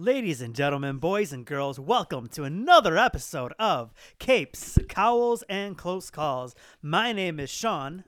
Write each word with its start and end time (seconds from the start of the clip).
Ladies 0.00 0.40
and 0.40 0.54
gentlemen, 0.54 0.96
boys 0.96 1.30
and 1.30 1.44
girls, 1.44 1.78
welcome 1.78 2.26
to 2.28 2.44
another 2.44 2.96
episode 2.96 3.52
of 3.58 3.92
Capes, 4.18 4.78
Cowls, 4.88 5.42
and 5.46 5.76
Close 5.76 6.08
Calls. 6.08 6.54
My 6.80 7.12
name 7.12 7.38
is 7.38 7.50
Sean, 7.50 8.04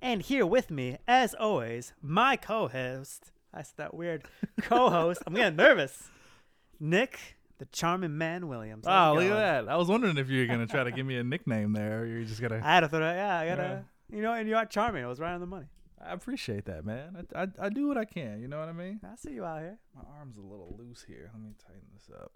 and 0.00 0.22
here 0.22 0.46
with 0.46 0.70
me, 0.70 0.96
as 1.06 1.34
always, 1.34 1.92
my 2.00 2.36
co-host. 2.36 3.32
That's 3.52 3.70
that 3.72 3.92
weird 3.92 4.24
co-host. 4.62 5.20
I'm 5.26 5.34
getting 5.34 5.56
nervous. 5.56 6.08
Nick, 6.80 7.36
the 7.58 7.66
charming 7.66 8.16
man 8.16 8.48
Williams. 8.48 8.86
How's 8.86 8.90
Wow, 8.90 9.14
look 9.16 9.24
at 9.24 9.28
going? 9.28 9.40
that. 9.66 9.68
I 9.68 9.76
was 9.76 9.88
wondering 9.88 10.16
if 10.16 10.30
you 10.30 10.40
were 10.40 10.46
gonna 10.46 10.66
try 10.66 10.84
to 10.84 10.90
give 10.90 11.04
me 11.04 11.18
a 11.18 11.24
nickname 11.34 11.74
there, 11.74 12.00
or 12.00 12.06
you're 12.06 12.24
just 12.24 12.40
gonna. 12.40 12.62
I 12.64 12.76
had 12.76 12.80
to 12.80 12.88
throw 12.88 13.00
that. 13.00 13.16
Yeah, 13.16 13.38
I 13.38 13.46
gotta. 13.46 13.84
You 14.10 14.22
know, 14.22 14.32
and 14.32 14.48
you 14.48 14.56
are 14.56 14.64
charming. 14.64 15.04
It 15.04 15.06
was 15.06 15.20
right 15.20 15.34
on 15.34 15.40
the 15.40 15.46
money. 15.46 15.66
I 16.04 16.12
appreciate 16.12 16.64
that, 16.66 16.84
man. 16.84 17.26
I, 17.34 17.42
I, 17.42 17.46
I 17.66 17.68
do 17.68 17.86
what 17.88 17.98
I 17.98 18.04
can. 18.04 18.40
You 18.40 18.48
know 18.48 18.58
what 18.58 18.68
I 18.68 18.72
mean? 18.72 19.00
I 19.04 19.16
see 19.16 19.32
you 19.32 19.44
out 19.44 19.60
here. 19.60 19.78
My 19.94 20.02
arm's 20.18 20.36
a 20.38 20.40
little 20.40 20.74
loose 20.78 21.04
here. 21.06 21.30
Let 21.34 21.42
me 21.42 21.50
tighten 21.62 21.82
this 21.92 22.08
up. 22.14 22.32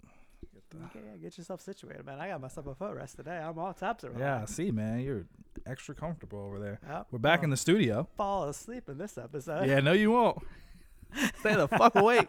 Get 0.53 0.63
the. 0.69 0.77
Okay, 0.85 0.99
yeah, 1.11 1.17
get 1.17 1.37
yourself 1.37 1.61
situated, 1.61 2.05
man. 2.05 2.19
I 2.19 2.27
got 2.29 2.41
myself 2.41 2.67
a 2.67 2.75
foot 2.75 2.93
rest 2.95 3.15
today. 3.15 3.37
I'm 3.37 3.57
all 3.57 3.73
tops 3.73 4.03
around. 4.03 4.19
Yeah, 4.19 4.41
I 4.43 4.45
see, 4.45 4.69
man. 4.71 4.99
You're 4.99 5.25
extra 5.65 5.95
comfortable 5.95 6.39
over 6.39 6.59
there. 6.59 6.79
Yep. 6.87 7.07
We're 7.11 7.19
back 7.19 7.43
in 7.43 7.49
the 7.49 7.57
studio. 7.57 8.07
fall 8.15 8.43
asleep 8.47 8.87
in 8.87 8.97
this 8.99 9.17
episode. 9.17 9.67
Yeah, 9.67 9.79
no, 9.79 9.93
you 9.93 10.11
won't. 10.11 10.37
Stay 11.39 11.55
the 11.55 11.67
fuck 11.67 11.95
awake. 11.95 12.27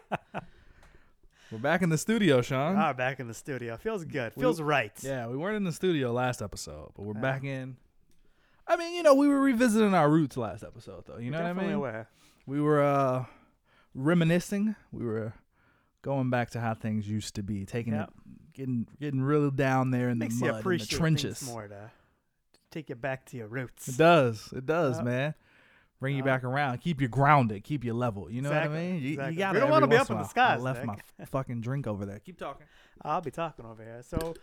We're 1.51 1.59
back 1.59 1.81
in 1.81 1.89
the 1.89 1.97
studio, 1.97 2.41
Sean. 2.41 2.75
Ah, 2.77 2.91
back 2.93 3.19
in 3.19 3.27
the 3.27 3.33
studio. 3.33 3.77
Feels 3.77 4.03
good. 4.03 4.33
We- 4.35 4.41
Feels 4.41 4.59
right. 4.59 4.91
Yeah, 5.01 5.27
we 5.27 5.37
weren't 5.37 5.55
in 5.55 5.63
the 5.63 5.71
studio 5.71 6.11
last 6.11 6.41
episode, 6.41 6.91
but 6.95 7.03
we're 7.05 7.13
Yeah. 7.15 7.21
back 7.21 7.43
in. 7.43 7.77
I 8.67 8.75
mean, 8.75 8.93
you 8.95 9.03
know, 9.03 9.13
we 9.15 9.27
were 9.27 9.39
revisiting 9.39 9.93
our 9.93 10.09
roots 10.09 10.35
last 10.37 10.63
episode, 10.63 11.05
though. 11.07 11.17
You 11.17 11.31
know 11.31 11.37
what 11.37 11.45
I 11.45 11.49
Definitely 11.49 11.67
mean? 11.69 11.77
aware. 11.77 12.09
We 12.45 12.61
were 12.61 12.83
uh 12.83 13.25
reminiscing. 13.93 14.75
We 14.91 15.05
were 15.05 15.33
going 16.01 16.29
back 16.29 16.49
to 16.51 16.59
how 16.59 16.73
things 16.73 17.07
used 17.09 17.35
to 17.35 17.43
be, 17.43 17.65
taking 17.65 17.93
Yep. 17.93 18.09
it, 18.09 18.53
getting 18.53 18.87
getting 18.99 19.21
really 19.21 19.51
down 19.51 19.91
there 19.91 20.09
in 20.09 20.17
Makes 20.19 20.39
the 20.39 20.45
you 20.45 20.51
mud, 20.51 20.55
in 20.55 20.55
the 20.55 20.59
appreciate 20.61 20.97
trenches. 20.97 21.39
things 21.39 21.49
more 21.51 21.67
to 21.67 21.91
take 22.71 22.89
you 22.89 22.95
back 22.95 23.25
to 23.27 23.37
your 23.37 23.47
roots. 23.47 23.87
It 23.87 23.97
does. 23.97 24.51
It 24.55 24.65
does, 24.65 24.97
Yep. 24.97 25.05
man. 25.05 25.33
Bring 25.99 26.13
you 26.15 26.19
Yep. 26.19 26.25
back 26.25 26.43
around. 26.43 26.77
Keep 26.79 27.01
you 27.01 27.07
grounded. 27.07 27.63
Keep 27.63 27.83
you 27.83 27.93
level. 27.93 28.29
You 28.29 28.41
know 28.43 28.49
what 28.49 28.57
I 28.59 28.65
Exactly, 28.65 28.91
mean? 28.91 29.01
You, 29.01 29.11
exactly. 29.13 29.35
We 29.35 29.59
don't 29.59 29.61
want 29.61 29.71
wanna 29.71 29.85
to 29.85 29.89
be 29.89 29.95
up 29.97 30.11
in 30.11 30.17
the 30.19 30.23
skies, 30.25 30.59
I 30.59 30.61
left 30.63 30.85
Nick. 30.85 30.99
my 31.19 31.25
fucking 31.25 31.61
drink 31.61 31.87
over 31.87 32.05
there. 32.05 32.19
Keep 32.19 32.37
talking. 32.37 32.67
I'll 33.01 33.21
be 33.21 33.31
talking 33.31 33.65
over 33.65 33.83
here. 33.83 34.03
So 34.03 34.35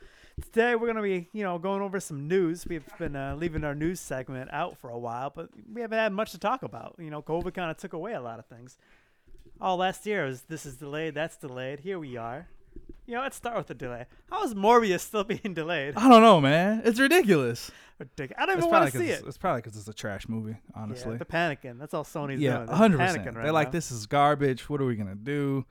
today 0.42 0.74
we're 0.74 0.86
gonna 0.86 1.02
be, 1.02 1.28
you 1.32 1.42
know, 1.42 1.58
going 1.58 1.82
over 1.82 2.00
some 2.00 2.28
news. 2.28 2.66
We've 2.66 2.84
been 2.98 3.16
uh, 3.16 3.36
leaving 3.36 3.64
our 3.64 3.74
news 3.74 4.00
segment 4.00 4.50
out 4.52 4.78
for 4.78 4.90
a 4.90 4.98
while, 4.98 5.30
but 5.34 5.48
we 5.72 5.80
haven't 5.80 5.98
had 5.98 6.12
much 6.12 6.32
to 6.32 6.38
talk 6.38 6.62
about. 6.62 6.96
You 6.98 7.10
know, 7.10 7.22
COVID 7.22 7.54
kind 7.54 7.70
of 7.70 7.76
took 7.76 7.92
away 7.92 8.14
a 8.14 8.20
lot 8.20 8.38
of 8.38 8.46
things. 8.46 8.76
All 9.60 9.76
last 9.76 10.04
year 10.06 10.24
was 10.26 10.42
this 10.42 10.66
is 10.66 10.76
delayed, 10.76 11.14
that's 11.14 11.36
delayed. 11.36 11.80
Here 11.80 11.98
we 11.98 12.16
are. 12.16 12.48
You 13.06 13.14
know, 13.14 13.20
let's 13.20 13.36
start 13.36 13.56
with 13.56 13.66
the 13.68 13.74
delay. 13.74 14.06
How 14.30 14.42
is 14.44 14.54
Morbius 14.54 15.00
still 15.00 15.24
being 15.24 15.54
delayed? 15.54 15.94
I 15.96 16.08
don't 16.08 16.22
know, 16.22 16.40
man. 16.40 16.82
It's 16.84 16.98
ridiculous. 16.98 17.70
Ridiculous. 17.98 18.42
I 18.42 18.46
don't 18.46 18.58
even 18.58 18.70
want 18.70 18.90
to 18.90 18.98
see 18.98 19.06
it. 19.10 19.18
it's, 19.20 19.28
it's 19.28 19.38
probably 19.38 19.62
'cause 19.62 19.76
it's 19.76 19.86
a 19.86 19.92
trash 19.94 20.28
movie, 20.28 20.56
honestly. 20.74 21.12
Yeah, 21.12 21.18
the 21.18 21.24
panicking. 21.24 21.78
That's 21.78 21.94
all 21.94 22.02
Sony's 22.04 22.40
Yeah, 22.40 22.54
doing. 22.56 22.66
They're 22.66 22.76
hundred 22.76 23.00
panicking 23.00 23.16
percent. 23.18 23.36
right 23.36 23.42
They're 23.44 23.52
like, 23.52 23.70
this 23.72 23.92
is 23.92 24.06
garbage. 24.06 24.68
What 24.68 24.80
are 24.80 24.86
we 24.86 24.96
gonna 24.96 25.14
do? 25.14 25.64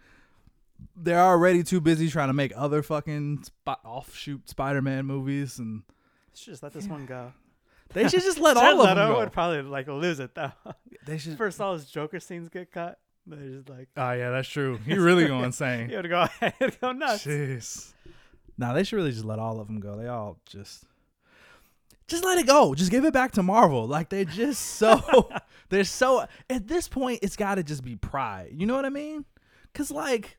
They're 0.95 1.19
already 1.21 1.63
too 1.63 1.81
busy 1.81 2.09
trying 2.09 2.29
to 2.29 2.33
make 2.33 2.51
other 2.55 2.81
fucking 2.83 3.43
spot 3.43 3.79
offshoot 3.83 4.49
Spider-Man 4.49 5.05
movies, 5.05 5.59
and 5.59 5.83
Let's 6.29 6.45
just 6.45 6.63
let 6.63 6.73
this 6.73 6.87
one 6.87 7.05
go. 7.05 7.33
they 7.93 8.07
should 8.09 8.21
just 8.23 8.39
let 8.39 8.57
all 8.57 8.81
of 8.81 8.87
them 8.87 8.97
Leto 8.97 9.13
go. 9.13 9.19
would 9.19 9.31
probably 9.31 9.61
like 9.61 9.87
lose 9.87 10.19
it 10.19 10.33
though. 10.35 10.51
They 11.05 11.17
should. 11.17 11.37
First, 11.37 11.59
all 11.59 11.73
his 11.73 11.85
Joker 11.85 12.19
scenes 12.21 12.47
get 12.49 12.71
cut. 12.71 12.97
They're 13.27 13.39
just 13.57 13.69
like, 13.69 13.89
Oh 13.97 14.11
yeah, 14.13 14.29
that's 14.31 14.47
true. 14.47 14.77
He 14.85 14.95
really 14.95 15.25
going 15.27 15.43
insane. 15.45 15.89
you 15.89 15.97
would 15.97 16.09
go, 16.09 16.27
it'd 16.41 16.79
go 16.79 16.91
nuts. 16.93 17.25
Jeez. 17.25 17.93
Nah, 18.57 18.71
they 18.73 18.83
should 18.83 18.95
really 18.97 19.11
just 19.11 19.25
let 19.25 19.39
all 19.39 19.59
of 19.59 19.67
them 19.67 19.79
go. 19.79 19.97
They 19.97 20.07
all 20.07 20.37
just, 20.45 20.85
just 22.07 22.23
let 22.23 22.37
it 22.37 22.47
go. 22.47 22.73
Just 22.75 22.91
give 22.91 23.03
it 23.05 23.13
back 23.13 23.31
to 23.33 23.43
Marvel. 23.43 23.87
Like 23.87 24.09
they're 24.09 24.25
just 24.25 24.61
so, 24.61 25.29
they're 25.69 25.83
so. 25.83 26.25
At 26.49 26.67
this 26.67 26.87
point, 26.87 27.19
it's 27.21 27.35
got 27.35 27.55
to 27.55 27.63
just 27.63 27.83
be 27.83 27.95
pride. 27.95 28.51
You 28.53 28.65
know 28.65 28.75
what 28.75 28.85
I 28.85 28.89
mean? 28.89 29.25
Cause 29.73 29.89
like, 29.91 30.37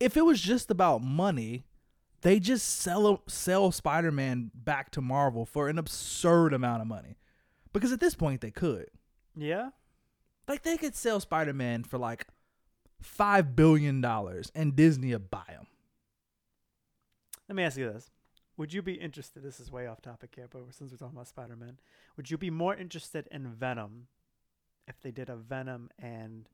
if 0.00 0.16
it 0.16 0.24
was 0.24 0.40
just 0.40 0.70
about 0.70 1.02
money, 1.02 1.64
they 2.22 2.40
just 2.40 2.66
sell 2.80 3.22
sell 3.28 3.70
Spider 3.70 4.10
Man 4.10 4.50
back 4.54 4.90
to 4.92 5.00
Marvel 5.00 5.44
for 5.44 5.68
an 5.68 5.78
absurd 5.78 6.52
amount 6.52 6.82
of 6.82 6.88
money. 6.88 7.18
Because 7.72 7.92
at 7.92 8.00
this 8.00 8.14
point, 8.14 8.40
they 8.40 8.50
could. 8.50 8.86
Yeah. 9.36 9.70
Like 10.46 10.62
they 10.62 10.76
could 10.76 10.94
sell 10.94 11.20
Spider 11.20 11.52
Man 11.52 11.84
for 11.84 11.98
like 11.98 12.26
five 13.00 13.54
billion 13.54 14.00
dollars, 14.00 14.50
and 14.54 14.74
Disney 14.76 15.12
would 15.12 15.30
buy 15.30 15.44
him. 15.48 15.66
Let 17.48 17.56
me 17.56 17.62
ask 17.62 17.76
you 17.76 17.92
this: 17.92 18.10
Would 18.56 18.72
you 18.72 18.82
be 18.82 18.94
interested? 18.94 19.42
This 19.42 19.60
is 19.60 19.70
way 19.70 19.86
off 19.86 20.00
topic 20.00 20.32
here, 20.34 20.48
but 20.50 20.62
since 20.70 20.90
we're 20.90 20.96
talking 20.96 21.16
about 21.16 21.28
Spider-Man, 21.28 21.78
would 22.16 22.30
you 22.30 22.38
be 22.38 22.50
more 22.50 22.74
interested 22.74 23.28
in 23.30 23.48
Venom 23.48 24.08
if 24.86 25.00
they 25.00 25.10
did 25.10 25.28
a 25.28 25.36
Venom 25.36 25.90
and 25.98 26.48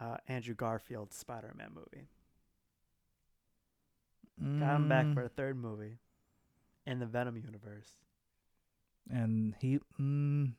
uh, 0.00 0.18
Andrew 0.28 0.54
Garfield 0.54 1.12
Spider-Man 1.12 1.70
movie? 1.74 2.08
Got 4.40 4.76
him 4.76 4.88
back 4.88 5.06
Mm. 5.06 5.14
for 5.14 5.22
a 5.22 5.28
third 5.28 5.56
movie 5.56 5.98
in 6.86 6.98
the 6.98 7.06
Venom 7.06 7.36
universe. 7.36 7.88
and 9.10 9.54
he 9.60 9.78
mm, 10.00 10.52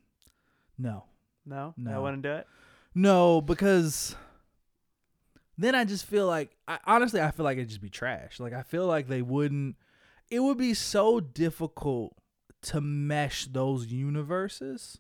no 0.78 1.03
No, 1.46 1.74
I 1.78 1.81
No. 1.81 2.02
wouldn't 2.02 2.24
do 2.24 2.31
it. 2.31 2.47
no 2.94 3.41
because 3.41 4.16
then 5.58 5.74
i 5.75 5.84
just 5.85 6.06
feel 6.06 6.28
like 6.28 6.56
I, 6.68 6.80
honestly 6.85 7.22
i 7.22 7.31
feel 7.31 7.44
like 7.44 7.58
it'd 7.58 7.69
just 7.69 7.81
be 7.81 7.90
trash 7.90 8.40
like 8.40 8.53
i 8.53 8.62
feel 8.62 8.85
like 8.88 9.08
they 9.08 9.22
wouldn't 9.22 9.75
it 10.30 10.40
would 10.41 10.58
be 10.58 10.74
so 10.74 11.19
difficult 11.19 12.16
to 12.64 12.81
mesh 12.81 13.46
those 13.47 13.88
universes 13.88 15.00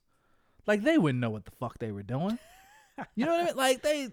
like 0.67 0.81
they 0.83 0.97
wouldn't 0.97 1.19
know 1.21 1.29
what 1.29 1.45
the 1.45 1.51
fuck 1.51 1.77
they 1.79 1.91
were 1.91 2.03
doing 2.03 2.37
you 3.15 3.25
know 3.25 3.31
what 3.31 3.41
i 3.41 3.45
mean 3.45 3.55
like 3.65 3.81
they 3.81 4.09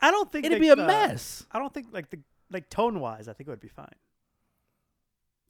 I 0.00 0.10
don't 0.10 0.30
think 0.30 0.44
it'd 0.46 0.56
they- 0.56 0.60
be 0.60 0.68
a 0.68 0.72
uh, 0.74 0.86
mess 0.86 1.44
I 1.50 1.58
don't 1.58 1.72
think 1.72 1.88
like 1.92 2.10
the 2.10 2.20
like 2.50 2.68
tone 2.70 3.00
wise, 3.00 3.28
I 3.28 3.32
think 3.32 3.48
it 3.48 3.50
would 3.50 3.60
be 3.60 3.68
fine. 3.68 3.88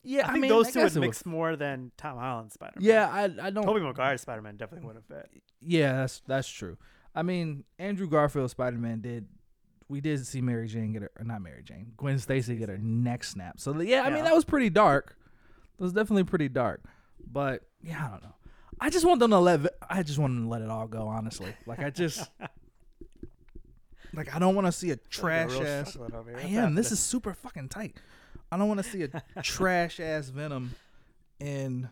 yeah 0.02 0.28
I 0.28 0.32
think 0.32 0.42
mean, 0.42 0.48
those 0.48 0.68
I 0.68 0.70
two 0.70 0.82
would 0.82 0.96
it 0.96 1.00
mix 1.00 1.26
more 1.26 1.56
than 1.56 1.92
Tom 1.96 2.18
Holland's 2.18 2.54
Spider-Man. 2.54 2.84
yeah 2.84 3.08
i 3.12 3.24
i 3.24 3.50
don't 3.50 3.64
Tobey 3.64 3.80
Maguire's 3.80 4.20
Spider-Man 4.22 4.56
definitely 4.56 4.86
would 4.86 4.96
have 4.96 5.04
fit. 5.06 5.30
Yeah, 5.60 5.92
that's 5.94 6.22
that's 6.26 6.48
true. 6.48 6.76
I 7.14 7.22
mean, 7.22 7.64
Andrew 7.78 8.08
Garfield 8.08 8.50
Spider 8.50 8.76
Man 8.78 9.00
did. 9.00 9.26
We 9.88 10.00
did 10.00 10.26
see 10.26 10.40
Mary 10.40 10.66
Jane 10.68 10.92
get 10.92 11.02
her, 11.02 11.10
uh, 11.18 11.22
not 11.24 11.40
Mary 11.42 11.62
Jane, 11.62 11.92
Gwen 11.96 12.18
Stacy 12.18 12.56
get 12.56 12.68
her 12.68 12.76
neck 12.78 13.24
snapped. 13.24 13.60
So 13.60 13.80
yeah, 13.80 14.02
I 14.02 14.10
mean 14.10 14.24
that 14.24 14.34
was 14.34 14.44
pretty 14.44 14.70
dark. 14.70 15.16
That 15.78 15.84
was 15.84 15.92
definitely 15.92 16.24
pretty 16.24 16.48
dark. 16.48 16.82
But 17.30 17.62
yeah, 17.82 18.04
I 18.06 18.10
don't 18.10 18.22
know. 18.22 18.34
I 18.80 18.90
just 18.90 19.06
want 19.06 19.20
them 19.20 19.30
to 19.30 19.38
let. 19.38 19.60
I 19.88 20.02
just 20.02 20.18
want 20.18 20.34
them 20.34 20.44
to 20.44 20.48
let 20.50 20.60
it 20.62 20.68
all 20.68 20.86
go. 20.86 21.08
Honestly, 21.08 21.52
like 21.66 21.78
I 21.80 21.90
just. 21.90 22.30
Like 24.16 24.34
I 24.34 24.38
don't 24.38 24.54
want 24.54 24.66
to 24.66 24.72
see 24.72 24.90
a 24.90 24.96
trash 24.96 25.52
Real 25.52 25.66
ass. 25.66 25.92
chocolate. 25.92 26.14
I 26.36 26.40
am. 26.48 26.74
This 26.74 26.90
is 26.90 26.98
super 26.98 27.34
fucking 27.34 27.68
tight. 27.68 27.96
I 28.50 28.56
don't 28.56 28.68
want 28.68 28.82
to 28.82 28.88
see 28.88 29.02
a 29.02 29.08
trash 29.42 30.00
ass 30.00 30.28
Venom 30.30 30.74
in 31.38 31.88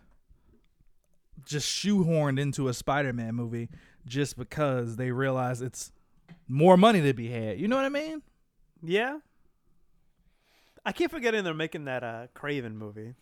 just 1.45 1.67
shoehorned 1.67 2.39
into 2.39 2.67
a 2.67 2.73
Spider-Man 2.73 3.35
movie 3.35 3.69
just 4.05 4.37
because 4.37 4.95
they 4.95 5.11
realize 5.11 5.61
it's 5.61 5.91
more 6.47 6.77
money 6.77 7.01
to 7.01 7.13
be 7.13 7.27
had. 7.29 7.59
You 7.59 7.67
know 7.67 7.75
what 7.75 7.85
I 7.85 7.89
mean? 7.89 8.21
Yeah. 8.81 9.19
I 10.85 10.91
keep 10.91 11.11
forgetting 11.11 11.43
they're 11.43 11.53
making 11.53 11.85
that 11.85 12.03
uh 12.03 12.27
Kraven 12.35 12.73
movie. 12.75 13.13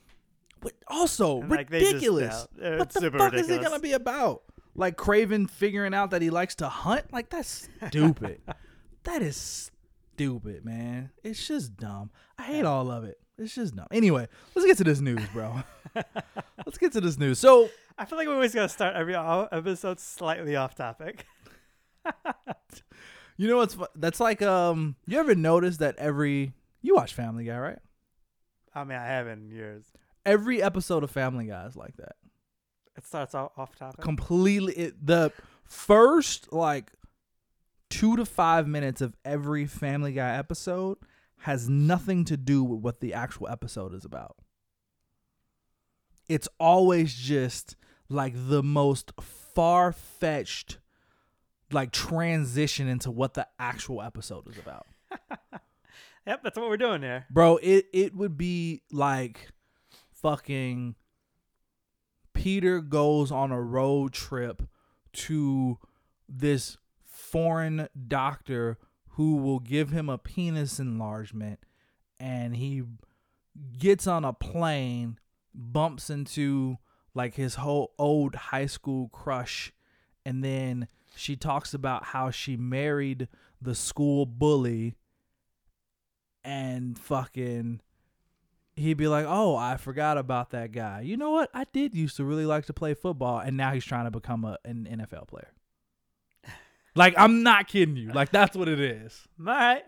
But 0.62 0.74
also 0.88 1.42
And, 1.42 1.50
like, 1.50 1.70
they 1.70 1.80
just- 1.82 1.94
ridiculous. 1.96 2.48
yeah, 2.62 2.78
what 2.78 2.90
the 2.92 3.12
fuck 3.12 3.34
is 3.34 3.50
it 3.50 3.62
gonna 3.62 3.80
be 3.80 3.92
about? 3.94 4.44
Like 4.76 4.96
Kraven 4.98 5.50
figuring 5.50 5.94
out 5.94 6.12
that 6.12 6.22
he 6.22 6.30
likes 6.30 6.56
to 6.56 6.70
hunt? 6.70 7.12
Like 7.12 7.30
that's 7.30 7.68
stupid. 7.88 8.42
That 9.04 9.22
is 9.22 9.72
stupid, 10.14 10.66
man. 10.66 11.12
It's 11.24 11.48
just 11.48 11.78
dumb. 11.78 12.12
I 12.38 12.44
hate 12.44 12.66
all 12.66 12.92
of 12.92 13.04
it. 13.04 13.20
It's 13.38 13.56
just 13.56 13.76
dumb. 13.76 13.88
Anyway, 13.92 14.28
let's 14.56 14.66
get 14.66 14.78
to 14.78 14.84
this 14.84 15.00
news, 15.00 15.22
bro. 15.34 15.64
let's 16.66 16.78
get 16.78 16.92
to 16.94 17.02
this 17.02 17.18
news. 17.18 17.40
So 17.40 17.70
I 17.98 18.06
feel 18.06 18.18
like 18.18 18.28
we 18.28 18.34
always 18.34 18.54
gotta 18.54 18.70
start 18.70 18.96
every 18.96 19.16
episode 19.16 20.00
slightly 20.00 20.56
off 20.56 20.76
topic. 20.76 21.26
You 23.38 23.48
know 23.48 23.58
what's 23.58 23.78
that's 23.96 24.20
like 24.20 24.42
um 24.42 24.96
you 25.08 25.20
ever 25.20 25.36
notice 25.36 25.78
that 25.78 25.96
every 25.98 26.54
you 26.82 26.96
watch 26.96 27.14
Family 27.14 27.46
Guy, 27.46 27.58
right? 27.58 27.80
I 28.76 28.84
mean, 28.84 28.98
I 28.98 29.06
have 29.06 29.28
in 29.28 29.50
years. 29.50 29.86
Every 30.26 30.62
episode 30.62 31.04
of 31.04 31.12
Family 31.12 31.46
Guy 31.46 31.66
is 31.66 31.76
like 31.76 31.96
that. 31.98 32.16
It 32.96 33.06
starts 33.06 33.34
off, 33.34 33.52
off 33.58 33.76
topic. 33.76 34.02
Completely 34.02 34.74
it, 34.74 35.06
the 35.06 35.32
first 35.64 36.54
like 36.54 36.92
2 37.94 38.16
to 38.18 38.26
5 38.26 38.68
minutes 38.68 39.02
of 39.02 39.16
every 39.24 39.68
Family 39.68 40.14
Guy 40.14 40.36
episode 40.36 40.98
has 41.38 41.70
nothing 41.70 42.26
to 42.26 42.36
do 42.36 42.64
with 42.64 42.80
what 42.80 43.02
the 43.02 43.14
actual 43.14 43.48
episode 43.48 43.94
is 43.94 44.04
about. 44.04 44.36
It's 46.28 46.48
always 46.60 47.14
just 47.14 47.76
like 48.10 48.34
the 48.36 48.64
most 48.64 49.12
far-fetched 49.22 50.80
like 51.72 51.92
transition 51.92 52.88
into 52.88 53.12
what 53.12 53.36
the 53.36 53.48
actual 53.60 54.02
episode 54.02 54.50
is 54.50 54.58
about. 54.58 54.88
yep, 56.26 56.42
that's 56.44 56.58
what 56.58 56.70
we're 56.70 56.78
doing 56.78 57.02
there. 57.02 57.28
Bro, 57.30 57.58
it 57.62 57.86
it 57.94 58.16
would 58.16 58.38
be 58.38 58.82
like 58.92 59.50
fucking 60.12 60.96
Peter 62.34 62.82
goes 62.82 63.32
on 63.32 63.52
a 63.52 63.62
road 63.62 64.14
trip 64.14 64.64
to 65.14 65.78
this 66.28 66.78
foreign 67.34 67.88
doctor 68.08 68.78
who 69.16 69.38
will 69.38 69.60
give 69.60 69.90
him 69.90 70.08
a 70.08 70.20
penis 70.20 70.80
enlargement 70.80 71.60
and 72.20 72.56
he 72.56 72.84
gets 73.80 74.06
on 74.06 74.24
a 74.24 74.32
plane, 74.32 75.18
bumps 75.52 76.12
into 76.12 76.78
like 77.16 77.34
his 77.34 77.56
whole 77.56 77.96
old 77.98 78.36
high 78.36 78.68
school 78.68 79.10
crush 79.10 79.74
and 80.24 80.44
then 80.44 80.88
she 81.16 81.36
talks 81.36 81.74
about 81.74 82.06
how 82.06 82.30
she 82.30 82.56
married 82.56 83.28
the 83.60 83.74
school 83.74 84.28
bully 84.28 84.94
and 86.44 87.00
fucking 87.00 87.82
he'd 88.76 88.98
be 88.98 89.08
like, 89.08 89.26
"Oh, 89.28 89.56
I 89.56 89.78
forgot 89.78 90.20
about 90.20 90.52
that 90.52 90.72
guy. 90.72 91.02
You 91.02 91.18
know 91.18 91.32
what? 91.32 91.50
I 91.52 91.66
did 91.74 91.96
used 91.96 92.18
to 92.18 92.26
really 92.26 92.46
like 92.46 92.68
to 92.68 92.74
play 92.74 92.94
football, 92.94 93.40
and 93.40 93.58
now 93.58 93.72
he's 93.72 93.86
trying 93.86 94.06
to 94.06 94.12
become 94.12 94.46
a, 94.46 94.60
an 94.66 94.88
NFL 94.92 95.28
player." 95.28 95.52
Like, 96.96 97.16
I'm 97.18 97.44
not 97.44 97.68
kidding 97.68 97.96
you. 97.96 98.12
Like, 98.12 98.32
that's 98.32 98.56
what 98.56 98.68
it 98.68 98.80
is. 98.80 99.28
All 99.40 99.46
right. 99.46 99.84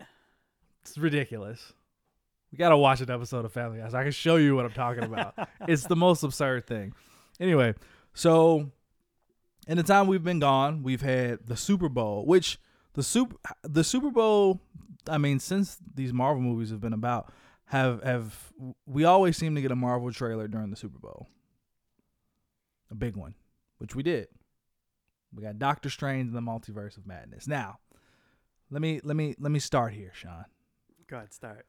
It's 0.82 0.98
ridiculous. 0.98 1.72
We 2.52 2.58
gotta 2.58 2.76
watch 2.76 3.00
an 3.00 3.10
episode 3.10 3.44
of 3.44 3.52
Family 3.52 3.78
Guys. 3.78 3.92
I 3.92 4.02
can 4.02 4.12
show 4.12 4.36
you 4.36 4.54
what 4.54 4.64
I'm 4.64 4.72
talking 4.72 5.04
about. 5.04 5.34
it's 5.68 5.86
the 5.86 5.96
most 5.96 6.22
absurd 6.22 6.66
thing. 6.66 6.94
Anyway, 7.40 7.74
so 8.14 8.70
in 9.66 9.76
the 9.76 9.82
time 9.82 10.06
we've 10.06 10.22
been 10.22 10.38
gone, 10.38 10.82
we've 10.82 11.02
had 11.02 11.40
the 11.46 11.56
Super 11.56 11.88
Bowl, 11.88 12.24
which 12.24 12.58
the 12.94 13.02
super 13.02 13.36
the 13.62 13.84
Super 13.84 14.10
Bowl. 14.10 14.60
I 15.08 15.18
mean, 15.18 15.38
since 15.38 15.76
these 15.94 16.12
Marvel 16.12 16.42
movies 16.42 16.70
have 16.70 16.80
been 16.80 16.92
about, 16.92 17.32
have 17.66 18.02
have 18.02 18.52
we 18.86 19.04
always 19.04 19.36
seem 19.36 19.54
to 19.56 19.60
get 19.60 19.72
a 19.72 19.76
Marvel 19.76 20.10
trailer 20.12 20.48
during 20.48 20.70
the 20.70 20.76
Super 20.76 20.98
Bowl, 20.98 21.28
a 22.90 22.94
big 22.94 23.16
one, 23.16 23.34
which 23.78 23.94
we 23.94 24.02
did. 24.02 24.28
We 25.36 25.42
got 25.42 25.58
Doctor 25.58 25.90
Strange 25.90 26.28
and 26.28 26.36
the 26.36 26.40
Multiverse 26.40 26.96
of 26.96 27.06
Madness. 27.06 27.46
Now, 27.46 27.78
let 28.70 28.80
me 28.80 29.00
let 29.04 29.16
me 29.16 29.34
let 29.38 29.52
me 29.52 29.58
start 29.58 29.92
here, 29.92 30.10
Sean. 30.14 30.46
Go 31.08 31.18
ahead, 31.18 31.32
start. 31.34 31.66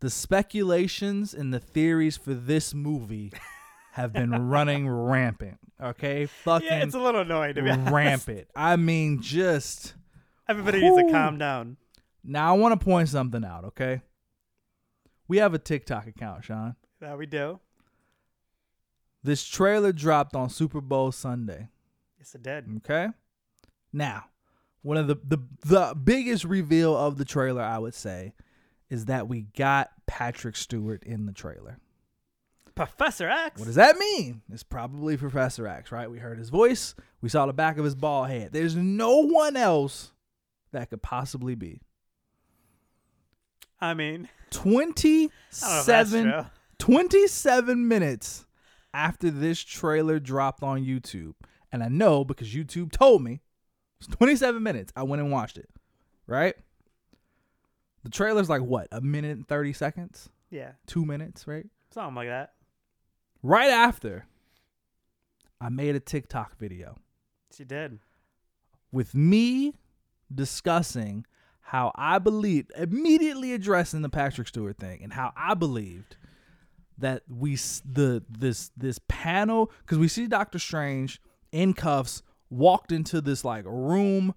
The 0.00 0.10
speculations 0.10 1.34
and 1.34 1.52
the 1.52 1.58
theories 1.60 2.16
for 2.16 2.34
this 2.34 2.72
movie 2.74 3.32
have 3.92 4.12
been 4.12 4.48
running 4.48 4.88
rampant. 4.88 5.58
Okay, 5.82 6.26
fucking 6.26 6.68
Yeah, 6.68 6.82
it's 6.84 6.94
a 6.94 6.98
little 7.00 7.22
annoying 7.22 7.54
to 7.54 7.62
be 7.62 7.70
honest. 7.70 7.90
rampant. 7.92 8.48
I 8.54 8.76
mean, 8.76 9.20
just 9.22 9.94
Everybody 10.48 10.80
needs 10.80 10.96
to 10.96 11.10
calm 11.10 11.38
down. 11.38 11.76
now. 12.22 12.54
I 12.54 12.56
want 12.58 12.78
to 12.78 12.84
point 12.84 13.08
something 13.08 13.44
out. 13.44 13.64
Okay, 13.64 14.02
we 15.26 15.38
have 15.38 15.54
a 15.54 15.58
TikTok 15.58 16.06
account, 16.06 16.44
Sean. 16.44 16.76
That 17.00 17.16
we 17.16 17.24
do. 17.26 17.60
This 19.22 19.44
trailer 19.46 19.92
dropped 19.92 20.34
on 20.36 20.48
Super 20.50 20.80
Bowl 20.80 21.12
Sunday. 21.12 21.68
Yes, 22.20 22.34
it 22.34 22.42
did. 22.42 22.66
Okay, 22.78 23.08
now 23.92 24.26
one 24.82 24.96
of 24.96 25.06
the 25.06 25.16
the 25.24 25.38
the 25.64 25.94
biggest 25.94 26.44
reveal 26.44 26.96
of 26.96 27.16
the 27.18 27.24
trailer, 27.24 27.62
I 27.62 27.78
would 27.78 27.94
say, 27.94 28.34
is 28.88 29.06
that 29.06 29.26
we 29.28 29.46
got 29.56 29.90
Patrick 30.06 30.56
Stewart 30.56 31.02
in 31.04 31.26
the 31.26 31.32
trailer. 31.32 31.78
Professor 32.74 33.28
X. 33.28 33.58
What 33.58 33.66
does 33.66 33.74
that 33.74 33.98
mean? 33.98 34.42
It's 34.52 34.62
probably 34.62 35.16
Professor 35.16 35.66
X, 35.66 35.90
right? 35.92 36.10
We 36.10 36.18
heard 36.18 36.38
his 36.38 36.50
voice, 36.50 36.94
we 37.20 37.28
saw 37.28 37.46
the 37.46 37.52
back 37.52 37.78
of 37.78 37.84
his 37.84 37.94
bald 37.94 38.28
head. 38.28 38.52
There's 38.52 38.76
no 38.76 39.18
one 39.26 39.56
else 39.56 40.12
that 40.72 40.88
could 40.90 41.02
possibly 41.02 41.54
be. 41.54 41.80
I 43.80 43.94
mean, 43.94 44.28
I 44.52 44.62
don't 44.62 44.66
know 44.74 44.80
if 44.90 45.86
that's 45.86 46.10
27, 46.10 46.24
true. 46.24 46.46
27 46.78 47.88
minutes 47.88 48.46
after 48.92 49.30
this 49.30 49.60
trailer 49.60 50.18
dropped 50.18 50.62
on 50.62 50.84
YouTube. 50.84 51.34
And 51.72 51.82
I 51.82 51.88
know 51.88 52.24
because 52.24 52.52
YouTube 52.52 52.90
told 52.92 53.22
me 53.22 53.40
it's 54.00 54.08
27 54.08 54.62
minutes. 54.62 54.92
I 54.96 55.02
went 55.02 55.22
and 55.22 55.30
watched 55.30 55.56
it, 55.58 55.68
right? 56.26 56.54
The 58.02 58.10
trailer's 58.10 58.48
like 58.48 58.62
what, 58.62 58.88
a 58.92 59.00
minute 59.00 59.36
and 59.36 59.46
30 59.46 59.72
seconds? 59.74 60.28
Yeah, 60.50 60.72
Two 60.86 61.04
minutes, 61.04 61.46
right? 61.46 61.66
something 61.92 62.14
like 62.14 62.28
that. 62.28 62.54
Right 63.42 63.70
after, 63.70 64.26
I 65.60 65.68
made 65.68 65.94
a 65.94 66.00
TikTok 66.00 66.58
video. 66.58 66.96
She 67.54 67.64
did. 67.64 67.98
with 68.92 69.14
me 69.14 69.74
discussing 70.34 71.24
how 71.60 71.92
I 71.94 72.18
believed, 72.18 72.72
immediately 72.76 73.52
addressing 73.52 74.02
the 74.02 74.08
Patrick 74.08 74.48
Stewart 74.48 74.78
thing, 74.78 75.00
and 75.02 75.12
how 75.12 75.32
I 75.36 75.54
believed 75.54 76.16
that 76.98 77.22
we 77.28 77.54
the 77.84 78.22
this 78.28 78.70
this 78.76 78.98
panel 79.08 79.70
because 79.80 79.98
we 79.98 80.08
see 80.08 80.26
Doctor 80.26 80.58
Strange 80.58 81.20
in 81.52 81.74
cuffs 81.74 82.22
walked 82.48 82.92
into 82.92 83.20
this 83.20 83.44
like 83.44 83.64
room 83.66 84.34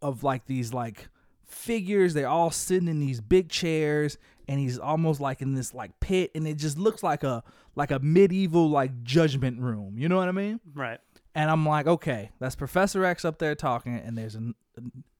of 0.00 0.22
like 0.22 0.46
these 0.46 0.72
like 0.72 1.08
figures. 1.44 2.14
They're 2.14 2.28
all 2.28 2.50
sitting 2.50 2.88
in 2.88 3.00
these 3.00 3.20
big 3.20 3.48
chairs, 3.48 4.18
and 4.48 4.58
he's 4.58 4.78
almost 4.78 5.20
like 5.20 5.42
in 5.42 5.54
this 5.54 5.74
like 5.74 5.98
pit, 6.00 6.30
and 6.34 6.46
it 6.46 6.56
just 6.56 6.78
looks 6.78 7.02
like 7.02 7.22
a 7.24 7.42
like 7.74 7.90
a 7.90 7.98
medieval 8.00 8.68
like 8.68 9.02
judgment 9.02 9.60
room. 9.60 9.96
You 9.96 10.08
know 10.08 10.16
what 10.16 10.28
I 10.28 10.32
mean? 10.32 10.60
Right. 10.74 10.98
And 11.34 11.50
I'm 11.50 11.64
like, 11.64 11.86
okay, 11.86 12.30
that's 12.40 12.54
Professor 12.54 13.04
X 13.04 13.24
up 13.24 13.38
there 13.38 13.54
talking, 13.54 13.96
and 13.96 14.18
there's 14.18 14.36
a, 14.36 14.52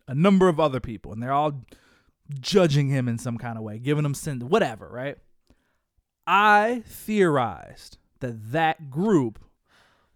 a 0.09 0.15
number 0.15 0.49
of 0.49 0.61
other 0.61 0.81
people, 0.81 1.13
and 1.13 1.23
they're 1.23 1.33
all 1.33 1.65
judging 2.41 2.89
him 2.89 3.09
in 3.09 3.19
some 3.19 3.39
kind 3.39 3.57
of 3.57 3.65
way, 3.65 3.79
giving 3.79 4.05
him 4.05 4.15
sin, 4.15 4.41
whatever, 4.41 4.89
right? 4.89 5.17
I 6.27 6.83
theorized 6.87 7.99
that 8.21 8.53
that 8.53 8.91
group 8.91 9.43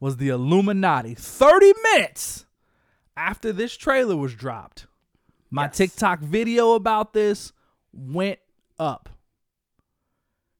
was 0.00 0.16
the 0.18 0.28
Illuminati 0.28 1.14
30 1.14 1.72
minutes 1.82 2.46
after 3.16 3.52
this 3.52 3.76
trailer 3.76 4.16
was 4.16 4.34
dropped. 4.34 4.86
My 5.50 5.64
Yes. 5.64 5.76
TikTok 5.76 6.20
video 6.20 6.72
about 6.74 7.12
this 7.12 7.52
went 7.92 8.38
up. 8.78 9.08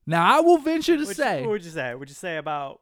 Now, 0.07 0.37
I 0.37 0.41
will 0.41 0.59
venture 0.59 0.97
to 0.97 1.07
say. 1.07 1.41
what 1.43 1.51
would 1.51 1.65
you 1.65 1.71
say? 1.71 1.95
Would 1.95 2.09
you 2.09 2.15
say 2.15 2.37
about 2.37 2.81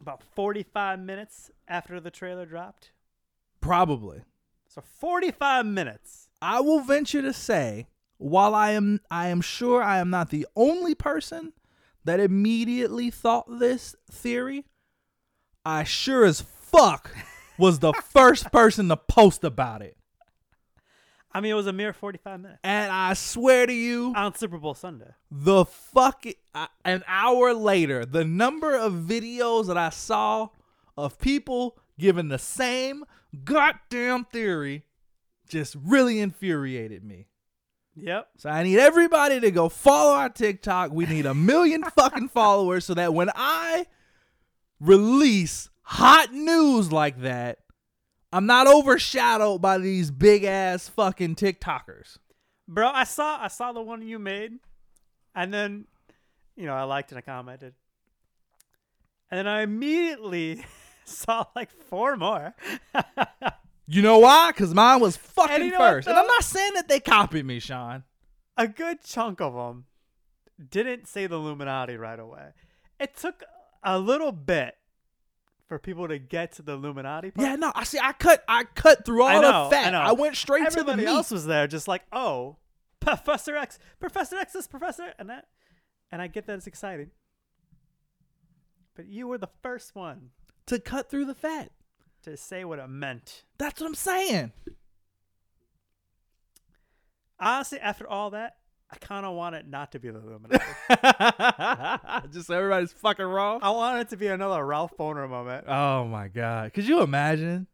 about 0.00 0.22
45 0.34 0.98
minutes 0.98 1.50
after 1.68 2.00
the 2.00 2.10
trailer 2.10 2.44
dropped? 2.44 2.90
Probably. 3.60 4.22
So 4.68 4.82
45 4.82 5.64
minutes. 5.66 6.28
I 6.42 6.60
will 6.60 6.80
venture 6.80 7.22
to 7.22 7.32
say, 7.32 7.86
while 8.18 8.54
I 8.54 8.72
am 8.72 9.00
I 9.10 9.28
am 9.28 9.40
sure 9.40 9.82
I 9.82 9.98
am 9.98 10.10
not 10.10 10.30
the 10.30 10.46
only 10.56 10.94
person 10.94 11.52
that 12.04 12.20
immediately 12.20 13.08
thought 13.10 13.46
this 13.60 13.94
theory, 14.10 14.66
I 15.64 15.84
sure 15.84 16.24
as 16.24 16.40
fuck 16.40 17.14
was 17.58 17.78
the 17.78 17.92
first 17.92 18.50
person 18.52 18.88
to 18.88 18.96
post 18.96 19.44
about 19.44 19.82
it. 19.82 19.96
I 21.32 21.40
mean, 21.40 21.50
it 21.50 21.56
was 21.56 21.66
a 21.66 21.72
mere 21.72 21.92
45 21.92 22.40
minutes 22.40 22.60
And 22.62 22.92
I 22.92 23.14
swear 23.14 23.66
to 23.66 23.72
you, 23.72 24.12
on 24.14 24.34
Super 24.36 24.58
Bowl 24.58 24.74
Sunday. 24.74 25.10
the 25.32 25.64
fuck 25.64 26.24
uh, 26.54 26.66
an 26.84 27.02
hour 27.08 27.52
later, 27.52 28.04
the 28.06 28.24
number 28.24 28.76
of 28.76 28.92
videos 28.92 29.66
that 29.66 29.76
I 29.76 29.90
saw 29.90 30.48
of 30.96 31.18
people 31.18 31.76
giving 31.98 32.28
the 32.28 32.38
same 32.38 33.04
goddamn 33.44 34.26
theory 34.26 34.84
just 35.48 35.76
really 35.84 36.20
infuriated 36.20 37.02
me. 37.04 37.26
Yep. 37.96 38.28
So 38.38 38.50
I 38.50 38.62
need 38.62 38.78
everybody 38.78 39.40
to 39.40 39.50
go 39.50 39.68
follow 39.68 40.14
our 40.14 40.28
TikTok. 40.28 40.92
We 40.92 41.06
need 41.06 41.26
a 41.26 41.34
million 41.34 41.82
fucking 41.96 42.28
followers 42.28 42.84
so 42.84 42.94
that 42.94 43.12
when 43.12 43.30
I 43.34 43.86
release 44.84 45.68
hot 45.82 46.32
news 46.32 46.92
like 46.92 47.20
that, 47.20 47.58
I'm 48.32 48.46
not 48.46 48.66
overshadowed 48.66 49.62
by 49.62 49.78
these 49.78 50.10
big 50.10 50.44
ass 50.44 50.88
fucking 50.88 51.36
TikTokers. 51.36 52.18
Bro, 52.66 52.88
I 52.88 53.04
saw 53.04 53.38
I 53.40 53.48
saw 53.48 53.72
the 53.72 53.82
one 53.82 54.02
you 54.02 54.18
made, 54.18 54.52
and 55.34 55.52
then, 55.52 55.86
you 56.56 56.66
know, 56.66 56.74
I 56.74 56.84
liked 56.84 57.10
and 57.12 57.18
I 57.18 57.20
commented, 57.20 57.74
and 59.30 59.38
then 59.38 59.46
I 59.46 59.62
immediately 59.62 60.64
saw 61.04 61.44
like 61.54 61.70
four 61.70 62.16
more. 62.16 62.54
You 63.86 64.00
know 64.00 64.18
why? 64.20 64.50
Because 64.50 64.72
mine 64.72 65.00
was 65.00 65.14
fucking 65.18 65.56
And 65.56 65.64
you 65.66 65.70
know 65.72 65.76
first. 65.78 66.08
and 66.08 66.16
I'm 66.16 66.26
not 66.26 66.42
saying 66.42 66.72
that 66.72 66.88
they 66.88 67.00
copied 67.00 67.44
me, 67.44 67.60
Sean. 67.60 68.04
a 68.56 68.66
good 68.66 69.02
chunk 69.04 69.42
of 69.42 69.52
them 69.52 69.84
didn't 70.70 71.06
say 71.06 71.26
the 71.26 71.36
Illuminati 71.36 71.98
right 71.98 72.18
away. 72.18 72.52
It 72.98 73.14
took 73.14 73.44
a 73.84 73.98
little 73.98 74.32
bit 74.32 74.76
for 75.66 75.78
people 75.78 76.08
to 76.08 76.18
get 76.18 76.52
to 76.52 76.62
the 76.62 76.72
Illuminati 76.72 77.30
part. 77.30 77.46
Yeah, 77.46 77.56
no, 77.56 77.72
I 77.74 77.84
see. 77.84 77.98
I 78.02 78.12
cut. 78.12 78.44
I 78.48 78.64
cut 78.64 79.04
through 79.04 79.22
all 79.22 79.28
I 79.28 79.40
know, 79.40 79.64
the 79.64 79.70
fat. 79.70 79.94
I. 79.94 80.08
I 80.08 80.12
went 80.12 80.36
straight 80.36 80.68
to 80.68 80.74
the 80.74 80.80
Everybody 80.80 81.02
meat. 81.06 81.08
else 81.08 81.30
was 81.30 81.46
there, 81.46 81.66
just 81.66 81.88
like, 81.88 82.02
oh, 82.12 82.56
Professor 83.00 83.56
X, 83.56 83.78
Professor 84.00 84.36
X 84.36 84.54
is 84.54 84.66
Professor, 84.66 85.12
and 85.18 85.28
that, 85.30 85.46
and 86.10 86.20
I 86.22 86.26
get 86.26 86.46
that 86.46 86.56
it's 86.56 86.66
exciting. 86.66 87.10
But 88.94 89.06
you 89.06 89.26
were 89.26 89.38
the 89.38 89.50
first 89.62 89.94
one 89.94 90.30
to 90.66 90.78
cut 90.78 91.10
through 91.10 91.24
the 91.26 91.34
fat. 91.34 91.70
to 92.22 92.36
say 92.36 92.64
what 92.64 92.78
it 92.78 92.88
meant. 92.88 93.44
That's 93.58 93.80
what 93.80 93.86
I'm 93.88 93.94
saying. 93.94 94.52
Honestly, 97.38 97.80
after 97.80 98.08
all 98.08 98.30
that, 98.30 98.56
I 98.94 98.98
kind 99.06 99.26
of 99.26 99.34
want 99.34 99.56
it 99.56 99.66
not 99.68 99.90
to 99.92 99.98
be 99.98 100.10
the 100.10 100.18
Illuminati. 100.20 100.62
Just 102.32 102.46
so 102.46 102.54
everybody's 102.54 102.92
fucking 102.92 103.24
wrong. 103.24 103.58
I 103.62 103.70
want 103.70 104.00
it 104.00 104.08
to 104.10 104.16
be 104.16 104.28
another 104.28 104.64
Ralph 104.64 104.96
Bohner 104.96 105.28
moment, 105.28 105.64
Oh 105.68 106.04
my 106.06 106.28
god! 106.28 106.72
Could 106.72 106.86
you 106.86 107.00
imagine? 107.02 107.66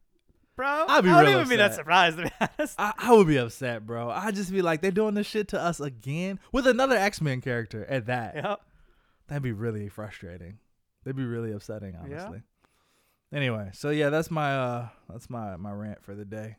bro. 0.56 0.84
I'd 0.88 1.04
be 1.04 1.08
I 1.10 1.22
don't 1.22 1.30
real 1.30 1.38
even 1.38 1.48
be 1.48 1.56
that 1.56 1.66
upset. 1.70 1.76
surprised 1.80 2.16
to 2.18 2.24
be 2.24 2.30
honest. 2.58 2.74
I, 2.78 2.92
I 2.98 3.12
would 3.14 3.26
be 3.26 3.38
upset, 3.38 3.86
bro. 3.86 4.10
I'd 4.10 4.34
just 4.34 4.52
be 4.52 4.60
like, 4.60 4.82
they're 4.82 4.90
doing 4.90 5.14
this 5.14 5.26
shit 5.26 5.48
to 5.48 5.60
us 5.60 5.80
again 5.80 6.38
with 6.52 6.66
another 6.66 6.96
X 6.96 7.20
Men 7.22 7.40
character 7.40 7.84
at 7.86 8.06
that. 8.06 8.34
Yep. 8.36 8.60
That'd 9.28 9.42
be 9.42 9.52
really 9.52 9.88
frustrating. 9.88 10.58
That'd 11.04 11.16
be 11.16 11.24
really 11.24 11.52
upsetting, 11.52 11.94
Yeah. 11.94 12.00
honestly. 12.24 12.42
Anyway, 13.32 13.70
so 13.72 13.90
yeah, 13.90 14.10
that's 14.10 14.30
my 14.30 14.54
uh 14.54 14.88
that's 15.08 15.30
my 15.30 15.56
my 15.56 15.72
rant 15.72 16.02
for 16.04 16.14
the 16.14 16.24
day. 16.24 16.56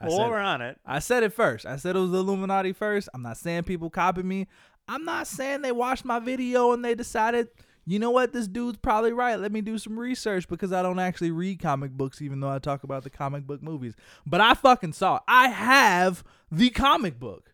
I 0.00 0.06
Well, 0.06 0.16
said, 0.18 0.30
we're 0.30 0.38
on 0.38 0.62
it, 0.62 0.78
I 0.86 0.98
said 1.00 1.22
it 1.22 1.32
first. 1.32 1.66
I 1.66 1.76
said 1.76 1.96
it 1.96 1.98
was 1.98 2.10
the 2.10 2.18
Illuminati 2.18 2.72
first. 2.72 3.08
I'm 3.14 3.22
not 3.22 3.36
saying 3.36 3.64
people 3.64 3.90
copied 3.90 4.24
me. 4.24 4.46
I'm 4.86 5.04
not 5.04 5.26
saying 5.26 5.62
they 5.62 5.72
watched 5.72 6.04
my 6.04 6.18
video 6.18 6.72
and 6.72 6.84
they 6.84 6.94
decided, 6.94 7.48
you 7.84 7.98
know 7.98 8.10
what, 8.10 8.32
this 8.32 8.46
dude's 8.46 8.78
probably 8.78 9.12
right. 9.12 9.38
Let 9.38 9.52
me 9.52 9.60
do 9.60 9.76
some 9.76 9.98
research 9.98 10.48
because 10.48 10.72
I 10.72 10.82
don't 10.82 10.98
actually 10.98 11.30
read 11.30 11.60
comic 11.60 11.90
books, 11.90 12.22
even 12.22 12.40
though 12.40 12.50
I 12.50 12.58
talk 12.58 12.84
about 12.84 13.02
the 13.02 13.10
comic 13.10 13.46
book 13.46 13.62
movies. 13.62 13.94
But 14.24 14.40
I 14.40 14.54
fucking 14.54 14.92
saw 14.92 15.16
it. 15.16 15.22
I 15.26 15.48
have 15.48 16.24
the 16.50 16.70
comic 16.70 17.18
book. 17.18 17.52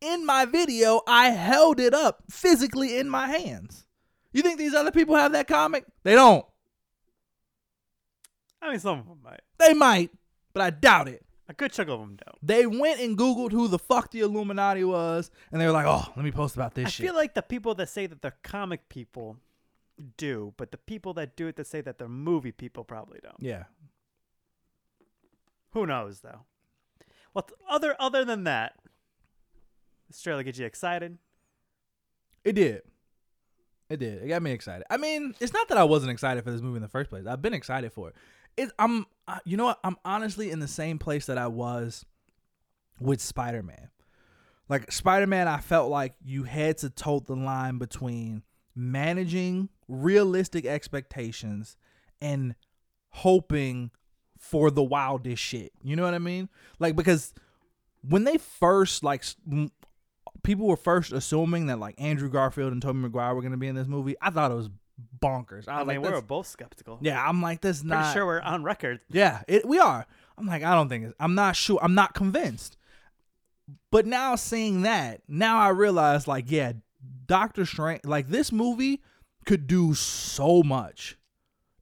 In 0.00 0.24
my 0.24 0.44
video, 0.44 1.02
I 1.06 1.30
held 1.30 1.80
it 1.80 1.92
up 1.92 2.22
physically 2.30 2.96
in 2.98 3.08
my 3.08 3.26
hands. 3.26 3.84
You 4.32 4.42
think 4.42 4.58
these 4.58 4.74
other 4.74 4.92
people 4.92 5.16
have 5.16 5.32
that 5.32 5.48
comic? 5.48 5.84
They 6.04 6.14
don't. 6.14 6.44
I 8.62 8.70
mean, 8.70 8.80
some 8.80 9.00
of 9.00 9.06
them 9.06 9.18
might. 9.24 9.40
They 9.58 9.74
might, 9.74 10.10
but 10.52 10.62
I 10.62 10.70
doubt 10.70 11.08
it. 11.08 11.24
A 11.50 11.54
good 11.54 11.72
chunk 11.72 11.88
of 11.88 11.98
them 11.98 12.16
don't. 12.24 12.36
They 12.46 12.66
went 12.66 13.00
and 13.00 13.16
Googled 13.16 13.52
who 13.52 13.68
the 13.68 13.78
fuck 13.78 14.10
the 14.10 14.20
Illuminati 14.20 14.84
was, 14.84 15.30
and 15.50 15.60
they 15.60 15.66
were 15.66 15.72
like, 15.72 15.86
oh, 15.86 16.04
let 16.14 16.24
me 16.24 16.30
post 16.30 16.54
about 16.56 16.74
this 16.74 16.86
I 16.86 16.90
shit. 16.90 17.06
feel 17.06 17.14
like 17.14 17.32
the 17.34 17.42
people 17.42 17.74
that 17.76 17.88
say 17.88 18.06
that 18.06 18.20
they're 18.20 18.36
comic 18.42 18.88
people 18.90 19.38
do, 20.18 20.52
but 20.58 20.70
the 20.72 20.76
people 20.78 21.14
that 21.14 21.36
do 21.36 21.46
it 21.46 21.56
that 21.56 21.66
say 21.66 21.80
that 21.80 21.98
they're 21.98 22.06
movie 22.08 22.52
people 22.52 22.84
probably 22.84 23.18
don't. 23.22 23.36
yeah. 23.40 23.64
Who 25.72 25.86
knows 25.86 26.20
though? 26.20 26.40
Well, 27.34 27.42
th- 27.42 27.58
other 27.68 27.94
other 28.00 28.24
than 28.24 28.44
that, 28.44 28.74
this 30.08 30.20
trailer 30.20 30.42
get 30.42 30.58
you 30.58 30.64
excited. 30.66 31.18
It 32.44 32.52
did. 32.52 32.82
It 33.90 33.98
did. 33.98 34.22
It 34.22 34.28
got 34.28 34.42
me 34.42 34.52
excited. 34.52 34.84
I 34.90 34.96
mean, 34.96 35.34
it's 35.40 35.52
not 35.52 35.68
that 35.68 35.78
I 35.78 35.84
wasn't 35.84 36.12
excited 36.12 36.42
for 36.44 36.50
this 36.50 36.60
movie 36.62 36.76
in 36.76 36.82
the 36.82 36.88
first 36.88 37.10
place. 37.10 37.26
I've 37.26 37.42
been 37.42 37.54
excited 37.54 37.92
for 37.92 38.08
it. 38.08 38.14
It 38.58 38.70
I'm 38.78 39.06
uh, 39.26 39.38
you 39.44 39.56
know 39.56 39.64
what? 39.64 39.78
I'm 39.84 39.96
honestly 40.04 40.50
in 40.50 40.58
the 40.60 40.68
same 40.68 40.98
place 40.98 41.26
that 41.26 41.38
I 41.38 41.46
was 41.46 42.04
with 43.00 43.20
Spider-Man. 43.20 43.90
Like 44.68 44.90
Spider-Man, 44.90 45.48
I 45.48 45.58
felt 45.58 45.90
like 45.90 46.14
you 46.24 46.42
had 46.42 46.78
to 46.78 46.90
tote 46.90 47.26
the 47.26 47.36
line 47.36 47.78
between 47.78 48.42
managing 48.74 49.68
realistic 49.88 50.66
expectations 50.66 51.76
and 52.20 52.54
hoping 53.10 53.90
for 54.38 54.70
the 54.70 54.82
wildest 54.82 55.42
shit. 55.42 55.72
You 55.82 55.96
know 55.96 56.04
what 56.04 56.14
I 56.14 56.18
mean? 56.18 56.48
Like 56.78 56.96
because 56.96 57.34
when 58.02 58.24
they 58.24 58.38
first 58.38 59.02
like 59.02 59.24
people 60.42 60.66
were 60.66 60.76
first 60.76 61.12
assuming 61.12 61.66
that 61.66 61.78
like 61.78 61.94
Andrew 61.98 62.28
Garfield 62.28 62.72
and 62.72 62.82
Tobey 62.82 62.98
Maguire 62.98 63.34
were 63.34 63.42
going 63.42 63.52
to 63.52 63.58
be 63.58 63.68
in 63.68 63.74
this 63.74 63.88
movie, 63.88 64.16
I 64.20 64.30
thought 64.30 64.50
it 64.50 64.54
was 64.54 64.70
bonkers. 65.20 65.68
I 65.68 65.74
I, 65.76 65.78
mean, 65.78 65.86
like, 66.02 66.02
we 66.02 66.10
were 66.10 66.22
both 66.22 66.46
skeptical. 66.46 66.98
yeah, 67.00 67.22
I'm 67.26 67.40
like, 67.42 67.60
that's 67.60 67.80
Pretty 67.80 67.90
not. 67.94 68.12
sure 68.14 68.26
we're 68.26 68.40
on 68.40 68.62
record. 68.64 69.00
Yeah, 69.10 69.42
it, 69.48 69.66
we 69.66 69.78
are. 69.78 70.06
I'm 70.36 70.46
like, 70.46 70.62
I 70.62 70.74
don't 70.74 70.88
think 70.88 71.06
it's, 71.06 71.14
I'm 71.18 71.34
not 71.34 71.56
sure. 71.56 71.78
I'm 71.82 71.94
not 71.94 72.14
convinced. 72.14 72.76
But 73.90 74.06
now 74.06 74.34
seeing 74.36 74.82
that, 74.82 75.22
now 75.28 75.58
I 75.58 75.68
realize, 75.70 76.26
like, 76.28 76.50
yeah, 76.50 76.72
Doctor 77.26 77.64
Strange, 77.66 78.04
like 78.04 78.28
this 78.28 78.50
movie 78.52 79.02
could 79.46 79.66
do 79.66 79.94
so 79.94 80.62
much. 80.62 81.16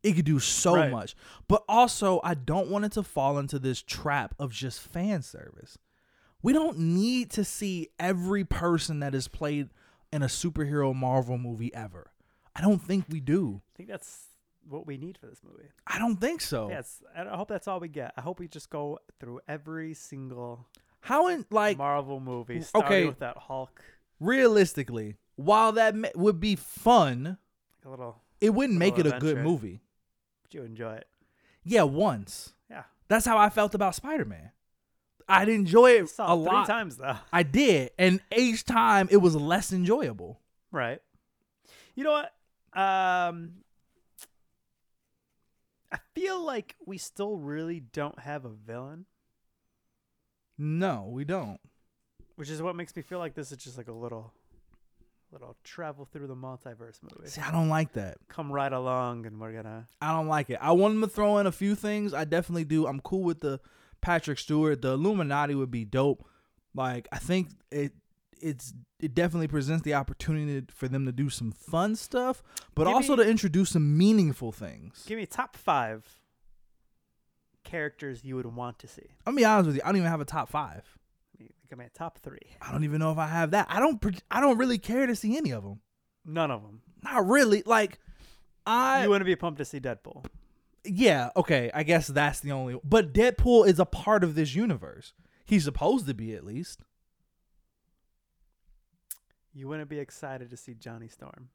It 0.02 0.12
could 0.14 0.25
do 0.25 0.38
so 0.38 0.76
Right. 0.76 0.90
much. 0.90 1.16
But 1.49 1.64
also, 1.68 2.20
I 2.23 2.35
don't 2.35 2.68
want 2.68 2.85
it 2.85 2.92
to 2.92 3.02
fall 3.02 3.38
into 3.38 3.58
this 3.58 3.82
trap 3.82 4.35
of 4.38 4.52
just 4.52 4.80
fan 4.80 5.23
service. 5.23 5.78
We 6.42 6.52
don't 6.52 6.78
need 6.78 7.30
to 7.32 7.44
see 7.44 7.88
every 7.99 8.44
person 8.44 9.00
that 9.00 9.14
is 9.14 9.26
played 9.26 9.70
in 10.12 10.23
a 10.23 10.26
superhero 10.26 10.94
Marvel 10.94 11.38
movie 11.38 11.75
ever. 11.75 12.12
I 12.56 12.60
don't 12.62 12.78
think 12.78 13.04
we 13.10 13.20
do. 13.20 13.60
I 13.75 13.76
think 13.76 13.88
that's 13.88 14.28
what 14.68 14.86
we 14.86 14.96
need 14.96 15.18
for 15.18 15.26
this 15.26 15.40
movie. 15.44 15.68
I 15.86 15.98
don't 15.98 16.16
think 16.16 16.40
so. 16.40 16.68
Yes, 16.70 17.02
I 17.16 17.22
I 17.22 17.36
hope 17.36 17.48
that's 17.48 17.68
all 17.68 17.80
we 17.80 17.88
get. 17.88 18.12
I 18.16 18.20
hope 18.20 18.38
we 18.40 18.48
just 18.48 18.70
go 18.70 18.98
through 19.20 19.40
every 19.46 19.94
single 19.94 20.66
How 21.00 21.28
in 21.28 21.44
like 21.50 21.76
Marvel 21.78 22.18
movie, 22.20 22.62
starting 22.62 22.86
okay. 22.92 23.06
with 23.06 23.18
that 23.18 23.36
Hulk, 23.36 23.82
realistically, 24.20 25.16
while 25.36 25.72
that 25.72 25.94
ma- 25.94 26.08
would 26.14 26.40
be 26.40 26.56
fun, 26.56 27.38
a 27.84 27.88
little. 27.90 28.16
it 28.40 28.50
wouldn't 28.54 28.78
make 28.78 28.94
it 28.98 29.04
Little 29.04 29.18
a 29.18 29.20
good 29.20 29.38
movie. 29.38 29.82
But 30.42 30.54
you 30.54 30.62
enjoy 30.62 30.94
it. 30.94 31.06
Yeah, 31.62 31.82
once. 31.82 32.54
Yeah, 32.70 32.84
That's 33.08 33.26
how 33.26 33.36
I 33.38 33.50
felt 33.50 33.75
about 33.75 33.94
Spider 33.94 34.25
Man. 34.25 34.50
I'd 35.28 35.48
enjoy 35.48 35.90
it 35.90 36.12
a 36.18 36.34
lot. 36.36 36.68
times 36.68 36.96
though. 36.96 37.16
I 37.32 37.42
did, 37.42 37.90
and 37.98 38.20
each 38.36 38.64
time 38.64 39.08
it 39.10 39.16
was 39.18 39.34
less 39.34 39.72
enjoyable. 39.72 40.40
Right. 40.70 41.00
You 41.96 42.04
know 42.04 42.12
what? 42.12 42.32
Um, 42.76 43.52
I 45.92 45.99
feel 46.14 46.45
like 46.45 46.76
we 46.85 46.99
still 46.99 47.37
really 47.37 47.80
don't 47.80 48.18
have 48.18 48.45
a 48.45 48.50
villain, 48.50 49.06
No, 50.59 51.09
we 51.11 51.25
don't. 51.25 51.59
which 52.37 52.50
is 52.50 52.61
what 52.61 52.76
makes 52.76 52.95
me 52.95 53.02
feel 53.02 53.18
like 53.18 53.35
this 53.35 53.50
is 53.52 53.59
just 53.59 53.78
like 53.78 53.88
a 53.88 53.92
little, 53.92 54.33
little 55.33 55.56
travel 55.64 56.04
through 56.04 56.26
the 56.26 56.35
multiverse 56.37 56.99
movie. 57.02 57.28
See, 57.28 57.40
I 57.40 57.50
don't 57.50 57.68
like 57.68 57.92
that. 57.92 58.18
Come 58.28 58.52
right 58.52 58.73
along, 58.73 59.26
and 59.26 59.40
we're 59.40 59.52
gonna. 59.52 59.87
I 60.02 60.12
don't 60.12 60.28
like 60.28 60.50
it. 60.50 60.59
I 60.61 60.73
want 60.73 60.95
them 60.95 61.02
to 61.09 61.09
throw 61.14 61.38
in 61.38 61.47
a 61.47 61.52
few 61.52 61.75
things. 61.75 62.12
I 62.12 62.25
definitely 62.25 62.64
do. 62.64 62.87
I'm 62.87 63.00
cool 63.00 63.23
with 63.23 63.40
the 63.40 63.61
Patrick 64.02 64.38
Stewart. 64.38 64.83
The 64.83 64.92
Illuminati 64.92 65.54
would 65.54 65.71
be 65.71 65.85
dope. 65.85 66.26
Like 66.75 67.09
I 67.11 67.18
think 67.18 67.49
it 67.71 67.92
it's 68.40 68.73
it 69.00 69.14
definitely 69.14 69.49
presents 69.49 69.83
the 69.85 69.95
opportunity 69.95 70.66
for 70.73 70.88
them 70.88 71.05
to 71.07 71.12
do 71.12 71.28
some 71.31 71.52
fun 71.52 71.97
stuff, 71.97 72.43
but 72.75 72.85
Give 72.85 72.95
also 72.95 73.16
me- 73.16 73.25
to 73.25 73.31
introduce 73.31 73.71
some 73.71 73.97
meaningful 73.99 74.52
things. 74.52 75.05
Give 75.07 75.19
me 75.19 75.26
top 75.26 75.57
five 75.57 76.05
characters 77.64 78.25
you 78.25 78.37
would 78.37 78.47
want 78.47 78.78
to 78.81 78.88
see. 78.88 79.07
I'll 79.26 79.35
be 79.35 79.45
honest 79.45 79.66
with 79.66 79.76
you. 79.76 79.83
I 79.85 79.88
don't 79.88 79.97
even 79.97 80.11
have 80.11 80.21
a 80.21 80.25
top 80.25 80.49
five. 80.49 80.85
Give 81.69 81.78
me 81.78 81.85
a 81.85 81.88
top 81.99 82.19
three. 82.21 82.38
I 82.62 82.71
don't 82.71 82.85
even 82.85 83.00
know 83.00 83.11
if 83.11 83.19
I 83.19 83.26
have 83.26 83.50
that. 83.50 83.66
I 83.69 83.81
don't. 83.81 84.00
I 84.31 84.40
don't 84.40 84.57
really 84.57 84.78
care 84.78 85.07
to 85.07 85.16
see 85.16 85.37
any 85.37 85.50
of 85.50 85.64
them. 85.64 85.81
None 86.25 86.50
of 86.52 86.62
them. 86.62 86.81
Not 87.02 87.26
really. 87.26 87.64
Like 87.66 87.99
I. 88.64 89.02
you 89.02 89.09
wouldn't 89.09 89.26
be 89.26 89.35
pumped 89.35 89.59
to 89.59 89.64
see 89.64 89.81
Deadpool. 89.81 90.25
yeah. 90.85 91.31
Okay. 91.37 91.73
I 91.75 91.83
guess 91.83 92.07
that's 92.07 92.38
the 92.38 92.52
only. 92.52 92.78
But 92.85 93.12
Deadpool 93.12 93.66
is 93.66 93.81
a 93.81 93.85
part 93.85 94.23
of 94.23 94.37
this 94.37 94.55
universe. 94.55 95.12
He's 95.45 95.64
supposed 95.64 96.07
to 96.07 96.14
be 96.14 96.35
at 96.35 96.45
least. 96.45 96.83
You 99.56 99.68
wouldn't 99.68 99.88
be 99.88 99.98
excited 99.98 100.50
to 100.50 100.56
see 100.56 100.75
Johnny 100.75 101.08
Storm. 101.08 101.48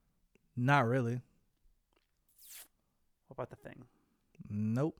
Not 0.57 0.87
really. 0.87 1.21
What 3.27 3.33
about 3.35 3.49
the 3.51 3.55
Thing? 3.57 3.83
Nope. 4.49 4.97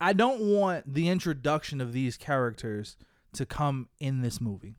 I 0.00 0.12
don't 0.12 0.40
want 0.40 0.92
the 0.94 1.08
introduction 1.08 1.80
of 1.80 1.92
these 1.92 2.16
characters 2.16 2.96
to 3.32 3.44
come 3.44 3.88
in 3.98 4.22
this 4.22 4.40
movie. 4.40 4.76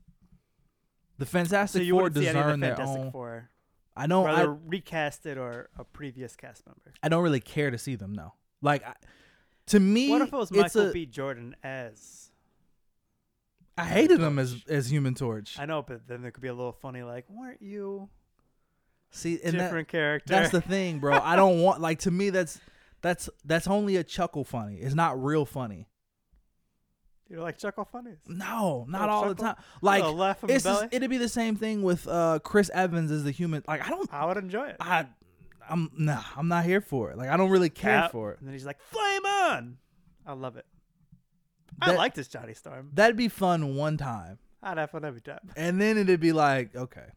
The 1.17 1.25
So 1.25 1.31
Fantastic 1.31 1.83
you 1.83 1.93
Four 1.93 2.03
wouldn't 2.03 2.23
see 2.23 2.29
any 2.29 2.39
of 2.39 2.45
deserve 2.45 2.59
the 2.61 2.65
their 2.67 2.75
Fantastic 2.77 3.01
own. 3.05 3.11
Four, 3.11 3.49
I 3.95 4.07
don't. 4.07 4.23
whether 4.23 4.51
I, 4.53 4.55
recast 4.65 5.25
it 5.25 5.37
or 5.37 5.69
a 5.77 5.83
previous 5.83 6.35
cast 6.37 6.65
member. 6.65 6.93
I 7.03 7.09
don't 7.09 7.23
really 7.23 7.39
care 7.41 7.71
to 7.71 7.77
see 7.77 7.95
them. 7.95 8.13
though. 8.13 8.33
Like, 8.61 8.85
I, 8.85 8.93
to 9.67 9.79
me, 9.81 10.09
What 10.11 10.21
if 10.21 10.29
it 10.29 10.33
was 10.33 10.51
Michael 10.51 10.89
a- 10.89 10.93
B. 10.93 11.05
Jordan 11.05 11.55
as? 11.61 12.31
I 13.77 13.85
hated 13.85 14.19
him 14.21 14.39
as 14.39 14.63
as 14.67 14.89
Human 14.91 15.15
Torch. 15.15 15.57
I 15.59 15.65
know, 15.65 15.81
but 15.81 16.07
then 16.07 16.21
there 16.21 16.31
could 16.31 16.41
be 16.41 16.47
a 16.47 16.53
little 16.53 16.71
funny, 16.71 17.03
like, 17.03 17.25
weren't 17.29 17.61
you 17.61 18.09
See, 19.11 19.39
and 19.43 19.53
that, 19.55 19.65
different 19.65 19.87
character? 19.87 20.33
that's 20.33 20.51
the 20.51 20.61
thing, 20.61 20.99
bro. 20.99 21.17
I 21.21 21.35
don't 21.35 21.61
want 21.61 21.81
like 21.81 21.99
to 21.99 22.11
me 22.11 22.29
that's 22.29 22.59
that's 23.01 23.29
that's 23.43 23.67
only 23.67 23.97
a 23.97 24.03
chuckle 24.03 24.43
funny. 24.43 24.77
It's 24.77 24.95
not 24.95 25.21
real 25.21 25.45
funny. 25.45 25.87
You 27.29 27.41
like 27.41 27.57
chuckle 27.57 27.85
funnies? 27.85 28.17
No, 28.27 28.85
not 28.87 29.09
all 29.09 29.27
the 29.27 29.35
time. 29.35 29.55
Like 29.81 30.03
laugh 30.03 30.43
it's 30.47 30.63
just- 30.63 30.87
it'd 30.91 31.09
be 31.09 31.17
the 31.17 31.29
same 31.29 31.55
thing 31.55 31.81
with 31.81 32.07
uh 32.07 32.39
Chris 32.43 32.69
Evans 32.73 33.11
as 33.11 33.23
the 33.23 33.31
human. 33.31 33.63
Like 33.67 33.85
I 33.85 33.89
don't, 33.89 34.13
I 34.13 34.25
would 34.25 34.37
enjoy 34.37 34.67
it. 34.67 34.77
I, 34.79 35.07
I'm 35.67 35.89
nah, 35.97 36.21
I'm 36.37 36.47
not 36.47 36.65
here 36.65 36.81
for 36.81 37.11
it. 37.11 37.17
Like 37.17 37.29
I 37.29 37.37
don't 37.37 37.49
really 37.49 37.69
care 37.71 38.01
Cap, 38.01 38.11
for 38.11 38.31
it. 38.31 38.39
And 38.39 38.47
then 38.47 38.53
he's 38.53 38.65
like, 38.65 38.79
"Flame 38.79 39.25
on!" 39.25 39.77
I 40.25 40.33
love 40.33 40.55
it. 40.57 40.65
I 41.81 41.87
That- 41.91 41.97
like 41.97 42.13
this 42.15 42.27
Johnny 42.27 42.53
Storm. 42.53 42.89
That'd 42.93 43.17
be 43.17 43.27
fun 43.27 43.75
one 43.75 43.97
time, 43.97 44.39
I'd 44.63 44.77
have 44.77 44.91
fun 44.91 45.03
every 45.05 45.21
time. 45.21 45.51
and 45.55 45.79
then 45.81 45.97
it'd 45.97 46.19
be 46.19 46.31
like 46.33 46.75
okay. 46.75 47.07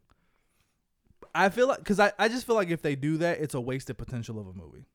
I 1.34 1.48
feel 1.50 1.68
like 1.68 1.78
because 1.78 2.00
I, 2.00 2.12
I 2.18 2.28
just 2.28 2.46
feel 2.46 2.56
like 2.56 2.70
if 2.70 2.82
they 2.82 2.96
do 2.96 3.16
that, 3.18 3.38
it's 3.40 3.54
a 3.54 3.60
wasted 3.60 3.98
potential 3.98 4.38
of 4.40 4.46
a 4.46 4.52
movie. 4.52 4.86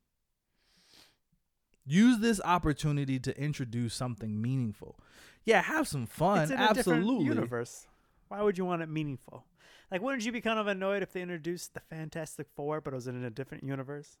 Use 1.86 2.18
this 2.18 2.40
opportunity 2.44 3.18
to 3.20 3.38
introduce 3.38 3.94
something 3.94 4.40
meaningful. 4.40 4.98
Yeah, 5.44 5.60
have 5.62 5.86
some 5.86 6.06
fun. 6.06 6.42
it's 6.42 6.50
in 6.50 6.58
a 6.58 6.62
Absolutely. 6.62 7.26
universe. 7.26 7.86
Why 8.28 8.40
would 8.42 8.56
you 8.56 8.64
want 8.64 8.82
it 8.82 8.88
meaningful? 8.88 9.44
Like, 9.90 10.00
wouldn't 10.00 10.24
you 10.24 10.32
be 10.32 10.40
kind 10.40 10.58
of 10.58 10.66
annoyed 10.66 11.02
if 11.02 11.12
they 11.12 11.20
introduced 11.20 11.74
the 11.74 11.80
Fantastic 11.80 12.46
Four, 12.56 12.80
but 12.80 12.94
it 12.94 12.96
was 12.96 13.06
in 13.06 13.22
a 13.22 13.30
different 13.30 13.64
universe? 13.64 14.16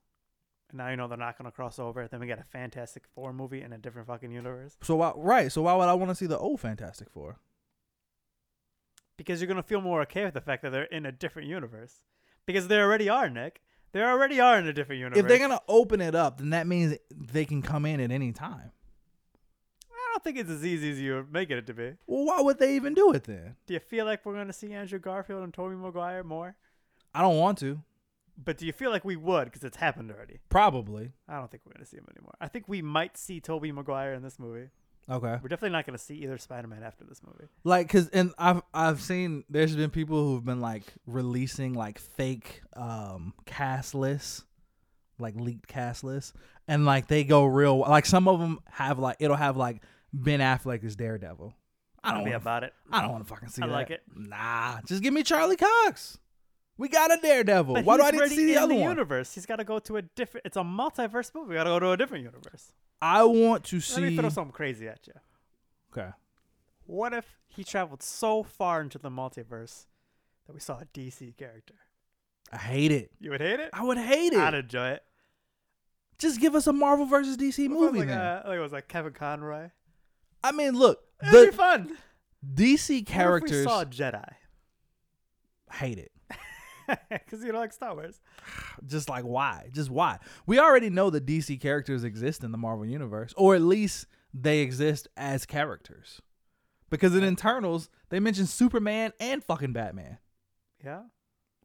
Now 0.74 0.88
you 0.90 0.96
know 0.96 1.06
they're 1.08 1.16
not 1.16 1.38
going 1.38 1.50
to 1.50 1.54
cross 1.54 1.78
over. 1.78 2.06
Then 2.08 2.20
we 2.20 2.26
get 2.26 2.38
a 2.40 2.44
Fantastic 2.44 3.04
Four 3.14 3.32
movie 3.32 3.62
in 3.62 3.72
a 3.72 3.78
different 3.78 4.08
fucking 4.08 4.32
universe 4.32 4.76
So 4.82 4.96
why, 4.96 5.12
right? 5.16 5.50
So 5.50 5.62
why 5.62 5.74
would 5.74 5.88
I 5.88 5.94
want 5.94 6.10
to 6.10 6.14
see 6.14 6.26
the 6.26 6.38
old 6.38 6.60
Fantastic 6.60 7.08
Four? 7.10 7.38
because 9.16 9.40
you're 9.40 9.46
going 9.46 9.56
to 9.56 9.62
feel 9.62 9.80
more 9.80 10.02
okay 10.02 10.24
with 10.24 10.34
the 10.34 10.40
fact 10.40 10.62
that 10.62 10.70
they're 10.72 10.84
in 10.84 11.06
a 11.06 11.12
different 11.12 11.48
universe 11.48 11.98
because 12.46 12.66
they 12.68 12.78
already 12.78 13.08
are, 13.08 13.30
Nick. 13.30 13.62
They 13.92 14.02
already 14.02 14.40
are 14.40 14.58
in 14.58 14.66
a 14.66 14.72
different 14.72 14.98
universe. 14.98 15.20
If 15.20 15.28
they're 15.28 15.38
gonna 15.38 15.60
open 15.68 16.00
it 16.00 16.16
up, 16.16 16.38
then 16.38 16.50
that 16.50 16.66
means 16.66 16.96
they 17.16 17.44
can 17.44 17.62
come 17.62 17.86
in 17.86 18.00
at 18.00 18.10
any 18.10 18.32
time. 18.32 18.72
I 19.88 20.12
don't 20.12 20.24
think 20.24 20.36
it's 20.36 20.50
as 20.50 20.64
easy 20.64 20.90
as 20.90 21.00
you're 21.00 21.24
making 21.30 21.58
it 21.58 21.66
to 21.68 21.74
be. 21.74 21.92
Well, 22.08 22.24
why 22.24 22.40
would 22.40 22.58
they 22.58 22.74
even 22.74 22.94
do 22.94 23.12
it 23.12 23.22
then? 23.22 23.54
Do 23.66 23.74
you 23.74 23.78
feel 23.78 24.04
like 24.04 24.26
we're 24.26 24.34
going 24.34 24.48
to 24.48 24.52
see 24.52 24.72
Andrew 24.72 24.98
Garfield 24.98 25.44
and 25.44 25.54
Tobey 25.54 25.76
Maguire 25.76 26.24
more? 26.24 26.56
I 27.14 27.20
don't 27.20 27.38
want 27.38 27.58
to. 27.58 27.82
But 28.42 28.58
do 28.58 28.66
you 28.66 28.72
feel 28.72 28.90
like 28.90 29.04
we 29.04 29.16
would 29.16 29.44
because 29.46 29.64
it's 29.64 29.76
happened 29.76 30.10
already? 30.10 30.40
Probably. 30.48 31.12
I 31.28 31.38
don't 31.38 31.50
think 31.50 31.62
we're 31.64 31.72
going 31.72 31.84
to 31.84 31.90
see 31.90 31.98
him 31.98 32.06
anymore. 32.16 32.34
I 32.40 32.48
think 32.48 32.68
we 32.68 32.82
might 32.82 33.16
see 33.16 33.40
Tobey 33.40 33.72
Maguire 33.72 34.14
in 34.14 34.22
this 34.22 34.38
movie. 34.38 34.68
Okay. 35.08 35.38
We're 35.42 35.48
definitely 35.48 35.70
not 35.70 35.86
going 35.86 35.98
to 35.98 36.02
see 36.02 36.16
either 36.16 36.38
Spider-Man 36.38 36.82
after 36.82 37.04
this 37.04 37.20
movie. 37.22 37.44
Like, 37.62 37.88
cause 37.90 38.08
and 38.08 38.32
I've 38.38 38.62
I've 38.72 39.02
seen 39.02 39.44
there's 39.50 39.76
been 39.76 39.90
people 39.90 40.24
who've 40.24 40.44
been 40.44 40.60
like 40.60 40.84
releasing 41.06 41.74
like 41.74 41.98
fake 41.98 42.62
um 42.74 43.34
cast 43.44 43.94
lists, 43.94 44.44
like 45.18 45.34
leaked 45.36 45.68
cast 45.68 46.04
lists, 46.04 46.32
and 46.66 46.86
like 46.86 47.08
they 47.08 47.22
go 47.24 47.44
real. 47.44 47.80
Like 47.80 48.06
some 48.06 48.28
of 48.28 48.40
them 48.40 48.60
have 48.70 48.98
like 48.98 49.16
it'll 49.20 49.36
have 49.36 49.56
like 49.58 49.82
Ben 50.12 50.40
Affleck 50.40 50.82
as 50.84 50.96
Daredevil. 50.96 51.54
I 52.02 52.12
don't 52.12 52.24
be 52.24 52.30
wanna, 52.30 52.36
about 52.36 52.64
it. 52.64 52.72
I 52.90 53.02
don't 53.02 53.12
want 53.12 53.26
to 53.26 53.28
fucking 53.28 53.48
see 53.48 53.62
it. 53.62 53.64
I 53.64 53.68
that. 53.68 53.74
like 53.74 53.90
it. 53.90 54.02
Nah, 54.14 54.80
just 54.86 55.02
give 55.02 55.12
me 55.12 55.22
Charlie 55.22 55.56
Cox. 55.56 56.18
We 56.76 56.88
got 56.88 57.12
a 57.12 57.18
Daredevil. 57.20 57.74
But 57.74 57.84
Why 57.84 57.96
do 57.96 58.02
I 58.02 58.10
need 58.10 58.18
to 58.20 58.28
see 58.28 58.46
the 58.46 58.56
other 58.56 58.74
the 58.74 58.80
one? 58.80 58.90
universe. 58.90 59.34
He's 59.34 59.46
got 59.46 59.56
to 59.56 59.64
go 59.64 59.78
to 59.80 59.96
a 59.96 60.02
different. 60.02 60.46
It's 60.46 60.56
a 60.56 60.60
multiverse 60.62 61.32
movie. 61.34 61.50
We 61.50 61.54
got 61.54 61.64
to 61.64 61.70
go 61.70 61.78
to 61.80 61.90
a 61.92 61.96
different 61.96 62.24
universe. 62.24 62.72
I 63.00 63.22
want 63.24 63.64
to 63.64 63.80
see. 63.80 64.00
Let 64.00 64.10
me 64.10 64.16
throw 64.16 64.28
something 64.28 64.52
crazy 64.52 64.88
at 64.88 65.06
you. 65.06 65.12
Okay. 65.92 66.10
What 66.86 67.14
if 67.14 67.26
he 67.46 67.62
traveled 67.64 68.02
so 68.02 68.42
far 68.42 68.80
into 68.80 68.98
the 68.98 69.10
multiverse 69.10 69.86
that 70.46 70.52
we 70.52 70.60
saw 70.60 70.78
a 70.80 70.84
DC 70.86 71.36
character? 71.36 71.74
I 72.52 72.58
hate 72.58 72.92
it. 72.92 73.10
You 73.20 73.30
would 73.30 73.40
hate 73.40 73.60
it. 73.60 73.70
I 73.72 73.82
would 73.84 73.98
hate 73.98 74.32
it. 74.32 74.38
I'd 74.38 74.54
enjoy 74.54 74.88
it. 74.90 75.02
Just 76.18 76.40
give 76.40 76.54
us 76.54 76.66
a 76.66 76.72
Marvel 76.72 77.06
versus 77.06 77.36
DC 77.36 77.40
What 77.40 77.52
if 77.58 77.58
it 77.58 77.68
was 77.70 77.80
movie 77.92 77.98
like, 78.00 78.08
then. 78.08 78.18
uh, 78.18 78.42
like 78.46 78.56
it 78.56 78.60
was 78.60 78.72
like 78.72 78.88
Kevin 78.88 79.12
Conroy. 79.12 79.70
I 80.42 80.52
mean, 80.52 80.74
look, 80.74 81.00
It'd 81.22 81.50
be 81.50 81.56
fun. 81.56 81.96
DC 82.54 83.06
characters 83.06 83.64
we 83.64 83.70
saw 83.70 83.80
a 83.80 83.86
Jedi 83.86 84.28
hate 85.72 85.98
it. 85.98 86.12
because 87.10 87.42
you 87.42 87.52
don't 87.52 87.60
like 87.60 87.72
Star 87.72 87.94
Wars. 87.94 88.20
Just 88.86 89.08
like 89.08 89.24
why? 89.24 89.68
Just 89.72 89.90
why? 89.90 90.18
We 90.46 90.58
already 90.58 90.90
know 90.90 91.10
that 91.10 91.26
DC 91.26 91.60
characters 91.60 92.04
exist 92.04 92.44
in 92.44 92.52
the 92.52 92.58
Marvel 92.58 92.86
universe, 92.86 93.34
or 93.36 93.54
at 93.54 93.62
least 93.62 94.06
they 94.32 94.60
exist 94.60 95.08
as 95.16 95.46
characters. 95.46 96.20
Because 96.90 97.16
in 97.16 97.24
Eternals, 97.24 97.88
they 98.10 98.20
mention 98.20 98.46
Superman 98.46 99.12
and 99.18 99.42
fucking 99.42 99.72
Batman. 99.72 100.18
Yeah. 100.84 101.02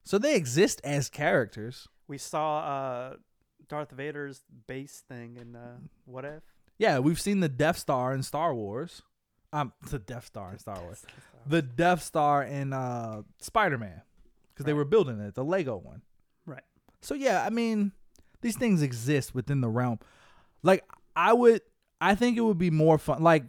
So 0.03 0.17
they 0.17 0.35
exist 0.35 0.81
as 0.83 1.09
characters. 1.09 1.87
We 2.07 2.17
saw 2.17 2.59
uh, 2.59 3.15
Darth 3.67 3.91
Vader's 3.91 4.43
base 4.65 5.03
thing 5.07 5.37
in 5.39 5.55
uh, 5.55 5.77
What 6.05 6.25
If. 6.25 6.43
Yeah, 6.79 6.99
we've 6.99 7.19
seen 7.19 7.41
the 7.41 7.49
Death 7.49 7.77
Star 7.77 8.13
in 8.13 8.23
Star 8.23 8.55
Wars. 8.55 9.03
Um, 9.51 9.73
the 9.89 9.99
Death 9.99 10.25
Star 10.25 10.51
in 10.53 10.59
Star 10.59 10.79
Wars. 10.81 11.05
The 11.45 11.61
Death 11.61 12.01
Star 12.03 12.43
in 12.43 12.73
uh 12.73 13.23
Spider-Man, 13.39 14.01
because 14.59 14.65
they 14.65 14.73
were 14.73 14.83
building 14.83 15.21
it, 15.21 15.35
the 15.35 15.43
Lego 15.43 15.77
one. 15.77 16.01
Right. 16.45 16.63
So 17.01 17.13
yeah, 17.15 17.45
I 17.45 17.49
mean, 17.49 17.93
these 18.41 18.57
things 18.57 18.81
exist 18.81 19.33
within 19.33 19.61
the 19.61 19.69
realm. 19.69 19.99
Like 20.63 20.83
I 21.15 21.31
would, 21.31 21.61
I 22.01 22.13
think 22.15 22.37
it 22.37 22.41
would 22.41 22.57
be 22.57 22.69
more 22.69 22.97
fun. 22.97 23.23
Like 23.23 23.45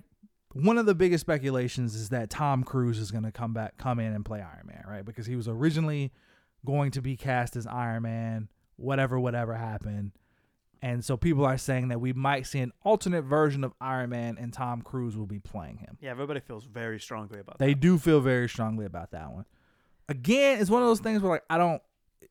one 0.52 0.78
of 0.78 0.86
the 0.86 0.94
biggest 0.94 1.22
speculations 1.22 1.96
is 1.96 2.10
that 2.10 2.30
Tom 2.30 2.62
Cruise 2.62 2.98
is 2.98 3.10
going 3.10 3.24
to 3.24 3.32
come 3.32 3.52
back, 3.52 3.76
come 3.76 3.98
in 3.98 4.12
and 4.12 4.24
play 4.24 4.38
Iron 4.40 4.66
Man, 4.66 4.84
right? 4.86 5.04
Because 5.04 5.26
he 5.26 5.34
was 5.34 5.48
originally 5.48 6.12
going 6.64 6.92
to 6.92 7.02
be 7.02 7.16
cast 7.16 7.56
as 7.56 7.66
Iron 7.66 8.04
Man. 8.04 8.48
Whatever, 8.76 9.18
whatever 9.18 9.54
happened. 9.54 10.12
And 10.80 11.04
so 11.04 11.16
people 11.16 11.44
are 11.44 11.58
saying 11.58 11.88
that 11.88 12.00
we 12.00 12.12
might 12.14 12.46
see 12.46 12.60
an 12.60 12.72
alternate 12.82 13.22
version 13.22 13.64
of 13.64 13.74
Iron 13.80 14.10
Man 14.10 14.38
and 14.40 14.52
Tom 14.52 14.80
Cruise 14.80 15.16
will 15.16 15.26
be 15.26 15.38
playing 15.40 15.78
him. 15.78 15.98
Yeah, 16.00 16.10
everybody 16.12 16.40
feels 16.40 16.64
very 16.64 16.98
strongly 16.98 17.40
about 17.40 17.58
They 17.58 17.74
that. 17.74 17.80
do 17.80 17.98
feel 17.98 18.20
very 18.20 18.48
strongly 18.48 18.86
about 18.86 19.10
that 19.10 19.30
one. 19.32 19.44
Again, 20.10 20.60
it's 20.60 20.68
one 20.68 20.82
of 20.82 20.88
those 20.88 21.00
things 21.00 21.22
where 21.22 21.32
like 21.32 21.44
I 21.48 21.56
don't 21.56 21.80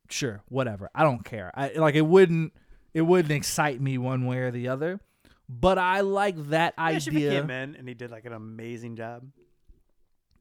sure, 0.09 0.43
whatever. 0.49 0.91
I 0.93 1.03
don't 1.03 1.23
care. 1.25 1.51
I 1.55 1.69
like 1.73 1.95
it 1.95 2.01
wouldn't 2.05 2.53
it 2.93 3.01
wouldn't 3.01 3.31
excite 3.31 3.81
me 3.81 3.97
one 3.97 4.25
way 4.27 4.37
or 4.39 4.51
the 4.51 4.67
other. 4.67 4.99
But 5.47 5.79
I 5.79 6.01
like 6.01 6.35
that 6.49 6.75
Yeah, 6.77 6.99
she 6.99 7.09
became 7.09 7.45
idea. 7.45 7.63
in, 7.63 7.75
and 7.75 7.87
he 7.87 7.95
did 7.95 8.11
like 8.11 8.25
an 8.25 8.33
amazing 8.33 8.95
job. 8.97 9.23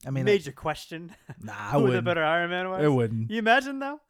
I 0.06 0.10
mean, 0.10 0.24
major 0.26 0.52
question 0.52 1.14
nah, 1.42 1.52
I 1.54 1.70
who 1.72 1.78
the 1.78 1.84
wouldn't. 1.84 2.04
better 2.04 2.22
Iron 2.24 2.50
Man 2.50 2.68
was. 2.68 2.84
It 2.84 2.88
wouldn't. 2.92 3.30
You 3.30 3.38
imagine 3.38 3.78
though? 3.78 4.00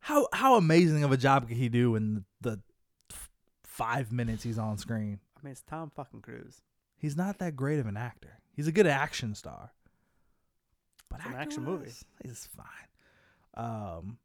How 0.00 0.26
how 0.32 0.56
amazing 0.56 1.04
of 1.04 1.12
a 1.12 1.16
job 1.16 1.48
could 1.48 1.56
he 1.56 1.68
do 1.68 1.94
in 1.94 2.24
the 2.40 2.60
f- 3.12 3.30
five 3.64 4.12
minutes 4.12 4.42
he's 4.42 4.58
on 4.58 4.78
screen? 4.78 5.20
I 5.38 5.44
mean, 5.44 5.52
it's 5.52 5.62
Tom 5.62 5.90
fucking 5.94 6.22
Cruise. 6.22 6.60
He's 6.96 7.16
not 7.16 7.38
that 7.38 7.54
great 7.56 7.78
of 7.78 7.86
an 7.86 7.96
actor. 7.96 8.38
He's 8.52 8.66
a 8.66 8.72
good 8.72 8.86
action 8.86 9.34
star. 9.34 9.72
But 11.08 11.20
It's 11.20 11.26
an 11.28 11.34
action 11.34 11.64
movie. 11.64 11.92
He's 12.22 12.48
fine. 12.56 13.64
Um, 13.64 14.18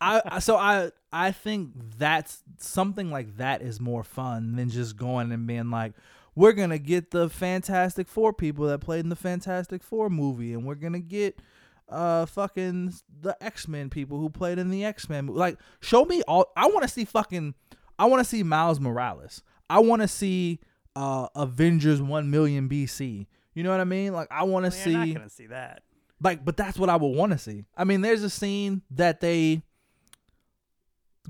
I 0.00 0.38
so 0.40 0.56
I 0.56 0.90
I 1.12 1.32
think 1.32 1.72
that's 1.98 2.42
something 2.58 3.10
like 3.10 3.38
that 3.38 3.62
is 3.62 3.80
more 3.80 4.04
fun 4.04 4.56
than 4.56 4.68
just 4.68 4.96
going 4.96 5.32
and 5.32 5.46
being 5.46 5.70
like, 5.70 5.94
we're 6.34 6.52
gonna 6.52 6.78
get 6.78 7.10
the 7.10 7.30
Fantastic 7.30 8.06
Four 8.08 8.32
people 8.32 8.66
that 8.66 8.80
played 8.80 9.00
in 9.00 9.08
the 9.08 9.16
Fantastic 9.16 9.82
Four 9.82 10.10
movie, 10.10 10.52
and 10.52 10.64
we're 10.64 10.74
gonna 10.74 10.98
get 11.00 11.40
uh 11.88 12.26
fucking 12.26 12.92
the 13.22 13.42
X 13.42 13.68
Men 13.68 13.88
people 13.88 14.18
who 14.18 14.28
played 14.28 14.58
in 14.58 14.70
the 14.70 14.84
X 14.84 15.08
Men 15.08 15.26
movie. 15.26 15.38
Like, 15.38 15.58
show 15.80 16.04
me 16.04 16.22
all. 16.28 16.52
I 16.56 16.66
want 16.66 16.82
to 16.82 16.88
see 16.88 17.04
fucking. 17.06 17.54
I 17.98 18.04
want 18.04 18.20
to 18.20 18.28
see 18.28 18.42
Miles 18.42 18.78
Morales. 18.78 19.42
I 19.70 19.78
want 19.78 20.02
to 20.02 20.08
see 20.08 20.60
uh 20.94 21.28
Avengers 21.34 22.02
One 22.02 22.30
Million 22.30 22.68
BC. 22.68 23.26
You 23.54 23.62
know 23.62 23.70
what 23.70 23.80
I 23.80 23.84
mean? 23.84 24.12
Like, 24.12 24.28
I 24.30 24.42
want 24.42 24.66
to 24.66 24.70
Well, 24.70 24.88
you're 24.92 25.04
see 25.04 25.12
not 25.12 25.18
gonna 25.20 25.30
see 25.30 25.46
that. 25.46 25.82
Like 26.20 26.44
but 26.44 26.56
that's 26.56 26.78
what 26.78 26.88
i 26.88 26.96
would 26.96 27.14
want 27.16 27.32
to 27.32 27.38
see 27.38 27.64
i 27.76 27.84
mean 27.84 28.00
there's 28.00 28.22
a 28.22 28.30
scene 28.30 28.82
that 28.90 29.20
they 29.20 29.62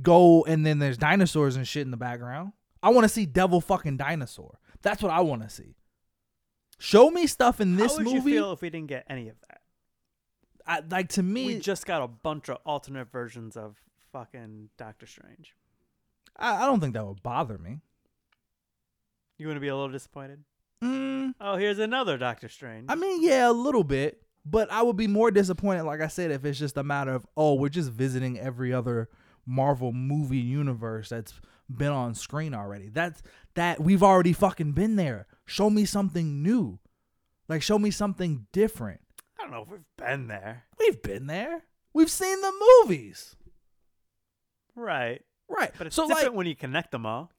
go 0.03 0.44
and 0.44 0.64
then 0.66 0.79
there's 0.79 0.99
dinosaurs 0.99 1.57
and 1.57 1.66
shit 1.66 1.83
in 1.83 1.90
the 1.90 1.96
background 1.96 2.53
i 2.83 2.90
want 2.90 3.05
to 3.05 3.09
see 3.09 3.25
devil 3.27 3.61
fucking 3.61 3.96
dinosaur 3.96 4.59
that's 4.83 5.03
what 5.03 5.11
i 5.12 5.20
want 5.20 5.42
to 5.42 5.49
see 5.49 5.75
show 6.79 7.11
me 7.11 7.27
stuff 7.27 7.61
in 7.61 7.77
this 7.77 7.92
How 7.92 7.99
would 7.99 8.05
movie 8.05 8.31
you 8.33 8.37
feel 8.38 8.53
if 8.53 8.61
we 8.61 8.68
didn't 8.70 8.88
get 8.88 9.07
any 9.09 9.29
of 9.31 9.37
that? 9.49 9.61
I, 10.66 10.83
like 10.90 11.09
to 11.11 11.22
me 11.22 11.46
we 11.46 11.59
just 11.61 11.87
got 11.87 12.03
a 12.03 12.09
bunch 12.09 12.49
of 12.51 12.59
alternate 12.66 13.11
versions 13.11 13.57
of 13.57 13.77
fucking 14.12 14.68
Doctor 14.77 15.07
Strange. 15.07 15.55
I, 16.37 16.64
I 16.64 16.66
don't 16.66 16.81
think 16.81 16.92
that 16.94 17.07
would 17.07 17.22
bother 17.22 17.57
me 17.57 17.81
You 19.38 19.46
gonna 19.49 19.61
be 19.61 19.68
a 19.68 19.75
little 19.75 19.90
disappointed? 19.92 20.44
mm, 20.85 21.33
Oh, 21.40 21.57
here's 21.57 21.79
another 21.79 22.18
Doctor 22.18 22.49
Strange. 22.51 22.87
i 22.90 22.94
mean 22.94 23.22
yeah 23.22 23.49
a 23.49 23.53
little 23.53 23.85
bit 23.85 24.20
but 24.48 24.70
i 24.70 24.80
would 24.82 24.96
be 24.96 25.06
more 25.06 25.30
disappointed 25.30 25.82
like 25.85 26.00
i 26.00 26.06
said 26.06 26.30
if 26.30 26.44
it's 26.44 26.59
just 26.59 26.76
a 26.76 26.82
matter 26.85 27.12
of 27.14 27.26
oh 27.37 27.54
we're 27.54 27.68
just 27.68 27.90
visiting 27.90 28.38
every 28.38 28.72
other 28.72 29.09
marvel 29.44 29.92
movie 29.92 30.38
universe 30.38 31.09
that's 31.09 31.35
been 31.74 31.90
on 31.92 32.14
screen 32.14 32.54
already 32.54 32.88
that's 32.88 33.22
that 33.54 33.80
we've 33.80 34.02
already 34.02 34.32
fucking 34.32 34.72
been 34.72 34.96
there 34.96 35.26
show 35.46 35.68
me 35.68 35.85
something 35.85 36.42
new 36.42 36.78
like 37.48 37.61
show 37.62 37.78
me 37.78 37.90
something 37.90 38.46
different 38.52 39.00
I 39.38 39.42
don't 39.42 39.50
know 39.52 39.62
if 39.62 39.68
we've 39.70 39.80
been 39.96 40.28
there. 40.28 40.64
we've 40.78 41.02
been 41.02 41.26
there 41.26 41.62
we've 41.92 42.11
seen 42.11 42.40
the 42.40 42.52
movies 42.82 43.35
Right. 44.74 45.22
right 45.48 45.72
But 45.78 45.87
it's 45.88 45.96
so 45.96 46.06
different 46.06 46.28
like 46.30 46.37
when 46.37 46.46
you 46.46 46.54
connect 46.56 46.90
them 46.90 47.06
all. 47.06 47.30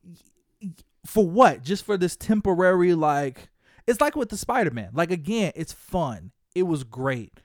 for 1.06 1.28
what 1.28 1.64
just 1.64 1.86
for 1.86 1.98
this 1.98 2.16
temporary 2.16 2.94
like 2.96 3.50
It's 3.86 4.02
like 4.02 4.16
with 4.16 4.30
the 4.30 4.38
Spider 4.38 4.72
Man. 4.72 4.90
Like 4.94 5.12
again, 5.12 5.52
it's 5.56 5.72
fun. 5.72 6.32
It 6.58 6.64
was 6.64 6.84
great. 6.84 7.40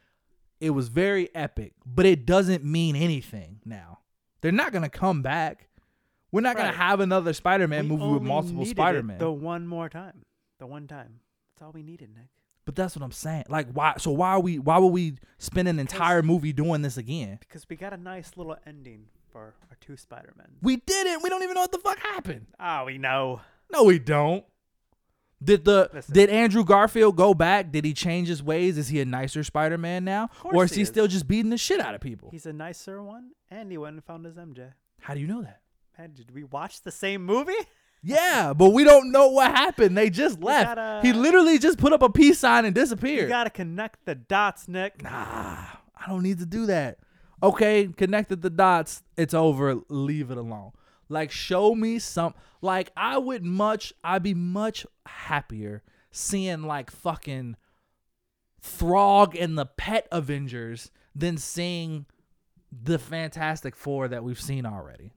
It 0.60 0.70
was 0.70 0.88
very 0.88 1.28
epic, 1.34 1.74
but 1.84 2.06
it 2.06 2.24
doesn't 2.24 2.64
mean 2.64 2.96
anything 2.96 3.60
now. 3.64 3.98
They're 4.40 4.52
not 4.52 4.72
gonna 4.72 4.88
come 4.88 5.20
back. 5.22 5.68
We're 6.30 6.40
not 6.40 6.56
Right. 6.56 6.66
gonna 6.66 6.76
have 6.76 7.00
another 7.00 7.32
Spider 7.32 7.68
Man 7.68 7.88
We 7.88 7.96
movie 7.96 8.12
with 8.14 8.22
multiple 8.22 8.64
Spider 8.64 9.02
Man. 9.02 9.18
The 9.18 9.30
one 9.30 9.66
more 9.66 9.88
time. 9.88 10.24
The 10.58 10.66
one 10.66 10.86
time. 10.86 11.20
That's 11.54 11.66
all 11.66 11.72
we 11.72 11.82
needed, 11.82 12.10
Nick. 12.14 12.28
But 12.64 12.76
that's 12.76 12.94
what 12.96 13.04
I'm 13.04 13.12
saying. 13.12 13.44
Like 13.48 13.70
why 13.72 13.94
so 13.98 14.12
why 14.12 14.30
are 14.30 14.40
we 14.40 14.58
why 14.58 14.78
would 14.78 14.92
we 14.92 15.16
spend 15.38 15.66
an 15.68 15.78
entire 15.78 16.22
movie 16.22 16.52
doing 16.52 16.82
this 16.82 16.96
again? 16.96 17.38
Because 17.40 17.68
we 17.68 17.76
got 17.76 17.92
a 17.92 17.96
nice 17.96 18.32
little 18.36 18.56
ending 18.66 19.06
for 19.30 19.54
our 19.70 19.76
two 19.80 19.96
Spider-Men. 19.96 20.46
We 20.62 20.76
didn't. 20.76 21.22
We 21.22 21.28
don't 21.28 21.42
even 21.42 21.54
know 21.54 21.62
what 21.62 21.72
the 21.72 21.78
fuck 21.78 21.98
happened. 21.98 22.46
Oh, 22.60 22.84
we 22.84 22.98
know. 22.98 23.40
No, 23.72 23.84
we 23.84 23.98
don't. 23.98 24.44
Did 25.44 25.64
the 25.64 25.90
Listen. 25.92 26.14
did 26.14 26.30
Andrew 26.30 26.64
Garfield 26.64 27.16
go 27.16 27.34
back? 27.34 27.72
Did 27.72 27.84
he 27.84 27.92
change 27.94 28.28
his 28.28 28.42
ways? 28.42 28.78
Is 28.78 28.88
he 28.88 29.00
a 29.00 29.04
nicer 29.04 29.42
Spider 29.44 29.78
Man 29.78 30.04
now? 30.04 30.30
Or 30.44 30.64
is 30.64 30.70
he 30.70 30.76
he 30.76 30.82
is. 30.82 30.88
still 30.88 31.06
just 31.06 31.26
beating 31.26 31.50
the 31.50 31.58
shit 31.58 31.80
out 31.80 31.94
of 31.94 32.00
people? 32.00 32.30
He's 32.30 32.46
a 32.46 32.52
nicer 32.52 33.02
one, 33.02 33.30
and 33.50 33.70
he 33.70 33.78
went 33.78 33.94
and 33.94 34.04
found 34.04 34.24
his 34.24 34.36
MJ. 34.36 34.72
How 35.00 35.14
do 35.14 35.20
you 35.20 35.26
know 35.26 35.42
that? 35.42 35.60
Man, 35.98 36.12
did 36.14 36.32
we 36.34 36.44
watch 36.44 36.82
the 36.82 36.90
same 36.92 37.24
movie? 37.24 37.52
Yeah, 38.04 38.52
but 38.52 38.70
we 38.70 38.82
don't 38.82 39.12
know 39.12 39.28
what 39.28 39.52
happened. 39.52 39.96
They 39.96 40.10
just 40.10 40.40
left. 40.40 40.74
gotta- 40.74 41.06
he 41.06 41.12
literally 41.12 41.56
just 41.60 41.78
put 41.78 41.92
up 41.92 42.02
a 42.02 42.10
peace 42.10 42.40
sign 42.40 42.64
and 42.64 42.74
disappeared. 42.74 43.22
You 43.22 43.28
gotta 43.28 43.48
connect 43.48 44.06
the 44.06 44.16
dots, 44.16 44.66
Nick. 44.66 45.04
nah, 45.04 45.10
I 45.10 46.06
don't 46.08 46.24
need 46.24 46.40
to 46.40 46.46
do 46.46 46.66
that. 46.66 46.98
Okay, 47.44 47.86
connected 47.96 48.42
the 48.42 48.50
dots. 48.50 49.04
It's 49.16 49.34
over. 49.34 49.76
Leave 49.88 50.32
it 50.32 50.36
alone. 50.36 50.72
Like, 51.12 51.30
show 51.30 51.74
me 51.74 51.98
some. 51.98 52.34
Like, 52.60 52.90
I 52.96 53.18
would 53.18 53.44
much. 53.44 53.92
I'd 54.02 54.22
be 54.22 54.34
much 54.34 54.86
happier 55.06 55.82
seeing 56.10 56.62
like 56.62 56.90
fucking 56.90 57.56
Throg 58.60 59.34
and 59.34 59.58
the 59.58 59.66
Pet 59.66 60.06
Avengers 60.12 60.90
than 61.14 61.38
seeing 61.38 62.06
the 62.70 62.98
Fantastic 62.98 63.76
Four 63.76 64.08
that 64.08 64.22
we've 64.22 64.40
seen 64.40 64.64
already. 64.64 65.12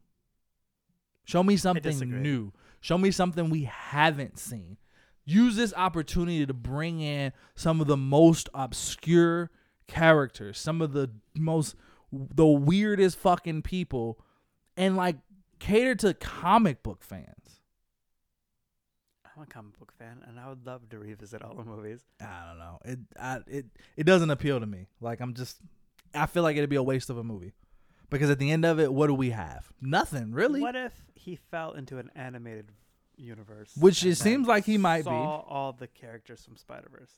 Show 1.25 1.43
me 1.43 1.57
something 1.57 2.21
new. 2.21 2.53
Show 2.81 2.97
me 2.97 3.11
something 3.11 3.49
we 3.49 3.63
haven't 3.63 4.37
seen. 4.37 4.77
Use 5.25 5.55
this 5.55 5.73
opportunity 5.75 6.45
to 6.45 6.53
bring 6.53 7.01
in 7.01 7.33
some 7.55 7.81
of 7.81 7.87
the 7.87 7.97
most 7.97 8.47
obscure 8.53 9.49
characters, 9.87 10.59
some 10.59 10.81
of 10.81 10.93
the 10.93 11.09
most 11.35 11.75
the 12.11 12.45
weirdest 12.45 13.17
fucking 13.17 13.61
people 13.61 14.19
and 14.77 14.95
like 14.95 15.17
cater 15.65 15.95
to 15.95 16.13
comic 16.13 16.83
book 16.83 17.03
fans. 17.03 17.61
I'm 19.35 19.43
a 19.43 19.45
comic 19.45 19.77
book 19.77 19.91
fan, 19.97 20.23
and 20.27 20.39
I 20.39 20.47
would 20.47 20.65
love 20.65 20.87
to 20.89 20.99
revisit 20.99 21.41
all 21.41 21.55
the 21.55 21.63
movies. 21.63 22.05
I 22.21 22.43
don't 22.47 22.59
know. 22.59 22.79
It 22.85 22.99
I, 23.19 23.39
it 23.47 23.65
it 23.97 24.03
doesn't 24.05 24.29
appeal 24.29 24.59
to 24.59 24.65
me. 24.65 24.87
Like 25.01 25.19
I'm 25.19 25.33
just 25.33 25.57
I 26.13 26.25
feel 26.25 26.43
like 26.43 26.55
it'd 26.55 26.69
be 26.69 26.75
a 26.77 26.83
waste 26.83 27.09
of 27.09 27.17
a 27.17 27.23
movie. 27.23 27.53
Because 28.09 28.29
at 28.29 28.37
the 28.39 28.51
end 28.51 28.65
of 28.65 28.79
it, 28.79 28.93
what 28.93 29.07
do 29.07 29.15
we 29.15 29.31
have? 29.31 29.71
Nothing, 29.81 30.31
really. 30.31 30.61
What 30.61 30.75
if 30.75 30.93
he 31.15 31.35
fell 31.35 31.71
into 31.71 31.97
an 31.97 32.11
animated 32.15 32.71
universe? 33.17 33.71
Which 33.75 34.05
it 34.05 34.15
seems 34.15 34.47
like 34.47 34.63
he 34.63 34.77
might 34.77 34.99
be. 34.99 35.09
Saw 35.09 35.39
all 35.39 35.73
the 35.73 35.87
characters 35.87 36.45
from 36.45 36.55
Spider 36.55 36.87
Verse. 36.91 37.11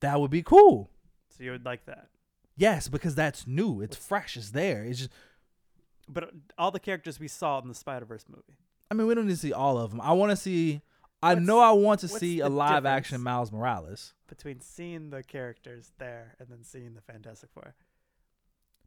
That 0.00 0.20
would 0.20 0.30
be 0.30 0.42
cool. 0.42 0.90
So 1.36 1.42
you 1.42 1.50
would 1.50 1.64
like 1.64 1.86
that, 1.86 2.08
Yes, 2.56 2.86
because 2.86 3.16
that's 3.16 3.46
new. 3.48 3.80
It's 3.80 3.96
fresh. 3.96 4.36
It's 4.36 4.50
there. 4.50 4.84
It's 4.84 5.00
just 5.00 5.10
but 6.08 6.30
all 6.58 6.70
the 6.70 6.80
characters 6.80 7.18
we 7.20 7.28
saw 7.28 7.60
in 7.60 7.68
the 7.68 7.74
Spider 7.74 8.04
Verse 8.04 8.24
movie. 8.28 8.58
I 8.90 8.94
mean, 8.94 9.06
we 9.06 9.14
don't 9.14 9.26
need 9.26 9.32
to 9.34 9.38
see 9.38 9.52
all 9.52 9.78
of 9.78 9.90
them. 9.90 10.00
I 10.00 10.12
want 10.12 10.30
to 10.30 10.36
see 10.36 10.80
I 11.22 11.34
What's- 11.34 11.46
know 11.46 11.58
I 11.60 11.70
want 11.72 12.00
to 12.00 12.06
what's 12.06 12.18
see 12.20 12.40
the 12.40 12.46
a 12.46 12.48
live 12.50 12.82
difference? 12.82 12.86
action 13.06 13.20
Miles 13.22 13.50
Morales 13.50 14.12
Between 14.28 14.60
seeing 14.60 15.08
the 15.10 15.22
characters 15.22 15.92
there 15.98 16.34
and 16.38 16.48
then 16.50 16.62
seeing 16.64 16.94
the 16.94 17.00
Fantastic 17.00 17.50
Four. 17.54 17.74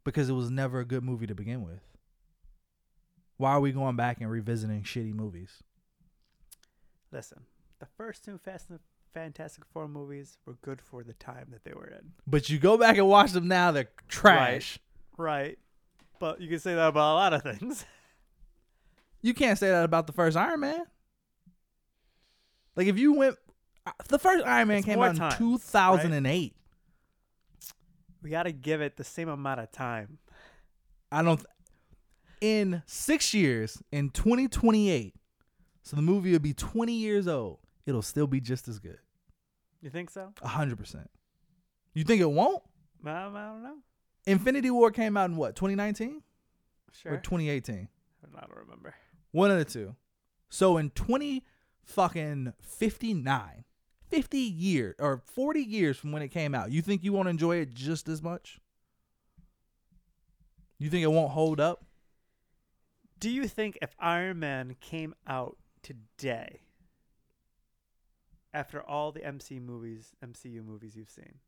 because 0.03 0.29
it 0.29 0.33
was 0.33 0.49
never 0.51 0.79
a 0.79 0.85
good 0.85 1.03
movie 1.03 1.25
to 1.27 1.33
begin 1.35 1.63
with. 1.63 1.81
Why 3.37 3.51
are 3.51 3.59
we 3.59 3.71
going 3.71 3.95
back 3.95 4.21
and 4.21 4.29
revisiting 4.29 4.83
shitty 4.83 5.13
movies? 5.13 5.61
Listen, 7.11 7.41
the 7.79 7.85
first 7.97 8.23
two 8.23 8.37
Fast 8.37 8.69
and 8.69 8.79
Fantastic 9.13 9.63
Four 9.65 9.87
movies 9.87 10.37
were 10.45 10.57
good 10.61 10.81
for 10.81 11.03
the 11.03 11.13
time 11.13 11.47
that 11.51 11.63
they 11.63 11.73
were 11.73 11.87
in. 11.87 12.11
But 12.27 12.49
you 12.49 12.59
go 12.59 12.77
back 12.77 12.97
and 12.97 13.07
watch 13.07 13.31
them 13.31 13.47
now, 13.47 13.71
they're 13.71 13.89
trash. 14.07 14.79
Right. 15.17 15.57
But 16.19 16.41
you 16.41 16.47
can 16.49 16.59
say 16.59 16.75
that 16.75 16.87
about 16.87 17.13
a 17.13 17.15
lot 17.15 17.33
of 17.33 17.43
things. 17.43 17.85
You 19.23 19.33
can't 19.33 19.57
say 19.57 19.69
that 19.69 19.83
about 19.83 20.05
the 20.05 20.13
first 20.13 20.37
Iron 20.37 20.59
Man. 20.59 20.83
Like 22.75 22.85
if 22.87 22.99
you 22.99 23.13
went, 23.13 23.35
uh, 23.85 23.91
the 24.07 24.19
first 24.19 24.45
Iron 24.45 24.67
Man 24.67 24.77
It's 24.77 24.85
came 24.85 25.01
out 25.01 25.11
in 25.11 25.17
time, 25.17 25.33
2008. 25.37 26.55
We 28.21 28.29
got 28.29 28.43
to 28.43 28.51
give 28.51 28.79
it 28.79 28.95
the 28.95 29.03
same 29.03 29.27
amount 29.27 29.59
of 29.59 29.71
time. 29.71 30.19
I 31.11 31.23
don't. 31.23 31.43
In 32.41 32.83
six 32.85 33.33
years, 33.33 33.81
in 33.91 34.11
2028, 34.11 35.15
so 35.81 35.95
the 35.95 36.01
movie 36.03 36.31
will 36.31 36.39
be 36.39 36.53
20 36.53 36.93
years 36.93 37.27
old. 37.27 37.57
It'll 37.87 38.03
still 38.03 38.27
be 38.27 38.39
just 38.39 38.67
as 38.67 38.77
good. 38.77 38.99
You 39.81 39.89
think 39.89 40.11
so? 40.11 40.31
A 40.41 40.47
hundred 40.47 40.77
percent. 40.77 41.09
You 41.95 42.03
think 42.03 42.21
it 42.21 42.29
won't? 42.29 42.61
Um, 43.03 43.09
I 43.09 43.23
don't 43.23 43.63
know. 43.63 43.77
Infinity 44.27 44.69
War 44.69 44.91
came 44.91 45.17
out 45.17 45.29
in 45.29 45.35
what 45.37 45.55
2019 45.55 46.21
Sure. 46.91 47.13
or 47.13 47.17
2018? 47.17 47.87
I 48.35 48.39
don't 48.41 48.55
remember. 48.57 48.93
One 49.31 49.49
of 49.51 49.57
the 49.57 49.65
two. 49.65 49.95
So 50.49 50.77
in 50.77 50.89
20 50.91 51.43
fucking 51.83 52.53
59, 52.61 53.63
50 54.09 54.37
years 54.37 54.95
or 54.99 55.21
40 55.25 55.61
years 55.61 55.97
from 55.97 56.11
when 56.11 56.21
it 56.21 56.29
came 56.29 56.53
out, 56.53 56.71
you 56.71 56.81
think 56.81 57.03
you 57.03 57.13
won't 57.13 57.27
enjoy 57.29 57.57
it 57.57 57.73
just 57.73 58.07
as 58.07 58.21
much? 58.21 58.59
You 60.79 60.89
think 60.89 61.03
it 61.03 61.11
won't 61.11 61.31
hold 61.31 61.59
up? 61.59 61.85
Do 63.19 63.29
you 63.29 63.47
think 63.47 63.77
if 63.81 63.95
Iron 63.99 64.39
Man 64.39 64.75
came 64.79 65.15
out 65.25 65.57
today, 65.81 66.61
after 68.53 68.81
all 68.81 69.11
the 69.11 69.25
MC 69.25 69.59
movies, 69.59 70.13
MCU 70.23 70.63
movies 70.63 70.95
you've 70.95 71.09
seen, 71.09 71.39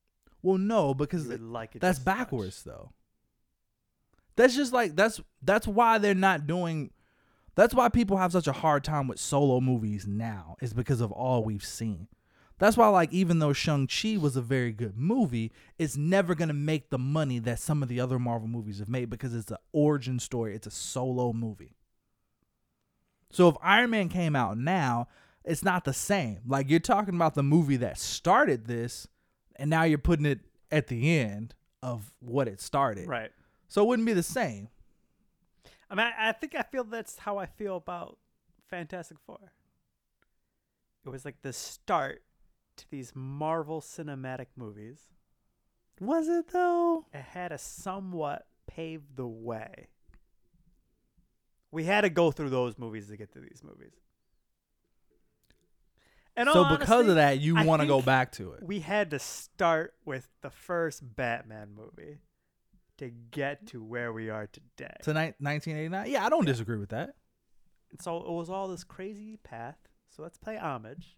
Well, 0.42 0.58
no, 0.58 0.94
because 0.94 1.28
would 1.28 1.42
like 1.42 1.76
it? 1.76 1.82
that's 1.82 2.00
as 2.00 2.06
much? 2.06 2.18
backwards 2.18 2.64
though. 2.64 2.92
That's 4.36 4.56
just 4.56 4.72
like 4.72 4.96
that's 4.96 5.20
that's 5.42 5.68
why 5.68 5.98
they're 5.98 6.16
not 6.16 6.48
doing 6.48 6.92
that's 7.56 7.74
why 7.74 7.90
people 7.90 8.18
have 8.18 8.32
such 8.32 8.48
a 8.48 8.54
hard 8.54 8.86
time 8.86 9.08
with 9.08 9.20
solo 9.20 9.60
movies 9.60 10.08
now 10.08 10.56
is 10.62 10.74
because 10.74 11.02
of 11.02 11.12
all 11.12 11.44
we've 11.44 11.66
seen. 11.66 12.08
That's 12.58 12.78
why 12.78 12.88
like 12.88 13.12
even 13.12 13.40
though 13.40 13.54
Shang-Chi 13.54 14.18
was 14.18 14.38
a 14.38 14.42
very 14.42 14.72
good 14.72 14.98
movie, 14.98 15.52
it's 15.78 15.98
never 15.98 16.36
going 16.36 16.48
to 16.50 16.54
make 16.54 16.90
the 16.90 16.98
money 16.98 17.40
that 17.40 17.60
some 17.60 17.84
of 17.84 17.90
the 17.90 18.00
other 18.00 18.20
Marvel 18.20 18.48
movies 18.48 18.80
have 18.80 18.90
made 18.90 19.10
because 19.10 19.36
it's 19.36 19.52
an 19.52 19.58
origin 19.74 20.20
story, 20.20 20.56
it's 20.56 20.68
a 20.68 20.72
solo 20.72 21.34
movie. 21.34 21.76
So 23.32 23.50
if 23.50 23.56
Iron 23.62 23.90
Man 23.90 24.10
came 24.10 24.36
out 24.36 24.58
now, 24.58 25.08
it's 25.44 25.64
not 25.64 25.84
the 25.84 25.94
same. 25.94 26.40
Like 26.48 26.70
you're 26.70 26.80
talking 26.80 27.16
about 27.16 27.34
the 27.36 27.44
movie 27.44 27.78
that 27.78 27.98
started 27.98 28.68
this 28.68 29.08
and 29.60 29.70
now 29.70 29.84
you're 29.84 29.98
putting 29.98 30.26
it 30.26 30.40
at 30.72 30.88
the 30.88 31.18
end 31.20 31.54
of 31.84 32.12
what 32.20 32.48
it 32.48 32.62
started. 32.62 33.08
Right. 33.08 33.32
So 33.68 33.84
it 33.84 33.88
wouldn't 33.88 34.06
be 34.06 34.14
the 34.14 34.24
same. 34.24 34.70
I 35.90 35.96
mean, 35.96 36.08
I, 36.08 36.30
I 36.30 36.32
think 36.32 36.56
I 36.56 36.64
feel 36.64 36.84
that's 36.84 37.18
how 37.20 37.38
I 37.38 37.46
feel 37.46 37.76
about 37.76 38.18
Fantastic 38.70 39.18
Four. 39.26 39.52
It 41.06 41.10
was 41.10 41.26
like 41.26 41.42
the 41.42 41.54
start 41.54 42.24
to 42.78 42.86
these 42.90 43.12
Marvel 43.16 43.82
cinematic 43.82 44.48
movies. 44.56 45.00
Was 46.00 46.28
it 46.28 46.50
though? 46.50 47.06
It 47.14 47.22
had 47.22 47.50
to 47.50 47.58
somewhat 47.58 48.46
pave 48.68 49.02
the 49.16 49.28
way. 49.28 49.88
We 51.72 51.84
had 51.84 52.02
to 52.02 52.10
go 52.10 52.32
through 52.32 52.50
those 52.50 52.78
movies 52.78 53.08
to 53.10 53.18
get 53.18 53.34
to 53.34 53.40
these 53.40 53.62
movies. 53.64 53.94
And 56.40 56.50
so 56.52 56.78
because 56.78 57.08
of 57.08 57.16
that, 57.16 57.40
you 57.40 57.58
I 57.58 57.66
want 57.66 57.82
to 57.82 57.88
go 57.88 57.98
think 57.98 58.06
back 58.06 58.32
to 58.34 58.54
it. 58.54 58.64
we 58.64 58.80
had 58.80 59.12
to 59.12 59.20
start 59.20 59.94
with 60.06 60.28
the 60.42 60.50
first 60.50 61.16
Batman 61.16 61.70
movie 61.76 62.20
to 62.98 63.10
get 63.32 63.68
to 63.68 63.84
where 63.84 64.12
we 64.14 64.30
are 64.30 64.48
today. 64.48 64.94
To 65.04 65.14
ni- 65.14 65.34
1989? 65.40 66.10
Yeah, 66.12 66.26
I 66.26 66.30
don't 66.30 66.46
disagree 66.46 66.78
with 66.78 66.90
that. 66.90 67.16
And 67.92 68.02
so 68.02 68.18
it 68.18 68.30
was 68.32 68.50
all 68.50 68.68
this 68.68 68.84
crazy 68.84 69.38
path. 69.44 69.78
So 70.10 70.22
let's 70.24 70.38
play 70.38 70.58
homage 70.58 71.18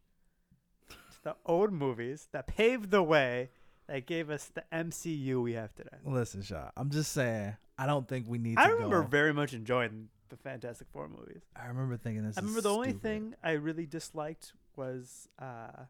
to 0.90 0.96
the 1.24 1.36
old 1.46 1.72
movies 1.74 2.28
that 2.32 2.48
paved 2.48 2.92
the 2.92 3.04
way 3.04 3.50
that 3.88 4.06
gave 4.06 4.30
us 4.30 4.46
the 4.54 4.64
MCU 4.72 5.42
we 5.42 5.54
have 5.54 5.74
today. 5.76 5.98
Listen, 6.06 6.42
Shaw, 6.42 6.70
I'm 6.78 6.90
just 6.90 7.12
saying, 7.12 7.56
I 7.78 7.86
don't 7.88 8.08
think 8.08 8.26
we 8.28 8.38
need 8.38 8.58
I 8.58 8.68
to 8.68 8.74
remember 8.76 9.02
go. 9.02 9.08
very 9.08 9.34
much 9.34 9.54
enjoying 9.54 10.10
the 10.30 10.38
Fantastic 10.38 10.88
Four 10.94 11.10
movies. 11.10 11.42
I 11.56 11.68
remember 11.68 11.98
thinking 11.98 12.24
this 12.26 12.38
I 12.38 12.42
is 12.42 12.46
remember 12.46 12.62
the 12.62 12.74
only 12.74 12.90
stupid. 12.90 13.02
thing 13.02 13.34
I 13.44 13.52
really 13.54 13.86
disliked 13.86 14.54
was 14.76 15.28
uh, 15.40 15.86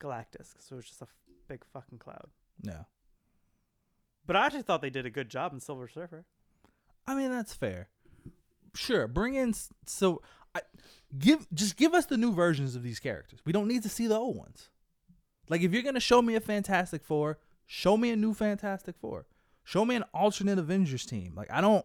Galactus. 0.00 0.54
So 0.58 0.74
it 0.74 0.76
was 0.76 0.86
just 0.86 1.00
a 1.00 1.04
f- 1.04 1.14
big 1.48 1.64
fucking 1.72 1.98
cloud. 1.98 2.28
No. 2.62 2.86
But 4.26 4.36
I 4.36 4.46
actually 4.46 4.62
thought 4.62 4.82
they 4.82 4.90
did 4.90 5.06
a 5.06 5.10
good 5.10 5.28
job 5.28 5.52
in 5.52 5.60
Silver 5.60 5.88
Surfer. 5.88 6.24
I 7.06 7.14
mean, 7.14 7.30
that's 7.30 7.54
fair. 7.54 7.88
Sure, 8.74 9.08
bring 9.08 9.34
in 9.34 9.50
s- 9.50 9.70
so 9.86 10.22
I, 10.54 10.60
give 11.18 11.46
just 11.52 11.76
give 11.76 11.94
us 11.94 12.06
the 12.06 12.16
new 12.16 12.32
versions 12.32 12.76
of 12.76 12.82
these 12.82 13.00
characters. 13.00 13.40
We 13.44 13.52
don't 13.52 13.66
need 13.66 13.82
to 13.82 13.88
see 13.88 14.06
the 14.06 14.16
old 14.16 14.36
ones. 14.36 14.68
Like 15.48 15.62
if 15.62 15.72
you're 15.72 15.82
gonna 15.82 15.98
show 15.98 16.22
me 16.22 16.36
a 16.36 16.40
Fantastic 16.40 17.02
Four, 17.04 17.38
show 17.66 17.96
me 17.96 18.10
a 18.10 18.16
new 18.16 18.32
Fantastic 18.34 18.96
Four. 18.96 19.26
Show 19.64 19.84
me 19.84 19.96
an 19.96 20.04
alternate 20.14 20.58
Avengers 20.58 21.04
team. 21.04 21.32
Like 21.34 21.50
I 21.50 21.60
don't, 21.60 21.84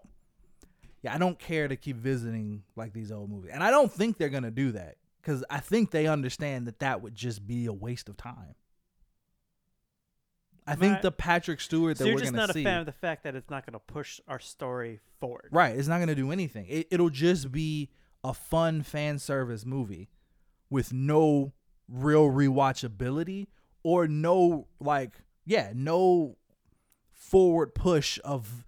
yeah, 1.02 1.16
I 1.16 1.18
don't 1.18 1.40
care 1.40 1.68
to 1.68 1.76
keep 1.76 1.98
visiting 1.98 2.62
like 2.76 2.94
these 2.94 3.12
old 3.12 3.32
movies, 3.32 3.52
and 3.54 3.64
I 3.64 3.72
don't 3.72 3.92
think 3.92 4.18
they're 4.20 4.30
gonna 4.30 4.52
do 4.52 4.72
that 4.74 4.98
because 5.26 5.44
I 5.50 5.60
think 5.60 5.90
they 5.90 6.06
understand 6.06 6.68
that 6.68 6.78
that 6.80 7.02
would 7.02 7.16
just 7.16 7.48
be 7.48 7.66
a 7.66 7.74
waste 7.74 8.10
of 8.10 8.16
time. 8.18 8.54
I 10.68 10.76
think 10.76 10.94
Right. 10.94 11.02
the 11.02 11.12
Patrick 11.12 11.62
Stewart 11.62 11.98
that 11.98 12.04
So 12.04 12.06
you're 12.06 12.16
we're 12.16 12.20
just 12.22 12.34
not 12.34 12.54
see, 12.54 12.62
a 12.62 12.64
fan 12.64 12.80
of 12.82 12.86
the 12.86 12.92
fact 12.92 13.24
that 13.24 13.36
it's 13.36 13.50
not 13.50 13.66
going 13.66 13.74
to 13.74 13.80
push 13.80 14.20
our 14.28 14.40
story 14.40 15.00
forward. 15.20 15.50
right? 15.52 15.76
It's 15.76 15.88
not 15.88 16.00
gonna 16.00 16.16
do 16.16 16.32
anything. 16.32 16.66
It, 16.68 16.88
it'll 16.92 17.10
just 17.10 17.52
be 17.52 17.90
a 18.24 18.34
fun 18.34 18.82
fan 18.84 19.20
service 19.20 19.66
movie 19.66 20.10
with 20.70 20.92
no 20.94 21.54
real 21.88 22.30
rewatchability 22.30 23.48
or 23.84 24.08
no 24.08 24.68
like 24.80 25.12
yeah 25.46 25.72
no 25.76 26.38
forward 27.12 27.76
push 27.76 28.20
of 28.24 28.66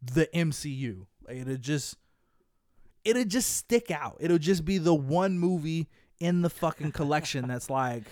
the 0.00 0.26
MCU. 0.32 1.06
It'll 1.28 1.56
just 1.56 1.96
it'll 3.04 3.24
just 3.24 3.56
stick 3.56 3.90
out. 3.90 4.16
It'll 4.20 4.38
just 4.38 4.64
be 4.64 4.78
the 4.78 4.94
one 4.94 5.38
movie 5.38 5.88
in 6.20 6.42
the 6.42 6.50
fucking 6.50 6.92
collection 6.92 7.48
that's 7.48 7.68
like, 7.82 8.04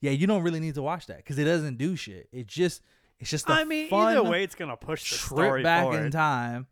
yeah, 0.00 0.10
you 0.10 0.26
don't 0.26 0.42
really 0.42 0.60
need 0.60 0.74
to 0.74 0.82
watch 0.82 1.06
that 1.06 1.18
because 1.18 1.38
it 1.38 1.44
doesn't 1.44 1.78
do 1.78 1.96
shit. 1.96 2.28
It 2.32 2.46
just 2.46 2.82
it's 3.18 3.30
just 3.30 3.48
I 3.48 3.64
mean, 3.64 3.88
either 3.92 4.22
way, 4.22 4.42
it's 4.42 4.54
going 4.54 4.70
to 4.70 4.76
push 4.76 5.10
the 5.10 5.16
trip 5.16 5.38
story 5.38 5.62
back 5.62 5.84
forward. 5.84 6.06
in 6.06 6.10
time. 6.10 6.66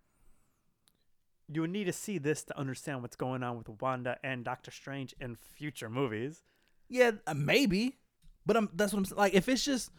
you 1.49 1.61
would 1.61 1.71
need 1.71 1.85
to 1.85 1.93
see 1.93 2.19
this 2.19 2.43
to 2.45 2.59
understand 2.59 3.03
what's 3.03 3.17
going 3.17 3.43
on 3.43 3.57
with 3.57 3.69
Wanda 3.81 4.19
and 4.25 4.45
Doctor 4.45 4.71
Strange 4.71 5.15
in 5.21 5.37
future 5.37 5.89
movies. 5.89 6.43
Yeah, 6.89 7.13
uh, 7.27 7.35
maybe, 7.35 7.99
but 8.45 8.57
I'm, 8.57 8.69
that's 8.75 8.93
what 8.93 8.99
I'm 8.99 9.05
saying. 9.05 9.19
Like, 9.19 9.35
if 9.35 9.49
it's 9.49 9.65
just 9.65 9.93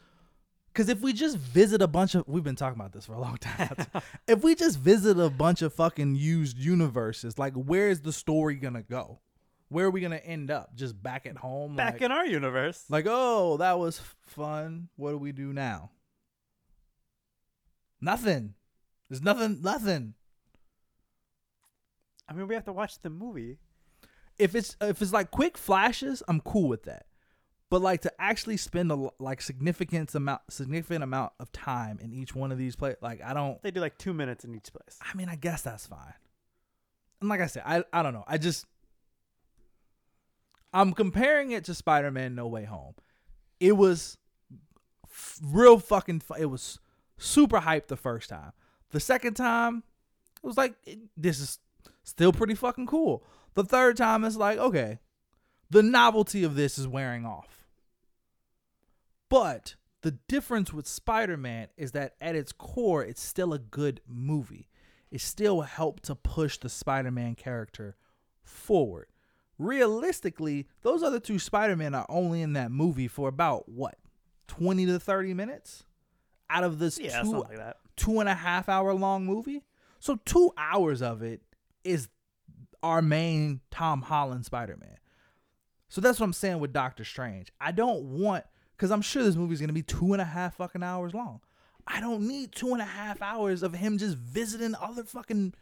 because 0.72 0.90
if 0.90 1.02
we 1.02 1.14
just 1.14 1.38
visit 1.38 1.82
a 1.82 1.88
bunch 1.88 2.16
of, 2.16 2.24
we've 2.28 2.44
been 2.44 2.56
talking 2.56 2.80
about 2.80 2.94
this 2.94 3.06
for 3.06 3.14
a 3.14 3.20
long 3.20 3.38
time. 3.42 3.76
if 4.28 4.44
we 4.44 4.56
just 4.56 4.80
visit 4.80 5.20
a 5.20 5.30
bunch 5.30 5.62
of 5.62 5.74
fucking 5.74 6.16
used 6.16 6.58
universes, 6.58 7.38
like, 7.38 7.54
where 7.54 7.90
is 7.90 8.02
the 8.02 8.14
story 8.14 8.56
gonna 8.56 8.84
go? 8.84 9.20
Where 9.70 9.86
are 9.86 9.90
we 9.92 10.02
gonna 10.02 10.18
end 10.18 10.52
up? 10.52 10.76
Just 10.76 11.02
back 11.02 11.26
at 11.26 11.38
home, 11.38 11.76
Back 11.76 11.94
like, 11.94 12.02
in 12.02 12.12
our 12.12 12.26
universe. 12.26 12.84
like, 12.90 13.06
oh, 13.08 13.58
that 13.58 13.80
was 13.80 14.02
fun. 14.22 14.90
What 14.96 15.12
do 15.12 15.18
we 15.18 15.32
do 15.32 15.54
now? 15.54 15.92
Nothing. 18.00 18.56
There's 19.10 19.22
nothing. 19.22 19.62
Nothing. 19.62 20.14
I 22.28 22.34
mean, 22.34 22.48
we 22.48 22.56
have 22.56 22.66
to 22.66 22.74
watch 22.74 23.00
the 23.00 23.10
movie. 23.10 23.58
if 24.40 24.56
it's 24.56 24.76
if 24.82 25.02
it's 25.02 25.14
like 25.14 25.32
quick 25.32 25.58
flashes, 25.58 26.24
I'm 26.28 26.40
cool 26.42 26.68
with 26.68 26.84
that. 26.84 27.06
But 27.72 27.82
like 27.82 28.02
to 28.02 28.12
actually 28.22 28.58
spend 28.58 28.92
a 28.92 29.10
like 29.18 29.42
significant 29.42 30.14
amount 30.14 30.42
significant 30.50 31.04
amount 31.04 31.32
of 31.40 31.52
time 31.54 31.98
in 32.02 32.14
each 32.14 32.36
one 32.36 32.52
of 32.52 32.58
these 32.58 32.76
play 32.76 32.96
like 33.02 33.24
I 33.24 33.34
don't 33.34 33.64
They 33.64 33.72
do 33.72 33.80
like 33.80 33.98
two 33.98 34.14
minutes 34.14 34.44
in 34.46 34.54
each 34.54 34.72
place. 34.74 35.00
I 35.02 35.16
mean 35.18 35.30
I 35.30 35.36
guess 35.36 35.62
that's 35.64 35.88
fine. 35.88 36.14
And 37.22 37.30
like 37.30 37.40
I 37.40 37.48
said, 37.48 37.64
I 37.66 37.84
I 37.94 38.04
don't 38.04 38.14
know. 38.14 38.26
I 38.28 38.38
just 38.38 38.66
I'm 40.74 40.94
comparing 40.94 41.52
it 41.52 41.64
to 41.66 41.74
Spider-Man 41.74 42.36
No 42.36 42.48
Way 42.48 42.66
Home. 42.66 42.96
It 43.60 43.74
was 43.78 44.18
f- 45.06 45.40
real 45.44 45.80
fucking 45.80 46.22
fu- 46.22 46.34
it 46.36 46.46
was 46.46 46.80
super 47.18 47.60
hyped 47.60 47.88
the 47.88 47.98
first 47.98 48.30
time. 48.30 48.52
The 48.92 49.00
second 49.00 49.36
time 49.36 49.84
it 50.44 50.48
was 50.48 50.58
like 50.58 50.76
it- 50.86 51.00
this 51.16 51.40
is 51.40 51.60
still 52.04 52.34
pretty 52.34 52.56
fucking 52.56 52.88
cool. 52.88 53.24
The 53.54 53.64
third 53.64 53.96
time 53.98 54.24
it's 54.26 54.36
like 54.36 54.58
okay, 54.58 55.00
the 55.70 55.84
novelty 55.84 56.44
of 56.44 56.56
this 56.56 56.78
is 56.78 56.86
wearing 56.88 57.26
off. 57.26 57.61
But 59.32 59.76
the 60.02 60.12
difference 60.28 60.72
with 60.74 60.86
Spider-Man 60.88 61.70
is 61.78 61.94
that 61.94 62.14
at 62.22 62.36
its 62.36 62.52
core 62.52 63.04
it's 63.04 63.22
still 63.24 63.54
a 63.54 63.60
good 63.60 64.02
movie. 64.08 64.68
It 65.10 65.22
still 65.22 65.62
helped 65.62 66.04
to 66.04 66.16
push 66.16 66.58
the 66.58 66.70
Spider-Man 66.70 67.36
character 67.36 67.96
forward. 68.44 69.08
Realistically, 69.58 70.68
those 70.82 71.02
other 71.02 71.20
two 71.20 71.40
Spider-Men 71.40 71.96
are 71.96 72.06
only 72.10 72.42
in 72.42 72.54
that 72.54 72.72
movie 72.72 73.08
for 73.08 73.30
about 73.30 73.70
what? 73.70 73.98
20 74.48 74.86
to 74.88 75.00
30 75.00 75.34
minutes 75.34 75.84
out 76.50 76.64
of 76.66 76.78
this 76.78 77.00
Yeah, 77.00 77.22
two 77.22 77.40
like 77.40 77.56
that. 77.56 77.78
two 77.96 78.20
and 78.20 78.28
a 78.28 78.34
half 78.34 78.68
hour 78.68 78.94
long 78.94 79.26
movie. 79.26 79.64
So 80.00 80.18
two 80.26 80.52
hours 80.58 81.02
of 81.02 81.22
it 81.22 81.42
is 81.86 82.10
our 82.84 83.02
main 83.02 83.62
Tom 83.70 84.02
Holland 84.02 84.46
Spider 84.46 84.76
Man. 84.78 84.98
So 85.88 86.02
that's 86.02 86.20
what 86.20 86.26
I'm 86.26 86.34
saying 86.34 86.60
with 86.60 86.74
Doctor 86.74 87.06
Strange. 87.06 87.52
I 87.62 87.72
don't 87.72 88.04
want 88.04 88.44
because 88.82 88.90
I'm 88.90 89.04
sure 89.04 89.22
this 89.22 89.36
movie 89.36 89.54
is 89.54 89.62
gonna 89.62 89.74
be 89.74 89.84
two 89.84 90.14
and 90.14 90.22
a 90.24 90.26
half 90.26 90.56
fucking 90.56 90.82
hours 90.82 91.14
long. 91.14 91.40
I 91.86 92.00
don't 92.00 92.28
need 92.28 92.52
two 92.52 92.74
and 92.74 92.82
a 92.82 92.86
half 92.86 93.22
hours 93.22 93.62
of 93.62 93.76
him 93.76 94.00
just 94.00 94.18
visiting 94.18 94.74
other 94.74 95.04
fucking 95.04 95.54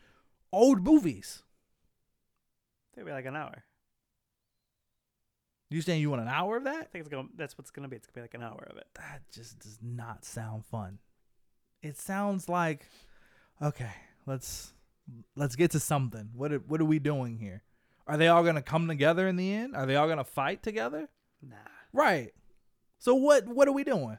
old 0.54 0.82
movies. 0.82 1.44
It'll 2.96 3.06
be 3.06 3.12
like 3.12 3.26
an 3.26 3.36
hour. 3.36 3.66
You 5.70 5.82
saying 5.82 6.00
you 6.00 6.10
want 6.10 6.22
an 6.22 6.30
hour 6.30 6.56
of 6.56 6.64
that? 6.64 6.78
I 6.78 6.84
think 6.86 7.02
it's 7.02 7.10
gonna. 7.10 7.28
That's 7.36 7.58
what's 7.58 7.72
gonna 7.72 7.90
be. 7.90 7.98
It's 7.98 8.08
gonna 8.08 8.16
be 8.16 8.22
like 8.22 8.34
an 8.36 8.42
hour 8.42 8.66
of 8.72 8.78
it. 8.78 8.88
That 8.96 9.22
just 9.34 9.60
does 9.60 9.80
not 9.82 10.24
sound 10.24 10.66
fun. 10.66 11.00
It 11.82 11.98
sounds 11.98 12.48
like 12.48 12.86
okay, 13.62 13.92
let's 14.28 14.72
let's 15.36 15.58
get 15.58 15.72
to 15.72 15.80
something. 15.82 16.30
What 16.34 16.54
are, 16.54 16.60
what 16.60 16.80
are 16.80 16.86
we 16.86 17.00
doing 17.00 17.38
here? 17.38 17.64
Are 18.08 18.16
they 18.16 18.30
all 18.30 18.46
gonna 18.46 18.62
come 18.62 18.88
together 18.88 19.28
in 19.28 19.36
the 19.36 19.54
end? 19.54 19.76
Are 19.76 19.86
they 19.86 19.98
all 19.98 20.08
gonna 20.08 20.24
fight 20.24 20.64
together? 20.64 21.10
Nah, 21.42 21.58
Right. 21.92 22.32
So 23.00 23.16
what 23.16 23.48
what 23.48 23.68
are 23.68 23.72
we 23.74 23.84
doing? 23.84 24.18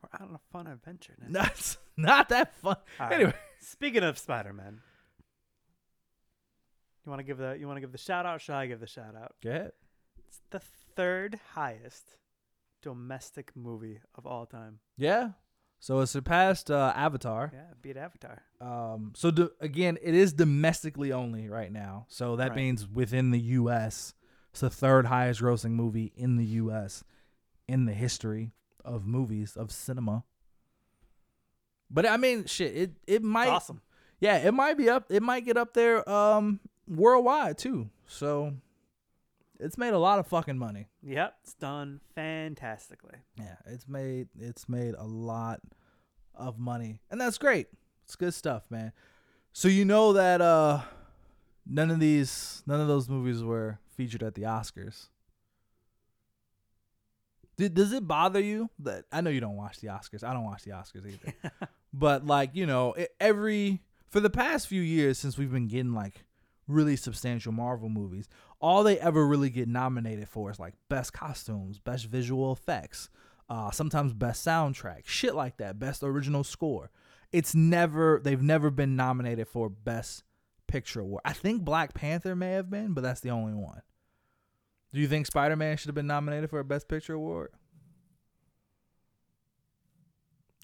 we're 0.00 0.08
out 0.14 0.20
on 0.28 0.34
a 0.34 0.40
fun 0.52 0.66
adventure 0.68 1.14
now. 1.20 1.26
That's 1.42 1.76
not 1.96 2.28
that 2.28 2.56
fun. 2.58 2.76
All 3.00 3.06
right. 3.08 3.12
Anyway, 3.14 3.34
Speaking 3.60 4.04
of 4.04 4.16
Spider-Man, 4.18 4.80
you 7.04 7.10
want 7.10 7.20
to 7.20 7.24
give 7.24 7.38
the 7.38 7.56
you 7.58 7.66
want 7.66 7.76
to 7.76 7.80
give 7.80 7.92
the 7.92 7.98
shout 7.98 8.26
out? 8.26 8.40
Should 8.40 8.54
I 8.54 8.66
give 8.66 8.80
the 8.80 8.86
shout 8.86 9.14
out? 9.16 9.34
go 9.42 9.50
ahead. 9.50 9.72
It's 10.26 10.40
the 10.50 10.60
third 10.94 11.40
highest 11.54 12.16
domestic 12.82 13.50
movie 13.56 14.00
of 14.14 14.26
all 14.26 14.46
time. 14.46 14.78
Yeah. 14.96 15.30
So 15.80 16.00
it 16.00 16.08
surpassed 16.08 16.70
uh, 16.72 16.92
Avatar. 16.96 17.50
Yeah, 17.54 17.60
beat 17.80 17.96
Avatar. 17.96 18.42
Um, 18.60 19.12
so 19.16 19.30
do, 19.30 19.50
again, 19.60 19.96
it 20.02 20.12
is 20.12 20.32
domestically 20.32 21.12
only 21.12 21.48
right 21.48 21.70
now. 21.72 22.06
So 22.08 22.34
that 22.36 22.48
Right. 22.50 22.56
means 22.56 22.86
within 22.86 23.30
the 23.30 23.38
U.S., 23.40 24.12
it's 24.50 24.60
the 24.60 24.70
third 24.70 25.06
highest 25.06 25.40
grossing 25.40 25.70
movie 25.70 26.12
in 26.16 26.36
the 26.36 26.44
U.S. 26.44 27.04
in 27.68 27.84
the 27.84 27.92
history 27.92 28.52
of 28.84 29.06
movies 29.06 29.56
of 29.56 29.70
cinema. 29.70 30.24
But 31.90 32.06
I 32.06 32.16
mean, 32.16 32.46
shit, 32.46 32.76
it 32.76 32.90
it 33.06 33.22
might, 33.22 33.48
awesome. 33.48 33.80
yeah, 34.20 34.38
it 34.38 34.52
might 34.52 34.76
be 34.76 34.88
up, 34.88 35.06
it 35.10 35.22
might 35.22 35.44
get 35.44 35.56
up 35.56 35.74
there, 35.74 36.08
um, 36.08 36.60
worldwide 36.86 37.58
too. 37.58 37.88
So 38.06 38.54
it's 39.58 39.78
made 39.78 39.94
a 39.94 39.98
lot 39.98 40.18
of 40.18 40.26
fucking 40.26 40.58
money. 40.58 40.86
Yep, 41.02 41.34
it's 41.42 41.54
done 41.54 42.00
fantastically. 42.14 43.16
Yeah, 43.38 43.56
it's 43.66 43.88
made 43.88 44.28
it's 44.38 44.68
made 44.68 44.94
a 44.96 45.04
lot 45.04 45.60
of 46.34 46.58
money. 46.58 47.00
And 47.10 47.20
that's 47.20 47.38
great. 47.38 47.68
It's 48.04 48.16
good 48.16 48.34
stuff, 48.34 48.70
man. 48.70 48.92
So 49.52 49.68
you 49.68 49.84
know 49.84 50.12
that 50.12 50.40
uh 50.40 50.82
none 51.66 51.90
of 51.90 52.00
these 52.00 52.62
none 52.66 52.80
of 52.80 52.88
those 52.88 53.08
movies 53.08 53.42
were 53.42 53.78
featured 53.96 54.22
at 54.22 54.34
the 54.34 54.42
Oscars. 54.42 55.08
Did, 57.58 57.74
does 57.74 57.92
it 57.92 58.06
bother 58.06 58.40
you 58.40 58.70
that 58.78 59.04
I 59.12 59.20
know 59.20 59.30
you 59.30 59.40
don't 59.40 59.56
watch 59.56 59.80
the 59.80 59.88
Oscars. 59.88 60.22
I 60.22 60.32
don't 60.32 60.44
watch 60.44 60.62
the 60.62 60.70
Oscars 60.70 61.06
either. 61.06 61.68
but 61.92 62.24
like, 62.24 62.50
you 62.54 62.66
know, 62.66 62.94
every 63.20 63.82
for 64.08 64.20
the 64.20 64.30
past 64.30 64.68
few 64.68 64.80
years 64.80 65.18
since 65.18 65.36
we've 65.36 65.50
been 65.50 65.66
getting 65.66 65.92
like 65.92 66.24
really 66.68 66.94
substantial 66.94 67.50
Marvel 67.50 67.88
movies, 67.88 68.28
all 68.60 68.84
they 68.84 68.98
ever 69.00 69.26
really 69.26 69.50
get 69.50 69.68
nominated 69.68 70.28
for 70.28 70.50
is 70.52 70.60
like 70.60 70.74
best 70.88 71.12
costumes, 71.12 71.80
best 71.80 72.06
visual 72.06 72.52
effects, 72.52 73.10
uh, 73.50 73.72
sometimes 73.72 74.12
best 74.12 74.46
soundtrack, 74.46 75.06
shit 75.06 75.34
like 75.34 75.56
that, 75.56 75.80
best 75.80 76.04
original 76.04 76.44
score. 76.44 76.90
It's 77.32 77.56
never 77.56 78.20
they've 78.22 78.40
never 78.40 78.70
been 78.70 78.94
nominated 78.94 79.48
for 79.48 79.68
best 79.68 80.22
picture 80.68 81.00
award. 81.00 81.22
I 81.24 81.32
think 81.32 81.64
Black 81.64 81.92
Panther 81.92 82.36
may 82.36 82.52
have 82.52 82.70
been, 82.70 82.94
but 82.94 83.00
that's 83.00 83.20
the 83.20 83.30
only 83.30 83.54
one. 83.54 83.82
Do 84.92 85.00
you 85.00 85.08
think 85.08 85.26
Spider 85.26 85.56
Man 85.56 85.76
should 85.76 85.88
have 85.88 85.94
been 85.94 86.06
nominated 86.06 86.48
for 86.50 86.58
a 86.60 86.64
best 86.64 86.88
picture 86.88 87.12
award? 87.14 87.50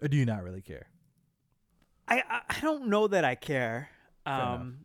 Or 0.02 0.08
do 0.08 0.16
you 0.16 0.24
not 0.24 0.42
really 0.42 0.62
care? 0.62 0.86
I 2.08 2.22
I, 2.48 2.60
don't 2.60 2.88
know 2.88 3.06
that 3.08 3.24
I 3.24 3.34
care. 3.34 3.88
Um, 4.26 4.84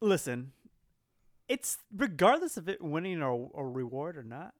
listen, 0.00 0.52
it's 1.48 1.78
regardless 1.94 2.56
of 2.56 2.68
it 2.68 2.80
winning 2.82 3.20
a, 3.20 3.30
a 3.32 3.64
reward 3.64 4.16
or 4.16 4.22
not. 4.22 4.54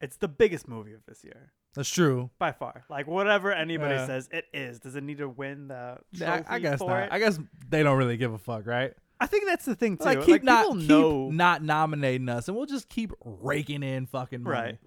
It's 0.00 0.16
the 0.16 0.28
biggest 0.28 0.68
movie 0.68 0.92
of 0.92 1.00
this 1.06 1.24
year 1.24 1.52
That's 1.74 1.88
true. 1.88 2.30
by 2.38 2.52
far. 2.52 2.84
Like 2.90 3.06
whatever 3.06 3.50
anybody 3.52 3.94
Yeah. 3.94 4.06
says, 4.06 4.28
it 4.30 4.44
is. 4.52 4.78
Does 4.78 4.94
it 4.94 5.02
need 5.04 5.18
to 5.18 5.28
win 5.28 5.68
the 5.68 5.98
trophy 6.14 6.44
I, 6.48 6.56
I 6.56 6.58
guess 6.58 6.78
for 6.78 6.90
not. 6.90 7.04
it? 7.04 7.08
I 7.12 7.18
guess 7.18 7.38
they 7.68 7.82
don't 7.82 7.96
really 7.96 8.16
give 8.18 8.32
a 8.32 8.38
fuck, 8.38 8.66
right? 8.66 8.92
I 9.20 9.26
think 9.26 9.46
that's 9.46 9.64
the 9.64 9.74
thing 9.74 9.96
too. 9.96 10.04
Like 10.04 10.24
keep 10.24 10.42
not 10.42 10.64
people 10.64 10.78
keep 10.78 10.88
know, 10.88 11.30
not 11.30 11.62
nominating 11.62 12.28
us, 12.28 12.48
and 12.48 12.56
we'll 12.56 12.66
just 12.66 12.88
keep 12.88 13.12
raking 13.24 13.82
in 13.82 14.06
fucking 14.06 14.42
money. 14.42 14.54
right? 14.54 14.78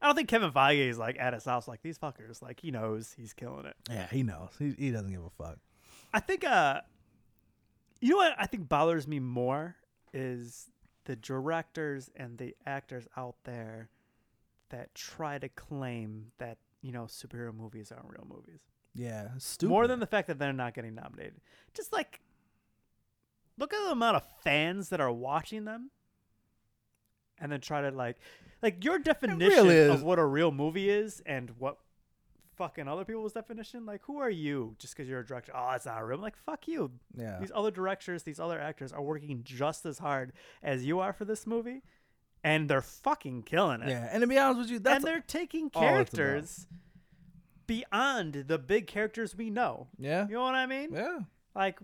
I 0.00 0.06
don't 0.06 0.16
think 0.16 0.28
Kevin 0.28 0.50
Feige 0.50 0.88
is 0.88 0.98
like 0.98 1.16
at 1.20 1.32
his 1.32 1.44
house 1.44 1.68
like 1.68 1.80
these 1.82 1.96
fuckers. 1.96 2.42
Like 2.42 2.60
he 2.60 2.72
knows 2.72 3.14
he's 3.16 3.32
killing 3.32 3.66
it. 3.66 3.76
Yeah, 3.88 4.08
he 4.10 4.24
knows. 4.24 4.50
He 4.58 4.74
he 4.76 4.90
doesn't 4.90 5.12
give 5.12 5.22
a 5.24 5.30
fuck. 5.30 5.58
I 6.12 6.18
think 6.20 6.44
uh 6.44 6.80
you 8.00 8.10
know 8.10 8.16
what 8.16 8.34
I 8.36 8.46
think 8.46 8.68
bothers 8.68 9.06
me 9.06 9.20
more 9.20 9.76
is 10.12 10.68
the 11.04 11.14
directors 11.16 12.10
and 12.16 12.38
the 12.38 12.56
actors 12.66 13.06
out 13.16 13.36
there 13.44 13.90
that 14.70 14.94
try 14.94 15.38
to 15.38 15.48
claim 15.48 16.32
that, 16.38 16.58
you 16.80 16.92
know, 16.92 17.02
superhero 17.04 17.54
movies 17.54 17.92
aren't 17.92 18.08
real 18.10 18.26
movies. 18.28 18.60
Yeah, 18.94 19.28
stupid. 19.38 19.70
More 19.70 19.86
than 19.86 20.00
the 20.00 20.06
fact 20.06 20.28
that 20.28 20.38
they're 20.38 20.52
not 20.52 20.74
getting 20.74 20.94
nominated. 20.94 21.40
Just 21.74 21.92
like 21.92 22.20
look 23.58 23.72
at 23.72 23.84
the 23.84 23.92
amount 23.92 24.16
of 24.16 24.22
fans 24.42 24.88
that 24.90 25.00
are 25.00 25.12
watching 25.12 25.64
them 25.64 25.90
and 27.38 27.50
then 27.52 27.60
try 27.60 27.82
to 27.82 27.90
like 27.90 28.16
like 28.62 28.84
your 28.84 28.98
definition 28.98 29.66
is. 29.68 29.90
of 29.90 30.02
what 30.02 30.18
a 30.18 30.24
real 30.24 30.50
movie 30.52 30.88
is 30.90 31.20
and 31.26 31.50
what 31.58 31.78
fucking 32.56 32.86
other 32.86 33.04
people's 33.04 33.32
definition 33.32 33.86
like 33.86 34.02
who 34.04 34.18
are 34.18 34.30
you 34.30 34.76
just 34.78 34.94
because 34.94 35.08
you're 35.08 35.20
a 35.20 35.26
director 35.26 35.52
oh 35.54 35.70
it's 35.72 35.86
not 35.86 35.98
real 36.06 36.16
I'm 36.16 36.22
like 36.22 36.36
fuck 36.36 36.68
you 36.68 36.90
yeah. 37.16 37.38
these 37.40 37.50
other 37.54 37.70
directors 37.70 38.22
these 38.22 38.38
other 38.38 38.60
actors 38.60 38.92
are 38.92 39.02
working 39.02 39.40
just 39.42 39.86
as 39.86 39.98
hard 39.98 40.32
as 40.62 40.84
you 40.84 41.00
are 41.00 41.12
for 41.12 41.24
this 41.24 41.46
movie 41.46 41.82
and 42.44 42.68
they're 42.68 42.82
fucking 42.82 43.44
killing 43.44 43.80
it 43.82 43.88
Yeah, 43.88 44.08
and 44.12 44.20
to 44.20 44.26
be 44.26 44.36
honest 44.38 44.60
with 44.60 44.70
you, 44.70 44.78
that's 44.80 44.96
and 44.96 45.04
they're 45.04 45.24
taking 45.26 45.70
all 45.74 45.82
it's 45.96 46.12
about. 46.12 46.20
characters 46.20 46.66
beyond 47.66 48.34
the 48.48 48.58
big 48.58 48.86
characters 48.86 49.34
we 49.36 49.48
know 49.48 49.88
yeah, 49.98 50.26
you 50.28 50.34
know 50.34 50.42
what 50.42 50.54
I 50.54 50.66
mean? 50.66 50.90
yeah. 50.92 51.20
Like, 51.54 51.78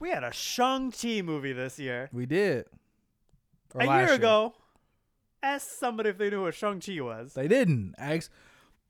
we 0.00 0.10
had 0.10 0.24
a 0.24 0.32
Shang-Chi 0.32 1.22
movie 1.22 1.52
this 1.52 1.78
year. 1.78 2.08
We 2.12 2.26
did. 2.26 2.66
Or 3.74 3.82
a 3.82 3.86
last 3.86 4.06
year 4.08 4.16
ago, 4.16 4.54
ask 5.42 5.68
somebody 5.68 6.10
if 6.10 6.18
they 6.18 6.30
knew 6.30 6.42
what 6.42 6.54
Shang-Chi 6.54 7.00
was. 7.00 7.34
They 7.34 7.46
didn't. 7.46 7.94
Ask 7.98 8.30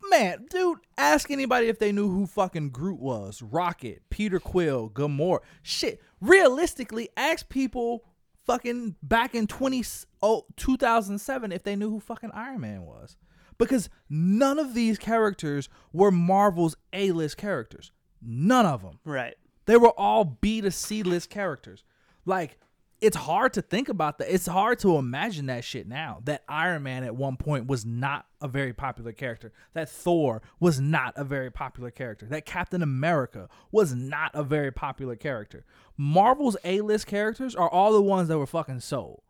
Man, 0.08 0.46
dude, 0.48 0.78
ask 0.96 1.30
anybody 1.30 1.68
if 1.68 1.78
they 1.78 1.92
knew 1.92 2.10
who 2.10 2.26
fucking 2.26 2.70
Groot 2.70 3.00
was. 3.00 3.42
Rocket, 3.42 4.02
Peter 4.08 4.40
Quill, 4.40 4.88
Gamora. 4.88 5.40
Shit. 5.62 6.00
Realistically, 6.20 7.10
ask 7.16 7.48
people 7.48 8.04
fucking 8.46 8.96
back 9.02 9.34
in 9.34 9.46
20 9.46 9.84
oh, 10.22 10.46
2007 10.56 11.52
if 11.52 11.62
they 11.62 11.76
knew 11.76 11.90
who 11.90 12.00
fucking 12.00 12.30
Iron 12.32 12.62
Man 12.62 12.82
was. 12.82 13.16
Because 13.58 13.90
none 14.08 14.58
of 14.58 14.72
these 14.72 14.98
characters 14.98 15.68
were 15.92 16.10
Marvel's 16.10 16.76
A-list 16.94 17.36
characters. 17.36 17.92
None 18.22 18.64
of 18.64 18.80
them. 18.80 19.00
Right. 19.04 19.34
They 19.70 19.76
were 19.76 19.96
all 19.96 20.24
B 20.24 20.60
to 20.62 20.72
C 20.72 21.04
list 21.04 21.30
characters. 21.30 21.84
Like, 22.26 22.58
it's 23.00 23.16
hard 23.16 23.52
to 23.52 23.62
think 23.62 23.88
about 23.88 24.18
that. 24.18 24.34
It's 24.34 24.46
hard 24.48 24.80
to 24.80 24.96
imagine 24.96 25.46
that 25.46 25.62
shit 25.62 25.86
now. 25.86 26.22
That 26.24 26.42
Iron 26.48 26.82
Man 26.82 27.04
at 27.04 27.14
one 27.14 27.36
point 27.36 27.68
was 27.68 27.86
not 27.86 28.26
a 28.40 28.48
very 28.48 28.72
popular 28.72 29.12
character. 29.12 29.52
That 29.74 29.88
Thor 29.88 30.42
was 30.58 30.80
not 30.80 31.12
a 31.14 31.22
very 31.22 31.52
popular 31.52 31.92
character. 31.92 32.26
That 32.26 32.46
Captain 32.46 32.82
America 32.82 33.48
was 33.70 33.94
not 33.94 34.32
a 34.34 34.42
very 34.42 34.72
popular 34.72 35.14
character. 35.14 35.64
Marvel's 35.96 36.56
A 36.64 36.80
list 36.80 37.06
characters 37.06 37.54
are 37.54 37.70
all 37.70 37.92
the 37.92 38.02
ones 38.02 38.26
that 38.26 38.38
were 38.38 38.46
fucking 38.48 38.80
sold. 38.80 39.22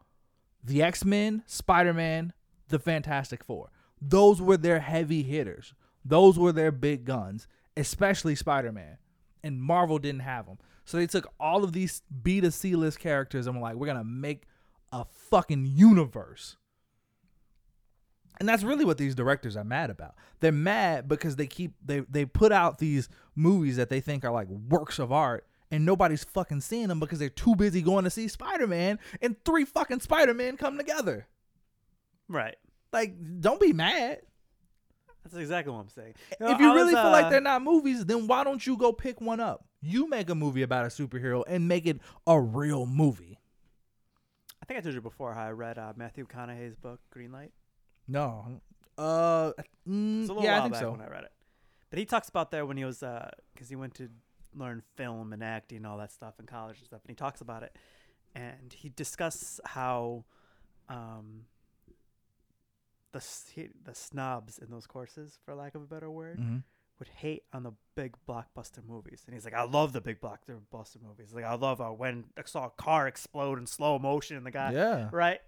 The 0.64 0.83
X 0.83 1.05
Men, 1.05 1.42
Spider 1.44 1.92
Man, 1.92 2.33
the 2.68 2.79
Fantastic 2.79 3.44
Four. 3.44 3.72
Those 4.00 4.40
were 4.40 4.57
their 4.57 4.81
heavy 4.81 5.22
hitters. 5.22 5.74
Those 6.03 6.38
were 6.38 6.53
their 6.53 6.72
big 6.72 7.05
guns, 7.05 7.46
especially 7.76 8.35
Spider 8.35 8.72
Man. 8.72 8.96
And 9.42 9.61
Marvel 9.62 9.98
didn't 9.98 10.20
have 10.20 10.46
them. 10.46 10.59
So 10.85 10.96
they 10.96 11.07
took 11.07 11.33
all 11.38 11.64
of 11.64 11.72
these 11.72 12.03
B 12.22 12.40
to 12.40 12.50
C 12.50 12.74
list 12.74 12.98
characters 12.98 13.46
and 13.46 13.57
were 13.57 13.62
like, 13.62 13.76
we're 13.76 13.87
going 13.87 13.98
to 13.98 14.05
make 14.05 14.44
a 14.92 15.05
fucking 15.05 15.66
universe. 15.66 16.57
And 18.40 18.48
that's 18.48 18.62
really 18.62 18.87
what 18.87 18.98
these 18.98 19.14
directors 19.14 19.57
are 19.57 19.64
mad 19.64 19.90
about. 19.90 20.14
They're 20.40 20.50
mad 20.50 21.07
because 21.07 21.37
they 21.37 21.46
keep 21.46 21.74
they 21.85 22.00
they 22.00 22.24
put 22.24 22.53
out 22.53 22.79
these 22.79 23.09
movies 23.37 23.76
that 23.76 23.90
they 23.90 24.00
think 24.00 24.24
are 24.24 24.33
like 24.33 24.48
works 24.48 24.98
of 24.98 25.12
art 25.12 25.46
and 25.70 25.85
nobody's 25.85 26.24
fucking 26.24 26.62
seeing 26.62 26.88
them 26.88 27.00
because 27.00 27.18
they're 27.18 27.29
too 27.29 27.55
busy 27.55 27.83
going 27.83 28.05
to 28.05 28.11
see 28.11 28.29
Spider-Man 28.29 28.98
and 29.20 29.37
three 29.44 29.66
fucking 29.66 30.00
Spider-Man 30.00 30.57
come 30.57 30.79
together. 30.79 31.29
Right. 32.29 32.57
Like 32.94 33.14
don't 33.40 33.61
be 33.61 33.74
mad. 33.74 34.22
That's 35.24 35.37
exactly 35.37 35.72
what 35.72 35.80
I'm 35.80 35.88
saying. 35.88 36.14
if 36.40 36.59
you 36.61 36.74
really 36.74 36.94
feel 36.94 37.11
like 37.11 37.30
they're 37.30 37.40
not 37.40 37.62
movies, 37.62 38.04
then 38.06 38.26
why 38.26 38.42
don't 38.44 38.66
you 38.66 38.76
go 38.76 38.92
pick 38.92 39.20
one 39.20 39.40
up? 39.40 39.64
You 39.83 40.09
make 40.09 40.30
a 40.30 40.35
movie 40.35 40.62
about 40.62 40.85
a 40.87 40.88
superhero 40.88 41.42
and 41.46 41.68
make 41.68 41.87
it 41.87 42.00
a 42.26 42.40
real 42.40 42.87
movie. 42.87 43.38
I 44.62 44.66
think 44.66 44.78
I 44.78 44.80
told 44.83 44.94
you 44.94 45.00
before 45.00 45.35
how 45.35 45.44
I 45.46 45.50
read 45.52 45.78
uh, 45.78 45.92
Matthew 45.96 46.26
McConaughey's 46.26 46.76
book 46.76 47.00
Green 47.11 47.33
Light. 47.33 47.52
No. 48.09 48.61
Uh 48.98 49.52
mm, 49.88 50.20
It's 50.20 50.28
a 50.30 50.33
little 50.33 50.42
yeah, 50.42 50.52
I 50.52 50.54
while 50.54 50.62
think 50.64 50.72
back 50.74 50.83
so. 50.83 50.90
when 50.92 51.00
I 51.00 51.09
read 51.09 51.24
it. 51.24 51.33
But 51.90 51.98
he 51.98 52.04
talks 52.04 52.28
about 52.28 52.50
there 52.50 52.66
when 52.66 52.76
he 52.76 52.85
was 52.85 53.00
because 53.54 53.68
he 53.68 53.76
went 53.76 53.94
to 53.94 54.09
learn 54.54 54.83
film 54.96 55.33
and 55.33 55.42
acting 55.42 55.78
and 55.78 55.87
all 55.87 55.98
that 55.98 56.12
stuff 56.12 56.35
in 56.38 56.46
college 56.46 56.78
and 56.78 56.87
stuff, 56.87 57.00
and 57.04 57.11
he 57.11 57.14
talks 57.14 57.40
about 57.40 57.62
it, 57.62 57.76
and 58.35 58.72
he 58.72 58.88
discusses 58.90 59.61
how 59.64 60.24
um, 60.88 61.44
the 63.12 63.25
the 63.85 63.94
snobs 63.94 64.59
in 64.59 64.70
those 64.70 64.87
courses, 64.87 65.38
for 65.44 65.55
lack 65.55 65.75
of 65.75 65.83
a 65.83 65.87
better 65.87 66.11
word, 66.11 66.38
Mhm. 66.38 66.62
would 66.99 67.09
hate 67.09 67.44
on 67.53 67.62
the 67.62 67.73
big 67.94 68.14
blockbuster 68.29 68.85
movies, 68.87 69.23
and 69.27 69.35
he's 69.35 69.44
like, 69.44 69.55
I 69.55 69.62
love 69.62 69.92
the 69.92 70.01
big 70.01 70.20
blockbuster 70.20 71.01
movies. 71.03 71.33
Like 71.33 71.44
I 71.44 71.55
love 71.55 71.81
uh, 71.81 71.90
when 71.90 72.27
I 72.37 72.42
saw 72.44 72.66
a 72.66 72.70
car 72.70 73.07
explode 73.09 73.59
in 73.59 73.66
slow 73.66 73.99
motion, 73.99 74.37
and 74.37 74.44
the 74.46 74.51
guy 74.51 74.73
Yeah. 74.73 75.09
right? 75.12 75.40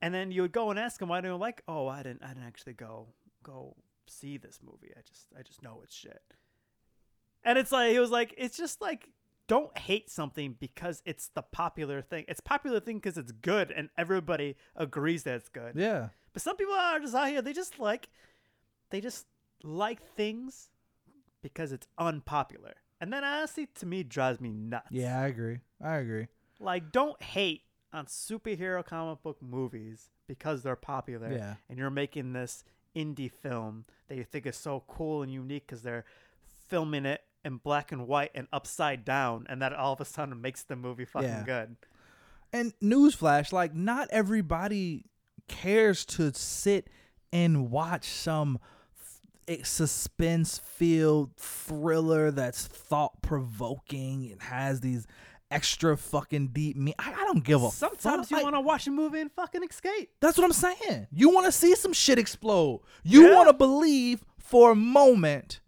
And 0.00 0.12
then 0.14 0.32
you 0.32 0.42
would 0.42 0.52
go 0.52 0.70
and 0.70 0.78
ask 0.78 1.00
him 1.00 1.08
why 1.08 1.20
do 1.20 1.28
you 1.28 1.36
like? 1.36 1.62
Oh, 1.68 1.86
I 1.86 2.02
didn't. 2.02 2.22
I 2.24 2.28
didn't 2.28 2.44
actually 2.46 2.74
go 2.74 3.08
go 3.42 3.76
see 4.06 4.36
this 4.36 4.60
movie. 4.62 4.92
I 4.96 5.00
just 5.02 5.32
I 5.38 5.42
just 5.42 5.62
know 5.62 5.80
it's 5.82 5.94
shit. 5.94 6.22
And 7.44 7.58
it's 7.58 7.72
like 7.72 7.92
he 7.92 7.98
was 7.98 8.10
like 8.10 8.34
it's 8.38 8.56
just 8.56 8.80
like 8.80 9.08
don't 9.48 9.76
hate 9.76 10.08
something 10.08 10.56
because 10.58 11.02
it's 11.04 11.28
the 11.34 11.42
popular 11.42 12.00
thing. 12.00 12.24
It's 12.28 12.40
popular 12.40 12.80
thing 12.80 12.96
because 12.98 13.18
it's 13.18 13.32
good 13.32 13.70
and 13.72 13.90
everybody 13.98 14.56
agrees 14.76 15.24
that 15.24 15.34
it's 15.34 15.48
good. 15.48 15.74
Yeah. 15.76 16.10
But 16.32 16.42
some 16.42 16.56
people 16.56 16.74
are 16.74 16.98
just 17.00 17.14
out 17.14 17.28
here. 17.28 17.42
They 17.42 17.52
just 17.52 17.78
like 17.78 18.08
they 18.90 19.00
just 19.00 19.26
like 19.62 20.02
things 20.02 20.70
because 21.42 21.72
it's 21.72 21.86
unpopular. 21.98 22.74
And 23.00 23.12
that 23.12 23.24
honestly 23.24 23.66
to 23.76 23.86
me 23.86 24.02
drives 24.02 24.40
me 24.40 24.50
nuts. 24.52 24.86
Yeah, 24.90 25.20
I 25.20 25.26
agree. 25.26 25.58
I 25.82 25.96
agree. 25.96 26.28
Like, 26.60 26.92
don't 26.92 27.20
hate 27.20 27.62
on 27.92 28.06
superhero 28.06 28.84
comic 28.84 29.22
book 29.22 29.42
movies 29.42 30.10
because 30.28 30.62
they're 30.62 30.76
popular. 30.76 31.32
Yeah. 31.32 31.54
And 31.68 31.78
you're 31.78 31.90
making 31.90 32.32
this 32.32 32.62
indie 32.94 33.30
film 33.30 33.84
that 34.08 34.16
you 34.16 34.22
think 34.24 34.46
is 34.46 34.56
so 34.56 34.84
cool 34.86 35.22
and 35.22 35.32
unique 35.32 35.66
because 35.66 35.82
they're 35.82 36.04
filming 36.68 37.04
it 37.04 37.22
in 37.44 37.56
black 37.56 37.90
and 37.90 38.06
white 38.06 38.30
and 38.34 38.46
upside 38.52 39.04
down, 39.04 39.46
and 39.48 39.60
that 39.60 39.72
all 39.72 39.92
of 39.92 40.00
a 40.00 40.04
sudden 40.04 40.40
makes 40.40 40.62
the 40.62 40.76
movie 40.76 41.04
fucking 41.04 41.28
Yeah. 41.28 41.42
good. 41.44 41.76
And 42.52 42.72
newsflash, 42.80 43.52
like 43.52 43.74
not 43.74 44.08
everybody 44.12 45.06
cares 45.48 46.04
to 46.06 46.32
sit 46.34 46.88
and 47.32 47.70
watch 47.70 48.04
some 48.04 48.58
f- 49.00 49.20
eh, 49.48 49.62
suspense 49.64 50.58
filled 50.58 51.34
thriller 51.36 52.30
that's 52.30 52.66
thought 52.66 53.20
provoking 53.22 54.30
and 54.32 54.42
has 54.42 54.80
these 54.80 55.06
extra 55.50 55.96
fucking 55.96 56.48
deep 56.48 56.76
me. 56.76 56.94
I, 56.98 57.12
I 57.12 57.24
don't 57.24 57.44
give 57.44 57.62
a 57.62 57.70
Sometimes 57.70 58.00
fuck. 58.28 58.30
you 58.30 58.36
Like, 58.36 58.44
want 58.44 58.56
to 58.56 58.60
watch 58.60 58.86
a 58.86 58.90
movie 58.90 59.20
and 59.20 59.30
fucking 59.32 59.62
escape. 59.62 60.10
That's 60.20 60.36
what 60.38 60.44
I'm 60.44 60.52
saying. 60.52 61.06
You 61.12 61.30
want 61.30 61.46
to 61.46 61.52
see 61.52 61.74
some 61.74 61.92
shit 61.92 62.18
explode. 62.18 62.82
You 63.02 63.28
Yeah. 63.28 63.34
want 63.36 63.48
to 63.48 63.52
believe 63.54 64.24
for 64.38 64.72
a 64.72 64.74
moment 64.76 65.60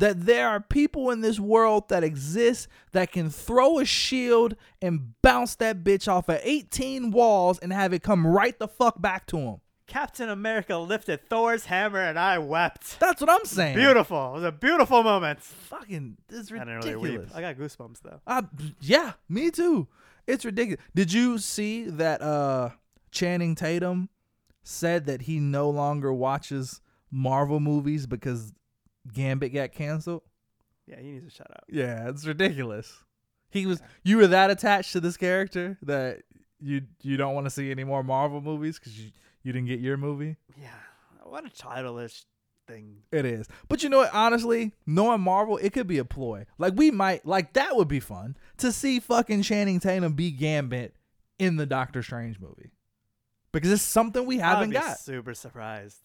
that 0.00 0.24
there 0.24 0.48
are 0.48 0.60
people 0.60 1.10
in 1.10 1.20
this 1.20 1.38
world 1.38 1.88
that 1.90 2.02
exist 2.02 2.68
that 2.92 3.12
can 3.12 3.28
throw 3.28 3.78
a 3.78 3.84
shield 3.84 4.56
and 4.80 5.12
bounce 5.20 5.54
that 5.56 5.84
bitch 5.84 6.08
off 6.08 6.28
of 6.28 6.40
18 6.42 7.10
walls 7.10 7.58
and 7.58 7.70
have 7.72 7.92
it 7.92 8.02
come 8.02 8.26
right 8.26 8.58
the 8.58 8.66
fuck 8.66 9.00
back 9.00 9.26
to 9.26 9.36
him. 9.38 9.60
Captain 9.86 10.30
America 10.30 10.76
lifted 10.78 11.28
Thor's 11.28 11.66
hammer 11.66 12.00
and 12.00 12.18
I 12.18 12.38
wept. 12.38 12.98
That's 12.98 13.20
what 13.20 13.28
I'm 13.28 13.44
saying. 13.44 13.76
Beautiful. 13.76 14.30
It 14.30 14.34
was 14.36 14.44
a 14.44 14.52
beautiful 14.52 15.02
moment. 15.02 15.42
Fucking, 15.42 16.16
this 16.28 16.40
is 16.40 16.52
ridiculous. 16.52 16.84
didn't 16.84 17.02
really. 17.02 17.26
I 17.34 17.40
got 17.42 17.56
goosebumps 17.56 18.00
though. 18.02 18.20
Uh, 18.26 18.42
yeah, 18.80 19.12
me 19.28 19.50
too. 19.50 19.86
It's 20.26 20.44
ridiculous. 20.44 20.82
Did 20.94 21.12
you 21.12 21.38
see 21.38 21.84
that 21.84 22.22
uh 22.22 22.70
Channing 23.10 23.54
Tatum 23.54 24.08
said 24.62 25.04
that 25.06 25.22
he 25.22 25.40
no 25.40 25.68
longer 25.68 26.12
watches 26.12 26.80
Marvel 27.10 27.60
movies 27.60 28.06
because 28.06 28.52
Gambit 29.12 29.52
got 29.52 29.72
canceled? 29.72 30.22
Yeah, 30.86 30.96
he 31.00 31.12
needs 31.12 31.24
to 31.24 31.30
shut 31.30 31.50
up. 31.50 31.64
Yeah, 31.68 32.08
it's 32.08 32.26
ridiculous. 32.26 32.92
He 33.50 33.66
was 33.66 33.80
you 34.04 34.16
were 34.16 34.28
that 34.28 34.50
attached 34.50 34.92
to 34.92 35.00
this 35.00 35.16
character 35.16 35.78
that 35.82 36.22
you 36.60 36.82
you 37.02 37.16
don't 37.16 37.34
want 37.34 37.46
to 37.46 37.50
see 37.50 37.70
any 37.70 37.84
more 37.84 38.02
Marvel 38.02 38.40
movies 38.40 38.78
cuz 38.78 38.98
you 38.98 39.10
you 39.42 39.52
didn't 39.52 39.68
get 39.68 39.80
your 39.80 39.96
movie? 39.96 40.36
Yeah, 40.60 40.68
what 41.24 41.46
a 41.46 41.50
childish 41.50 42.24
thing. 42.68 42.98
It 43.10 43.24
is. 43.24 43.48
But 43.68 43.82
you 43.82 43.88
know 43.88 43.98
what? 43.98 44.14
Honestly, 44.14 44.72
knowing 44.86 45.20
Marvel, 45.22 45.56
it 45.58 45.72
could 45.72 45.86
be 45.86 45.98
a 45.98 46.04
ploy. 46.04 46.46
Like 46.58 46.74
we 46.76 46.90
might 46.90 47.24
like 47.26 47.54
that 47.54 47.76
would 47.76 47.88
be 47.88 48.00
fun 48.00 48.36
to 48.58 48.70
see 48.70 49.00
fucking 49.00 49.42
Channing 49.42 49.80
Tatum 49.80 50.12
be 50.12 50.30
Gambit 50.30 50.94
in 51.38 51.56
the 51.56 51.66
Doctor 51.66 52.02
Strange 52.02 52.38
movie. 52.38 52.70
Because 53.52 53.72
it's 53.72 53.82
something 53.82 54.26
we 54.26 54.40
I 54.40 54.50
would 54.50 54.54
haven't 54.56 54.70
be 54.70 54.74
got. 54.76 54.98
super 55.00 55.34
surprised. 55.34 55.98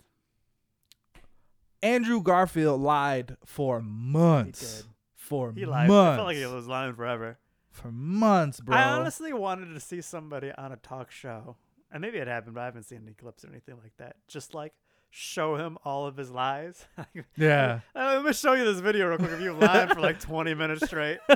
Andrew 1.86 2.22
Garfield 2.22 2.82
lied 2.82 3.38
for 3.46 3.80
months. 3.80 4.82
did. 4.82 4.92
For 5.16 5.54
He 5.54 5.66
lied. 5.66 5.88
months. 5.88 6.14
I 6.14 6.16
felt 6.18 6.28
like 6.28 6.38
he 6.38 6.46
was 6.46 6.68
lying 6.68 6.94
forever. 6.96 7.38
for 7.70 7.92
months, 7.92 8.60
bro. 8.60 8.76
I 8.76 8.84
honestly 8.92 9.34
wanted 9.34 9.74
to 9.74 9.80
see 9.80 10.02
somebody 10.02 10.52
on 10.58 10.72
a 10.72 10.78
talk 10.78 11.12
show, 11.12 11.58
and 11.92 12.02
maybe 12.02 12.18
it 12.18 12.28
happened, 12.28 12.56
but 12.56 12.62
I 12.62 12.66
haven't 12.66 12.84
seen 12.84 13.02
any 13.04 13.14
clips 13.14 13.44
or 13.44 13.50
anything 13.50 13.76
like 13.82 13.96
that. 13.98 14.16
Just 14.28 14.54
like 14.54 14.74
show 15.10 15.56
him 15.56 15.78
all 15.86 16.06
of 16.08 16.18
his 16.18 16.32
lies. 16.32 16.86
yeah. 17.38 17.82
Let 17.94 18.24
me 18.24 18.34
show 18.34 18.54
you 18.54 18.66
this 18.66 18.80
video 18.80 19.08
real 19.08 19.18
quick 19.18 19.32
of 19.32 19.42
you 19.42 19.54
lying 19.60 19.90
for 19.90 20.00
like 20.00 20.20
20 20.20 20.54
minutes 20.54 20.86
straight. 20.86 21.20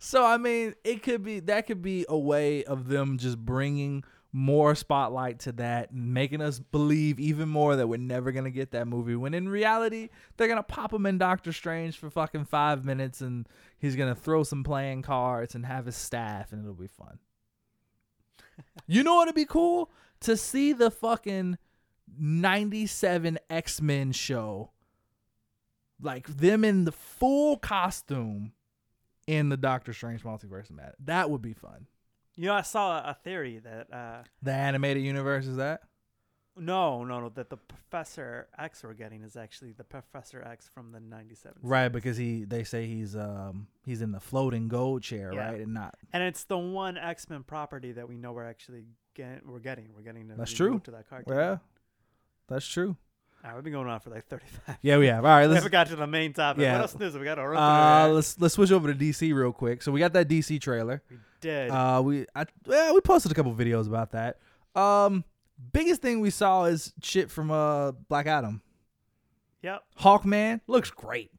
So 0.00 0.24
I 0.24 0.36
mean, 0.36 0.74
it 0.84 1.02
could 1.02 1.24
be 1.24 1.40
that 1.40 1.66
could 1.66 1.82
be 1.82 2.06
a 2.08 2.16
way 2.16 2.62
of 2.62 2.86
them 2.88 3.18
just 3.18 3.36
bringing 3.36 4.04
more 4.32 4.74
spotlight 4.74 5.38
to 5.40 5.52
that 5.52 5.92
making 5.94 6.42
us 6.42 6.58
believe 6.58 7.18
even 7.18 7.48
more 7.48 7.76
that 7.76 7.86
we're 7.86 7.96
never 7.96 8.30
gonna 8.30 8.50
get 8.50 8.72
that 8.72 8.86
movie. 8.86 9.16
When 9.16 9.34
in 9.34 9.48
reality, 9.48 10.10
they're 10.36 10.48
gonna 10.48 10.62
pop 10.62 10.92
him 10.92 11.06
in 11.06 11.18
Doctor 11.18 11.52
Strange 11.52 11.96
for 11.96 12.10
fucking 12.10 12.44
five 12.44 12.84
minutes 12.84 13.20
and 13.20 13.48
he's 13.78 13.96
gonna 13.96 14.14
throw 14.14 14.42
some 14.42 14.62
playing 14.62 15.02
cards 15.02 15.54
and 15.54 15.64
have 15.64 15.86
his 15.86 15.96
staff 15.96 16.52
and 16.52 16.62
it'll 16.62 16.74
be 16.74 16.86
fun. 16.88 17.18
you 18.86 19.02
know 19.02 19.16
what'd 19.16 19.34
be 19.34 19.46
cool 19.46 19.90
to 20.20 20.36
see 20.36 20.72
the 20.72 20.90
fucking 20.90 21.56
'97 22.18 23.38
X 23.48 23.80
Men 23.80 24.12
show, 24.12 24.72
like 26.00 26.26
them 26.26 26.64
in 26.64 26.84
the 26.84 26.92
full 26.92 27.56
costume 27.56 28.52
in 29.26 29.48
the 29.48 29.56
Doctor 29.56 29.92
Strange 29.92 30.22
multiverse 30.22 30.70
of 30.70 30.76
Madness. 30.76 30.96
That 31.00 31.30
would 31.30 31.42
be 31.42 31.52
fun. 31.52 31.86
You 32.38 32.46
know, 32.46 32.54
I 32.54 32.62
saw 32.62 32.98
a, 33.00 33.14
theory 33.24 33.58
that 33.58 33.92
uh, 33.92 34.22
The 34.42 34.52
animated 34.52 35.02
universe 35.02 35.46
is 35.46 35.56
that? 35.56 35.80
no, 36.56 37.04
no, 37.04 37.20
no, 37.20 37.28
that 37.30 37.50
the 37.50 37.56
Professor 37.56 38.48
X 38.58 38.82
we're 38.84 38.92
getting 38.94 39.22
is 39.22 39.36
actually 39.36 39.72
the 39.72 39.82
Professor 39.84 40.40
X 40.42 40.68
from 40.72 40.92
the 40.92 41.00
97. 41.00 41.58
Right, 41.62 41.88
because 41.88 42.16
he 42.16 42.44
they 42.44 42.62
say 42.64 42.86
he's 42.86 43.14
um 43.16 43.66
he's 43.84 44.02
in 44.02 44.10
the 44.12 44.20
floating 44.20 44.68
gold 44.68 45.02
chair, 45.02 45.32
Yeah. 45.32 45.50
right? 45.50 45.60
And 45.60 45.74
not 45.74 45.94
And 46.12 46.22
it's 46.22 46.44
the 46.44 46.58
one 46.58 46.96
X 46.96 47.28
Men 47.28 47.42
property 47.44 47.92
that 47.92 48.08
we 48.08 48.16
know 48.18 48.32
we're 48.32 48.44
actually 48.48 48.86
get, 49.14 49.44
we're 49.46 49.58
getting. 49.60 49.88
We're 49.94 50.02
getting. 50.02 50.28
To 50.28 50.34
That's 50.36 50.52
true. 50.52 50.80
To 50.84 50.90
that 50.92 51.08
cartoon. 51.10 51.36
yeah. 51.36 51.56
That's 52.48 52.66
true. 52.66 52.96
All 53.44 53.50
right, 53.50 53.54
we've 53.54 53.64
been 53.64 53.72
going 53.72 53.86
on 53.86 54.00
for 54.00 54.10
like 54.10 54.26
35. 54.26 54.78
Yeah, 54.82 54.98
we 54.98 55.06
have. 55.06 55.24
All 55.24 55.30
right, 55.30 55.42
we 55.42 55.48
let's 55.48 55.58
haven't 55.58 55.72
got 55.72 55.86
to 55.88 55.96
the 55.96 56.06
main 56.06 56.32
topic. 56.32 56.62
yeah. 56.62 56.72
What 56.72 56.80
else 56.82 56.98
news? 56.98 57.16
We 57.16 57.24
got 57.24 57.36
to 57.36 57.46
run 57.46 57.56
uh 57.56 58.08
let's 58.12 58.38
let's 58.40 58.54
switch 58.54 58.72
over 58.72 58.92
to 58.92 58.98
DC 58.98 59.32
real 59.34 59.52
quick. 59.52 59.82
So 59.82 59.92
we 59.92 60.00
got 60.00 60.12
that 60.14 60.28
DC 60.28 60.60
trailer. 60.60 61.02
We 61.10 61.16
did. 61.40 61.70
Uh 61.70 62.02
we 62.04 62.26
I 62.34 62.46
yeah, 62.66 62.92
we 62.92 63.00
posted 63.00 63.30
a 63.32 63.34
couple 63.34 63.54
videos 63.54 63.86
about 63.86 64.10
that. 64.12 64.38
Um 64.74 65.24
biggest 65.72 66.02
thing 66.02 66.20
we 66.20 66.30
saw 66.30 66.64
is 66.64 66.92
shit 67.02 67.30
from 67.30 67.50
uh 67.50 67.92
Black 68.08 68.26
Adam. 68.26 68.60
yep. 69.62 69.82
Hawkman 70.00 70.60
looks 70.66 70.90
great. 70.90 71.30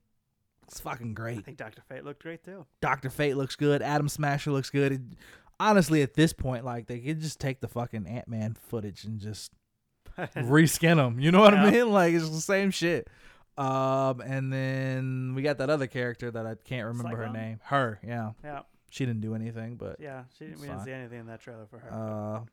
It's 0.67 0.79
fucking 0.79 1.15
great. 1.15 1.39
I 1.39 1.41
think 1.41 1.57
Doctor 1.57 1.81
Fate 1.89 2.05
looked 2.05 2.21
great 2.23 2.43
too. 2.43 2.65
Doctor 2.79 3.09
Fate 3.09 3.35
looks 3.35 3.55
good. 3.55 3.81
Atom 3.81 4.07
Smasher 4.07 4.51
looks 4.51 4.69
good. 4.69 4.91
It- 4.93 5.01
honestly, 5.59 6.01
at 6.01 6.13
this 6.13 6.31
point, 6.31 6.63
like 6.63 6.87
they 6.87 6.99
could 6.99 7.19
just 7.19 7.39
take 7.39 7.59
the 7.59 7.67
fucking 7.67 8.07
Ant 8.07 8.27
Man 8.27 8.55
footage 8.67 9.03
and 9.03 9.19
just 9.19 9.51
reskin 10.35 10.97
them. 10.97 11.19
You 11.19 11.31
know 11.31 11.39
what 11.39 11.53
I 11.53 11.69
mean? 11.71 11.91
Like 11.91 12.13
it's 12.13 12.29
the 12.29 12.41
same 12.41 12.71
shit. 12.71 13.07
Um, 13.57 14.21
and 14.21 14.53
then 14.53 15.33
we 15.35 15.41
got 15.41 15.57
that 15.57 15.69
other 15.69 15.87
character 15.87 16.31
that 16.31 16.45
I 16.45 16.55
can't 16.55 16.87
remember 16.87 17.17
her 17.17 17.29
name. 17.29 17.59
Her, 17.63 17.99
yeah, 18.05 18.31
yeah. 18.41 18.61
she 18.89 19.05
didn't 19.05 19.21
do 19.21 19.35
anything, 19.35 19.75
but 19.75 19.97
Yeah. 19.99 20.23
She 20.37 20.45
didn't, 20.45 20.61
we 20.61 20.67
didn't 20.67 20.85
see 20.85 20.93
anything 20.93 21.19
in 21.19 21.25
that 21.27 21.41
trailer 21.41 21.65
for 21.69 21.79
her. 21.79 21.91
uh, 21.91 22.45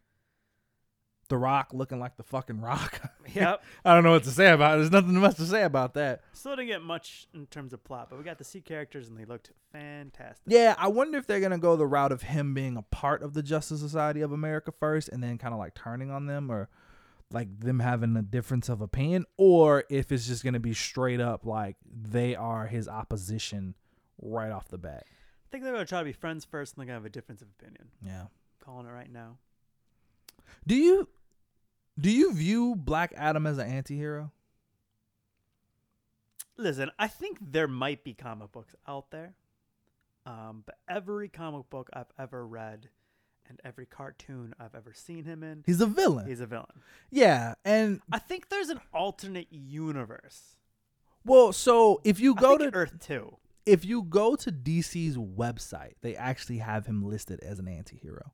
the 1.29 1.37
Rock 1.37 1.71
looking 1.73 1.99
like 1.99 2.17
the 2.17 2.23
fucking 2.23 2.61
Rock. 2.61 3.01
yep. 3.35 3.63
I 3.85 3.95
don't 3.95 4.05
know 4.05 4.13
what 4.13 4.25
to 4.25 4.31
say 4.31 4.51
about 4.51 4.75
it. 4.75 4.77
There's 4.79 4.91
nothing 4.93 5.15
much 5.15 5.37
to 5.37 5.45
say 5.45 5.63
about 5.65 5.95
that. 5.95 6.23
Still 6.33 6.57
didn't 6.57 6.69
get 6.69 6.83
much 6.83 7.27
in 7.35 7.47
terms 7.47 7.73
of 7.73 7.83
plot, 7.85 8.09
but 8.11 8.19
we 8.19 8.25
got 8.25 8.39
to 8.39 8.45
see 8.45 8.61
characters 8.61 9.09
and 9.09 9.19
they 9.19 9.25
looked 9.25 9.51
fantastic. 9.73 10.43
Yeah, 10.47 10.75
I 10.79 10.89
wonder 10.89 11.19
if 11.19 11.27
they're 11.27 11.41
gonna 11.41 11.59
go 11.59 11.77
the 11.77 11.87
route 11.87 12.13
of 12.13 12.23
him 12.23 12.55
being 12.55 12.77
a 12.77 12.83
part 12.83 13.23
of 13.23 13.35
the 13.35 13.43
Justice 13.43 13.81
Society 13.81 14.21
of 14.21 14.33
America 14.33 14.73
first, 14.73 15.09
and 15.09 15.23
then 15.23 15.39
kind 15.39 15.53
of 15.53 15.59
like 15.59 15.75
turning 15.75 16.11
on 16.11 16.27
them, 16.27 16.51
or 16.51 16.69
like 17.33 17.61
them 17.61 17.81
having 17.81 18.17
a 18.17 18.23
difference 18.23 18.69
of 18.69 18.81
opinion, 18.81 19.25
or 19.37 19.85
if 19.91 20.13
it's 20.13 20.27
just 20.27 20.45
gonna 20.45 20.61
be 20.61 20.75
straight 20.75 21.21
up 21.21 21.45
like 21.45 21.77
they 21.85 22.35
are 22.35 22.67
his 22.67 22.89
opposition 22.89 23.75
right 24.21 24.51
off 24.51 24.69
the 24.69 24.79
bat. 24.79 25.05
I 25.09 25.49
think 25.51 25.65
they're 25.65 25.73
gonna 25.73 25.87
try 25.87 26.01
to 26.01 26.05
be 26.05 26.13
friends 26.13 26.45
first, 26.45 26.75
and 26.75 26.81
they're 26.81 26.87
gonna 26.87 26.99
have 26.99 27.05
a 27.05 27.11
difference 27.11 27.43
of 27.43 27.49
opinion. 27.59 27.89
Yeah. 28.03 28.27
calling 28.65 28.87
it 28.87 28.91
right 28.91 29.11
now. 29.11 29.39
Do 30.67 30.75
you 30.75 31.09
do 31.99 32.11
you 32.11 32.33
view 32.33 32.75
Black 32.77 33.13
Adam 33.17 33.47
as 33.47 33.59
an 33.59 33.69
anti-hero? 33.69 34.33
Listen, 36.59 36.91
I 36.99 37.09
think 37.09 37.39
there 37.41 37.69
might 37.69 38.03
be 38.05 38.15
comic 38.15 38.53
books 38.53 38.75
out 38.89 39.11
there, 39.11 39.35
um, 40.25 40.63
but 40.65 40.77
every 40.89 41.29
comic 41.29 41.69
book 41.69 41.91
I've 41.93 42.11
ever 42.19 42.47
read 42.47 42.89
and 43.49 43.61
every 43.65 43.87
cartoon 43.87 44.55
I've 44.59 44.75
ever 44.75 44.93
seen 44.93 45.25
him 45.25 45.43
in, 45.43 45.63
He's 45.67 45.81
a 45.81 45.87
villain. 45.87 46.27
he's 46.27 46.41
a 46.41 46.47
villain. 46.47 46.83
yeah, 47.11 47.55
and 47.65 48.01
I 48.13 48.19
think 48.19 48.49
there's 48.49 48.69
an 48.69 48.81
alternate 48.93 49.49
universe. 49.51 50.57
well, 51.25 51.53
so 51.53 52.01
if 52.05 52.21
you 52.21 52.35
go 52.35 52.57
to 52.59 52.73
Earth 52.75 52.99
Two. 53.01 53.37
if 53.65 53.85
you 53.85 54.03
go 54.03 54.37
to 54.37 54.53
DC's 54.53 55.17
website, 55.17 55.95
they 56.03 56.15
actually 56.17 56.59
have 56.59 56.87
him 56.87 57.03
listed 57.03 57.41
as 57.41 57.59
an 57.59 57.67
anti-hero. 57.69 58.33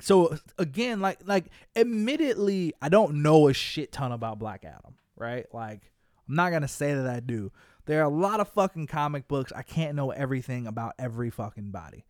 So 0.00 0.36
again, 0.58 1.00
like 1.00 1.20
like 1.24 1.46
admittedly, 1.76 2.74
I 2.82 2.88
don't 2.88 3.22
know 3.22 3.46
a 3.48 3.52
shit 3.52 3.92
ton 3.92 4.10
about 4.10 4.40
Black 4.40 4.64
Adam, 4.64 4.96
right? 5.16 5.46
Like 5.54 5.92
I'm 6.28 6.34
not 6.34 6.50
going 6.50 6.62
to 6.62 6.68
say 6.68 6.94
that 6.94 7.06
I 7.06 7.20
do. 7.20 7.52
There 7.86 8.00
are 8.00 8.04
a 8.04 8.14
lot 8.14 8.40
of 8.40 8.48
fucking 8.48 8.88
comic 8.88 9.28
books. 9.28 9.52
I 9.54 9.62
can't 9.62 9.94
know 9.94 10.10
everything 10.10 10.66
about 10.66 10.94
every 10.98 11.30
fucking 11.30 11.70
body. 11.70 12.04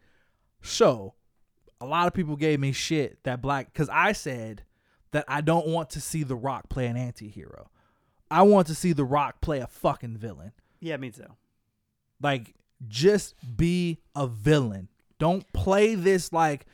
So, 0.63 1.15
a 1.81 1.87
lot 1.87 2.07
of 2.07 2.15
people 2.15 2.37
gave 2.37 2.61
me 2.61 2.73
shit 2.73 3.23
that 3.25 3.41
Black 3.41 3.73
cuz 3.75 3.89
I 3.89 4.13
said 4.13 4.65
that 5.13 5.25
I 5.29 5.41
don't 5.41 5.67
want 5.67 5.91
to 5.91 6.01
see 6.01 6.23
The 6.23 6.37
Rock 6.37 6.69
play 6.69 6.87
an 6.87 6.97
anti-hero. 6.97 7.71
I 8.31 8.43
want 8.43 8.67
to 8.67 8.75
see 8.75 8.93
The 8.93 9.05
Rock 9.05 9.41
play 9.41 9.61
a 9.61 9.67
fucking 9.67 10.19
villain. 10.19 10.53
Yeah, 10.81 10.97
me 10.99 11.11
too. 11.11 11.35
Like, 12.21 12.55
just 12.87 13.35
be 13.57 13.99
a 14.15 14.27
villain. 14.27 14.89
Don't 15.19 15.51
play 15.53 15.95
this 15.95 16.33
like 16.33 16.67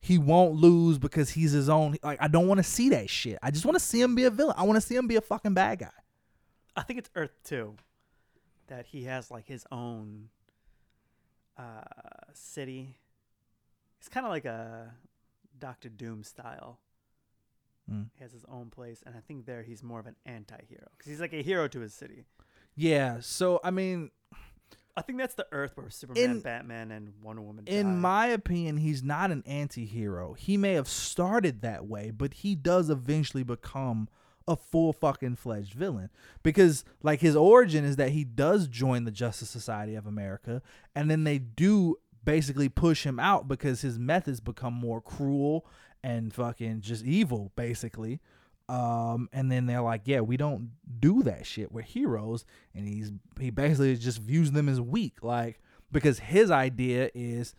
he 0.00 0.18
won't 0.18 0.54
lose 0.54 0.98
because 0.98 1.30
he's 1.30 1.52
his 1.52 1.68
own. 1.68 1.96
Like, 2.02 2.18
I 2.22 2.28
don't 2.28 2.48
want 2.48 2.58
to 2.58 2.64
see 2.64 2.88
that 2.90 3.10
shit. 3.10 3.38
I 3.42 3.50
just 3.50 3.64
want 3.64 3.76
to 3.76 3.84
see 3.84 4.00
him 4.00 4.14
be 4.14 4.24
a 4.24 4.30
villain. 4.30 4.54
I 4.56 4.62
want 4.62 4.76
to 4.76 4.80
see 4.80 4.96
him 4.96 5.06
be 5.06 5.16
a 5.16 5.20
fucking 5.20 5.54
bad 5.54 5.80
guy. 5.80 5.90
I 6.76 6.82
think 6.82 6.98
it's 6.98 7.10
Earth 7.14 7.34
Two 7.44 7.76
that 8.68 8.86
he 8.86 9.04
has 9.04 9.30
like 9.30 9.46
his 9.46 9.66
own 9.70 10.28
uh, 11.58 11.82
city. 12.32 12.96
He's 14.00 14.08
kind 14.08 14.26
of 14.26 14.32
like 14.32 14.46
a 14.46 14.94
Doctor 15.58 15.88
Doom 15.88 16.24
style. 16.24 16.80
Mm. 17.90 18.06
He 18.16 18.22
has 18.22 18.32
his 18.32 18.44
own 18.48 18.70
place, 18.70 19.02
and 19.04 19.14
I 19.14 19.20
think 19.20 19.46
there 19.46 19.62
he's 19.62 19.82
more 19.82 20.00
of 20.00 20.06
an 20.06 20.16
anti-hero 20.26 20.88
because 20.96 21.10
he's 21.10 21.20
like 21.20 21.32
a 21.32 21.42
hero 21.42 21.68
to 21.68 21.80
his 21.80 21.92
city. 21.92 22.24
Yeah. 22.74 23.18
So, 23.20 23.60
I 23.62 23.70
mean, 23.70 24.10
I 24.96 25.02
think 25.02 25.18
that's 25.18 25.34
the 25.34 25.46
Earth 25.52 25.72
where 25.76 25.90
Superman, 25.90 26.22
In- 26.22 26.40
Batman, 26.40 26.90
and 26.90 27.12
Wonder 27.22 27.42
Woman. 27.42 27.64
in 27.66 28.00
my 28.00 28.26
opinion, 28.26 28.78
he's 28.78 29.02
not 29.02 29.30
an 29.30 29.42
anti 29.46 29.84
hero. 29.84 30.34
He 30.34 30.56
may 30.56 30.74
have 30.74 30.88
started 30.88 31.62
that 31.62 31.86
way, 31.86 32.10
but 32.10 32.34
he 32.34 32.54
does 32.54 32.90
eventually 32.90 33.42
become 33.42 34.08
a 34.48 34.56
full 34.56 34.92
fucking 34.92 35.36
fledged 35.36 35.74
villain 35.74 36.10
because 36.42 36.84
like 37.02 37.20
his 37.20 37.36
origin 37.36 37.84
is 37.84 37.96
that 37.96 38.10
he 38.10 38.24
does 38.24 38.66
join 38.66 39.04
the 39.04 39.10
Justice 39.10 39.50
Society 39.50 39.94
of 39.94 40.06
America 40.06 40.60
and 40.94 41.08
then 41.10 41.22
they 41.22 41.38
do 41.38 41.96
basically 42.24 42.68
push 42.68 43.04
him 43.04 43.18
out 43.18 43.48
because 43.48 43.80
his 43.80 43.98
methods 43.98 44.40
become 44.40 44.74
more 44.74 45.00
cruel 45.00 45.66
and 46.02 46.32
fucking 46.32 46.80
just 46.80 47.04
evil 47.04 47.52
basically 47.56 48.20
um 48.68 49.28
and 49.32 49.50
then 49.50 49.66
they're 49.66 49.80
like 49.82 50.02
yeah 50.04 50.20
we 50.20 50.36
don't 50.36 50.70
do 51.00 51.22
that 51.22 51.44
shit 51.44 51.72
we're 51.72 51.80
heroes 51.82 52.44
and 52.74 52.86
he's 52.86 53.10
he 53.38 53.50
basically 53.50 53.96
just 53.96 54.18
views 54.18 54.52
them 54.52 54.68
as 54.68 54.80
weak 54.80 55.22
like 55.22 55.60
because 55.90 56.18
his 56.20 56.50
idea 56.50 57.10
is 57.14 57.54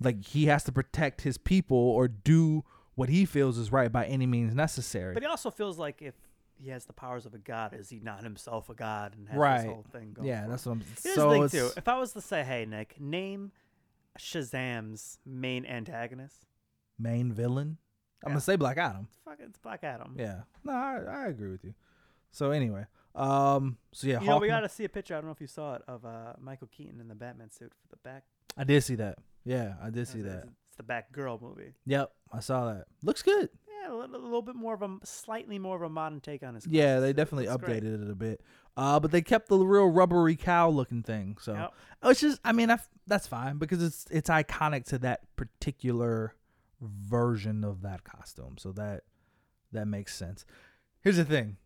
like 0.00 0.24
he 0.24 0.46
has 0.46 0.64
to 0.64 0.72
protect 0.72 1.20
his 1.22 1.38
people 1.38 1.76
or 1.76 2.08
do 2.08 2.64
what 2.96 3.08
he 3.08 3.24
feels 3.24 3.58
is 3.58 3.70
right 3.70 3.92
by 3.92 4.04
any 4.06 4.26
means 4.26 4.54
necessary 4.54 5.14
but 5.14 5.22
he 5.22 5.28
also 5.28 5.50
feels 5.50 5.78
like 5.78 6.02
if 6.02 6.14
he 6.56 6.70
has 6.70 6.84
the 6.84 6.92
powers 6.92 7.26
of 7.26 7.34
a 7.34 7.38
god, 7.38 7.74
is 7.74 7.90
he 7.90 7.98
not 7.98 8.22
himself 8.22 8.70
a 8.70 8.74
god 8.74 9.14
and 9.18 9.28
has 9.28 9.36
Right. 9.36 9.56
this 9.62 9.66
whole 9.66 9.84
thing 9.92 10.12
going? 10.14 10.28
yeah 10.28 10.46
that's 10.48 10.64
what 10.64 10.72
i'm 10.72 10.82
Here's 11.02 11.14
so 11.16 11.42
the 11.42 11.48
thing 11.48 11.60
too. 11.60 11.70
If 11.76 11.88
I 11.88 11.98
was 11.98 12.12
to 12.12 12.20
say, 12.20 12.44
"Hey 12.44 12.64
Nick, 12.64 13.00
name 13.00 13.50
Shazam's 14.18 15.18
main 15.24 15.64
antagonist," 15.66 16.46
main 16.98 17.32
villain 17.32 17.78
i'm 18.24 18.30
Yeah. 18.30 18.34
gonna 18.34 18.40
say 18.40 18.56
black 18.56 18.78
adam 18.78 19.08
fuck, 19.24 19.38
it's 19.40 19.58
Black 19.58 19.82
Adam. 19.84 20.14
yeah 20.18 20.42
no 20.62 20.72
i, 20.72 20.98
I 21.24 21.26
agree 21.28 21.50
with 21.50 21.64
you 21.64 21.74
So 22.30 22.50
anyway, 22.50 22.84
um, 23.14 23.76
so 23.92 24.08
yeah, 24.08 24.20
You 24.20 24.26
know, 24.26 24.38
we 24.38 24.48
Hawkman- 24.48 24.50
got 24.50 24.60
to 24.62 24.68
see 24.68 24.82
a 24.84 24.88
picture. 24.88 25.14
I 25.14 25.18
don't 25.18 25.26
know 25.26 25.30
if 25.32 25.40
you 25.40 25.46
saw 25.46 25.74
it 25.74 25.82
of 25.86 26.04
uh, 26.04 26.32
Michael 26.40 26.66
Keaton 26.66 26.98
in 27.00 27.06
the 27.06 27.14
Batman 27.14 27.48
suit 27.52 27.72
for 27.80 27.86
the 27.90 27.96
back. 28.02 28.24
I 28.56 28.64
did 28.64 28.82
see 28.82 28.96
that. 28.96 29.18
Yeah, 29.44 29.74
I 29.80 29.90
did 29.90 30.08
see 30.08 30.20
that. 30.22 30.46
It's, 30.46 30.76
the 30.76 30.82
Batgirl 30.82 31.40
movie. 31.40 31.74
Yep, 31.86 32.10
I 32.32 32.40
saw 32.40 32.72
that. 32.74 32.86
Looks 33.04 33.22
good. 33.22 33.50
Yeah, 33.68 33.92
a 33.92 33.94
little, 33.94 34.16
a 34.16 34.18
little 34.18 34.42
bit 34.42 34.56
more 34.56 34.74
of 34.74 34.82
a 34.82 34.98
slightly 35.04 35.60
more 35.60 35.76
of 35.76 35.82
a 35.82 35.88
modern 35.88 36.20
take 36.20 36.42
on 36.42 36.56
his. 36.56 36.66
Yeah, 36.66 36.98
they 36.98 37.10
It 37.10 37.16
definitely 37.16 37.46
looks 37.46 37.62
great. 37.62 37.84
updated 37.84 38.02
it 38.02 38.10
a 38.10 38.16
bit. 38.16 38.40
Uh, 38.76 38.98
but 38.98 39.12
they 39.12 39.22
kept 39.22 39.48
the 39.48 39.58
real 39.58 39.86
rubbery 39.86 40.34
cow 40.36 40.68
looking 40.68 41.02
thing. 41.02 41.36
So 41.40 41.54
Yep. 41.54 41.74
it's 42.04 42.20
just, 42.20 42.40
I 42.44 42.52
mean, 42.52 42.70
I 42.70 42.78
that's 43.06 43.26
fine 43.26 43.58
because 43.58 43.82
it's 43.82 44.06
it's 44.10 44.28
iconic 44.28 44.84
to 44.86 44.98
that 44.98 45.20
particular 45.36 46.34
version 46.80 47.62
of 47.64 47.82
that 47.82 48.02
costume. 48.04 48.56
So 48.58 48.72
that 48.72 49.02
that 49.72 49.86
makes 49.86 50.14
sense. 50.14 50.44
Here's 51.00 51.16
the 51.16 51.24
thing. 51.24 51.56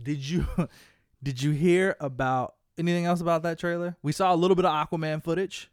Did 0.00 0.28
you 0.28 0.46
did 1.22 1.42
you 1.42 1.52
hear 1.52 1.96
about 2.00 2.54
anything 2.76 3.06
else 3.06 3.20
about 3.20 3.42
that 3.44 3.58
trailer? 3.58 3.96
We 4.02 4.12
saw 4.12 4.34
a 4.34 4.36
little 4.36 4.54
bit 4.56 4.64
of 4.66 4.72
Aquaman 4.72 5.22
footage. 5.24 5.70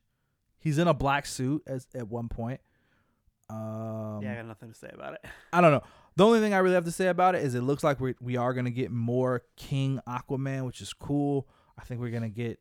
He's 0.58 0.78
in 0.80 0.88
a 0.88 0.94
black 0.94 1.26
suit 1.26 1.62
as 1.68 1.88
at 1.94 2.08
one 2.08 2.28
point. 2.30 2.62
Um, 3.50 4.20
yeah, 4.24 4.34
I 4.34 4.36
got 4.38 4.48
nothing 4.48 4.70
to 4.70 4.76
say 4.76 4.90
about 4.94 5.14
it. 5.14 5.26
I 5.54 5.62
don't 5.62 5.72
know. 5.72 5.84
The 6.16 6.26
only 6.26 6.40
thing 6.40 6.54
I 6.54 6.58
really 6.60 6.76
have 6.76 6.86
to 6.86 6.92
say 6.92 7.08
about 7.08 7.36
it 7.36 7.44
is 7.44 7.56
it 7.56 7.62
looks 7.62 7.84
like 7.84 8.00
we 8.00 8.16
we 8.22 8.38
are 8.38 8.54
gonna 8.54 8.72
get 8.72 8.92
more 8.92 9.44
King 9.56 10.00
Aquaman, 10.08 10.66
which 10.66 10.82
is 10.82 10.94
cool. 10.94 11.48
I 11.78 11.84
think 11.84 12.02
we're 12.02 12.12
gonna 12.12 12.30
get. 12.30 12.60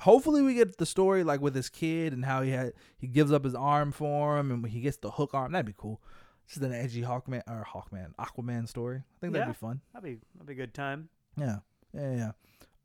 Hopefully, 0.00 0.42
we 0.42 0.54
get 0.54 0.76
the 0.76 0.86
story 0.86 1.24
like 1.24 1.40
with 1.40 1.56
his 1.56 1.68
kid 1.68 2.12
and 2.12 2.24
how 2.24 2.42
he 2.42 2.50
had 2.50 2.72
he 2.98 3.08
gives 3.08 3.32
up 3.32 3.44
his 3.44 3.54
arm 3.54 3.90
for 3.90 4.38
him 4.38 4.50
and 4.50 4.66
he 4.66 4.80
gets 4.80 4.98
the 4.98 5.10
hook 5.10 5.34
arm. 5.34 5.52
That'd 5.52 5.66
be 5.66 5.74
cool. 5.76 6.00
Just 6.46 6.62
an 6.62 6.72
edgy 6.72 7.02
Hawkman 7.02 7.42
or 7.48 7.66
Hawkman 7.68 8.14
Aquaman 8.16 8.68
story. 8.68 8.98
I 8.98 9.20
think 9.20 9.32
that'd 9.32 9.48
be 9.48 9.54
fun. 9.54 9.80
That'd 9.92 10.04
be 10.04 10.20
that'd 10.34 10.46
be 10.46 10.52
a 10.52 10.56
good 10.56 10.74
time. 10.74 11.08
Yeah, 11.36 11.58
yeah, 11.92 12.14
yeah. 12.14 12.32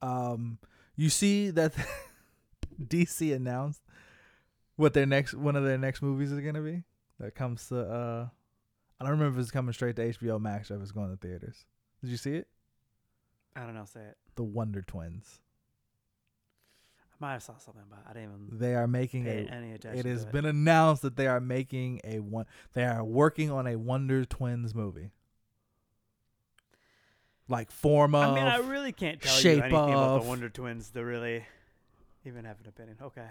Um, 0.02 0.58
you 0.96 1.10
see 1.10 1.50
that 1.52 1.74
DC 2.82 3.34
announced 3.34 3.82
what 4.76 4.94
their 4.94 5.06
next 5.06 5.34
one 5.34 5.56
of 5.56 5.64
their 5.64 5.78
next 5.78 6.02
movies 6.02 6.32
is 6.32 6.40
gonna 6.40 6.62
be. 6.62 6.84
That 7.20 7.36
comes 7.36 7.68
to 7.70 7.80
uh, 7.80 8.28
I 9.00 9.04
don't 9.04 9.20
remember 9.20 9.38
if 9.38 9.44
it's 9.44 9.52
coming 9.52 9.74
straight 9.74 9.96
to 9.98 10.14
HBO 10.14 10.40
Max 10.40 10.72
or 10.72 10.76
if 10.76 10.82
it's 10.82 10.92
going 10.92 11.12
to 11.12 11.18
theaters. 11.18 11.66
Did 12.02 12.10
you 12.10 12.18
see 12.18 12.36
it? 12.36 12.48
I 13.56 13.66
don't 13.66 13.76
know. 13.76 13.86
Say 13.86 14.00
it. 14.00 14.18
The 14.36 14.44
Wonder 14.44 14.82
Twins. 14.82 15.40
I 17.02 17.16
might 17.20 17.34
have 17.34 17.44
saw 17.44 17.58
something 17.58 17.84
about. 17.86 18.02
It. 18.06 18.10
I 18.10 18.14
didn't 18.14 18.30
even 18.30 18.60
They 18.60 18.76
are 18.76 18.88
making 18.88 19.28
a. 19.28 19.30
any 19.30 19.74
attention. 19.74 20.00
It 20.00 20.06
has 20.06 20.26
been 20.26 20.46
announced 20.46 21.02
that 21.02 21.16
they 21.16 21.28
are 21.28 21.40
making 21.40 22.02
a 22.04 22.20
one. 22.20 22.46
They 22.74 22.86
are 22.86 23.04
working 23.04 23.52
on 23.52 23.68
a 23.68 23.76
Wonder 23.76 24.26
Twins 24.26 24.74
movie. 24.74 25.12
Like 27.48 27.72
form 27.72 28.16
of. 28.16 28.32
I 28.32 28.36
mean, 28.36 28.46
I 28.46 28.58
really 28.58 28.94
can't 28.94 29.22
tell 29.22 29.36
you 29.36 29.42
shape 29.42 29.64
anything 29.64 29.76
about 29.76 30.22
the 30.24 30.28
Wonder 30.28 30.50
Twins 30.50 30.90
to 30.92 31.04
really 31.04 31.46
even 32.26 32.46
have 32.46 32.60
an 32.62 32.68
opinion. 32.68 32.98
Okay. 33.02 33.28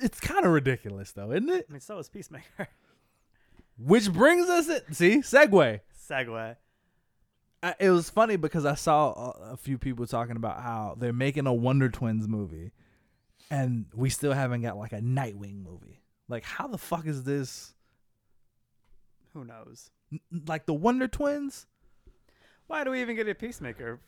It's 0.00 0.20
kind 0.20 0.44
of 0.44 0.52
ridiculous 0.52 1.12
though, 1.12 1.30
isn't 1.32 1.48
it? 1.48 1.66
I 1.68 1.72
mean, 1.72 1.80
so 1.80 1.98
is 1.98 2.08
Peacemaker. 2.08 2.68
Which 3.78 4.12
brings 4.12 4.48
us. 4.48 4.68
It, 4.68 4.84
see, 4.94 5.18
segue. 5.18 5.80
Segue. 6.08 6.56
I, 7.62 7.74
it 7.80 7.90
was 7.90 8.10
funny 8.10 8.36
because 8.36 8.64
I 8.66 8.74
saw 8.74 9.12
a, 9.12 9.52
a 9.52 9.56
few 9.56 9.78
people 9.78 10.06
talking 10.06 10.36
about 10.36 10.60
how 10.62 10.96
they're 10.98 11.12
making 11.12 11.46
a 11.46 11.52
Wonder 11.54 11.88
Twins 11.88 12.28
movie, 12.28 12.72
and 13.50 13.86
we 13.94 14.10
still 14.10 14.32
haven't 14.32 14.62
got 14.62 14.76
like 14.76 14.92
a 14.92 15.00
Nightwing 15.00 15.62
movie. 15.64 16.02
Like, 16.28 16.44
how 16.44 16.68
the 16.68 16.78
fuck 16.78 17.06
is 17.06 17.24
this? 17.24 17.74
Who 19.32 19.44
knows? 19.44 19.90
N- 20.12 20.20
Like 20.46 20.66
the 20.66 20.74
Wonder 20.74 21.08
Twins? 21.08 21.66
Why 22.66 22.84
do 22.84 22.90
we 22.90 23.00
even 23.00 23.16
get 23.16 23.28
a 23.28 23.34
Peacemaker 23.34 24.00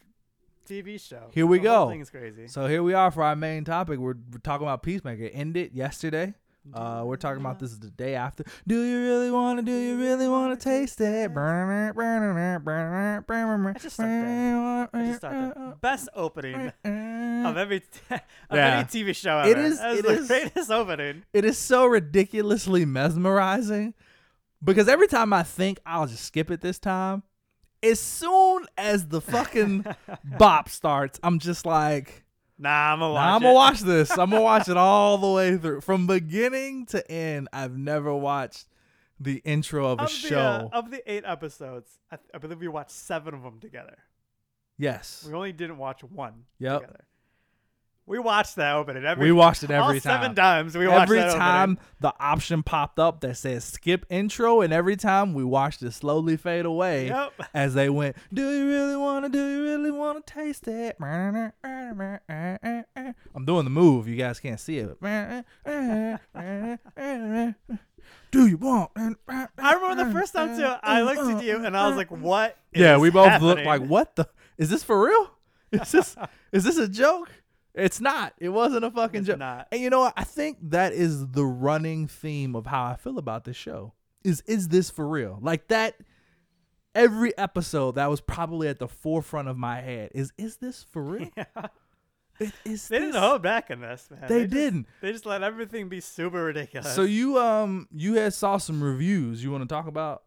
TV 0.66 1.00
show? 1.00 1.28
Here 1.32 1.46
we 1.46 1.58
the 1.58 1.64
go. 1.64 1.88
Thing's 1.90 2.10
crazy. 2.10 2.48
So 2.48 2.66
here 2.66 2.82
we 2.82 2.94
are 2.94 3.10
for 3.10 3.22
our 3.22 3.36
main 3.36 3.64
topic. 3.64 3.98
We're, 3.98 4.14
we're 4.32 4.38
talking 4.42 4.66
about 4.66 4.82
Peacemaker. 4.82 5.24
It 5.24 5.32
ended 5.34 5.72
yesterday. 5.72 6.34
Uh, 6.74 7.04
we're 7.06 7.16
talking 7.16 7.40
about 7.40 7.60
this 7.60 7.76
the 7.76 7.90
day 7.90 8.16
after. 8.16 8.42
Do 8.66 8.82
you 8.82 9.00
really 9.04 9.30
want 9.30 9.60
to? 9.60 9.64
Do 9.64 9.70
you 9.72 9.96
really 9.98 10.26
want 10.26 10.58
to 10.58 10.64
taste 10.68 11.00
it? 11.00 11.30
Let's 11.32 11.94
just 13.82 13.94
start 13.94 14.08
there. 14.08 14.88
Let's 14.92 15.08
just 15.08 15.18
start 15.18 15.54
there. 15.54 15.74
Best 15.80 16.08
opening 16.14 16.72
of 16.84 17.56
every 17.56 17.76
of 18.10 18.20
Yeah. 18.52 18.78
any 18.78 18.84
TV 18.88 19.14
show 19.14 19.38
ever. 19.38 19.50
It 19.50 19.58
is- 19.58 19.78
That 19.78 19.92
is 19.92 19.98
it 20.00 20.06
the 20.06 20.12
is- 20.12 20.26
greatest 20.26 20.70
opening. 20.70 21.22
It 21.32 21.44
is 21.44 21.58
so 21.58 21.86
ridiculously 21.86 22.84
mesmerizing 22.84 23.94
because 24.62 24.88
every 24.88 25.06
time 25.06 25.32
I 25.32 25.42
think 25.44 25.78
I'll 25.86 26.06
just 26.06 26.24
skip 26.24 26.50
it 26.50 26.60
this 26.60 26.78
time, 26.78 27.22
as 27.83 28.01
soon 28.01 28.66
as 28.77 29.09
the 29.09 29.20
fucking 29.20 29.85
bop 30.39 30.68
starts, 30.68 31.18
I'm 31.22 31.39
just 31.39 31.64
like, 31.66 32.24
Nah, 32.59 32.93
I'm 32.95 33.01
gonna 33.01 33.12
watch 33.12 33.24
nah, 33.27 33.35
I'm 33.37 33.43
gonna 33.43 33.55
watch 33.55 33.81
this. 33.81 34.11
I'm 34.18 34.31
gonna 34.31 34.41
watch 34.55 34.68
it 34.68 34.77
all 34.79 35.18
the 35.18 35.31
way 35.31 35.57
through 35.59 35.83
from 35.83 36.07
beginning 36.07 36.87
to 36.87 37.11
end. 37.11 37.49
I've 37.53 37.77
never 37.77 38.14
watched 38.14 38.66
the 39.20 39.43
intro 39.45 39.87
of 39.93 40.01
a 40.01 40.05
of 40.05 40.11
show. 40.11 40.39
Uh, 40.39 40.68
of 40.72 40.91
the 40.91 41.03
eight 41.11 41.24
episodes, 41.27 41.99
I, 42.11 42.16
th- 42.16 42.29
I 42.35 42.39
believe 42.39 42.61
we 42.61 42.68
watched 42.68 42.93
seven 42.93 43.35
of 43.35 43.43
them 43.43 43.61
together. 43.61 43.99
yes. 44.79 45.24
We 45.27 45.35
only 45.35 45.53
didn't 45.53 45.79
watch 45.79 46.03
one 46.05 46.45
Yep. 46.59 46.81
together. 46.81 47.05
We 48.09 48.20
watched 48.20 48.54
that 48.54 48.74
opening 48.76 49.04
every. 49.04 49.24
We 49.26 49.32
watched 49.32 49.64
it 49.64 49.70
every 49.72 49.98
time. 50.00 50.20
seven 50.22 50.34
times. 50.36 50.76
We 50.76 50.86
watched 50.86 51.11
every 51.11 51.18
time 51.18 51.72
opening. 51.72 51.78
the 52.00 52.14
option 52.20 52.62
popped 52.62 53.00
up 53.00 53.20
that 53.22 53.36
says 53.36 53.64
skip 53.64 54.07
intro, 54.09 54.61
and 54.61 54.72
every 54.72 54.94
time 54.96 55.34
we 55.34 55.42
watched 55.42 55.82
it 55.82 55.90
slowly 55.92 56.36
fade 56.36 56.66
away 56.66 57.09
Yep. 57.09 57.32
as 57.52 57.74
they 57.74 57.90
went, 57.90 58.14
Do 58.32 58.48
you 58.48 58.68
really 58.68 58.96
want 58.96 59.24
to? 59.24 59.28
Do 59.28 59.44
you 59.44 59.62
really 59.64 59.90
want 59.90 60.24
to 60.24 60.32
taste 60.32 60.68
it? 60.68 60.96
I'm 61.00 61.42
doing 63.44 63.64
the 63.64 63.70
move. 63.70 64.07
You 64.07 64.14
guys 64.16 64.38
can't 64.38 64.61
see 64.61 64.78
it. 64.78 64.96
Do 68.30 68.46
you 68.46 68.57
want? 68.59 68.90
I 68.96 69.72
remember 69.74 70.04
the 70.04 70.12
first 70.12 70.32
time 70.32 70.57
too. 70.57 70.72
I 70.82 71.02
looked 71.02 71.18
at 71.20 71.42
you 71.42 71.64
and 71.64 71.76
I 71.76 71.88
was 71.88 71.96
like, 71.96 72.11
"What?" 72.11 72.57
Yeah, 72.74 72.98
we 72.98 73.11
both 73.11 73.28
happening? 73.28 73.48
looked 73.48 73.64
like, 73.64 73.82
What 73.82 74.14
the? 74.16 74.28
Is 74.59 74.70
this 74.70 74.82
for 74.82 75.04
real? 75.07 75.30
Is 75.72 75.90
this 75.90 76.16
is 76.52 76.64
this 76.64 76.78
a 76.78 76.88
joke? 76.88 77.30
It's 77.77 78.01
not. 78.01 78.33
It 78.39 78.49
wasn't 78.49 78.85
a 78.85 78.91
fucking 78.91 79.18
It's 79.20 79.27
joke. 79.29 79.39
not. 79.39 79.68
And 79.70 79.81
you 79.81 79.91
know 79.91 80.01
what? 80.01 80.14
I 80.16 80.24
think 80.24 80.59
that 80.70 80.93
is 80.95 81.29
the 81.29 81.45
running 81.45 82.09
theme 82.09 82.57
of 82.57 82.66
how 82.66 82.85
I 82.85 82.97
feel 82.97 83.18
about 83.18 83.45
this 83.45 83.57
show. 83.57 83.93
Is 84.24 84.41
is 84.47 84.68
this 84.68 84.91
for 84.91 85.07
real? 85.07 85.39
Like 85.43 85.68
that 85.68 85.95
every 86.95 87.37
episode 87.39 87.97
that 87.97 88.09
was 88.09 88.20
probably 88.20 88.68
at 88.68 88.79
the 88.79 88.89
forefront 88.89 89.49
of 89.49 89.57
my 89.57 89.81
head 89.81 90.11
is 90.14 90.33
is 90.39 90.57
this 90.57 90.85
for 90.91 91.03
real? 91.03 91.31
It- 92.39 92.53
is 92.66 92.89
They 92.89 92.99
didn't 92.99 93.12
this- 93.12 93.22
hold 93.22 93.41
back 93.41 93.70
in 93.70 93.81
this, 93.81 94.09
man. 94.11 94.24
They 94.29 94.43
just- 94.43 94.53
didn't. 94.53 94.87
They 95.01 95.11
just 95.11 95.24
let 95.24 95.43
everything 95.43 95.89
be 95.89 96.01
super 96.01 96.45
ridiculous. 96.45 96.95
So 96.95 97.01
you 97.03 97.39
um 97.39 97.89
you 97.93 98.14
had 98.14 98.35
saw 98.35 98.59
some 98.59 98.83
reviews 98.83 99.43
you 99.43 99.51
want 99.51 99.62
to 99.62 99.68
talk 99.68 99.87
about? 99.87 100.22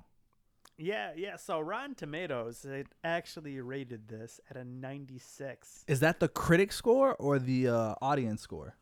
Yeah, 0.79 1.11
yeah. 1.15 1.35
So 1.35 1.59
Rotten 1.59 1.93
Tomatoes, 1.93 2.65
it 2.65 2.87
actually 3.03 3.59
rated 3.59 4.07
this 4.07 4.39
at 4.49 4.57
a 4.57 4.63
96. 4.63 5.83
Is 5.87 5.99
that 5.99 6.19
the 6.19 6.27
critic 6.27 6.71
score 6.71 7.15
or 7.15 7.37
the 7.37 7.67
uh, 7.67 7.95
audience 8.01 8.41
score? 8.41 8.75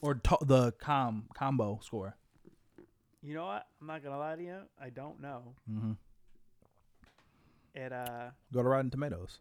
Or 0.00 0.14
to- 0.14 0.38
the 0.40 0.72
com 0.72 1.24
combo 1.34 1.80
score? 1.82 2.16
You 3.20 3.34
know 3.34 3.46
what? 3.46 3.66
I'm 3.80 3.88
not 3.88 4.04
gonna 4.04 4.18
lie 4.18 4.36
to 4.36 4.42
you. 4.42 4.58
I 4.80 4.90
don't 4.90 5.20
know. 5.20 5.54
Mm-hmm. 5.70 5.92
It 7.74 7.92
uh, 7.92 8.30
Go 8.52 8.62
to 8.62 8.68
Rotten 8.68 8.90
Tomatoes. 8.90 9.40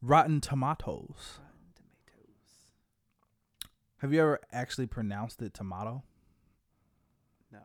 Rotten 0.00 0.40
Tomatoes. 0.40 1.38
Rotten 1.38 1.72
Tomatoes. 1.76 2.60
Have 3.98 4.14
you 4.14 4.20
ever 4.22 4.40
actually 4.50 4.86
pronounced 4.86 5.42
it 5.42 5.52
tomato? 5.52 6.02
No. 7.52 7.58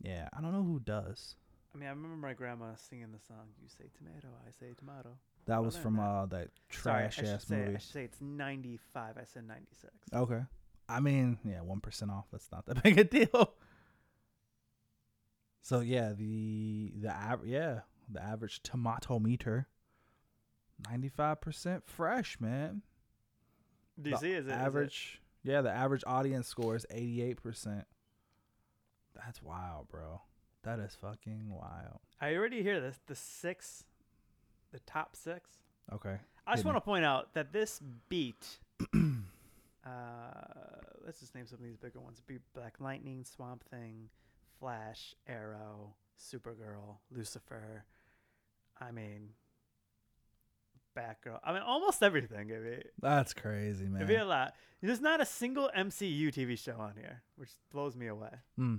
Yeah, 0.00 0.28
I 0.32 0.40
don't 0.40 0.52
know 0.52 0.62
who 0.62 0.78
does. 0.78 1.34
I 1.74 1.78
mean, 1.78 1.88
I 1.88 1.92
remember 1.92 2.16
my 2.16 2.34
grandma 2.34 2.74
singing 2.76 3.10
the 3.12 3.18
song. 3.26 3.48
You 3.60 3.68
say 3.68 3.84
tomato, 3.98 4.28
I 4.46 4.50
say 4.52 4.74
tomato. 4.78 5.16
That 5.46 5.64
was 5.64 5.76
from 5.76 5.96
that. 5.96 6.02
uh 6.02 6.26
that 6.26 6.48
Sorry, 6.70 7.02
trash 7.08 7.18
I 7.18 7.22
should 7.22 7.34
ass 7.34 7.46
say, 7.46 7.56
movie. 7.56 7.74
I 7.74 7.78
should 7.78 7.92
say 7.92 8.04
it's 8.04 8.20
95. 8.20 9.16
I 9.18 9.24
said 9.24 9.46
96. 9.48 9.92
Okay. 10.14 10.40
I 10.88 11.00
mean, 11.00 11.38
yeah, 11.44 11.60
one 11.62 11.80
percent 11.80 12.10
off. 12.10 12.26
That's 12.30 12.48
not 12.52 12.66
that 12.66 12.82
big 12.82 12.98
a 12.98 13.04
deal. 13.04 13.54
So 15.62 15.80
yeah, 15.80 16.12
the 16.12 16.92
the 17.00 17.10
average 17.10 17.50
yeah 17.50 17.80
the 18.10 18.22
average 18.22 18.62
tomato 18.62 19.18
meter, 19.18 19.66
ninety 20.90 21.08
five 21.08 21.40
percent 21.40 21.84
fresh, 21.86 22.38
man. 22.38 22.82
Do 24.00 24.10
you 24.10 24.16
The 24.16 24.20
see? 24.20 24.32
Is 24.32 24.46
it- 24.46 24.52
average? 24.52 25.20
Yeah, 25.42 25.60
the 25.62 25.70
average 25.70 26.04
audience 26.06 26.48
score 26.48 26.76
is 26.76 26.84
eighty 26.90 27.22
eight 27.22 27.42
percent. 27.42 27.86
That's 29.14 29.42
wild, 29.42 29.88
bro. 29.88 30.20
That 30.64 30.78
is 30.78 30.96
fucking 31.00 31.50
wild. 31.50 32.00
I 32.20 32.34
already 32.34 32.62
hear 32.62 32.80
this. 32.80 32.98
The 33.06 33.14
six, 33.14 33.84
the 34.72 34.80
top 34.80 35.14
six. 35.14 35.50
Okay. 35.92 36.16
I 36.46 36.54
just 36.54 36.64
want 36.64 36.76
to 36.76 36.80
point 36.80 37.04
out 37.04 37.34
that 37.34 37.52
this 37.52 37.80
beat. 38.08 38.58
uh, 38.94 39.90
let's 41.04 41.20
just 41.20 41.34
name 41.34 41.46
some 41.46 41.58
of 41.58 41.64
these 41.64 41.76
bigger 41.76 42.00
ones: 42.00 42.22
Beat 42.26 42.40
Black 42.54 42.74
Lightning, 42.80 43.24
Swamp 43.24 43.64
Thing, 43.70 44.08
Flash, 44.58 45.14
Arrow, 45.26 45.94
Supergirl, 46.18 46.96
Lucifer, 47.10 47.84
I 48.80 48.90
mean, 48.90 49.30
Batgirl. 50.96 51.40
I 51.44 51.52
mean, 51.52 51.62
almost 51.62 52.02
everything. 52.02 52.50
I 52.52 52.58
mean, 52.58 52.82
That's 53.00 53.34
crazy, 53.34 53.84
man. 53.84 53.96
it'd 53.96 54.08
be 54.08 54.16
a 54.16 54.24
lot. 54.24 54.54
There's 54.82 55.00
not 55.00 55.20
a 55.20 55.26
single 55.26 55.70
MCU 55.76 56.28
TV 56.28 56.58
show 56.58 56.76
on 56.78 56.94
here, 56.96 57.22
which 57.36 57.50
blows 57.72 57.96
me 57.96 58.06
away. 58.06 58.30
Hmm. 58.56 58.76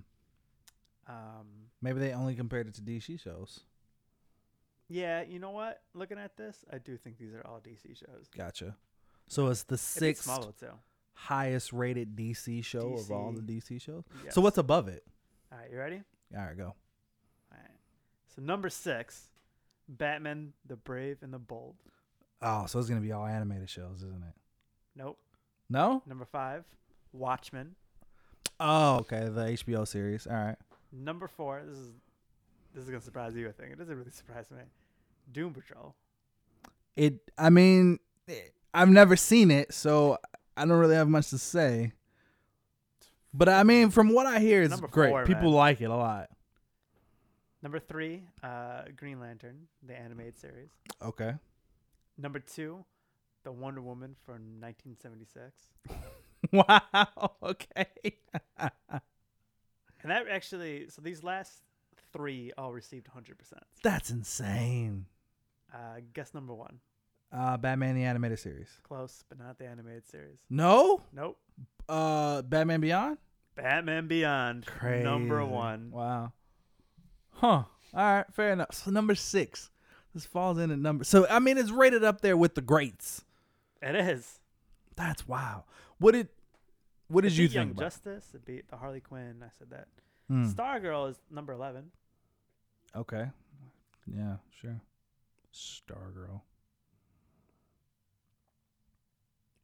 Um, 1.08 1.48
Maybe 1.82 2.00
they 2.00 2.14
only 2.14 2.36
compared 2.36 2.68
it 2.68 2.74
to 2.76 2.82
DC 2.82 3.20
shows. 3.22 3.62
yeah, 4.88 5.22
you 5.24 5.40
know 5.40 5.52
what? 5.52 5.82
Looking 5.94 6.18
at 6.18 6.36
this, 6.38 6.64
I 6.72 6.78
do 6.80 6.98
think 6.98 7.18
these 7.18 7.34
are 7.34 7.46
all 7.46 7.60
DC 7.60 7.98
shows. 7.98 8.28
Gotcha. 8.36 8.76
So 9.28 9.48
it's 9.48 9.64
the 9.64 9.78
sixth 9.78 10.30
too. 10.60 10.68
highest 11.14 11.74
rated 11.74 12.16
DC 12.16 12.64
show 12.64 12.94
of 12.94 13.12
all 13.12 13.32
the 13.32 13.42
DC. 13.42 13.72
DC 13.72 13.82
shows. 13.82 14.04
Yes. 14.24 14.34
So 14.36 14.42
what's 14.42 14.58
above 14.58 14.88
it? 14.88 15.04
All 15.52 15.58
right, 15.60 15.72
you 15.72 15.78
ready? 15.78 16.02
All 16.36 16.44
right, 16.44 16.58
go. 16.58 16.66
All 16.66 16.74
right. 17.52 17.72
So 18.36 18.42
number 18.42 18.70
six, 18.70 19.30
Batman: 19.88 20.54
The 20.68 20.76
Brave 20.76 21.18
and 21.22 21.34
the 21.34 21.40
Bold. 21.40 21.76
Oh, 22.42 22.66
so 22.68 22.80
it's 22.80 22.90
gonna 22.90 23.02
be 23.02 23.12
all 23.12 23.26
animated 23.26 23.70
shows, 23.70 23.98
isn't 24.04 24.24
it? 24.24 24.36
Nope. 24.96 25.18
No. 25.70 26.04
Number 26.06 26.26
five, 26.26 26.64
Watchmen. 27.14 27.76
Oh, 28.60 28.98
okay. 28.98 29.30
The 29.30 29.46
HBO 29.46 29.88
series. 29.88 30.28
All 30.28 30.36
right. 30.36 30.58
Number 30.98 31.28
four, 31.28 31.62
this 31.68 31.78
is 31.78 31.92
this 32.74 32.84
is 32.84 32.90
gonna 32.90 33.02
surprise 33.02 33.36
you. 33.36 33.48
I 33.50 33.52
think 33.52 33.74
it 33.74 33.78
doesn't 33.78 33.96
really 33.96 34.12
surprise 34.12 34.50
me. 34.52 34.64
Doom 35.32 35.54
Patrol. 35.54 35.96
It. 36.96 37.20
I 37.38 37.50
mean, 37.50 38.00
eh, 38.30 38.34
I've 38.74 38.90
never 38.90 39.16
seen 39.16 39.52
it, 39.52 39.74
so 39.74 40.18
I 40.56 40.66
don't 40.66 40.78
really 40.78 40.96
have 40.96 41.10
much 41.10 41.30
to 41.32 41.38
say. 41.38 41.94
But 43.34 43.50
I 43.50 43.64
mean, 43.64 43.90
from 43.90 44.14
what 44.14 44.26
I 44.26 44.40
hear, 44.40 44.62
it's 44.62 44.72
Number 44.72 44.88
great. 44.88 45.10
four, 45.10 45.26
People 45.26 45.44
man. 45.44 45.54
like 45.54 45.82
it 45.82 45.90
a 45.90 45.96
lot. 45.96 46.30
Number 47.62 47.80
three, 47.80 48.24
uh, 48.44 48.84
Green 48.96 49.20
Lantern, 49.20 49.68
the 49.86 50.00
animated 50.00 50.38
series. 50.38 50.70
Okay. 51.02 51.34
Number 52.18 52.40
two, 52.40 52.86
the 53.44 53.52
Wonder 53.52 53.82
Woman 53.82 54.16
from 54.26 54.62
1976. 54.62 55.52
wow. 56.52 57.32
Okay. 57.44 57.86
And 60.06 60.12
that 60.12 60.28
actually, 60.32 60.86
so 60.90 61.02
these 61.02 61.24
last 61.24 61.64
three 62.14 62.52
all 62.60 62.72
received 62.72 63.08
100%. 63.08 63.34
That's 63.82 64.12
insane. 64.12 65.08
Uh, 65.74 66.02
guess 66.14 66.32
number 66.32 66.54
one. 66.54 66.78
Uh, 67.34 67.58
Batman 67.58 67.96
the 67.96 68.04
animated 68.04 68.38
series. 68.38 68.70
Close, 68.88 69.24
but 69.30 69.40
not 69.40 69.58
the 69.58 69.66
animated 69.66 70.06
series. 70.06 70.38
No. 70.48 71.02
Nope. 71.12 71.40
Uh, 71.90 72.44
Batman 72.44 72.82
Beyond. 72.82 73.18
Batman 73.56 74.08
Beyond, 74.08 74.68
Crazy. 74.68 75.04
number 75.04 75.44
one. 75.44 75.90
Wow. 75.90 76.34
Huh. 77.32 77.48
All 77.48 77.68
right. 77.94 78.26
Fair 78.32 78.54
enough. 78.54 78.76
So 78.76 78.92
number 78.92 79.16
six. 79.16 79.72
This 80.14 80.28
falls 80.28 80.60
in 80.60 80.70
at 80.70 80.78
number. 80.78 81.04
So 81.04 81.26
I 81.32 81.40
mean, 81.40 81.58
it's 81.58 81.72
rated 81.72 82.04
up 82.04 82.22
there 82.22 82.38
with 82.38 82.54
the 82.54 82.62
greats. 82.62 83.26
It 83.82 83.96
is. 83.96 84.40
That's 84.96 85.28
wow. 85.28 85.64
What 85.98 86.12
did 86.14 86.28
What 87.08 87.22
did 87.24 87.38
you 87.38 87.48
beat 87.48 87.54
Young 87.56 87.68
think? 87.68 87.78
About? 87.78 87.86
Justice. 87.86 88.28
It 88.34 88.46
beat 88.46 88.70
the 88.70 88.78
Harley 88.78 89.00
Quinn. 89.00 89.44
I 89.44 89.50
said 89.58 89.70
that. 89.70 89.88
Hmm. 90.28 90.50
Stargirl 90.50 91.10
is 91.10 91.18
number 91.30 91.54
11. 91.54 91.92
Okay. 92.96 93.30
Yeah. 94.08 94.38
Sure. 94.60 94.82
Stargirl. 95.54 96.42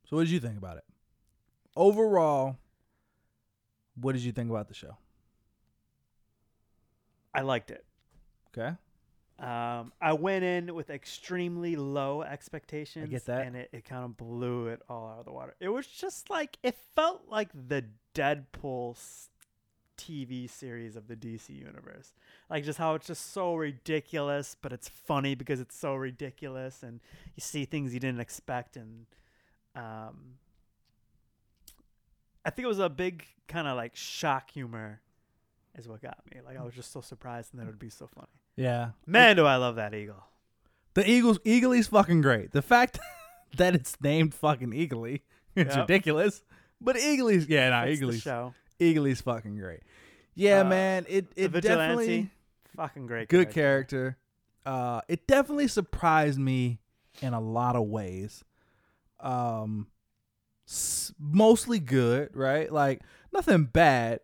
So 0.07 0.17
what 0.17 0.23
did 0.23 0.31
you 0.31 0.39
think 0.39 0.57
about 0.57 0.77
it? 0.77 0.83
Overall, 1.75 2.57
what 3.95 4.11
did 4.13 4.21
you 4.21 4.31
think 4.31 4.49
about 4.49 4.67
the 4.67 4.73
show? 4.73 4.97
I 7.33 7.41
liked 7.41 7.71
it. 7.71 7.85
Okay. 8.49 8.75
Um, 9.41 9.91
I 9.99 10.13
went 10.13 10.43
in 10.43 10.75
with 10.75 10.91
extremely 10.91 11.75
low 11.75 12.21
expectations. 12.21 13.09
that. 13.25 13.47
And 13.47 13.55
it, 13.55 13.69
it 13.73 13.85
kind 13.85 14.05
of 14.05 14.15
blew 14.15 14.67
it 14.67 14.81
all 14.87 15.07
out 15.07 15.19
of 15.19 15.25
the 15.25 15.31
water. 15.31 15.55
It 15.59 15.69
was 15.69 15.87
just 15.87 16.29
like, 16.29 16.57
it 16.61 16.77
felt 16.95 17.23
like 17.27 17.49
the 17.53 17.85
Deadpool 18.13 18.97
TV 19.97 20.47
series 20.47 20.95
of 20.95 21.07
the 21.07 21.15
DC 21.15 21.49
universe. 21.49 22.13
Like, 22.51 22.63
just 22.63 22.77
how 22.77 22.93
it's 22.93 23.07
just 23.07 23.33
so 23.33 23.55
ridiculous, 23.55 24.55
but 24.61 24.71
it's 24.71 24.87
funny 24.89 25.33
because 25.33 25.59
it's 25.59 25.75
so 25.75 25.95
ridiculous. 25.95 26.83
And 26.83 26.99
you 27.35 27.41
see 27.41 27.65
things 27.65 27.95
you 27.95 27.99
didn't 27.99 28.21
expect. 28.21 28.77
And 28.77 29.07
um, 29.75 30.35
I 32.45 32.51
think 32.51 32.65
it 32.65 32.69
was 32.69 32.79
a 32.79 32.89
big 32.89 33.25
kind 33.47 33.67
of 33.67 33.75
like 33.75 33.95
shock 33.95 34.51
humor, 34.51 35.01
is 35.75 35.87
what 35.87 36.03
got 36.03 36.19
me. 36.31 36.41
Like, 36.45 36.59
I 36.59 36.63
was 36.63 36.75
just 36.75 36.91
so 36.91 37.01
surprised 37.01 37.53
and 37.53 37.59
that 37.59 37.63
it 37.63 37.71
would 37.71 37.79
be 37.79 37.89
so 37.89 38.05
funny. 38.05 38.27
Yeah. 38.61 38.91
Man, 39.05 39.35
do 39.35 39.45
I 39.45 39.55
love 39.57 39.75
that 39.75 39.93
eagle. 39.93 40.23
The 40.93 41.09
Eagles 41.09 41.39
Eagly's 41.39 41.87
fucking 41.87 42.21
great. 42.21 42.51
The 42.51 42.61
fact 42.61 42.99
that 43.57 43.73
it's 43.75 43.95
named 44.01 44.33
fucking 44.33 44.71
Eagly, 44.71 45.21
it's 45.55 45.75
Yep. 45.75 45.87
ridiculous. 45.89 46.43
But 46.79 46.95
Eagly's 46.97 47.47
yeah, 47.47 47.69
nah, 47.69 47.85
the 47.85 47.91
Eagly's 47.91 48.21
show. 48.21 48.53
Eagly's 48.79 49.21
fucking 49.21 49.55
great. 49.57 49.81
Yeah, 50.35 50.61
Uh, 50.61 50.65
man. 50.65 51.05
It 51.07 51.33
The 51.35 51.43
it 51.45 51.51
vigilante, 51.51 51.87
definitely 51.87 52.29
fucking 52.75 53.07
great. 53.07 53.29
good 53.29 53.51
character. 53.51 54.17
Uh 54.65 55.01
it 55.07 55.27
definitely 55.27 55.67
surprised 55.67 56.37
me 56.39 56.79
in 57.21 57.33
a 57.33 57.39
lot 57.41 57.75
of 57.75 57.87
ways. 57.87 58.43
Um 59.19 59.87
s- 60.67 61.13
mostly 61.19 61.79
good, 61.79 62.35
right? 62.35 62.71
Like 62.71 63.01
nothing 63.33 63.63
bad. 63.65 64.19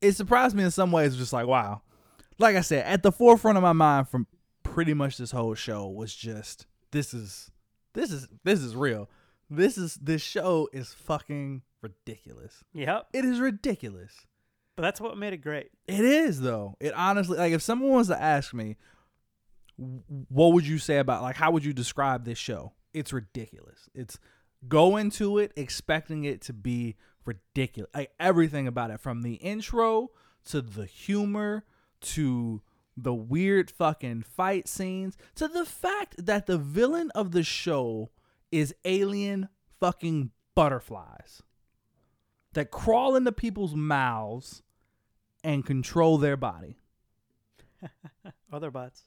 It 0.00 0.12
surprised 0.12 0.54
me 0.54 0.62
in 0.64 0.70
some 0.70 0.92
ways 0.92 1.16
just 1.16 1.32
like 1.32 1.46
wow. 1.46 1.82
Like 2.38 2.56
I 2.56 2.60
said, 2.62 2.84
at 2.86 3.02
the 3.02 3.12
forefront 3.12 3.56
of 3.56 3.62
my 3.62 3.72
mind 3.72 4.08
from 4.08 4.26
pretty 4.62 4.94
much 4.94 5.16
this 5.18 5.30
whole 5.30 5.54
show 5.54 5.86
was 5.88 6.14
just 6.14 6.66
this 6.90 7.14
is 7.14 7.50
this 7.94 8.10
is 8.10 8.26
this 8.44 8.60
is 8.60 8.74
real. 8.74 9.08
This 9.50 9.78
is 9.78 9.94
this 9.96 10.22
show 10.22 10.68
is 10.72 10.92
fucking 10.94 11.62
ridiculous. 11.82 12.64
Yep, 12.72 13.08
It 13.12 13.24
is 13.24 13.38
ridiculous. 13.40 14.12
but 14.74 14.82
that's 14.82 15.00
what 15.00 15.16
made 15.18 15.32
it 15.32 15.38
great. 15.42 15.70
It 15.86 16.00
is 16.00 16.40
though. 16.40 16.76
It 16.80 16.92
honestly 16.94 17.38
like 17.38 17.52
if 17.52 17.62
someone 17.62 17.90
was 17.92 18.08
to 18.08 18.20
ask 18.20 18.52
me 18.54 18.76
what 19.76 20.52
would 20.52 20.66
you 20.66 20.78
say 20.78 20.98
about 20.98 21.22
like 21.22 21.36
how 21.36 21.50
would 21.50 21.64
you 21.64 21.72
describe 21.72 22.24
this 22.24 22.38
show? 22.38 22.72
It's 22.92 23.12
ridiculous. 23.12 23.88
It's 23.94 24.18
go 24.68 24.96
into 24.96 25.38
it 25.38 25.52
expecting 25.56 26.24
it 26.24 26.40
to 26.42 26.52
be 26.52 26.96
ridiculous. 27.24 27.90
Like 27.94 28.12
everything 28.18 28.66
about 28.66 28.90
it 28.90 29.00
from 29.00 29.22
the 29.22 29.34
intro 29.34 30.10
to 30.46 30.60
the 30.62 30.86
humor 30.86 31.64
to 32.04 32.62
the 32.96 33.14
weird 33.14 33.70
fucking 33.70 34.22
fight 34.22 34.68
scenes 34.68 35.16
to 35.34 35.48
the 35.48 35.64
fact 35.64 36.14
that 36.26 36.46
the 36.46 36.58
villain 36.58 37.10
of 37.14 37.32
the 37.32 37.42
show 37.42 38.10
is 38.52 38.74
alien 38.84 39.48
fucking 39.80 40.30
butterflies 40.54 41.42
that 42.52 42.70
crawl 42.70 43.16
into 43.16 43.32
people's 43.32 43.74
mouths 43.74 44.62
and 45.42 45.66
control 45.66 46.18
their 46.18 46.36
body. 46.36 46.76
Other 48.52 48.70
butts. 48.70 49.02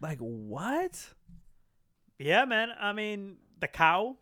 Like 0.00 0.18
what? 0.18 1.14
Yeah, 2.18 2.44
man. 2.44 2.70
I 2.78 2.92
mean, 2.92 3.36
the 3.60 3.68
cow. 3.68 4.16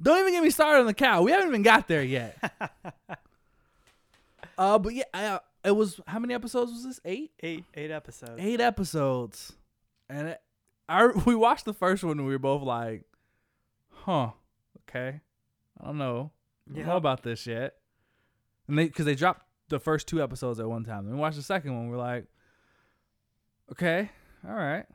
Don't 0.00 0.20
even 0.20 0.32
get 0.32 0.42
me 0.42 0.50
started 0.50 0.80
on 0.80 0.86
the 0.86 0.94
cow. 0.94 1.22
We 1.22 1.32
haven't 1.32 1.48
even 1.48 1.62
got 1.62 1.86
there 1.86 2.02
yet. 2.02 2.36
uh, 4.58 4.78
but 4.78 4.94
yeah, 4.94 5.04
I, 5.12 5.26
uh, 5.26 5.38
it 5.64 5.72
was 5.74 6.00
how 6.06 6.18
many 6.18 6.34
episodes 6.34 6.70
was 6.72 6.84
this? 6.84 7.00
Eight. 7.04 7.32
Eight, 7.40 7.64
eight 7.74 7.90
episodes. 7.90 8.34
Eight 8.38 8.60
episodes, 8.60 9.52
and 10.08 10.28
it, 10.28 10.40
I 10.88 11.06
we 11.26 11.34
watched 11.34 11.64
the 11.64 11.72
first 11.74 12.04
one 12.04 12.18
and 12.18 12.26
we 12.26 12.32
were 12.32 12.38
both 12.38 12.62
like, 12.62 13.04
"Huh, 13.90 14.30
okay, 14.88 15.20
I 15.80 15.84
don't 15.86 15.98
know, 15.98 16.30
I 16.70 16.76
don't 16.76 16.86
know 16.86 16.96
about 16.96 17.22
this 17.22 17.46
yet." 17.46 17.74
And 18.68 18.78
they 18.78 18.86
because 18.86 19.06
they 19.06 19.14
dropped 19.14 19.46
the 19.68 19.80
first 19.80 20.06
two 20.08 20.22
episodes 20.22 20.60
at 20.60 20.68
one 20.68 20.84
time. 20.84 21.04
Then 21.06 21.14
we 21.14 21.20
watched 21.20 21.36
the 21.36 21.42
second 21.42 21.74
one. 21.74 21.88
We're 21.88 21.96
like, 21.96 22.26
"Okay, 23.72 24.10
all 24.46 24.54
right, 24.54 24.86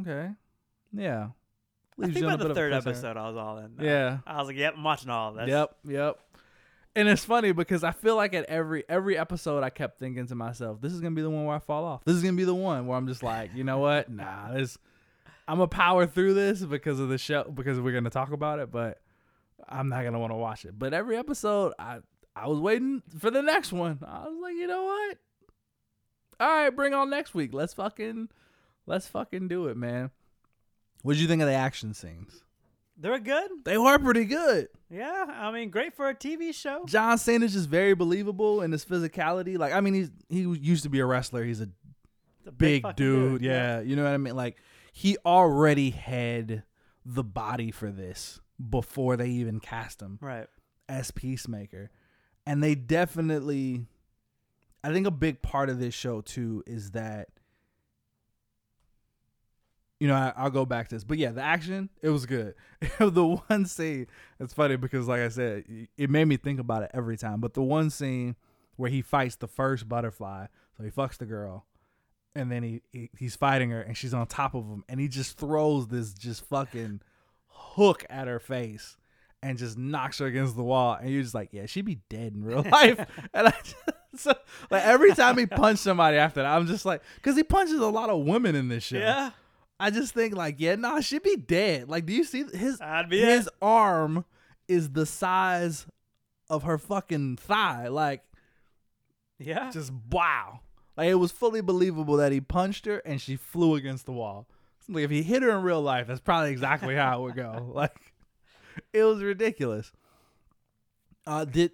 okay, 0.00 0.30
yeah." 0.92 1.28
I 1.98 2.08
think 2.10 2.26
by 2.26 2.36
the 2.36 2.54
third 2.54 2.74
episode, 2.74 3.16
I 3.16 3.26
was 3.26 3.38
all 3.38 3.56
in. 3.56 3.74
there. 3.76 3.86
Yeah. 3.86 4.18
I 4.26 4.36
was 4.38 4.48
like, 4.48 4.56
"Yep, 4.58 4.74
I'm 4.76 4.84
watching 4.84 5.08
all 5.08 5.30
of 5.30 5.36
this." 5.36 5.48
Yep, 5.48 5.76
yep. 5.86 6.18
And 6.96 7.10
it's 7.10 7.26
funny 7.26 7.52
because 7.52 7.84
I 7.84 7.92
feel 7.92 8.16
like 8.16 8.32
at 8.32 8.46
every 8.46 8.82
every 8.88 9.18
episode 9.18 9.62
I 9.62 9.68
kept 9.68 9.98
thinking 9.98 10.26
to 10.28 10.34
myself, 10.34 10.80
this 10.80 10.94
is 10.94 11.00
gonna 11.00 11.14
be 11.14 11.20
the 11.20 11.28
one 11.28 11.44
where 11.44 11.54
I 11.54 11.58
fall 11.58 11.84
off. 11.84 12.02
This 12.06 12.16
is 12.16 12.22
gonna 12.22 12.38
be 12.38 12.44
the 12.44 12.54
one 12.54 12.86
where 12.86 12.96
I'm 12.96 13.06
just 13.06 13.22
like, 13.22 13.50
you 13.54 13.64
know 13.64 13.78
what? 13.78 14.10
Nah, 14.10 14.54
this 14.54 14.78
I'm 15.46 15.58
gonna 15.58 15.68
power 15.68 16.06
through 16.06 16.32
this 16.32 16.62
because 16.62 16.98
of 16.98 17.10
the 17.10 17.18
show 17.18 17.44
because 17.44 17.78
we're 17.78 17.92
gonna 17.92 18.08
talk 18.08 18.32
about 18.32 18.60
it, 18.60 18.72
but 18.72 19.02
I'm 19.68 19.90
not 19.90 20.04
gonna 20.04 20.18
want 20.18 20.32
to 20.32 20.36
watch 20.36 20.64
it. 20.64 20.78
But 20.78 20.94
every 20.94 21.18
episode 21.18 21.74
I 21.78 21.98
I 22.34 22.48
was 22.48 22.60
waiting 22.60 23.02
for 23.18 23.30
the 23.30 23.42
next 23.42 23.74
one. 23.74 23.98
I 24.02 24.26
was 24.26 24.38
like, 24.40 24.54
you 24.54 24.66
know 24.66 24.84
what? 24.84 25.18
All 26.40 26.48
right, 26.48 26.70
bring 26.70 26.94
on 26.94 27.10
next 27.10 27.34
week. 27.34 27.52
Let's 27.52 27.74
fucking 27.74 28.30
let's 28.86 29.06
fucking 29.06 29.48
do 29.48 29.66
it, 29.66 29.76
man. 29.76 30.12
What 31.02 31.12
did 31.12 31.20
you 31.20 31.28
think 31.28 31.42
of 31.42 31.48
the 31.48 31.54
action 31.54 31.92
scenes? 31.92 32.42
They 32.98 33.10
were 33.10 33.18
good. 33.18 33.50
They 33.64 33.76
were 33.76 33.98
pretty 33.98 34.24
good. 34.24 34.68
Yeah, 34.90 35.26
I 35.28 35.50
mean, 35.50 35.68
great 35.70 35.94
for 35.94 36.08
a 36.08 36.14
TV 36.14 36.54
show. 36.54 36.84
John 36.86 37.18
Cena 37.18 37.44
is 37.44 37.52
just 37.52 37.68
very 37.68 37.94
believable 37.94 38.62
in 38.62 38.72
his 38.72 38.84
physicality. 38.84 39.58
Like, 39.58 39.72
I 39.72 39.80
mean, 39.80 39.94
he's 39.94 40.10
he 40.28 40.40
used 40.40 40.84
to 40.84 40.88
be 40.88 41.00
a 41.00 41.06
wrestler. 41.06 41.44
He's 41.44 41.60
a 41.60 41.68
a 42.46 42.52
big 42.52 42.82
fucking 42.82 42.94
dude. 42.96 43.42
Yeah. 43.42 43.80
you 43.80 43.96
know 43.96 44.04
what 44.04 44.12
I 44.12 44.16
mean. 44.18 44.36
Like, 44.36 44.56
he 44.92 45.16
already 45.26 45.90
had 45.90 46.62
the 47.04 47.24
body 47.24 47.70
for 47.72 47.90
this 47.90 48.40
before 48.70 49.16
they 49.16 49.28
even 49.30 49.60
cast 49.60 50.00
him 50.00 50.18
Right. 50.22 50.46
as 50.88 51.10
Peacemaker. 51.10 51.90
And 52.46 52.62
they 52.62 52.74
definitely 52.76 53.84
I 54.84 54.92
think 54.92 55.06
a 55.06 55.10
big 55.10 55.42
part 55.42 55.68
of 55.68 55.78
this 55.80 55.92
show 55.94 56.20
too 56.20 56.62
is 56.66 56.92
that 56.92 57.28
you 59.98 60.08
know, 60.08 60.14
I, 60.14 60.32
I'll 60.36 60.50
go 60.50 60.66
back 60.66 60.88
to 60.88 60.94
this, 60.94 61.04
but 61.04 61.18
yeah, 61.18 61.30
the 61.30 61.42
action 61.42 61.88
it 62.02 62.10
was 62.10 62.26
good. 62.26 62.54
the 62.98 63.24
one 63.48 63.66
scene, 63.66 64.06
it's 64.38 64.52
funny 64.52 64.76
because, 64.76 65.08
like 65.08 65.20
I 65.20 65.28
said, 65.28 65.64
it 65.96 66.10
made 66.10 66.26
me 66.26 66.36
think 66.36 66.60
about 66.60 66.82
it 66.82 66.90
every 66.92 67.16
time. 67.16 67.40
But 67.40 67.54
the 67.54 67.62
one 67.62 67.90
scene 67.90 68.36
where 68.76 68.90
he 68.90 69.00
fights 69.00 69.36
the 69.36 69.48
first 69.48 69.88
butterfly, 69.88 70.46
so 70.76 70.84
he 70.84 70.90
fucks 70.90 71.16
the 71.16 71.24
girl, 71.24 71.64
and 72.34 72.52
then 72.52 72.62
he, 72.62 72.82
he 72.92 73.10
he's 73.16 73.36
fighting 73.36 73.70
her, 73.70 73.80
and 73.80 73.96
she's 73.96 74.12
on 74.12 74.26
top 74.26 74.54
of 74.54 74.66
him, 74.66 74.84
and 74.88 75.00
he 75.00 75.08
just 75.08 75.38
throws 75.38 75.88
this 75.88 76.12
just 76.12 76.44
fucking 76.44 77.00
hook 77.48 78.04
at 78.10 78.28
her 78.28 78.38
face, 78.38 78.98
and 79.42 79.56
just 79.56 79.78
knocks 79.78 80.18
her 80.18 80.26
against 80.26 80.56
the 80.56 80.64
wall, 80.64 80.98
and 81.00 81.10
you're 81.10 81.22
just 81.22 81.34
like, 81.34 81.48
yeah, 81.52 81.64
she'd 81.64 81.86
be 81.86 82.00
dead 82.10 82.34
in 82.34 82.44
real 82.44 82.62
life. 82.70 82.98
and 83.32 83.48
I 83.48 83.54
just, 83.62 83.76
so, 84.16 84.34
like 84.70 84.84
every 84.84 85.14
time 85.14 85.38
he 85.38 85.46
punched 85.46 85.82
somebody 85.82 86.18
after 86.18 86.42
that, 86.42 86.54
I'm 86.54 86.66
just 86.66 86.84
like, 86.84 87.02
because 87.14 87.34
he 87.34 87.42
punches 87.42 87.80
a 87.80 87.86
lot 87.86 88.10
of 88.10 88.24
women 88.26 88.54
in 88.54 88.68
this 88.68 88.84
show. 88.84 88.98
Yeah. 88.98 89.30
I 89.78 89.90
just 89.90 90.14
think 90.14 90.34
like, 90.34 90.56
yeah, 90.58 90.74
nah, 90.76 91.00
she'd 91.00 91.22
be 91.22 91.36
dead. 91.36 91.88
Like, 91.88 92.06
do 92.06 92.12
you 92.12 92.24
see 92.24 92.44
his 92.54 92.80
his 93.10 93.46
it. 93.46 93.52
arm 93.60 94.24
is 94.68 94.90
the 94.90 95.04
size 95.06 95.86
of 96.48 96.62
her 96.62 96.78
fucking 96.78 97.36
thigh? 97.36 97.88
Like, 97.88 98.22
Yeah. 99.38 99.70
just 99.70 99.92
wow. 100.10 100.60
Like 100.96 101.08
it 101.10 101.16
was 101.16 101.30
fully 101.30 101.60
believable 101.60 102.16
that 102.16 102.32
he 102.32 102.40
punched 102.40 102.86
her 102.86 102.98
and 102.98 103.20
she 103.20 103.36
flew 103.36 103.74
against 103.74 104.06
the 104.06 104.12
wall. 104.12 104.46
Like 104.88 105.04
if 105.04 105.10
he 105.10 105.22
hit 105.22 105.42
her 105.42 105.50
in 105.50 105.62
real 105.62 105.82
life, 105.82 106.06
that's 106.06 106.20
probably 106.20 106.52
exactly 106.52 106.94
how 106.94 107.18
it 107.18 107.22
would 107.22 107.36
go. 107.36 107.70
Like 107.74 107.94
it 108.94 109.02
was 109.04 109.22
ridiculous. 109.22 109.92
Uh 111.26 111.44
did 111.44 111.72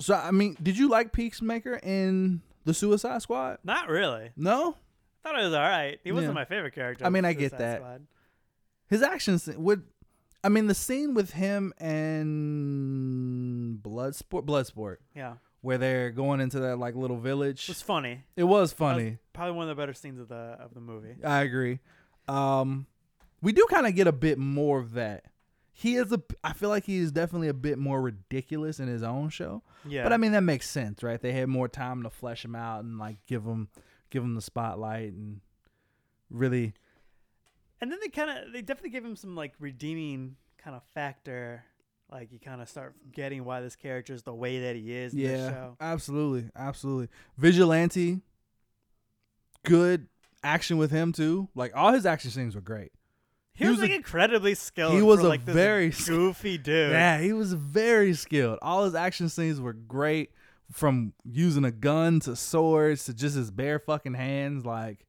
so 0.00 0.14
I 0.14 0.30
mean, 0.30 0.56
did 0.62 0.76
you 0.76 0.88
like 0.88 1.12
Peacemaker 1.12 1.74
in 1.82 2.42
the 2.64 2.74
Suicide 2.74 3.22
Squad? 3.22 3.58
Not 3.64 3.88
really. 3.88 4.30
No? 4.36 4.76
Thought 5.24 5.40
it 5.40 5.44
was 5.44 5.54
all 5.54 5.60
right. 5.60 5.98
He 6.04 6.12
wasn't 6.12 6.30
Yeah. 6.32 6.34
my 6.34 6.44
favorite 6.44 6.74
character. 6.74 7.04
I 7.04 7.08
mean, 7.08 7.24
I 7.24 7.32
get 7.32 7.50
Suicide 7.50 7.58
that. 7.58 7.78
Squad. 7.78 8.06
His 8.88 9.02
actions 9.02 9.48
would 9.56 9.82
I 10.44 10.48
mean 10.50 10.66
the 10.68 10.74
scene 10.74 11.14
with 11.14 11.32
him 11.32 11.72
and 12.54 13.82
Bloodsport 13.82 14.44
Bloodsport 14.44 14.96
Yeah. 15.14 15.34
where 15.62 15.78
they're 15.78 16.10
going 16.10 16.40
into 16.40 16.60
that 16.60 16.76
like 16.78 16.94
little 16.94 17.18
village. 17.18 17.64
It 17.64 17.70
was 17.70 17.82
funny. 17.82 18.24
It 18.36 18.44
was 18.44 18.72
funny. 18.72 19.18
probably 19.32 19.54
one 19.54 19.68
of 19.68 19.76
the 19.76 19.80
better 19.80 19.94
scenes 19.94 20.20
of 20.20 20.28
the 20.28 20.34
of 20.34 20.74
the 20.74 20.80
movie. 20.80 21.16
I 21.24 21.40
agree. 21.42 21.80
Um, 22.28 22.86
we 23.42 23.52
do 23.52 23.66
kind 23.70 23.86
of 23.86 23.94
get 23.94 24.06
a 24.06 24.12
bit 24.12 24.38
more 24.38 24.78
of 24.78 24.92
that. 24.94 25.24
He 25.76 25.96
is 25.96 26.12
a. 26.12 26.22
I 26.44 26.52
feel 26.52 26.68
like 26.68 26.84
he 26.84 26.98
is 26.98 27.10
definitely 27.10 27.48
a 27.48 27.54
bit 27.54 27.78
more 27.78 28.00
ridiculous 28.00 28.78
in 28.78 28.86
his 28.86 29.02
own 29.02 29.28
show. 29.28 29.62
Yeah. 29.84 30.04
But 30.04 30.12
I 30.12 30.18
mean 30.18 30.32
that 30.32 30.42
makes 30.42 30.70
sense, 30.70 31.02
right? 31.02 31.20
They 31.20 31.32
had 31.32 31.48
more 31.48 31.66
time 31.68 32.04
to 32.04 32.10
flesh 32.10 32.44
him 32.44 32.54
out 32.54 32.84
and 32.84 32.96
like 32.98 33.16
give 33.26 33.42
him 33.44 33.68
give 34.14 34.22
him 34.22 34.34
the 34.34 34.40
spotlight 34.40 35.12
and 35.12 35.40
really. 36.30 36.72
and 37.80 37.90
then 37.92 37.98
they 38.00 38.08
kind 38.08 38.30
of 38.30 38.52
they 38.52 38.62
definitely 38.62 38.90
gave 38.90 39.04
him 39.04 39.16
some 39.16 39.34
like 39.36 39.52
redeeming 39.58 40.36
kind 40.56 40.74
of 40.76 40.82
factor. 40.94 41.64
Like 42.10 42.30
you 42.32 42.38
kind 42.38 42.60
of 42.62 42.68
start 42.68 42.94
getting 43.12 43.44
why 43.44 43.60
this 43.60 43.76
character 43.76 44.12
is 44.14 44.22
the 44.22 44.34
way 44.34 44.60
that 44.60 44.76
he 44.76 44.92
is 44.94 45.12
Yeah, 45.14 45.50
show. 45.50 45.76
absolutely, 45.80 46.48
absolutely. 46.54 47.08
Vigilante, 47.38 48.20
good 49.64 50.06
action 50.42 50.76
with 50.76 50.90
him 50.90 51.12
too. 51.12 51.48
Like 51.54 51.72
all 51.74 51.92
his 51.92 52.06
action 52.06 52.30
scenes 52.30 52.54
were 52.54 52.60
great. 52.60 52.92
He, 53.54 53.64
He 53.64 53.70
was, 53.70 53.78
was 53.80 53.88
like 53.88 53.96
incredibly 53.96 54.54
skilled. 54.54 54.94
he 54.94 55.02
was 55.02 55.20
for, 55.20 55.26
a 55.26 55.28
like, 55.28 55.42
very 55.42 55.90
goofy 55.90 56.58
dude. 56.62 56.90
Yeah, 56.92 57.20
he 57.20 57.32
was 57.32 57.52
very 57.52 58.12
skilled. 58.14 58.58
All 58.62 58.84
his 58.84 58.94
action 58.94 59.28
scenes 59.28 59.60
were 59.60 59.72
great, 59.72 60.30
from 60.72 61.12
using 61.24 61.64
a 61.64 61.70
gun 61.70 62.20
to 62.20 62.34
swords 62.36 63.04
to 63.04 63.14
just 63.14 63.36
his 63.36 63.50
bare 63.50 63.78
fucking 63.78 64.14
hands. 64.14 64.64
Like 64.64 65.06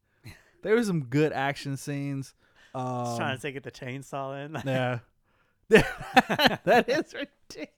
there 0.64 0.76
were 0.76 0.84
some 0.84 1.06
good 1.06 1.32
action 1.34 1.78
scenes. 1.78 2.34
Um, 2.74 3.16
trying 3.18 3.36
to 3.38 3.42
take 3.42 3.56
it 3.56 3.64
the 3.64 3.72
chainsaw 3.72 4.46
in. 4.46 4.62
yeah, 4.66 5.00
that 5.70 6.86
is 6.90 7.14
ridiculous. 7.14 7.70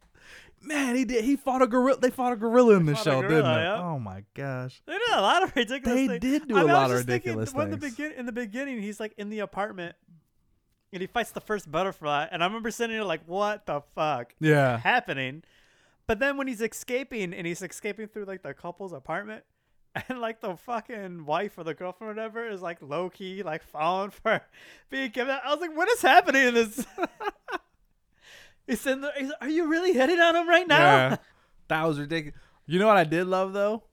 Man, 0.60 0.96
he 0.96 1.06
did. 1.06 1.24
He 1.24 1.36
fought 1.36 1.62
a 1.62 1.68
gorilla. 1.68 2.00
They 2.00 2.10
fought 2.10 2.34
a 2.34 2.36
gorilla 2.36 2.76
in 2.78 2.86
this 2.88 3.02
show, 3.04 3.22
gorilla, 3.22 3.30
didn't 3.30 3.44
they? 3.56 3.62
yeah. 3.62 3.82
Oh 3.84 4.00
my 4.00 4.24
gosh. 4.34 4.82
They 4.88 4.94
did 4.94 5.10
a 5.14 5.22
lot 5.22 5.44
of 5.44 5.56
ridiculous 5.56 5.96
They 5.96 6.08
things. 6.08 6.20
did 6.20 6.48
do 6.48 6.58
I 6.58 6.62
a 6.62 6.64
mean, 6.64 6.72
I 6.72 6.74
lot 6.74 6.90
of 6.92 6.98
just 6.98 7.08
thinking 7.08 7.38
ridiculous 7.38 7.54
when 7.54 7.70
the 7.70 7.78
things. 7.78 7.96
begin 7.96 8.12
in 8.14 8.26
the 8.26 8.32
beginning, 8.32 8.82
he's 8.82 9.00
like 9.00 9.14
in 9.18 9.30
the 9.30 9.40
apartment, 9.40 9.96
and 10.92 11.00
he 11.02 11.08
fights 11.08 11.30
the 11.32 11.42
first 11.42 11.72
butterfly, 11.72 12.26
and 12.32 12.44
I 12.44 12.48
remember 12.48 12.72
sitting 12.72 12.96
here 12.96 13.04
like, 13.04 13.22
"What 13.28 13.68
the 13.68 13.82
fuck 13.94 14.34
Yeah, 14.40 14.78
happening?" 14.80 15.44
But 16.08 16.20
then 16.20 16.38
when 16.38 16.48
he's 16.48 16.62
escaping, 16.62 17.34
and 17.34 17.46
he's 17.46 17.62
escaping 17.62 18.08
through 18.08 18.26
like 18.26 18.42
the 18.42 18.54
couple's 18.54 18.94
apartment, 18.94 19.44
and 20.10 20.20
like 20.20 20.42
the 20.42 20.56
fucking 20.56 21.26
wife 21.26 21.58
or 21.58 21.64
the 21.64 21.74
girlfriend 21.74 22.12
or 22.12 22.16
whatever 22.16 22.48
is 22.48 22.62
like 22.62 22.82
low 22.82 23.10
key 23.10 23.44
like 23.44 23.64
falling 23.64 24.12
for 24.12 24.42
being 24.90 25.12
kidnapped. 25.12 25.46
I 25.46 25.52
was 25.52 25.62
like, 25.62 25.76
"What 25.76 25.90
is 25.90 26.02
happening 26.02 26.48
in 26.48 26.54
this?" 26.54 26.86
he's 28.68 28.86
in 28.86 29.02
the. 29.02 29.12
He's, 29.18 29.32
Are 29.42 29.50
you 29.50 29.68
really 29.68 29.94
hitting 29.94 30.20
on 30.20 30.36
him 30.36 30.48
right 30.48 30.68
now? 30.68 30.78
yeah. 30.78 31.18
That 31.68 31.84
was 31.86 32.00
ridiculous. 32.00 32.40
You 32.66 32.80
know 32.80 32.88
what 32.88 32.98
I 32.98 33.04
did 33.04 33.28
love 33.28 33.54
though? 33.54 33.84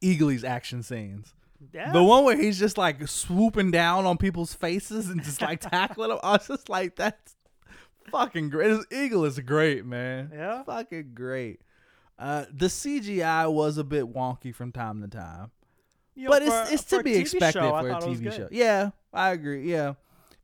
Eagly's 0.00 0.44
action 0.44 0.82
scenes. 0.82 1.34
Yeah. 1.72 1.92
The 1.92 2.02
one 2.02 2.24
where 2.24 2.36
he's 2.36 2.58
just 2.58 2.76
like 2.76 3.06
swooping 3.08 3.70
down 3.70 4.04
on 4.04 4.18
people's 4.18 4.52
faces 4.52 5.08
and 5.08 5.22
just 5.22 5.40
like 5.40 5.60
tackling 5.60 6.10
them. 6.10 6.18
I 6.22 6.32
was 6.32 6.46
just 6.46 6.68
like, 6.68 6.96
that's 6.96 7.33
fucking 8.10 8.50
great. 8.50 8.68
This 8.68 8.86
Eagle 8.90 9.24
is 9.24 9.38
great, 9.40 9.84
man. 9.84 10.30
Yeah. 10.32 10.62
Fucking 10.64 11.12
great. 11.14 11.60
Uh, 12.18 12.44
the 12.52 12.66
CGI 12.66 13.52
was 13.52 13.76
a 13.78 13.84
bit 13.84 14.12
wonky 14.12 14.54
from 14.54 14.70
time 14.72 15.02
to 15.02 15.08
time, 15.08 15.50
You 16.14 16.24
know, 16.24 16.30
but 16.30 16.42
for- 16.44 16.62
it's 16.62 16.72
it's 16.72 16.84
to 16.84 17.02
be 17.02 17.12
TV 17.14 17.20
expected 17.20 17.60
show, 17.60 17.70
for 17.80 17.88
a 17.88 17.92
thought 17.92 18.02
it 18.04 18.08
was 18.08 18.20
TV 18.20 18.32
show. 18.36 18.48
Yeah, 18.52 18.90
I 19.12 19.30
agree. 19.32 19.70
Yeah, 19.70 19.94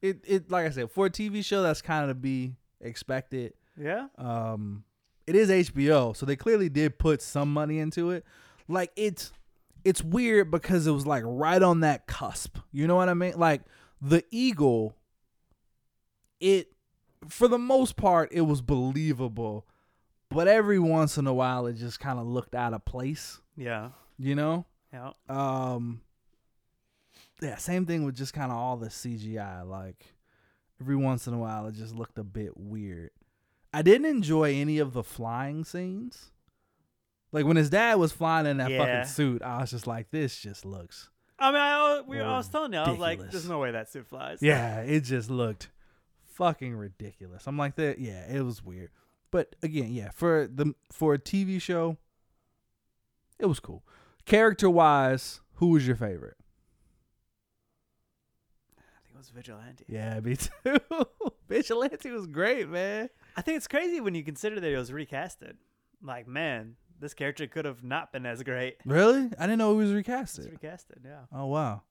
it 0.03 0.21
it 0.27 0.51
like 0.51 0.67
I 0.67 0.71
said 0.71 0.91
for 0.91 1.07
a 1.07 1.11
TV 1.11 1.45
show 1.45 1.63
that's 1.63 1.81
kind 1.81 2.05
of 2.11 2.11
to 2.17 2.21
be 2.21 2.57
expected. 2.81 3.55
Yeah. 3.81 4.09
Um, 4.19 4.83
it 5.29 5.37
is 5.37 5.49
HBO, 5.49 6.17
so 6.17 6.27
they 6.27 6.35
clearly 6.35 6.69
did 6.69 6.99
put 6.99 7.23
some 7.23 7.53
money 7.53 7.79
into 7.79 8.11
it. 8.11 8.25
Like 8.67 8.91
it's 8.97 9.33
it's 9.85 10.03
weird 10.03 10.51
because 10.51 10.89
it 10.89 10.91
was 10.91 11.07
like 11.07 11.23
right 11.25 11.63
on 11.63 11.81
that 11.81 12.09
cusp. 12.09 12.59
You 12.73 12.89
know 12.89 12.97
what 12.97 13.09
I 13.09 13.15
mean? 13.15 13.35
Like 13.39 13.63
the 14.03 14.25
Eagle, 14.33 14.97
it 16.41 16.73
for 17.29 17.49
the 17.49 17.59
most 17.59 17.97
part 17.97 18.31
it 18.33 18.43
was 18.43 18.61
believable, 18.63 19.67
but 20.31 20.49
every 20.49 20.79
once 20.79 21.19
in 21.19 21.27
a 21.27 21.35
while 21.35 21.67
it 21.67 21.75
just 21.75 22.01
kind 22.01 22.19
of 22.19 22.27
looked 22.27 22.55
out 22.55 22.73
of 22.75 22.85
place. 22.85 23.41
Yeah. 23.57 23.91
You 24.19 24.35
know? 24.35 24.67
Yeah. 24.93 25.13
Um 25.29 26.01
Yeah, 27.43 27.57
same 27.57 27.87
thing 27.87 28.05
with 28.05 28.17
just 28.17 28.33
kind 28.35 28.51
of 28.53 28.59
all 28.59 28.77
the 28.77 28.89
CGI. 28.89 29.67
Like 29.69 30.15
every 30.81 30.97
once 30.97 31.27
in 31.27 31.35
a 31.35 31.39
while 31.39 31.67
it 31.67 31.75
just 31.75 31.95
looked 31.95 32.19
a 32.19 32.25
bit 32.25 32.57
weird. 32.57 33.11
I 33.73 33.83
didn't 33.83 34.07
enjoy 34.07 34.55
any 34.55 34.79
of 34.79 34.93
the 34.93 35.03
flying 35.05 35.65
scenes. 35.65 36.33
Like 37.33 37.45
when 37.47 37.57
his 37.57 37.71
dad 37.71 37.95
was 37.99 38.11
flying 38.13 38.47
in 38.47 38.57
that 38.57 38.71
Yeah. 38.71 38.79
fucking 38.79 39.09
suit, 39.13 39.43
I 39.43 39.61
was 39.61 39.71
just 39.71 39.87
like, 39.87 40.11
this 40.11 40.37
just 40.39 40.65
looks 40.65 41.09
I 41.43 41.53
mean, 41.53 41.61
I, 41.61 42.03
we, 42.07 42.21
I 42.21 42.37
was 42.37 42.49
telling 42.49 42.75
you, 42.75 42.79
I 42.81 42.91
was 42.91 42.99
like, 42.99 43.19
"There's 43.31 43.49
no 43.49 43.61
way 43.61 43.71
that 43.71 43.89
suit 43.91 44.07
flies." 44.07 44.41
Yeah, 44.43 44.81
it 44.81 45.01
just 45.05 45.31
looked 45.31 45.71
fucking 46.41 46.75
ridiculous. 46.75 47.47
I'm 47.47 47.59
like 47.59 47.77
that. 47.77 47.99
Yeah, 47.99 48.25
it 48.33 48.43
was 48.43 48.65
weird. 48.65 48.91
But 49.31 49.55
again, 49.63 49.93
yeah, 49.93 50.11
for 50.11 50.49
the 50.53 50.75
for 50.91 51.13
a 51.15 51.19
TV 51.19 51.61
show, 51.61 51.99
it 53.39 53.47
was 53.47 53.61
cool. 53.61 53.85
Character 54.25 54.71
wise, 54.71 55.41
who 55.55 55.69
was 55.69 55.87
your 55.87 55.97
favorite? 55.97 56.37
I 58.79 59.03
think 59.05 59.15
it 59.15 59.19
was 59.19 59.31
Vigilante. 59.31 59.85
Yeah, 59.87 60.19
me 60.21 60.37
too. 60.65 60.79
Vigilante 61.49 62.11
was 62.11 62.27
great, 62.27 62.69
man. 62.69 63.11
I 63.37 63.43
think 63.43 63.59
it's 63.59 63.69
crazy 63.69 64.01
when 64.01 64.15
you 64.15 64.25
consider 64.25 64.59
that 64.61 64.73
it 64.73 64.77
was 64.79 64.91
recasted. 64.91 65.55
Like, 66.03 66.27
man, 66.27 66.77
this 66.99 67.13
character 67.13 67.47
could 67.47 67.67
have 67.67 67.85
not 67.85 68.13
been 68.13 68.25
as 68.25 68.43
great. 68.43 68.79
Really? 68.87 69.31
I 69.39 69.43
didn't 69.47 69.59
know 69.59 69.79
he 69.79 69.85
was 69.85 69.93
recasted. 69.93 70.59
recasted, 70.59 71.05
yeah. 71.05 71.25
Oh 71.33 71.47
wow. 71.47 71.83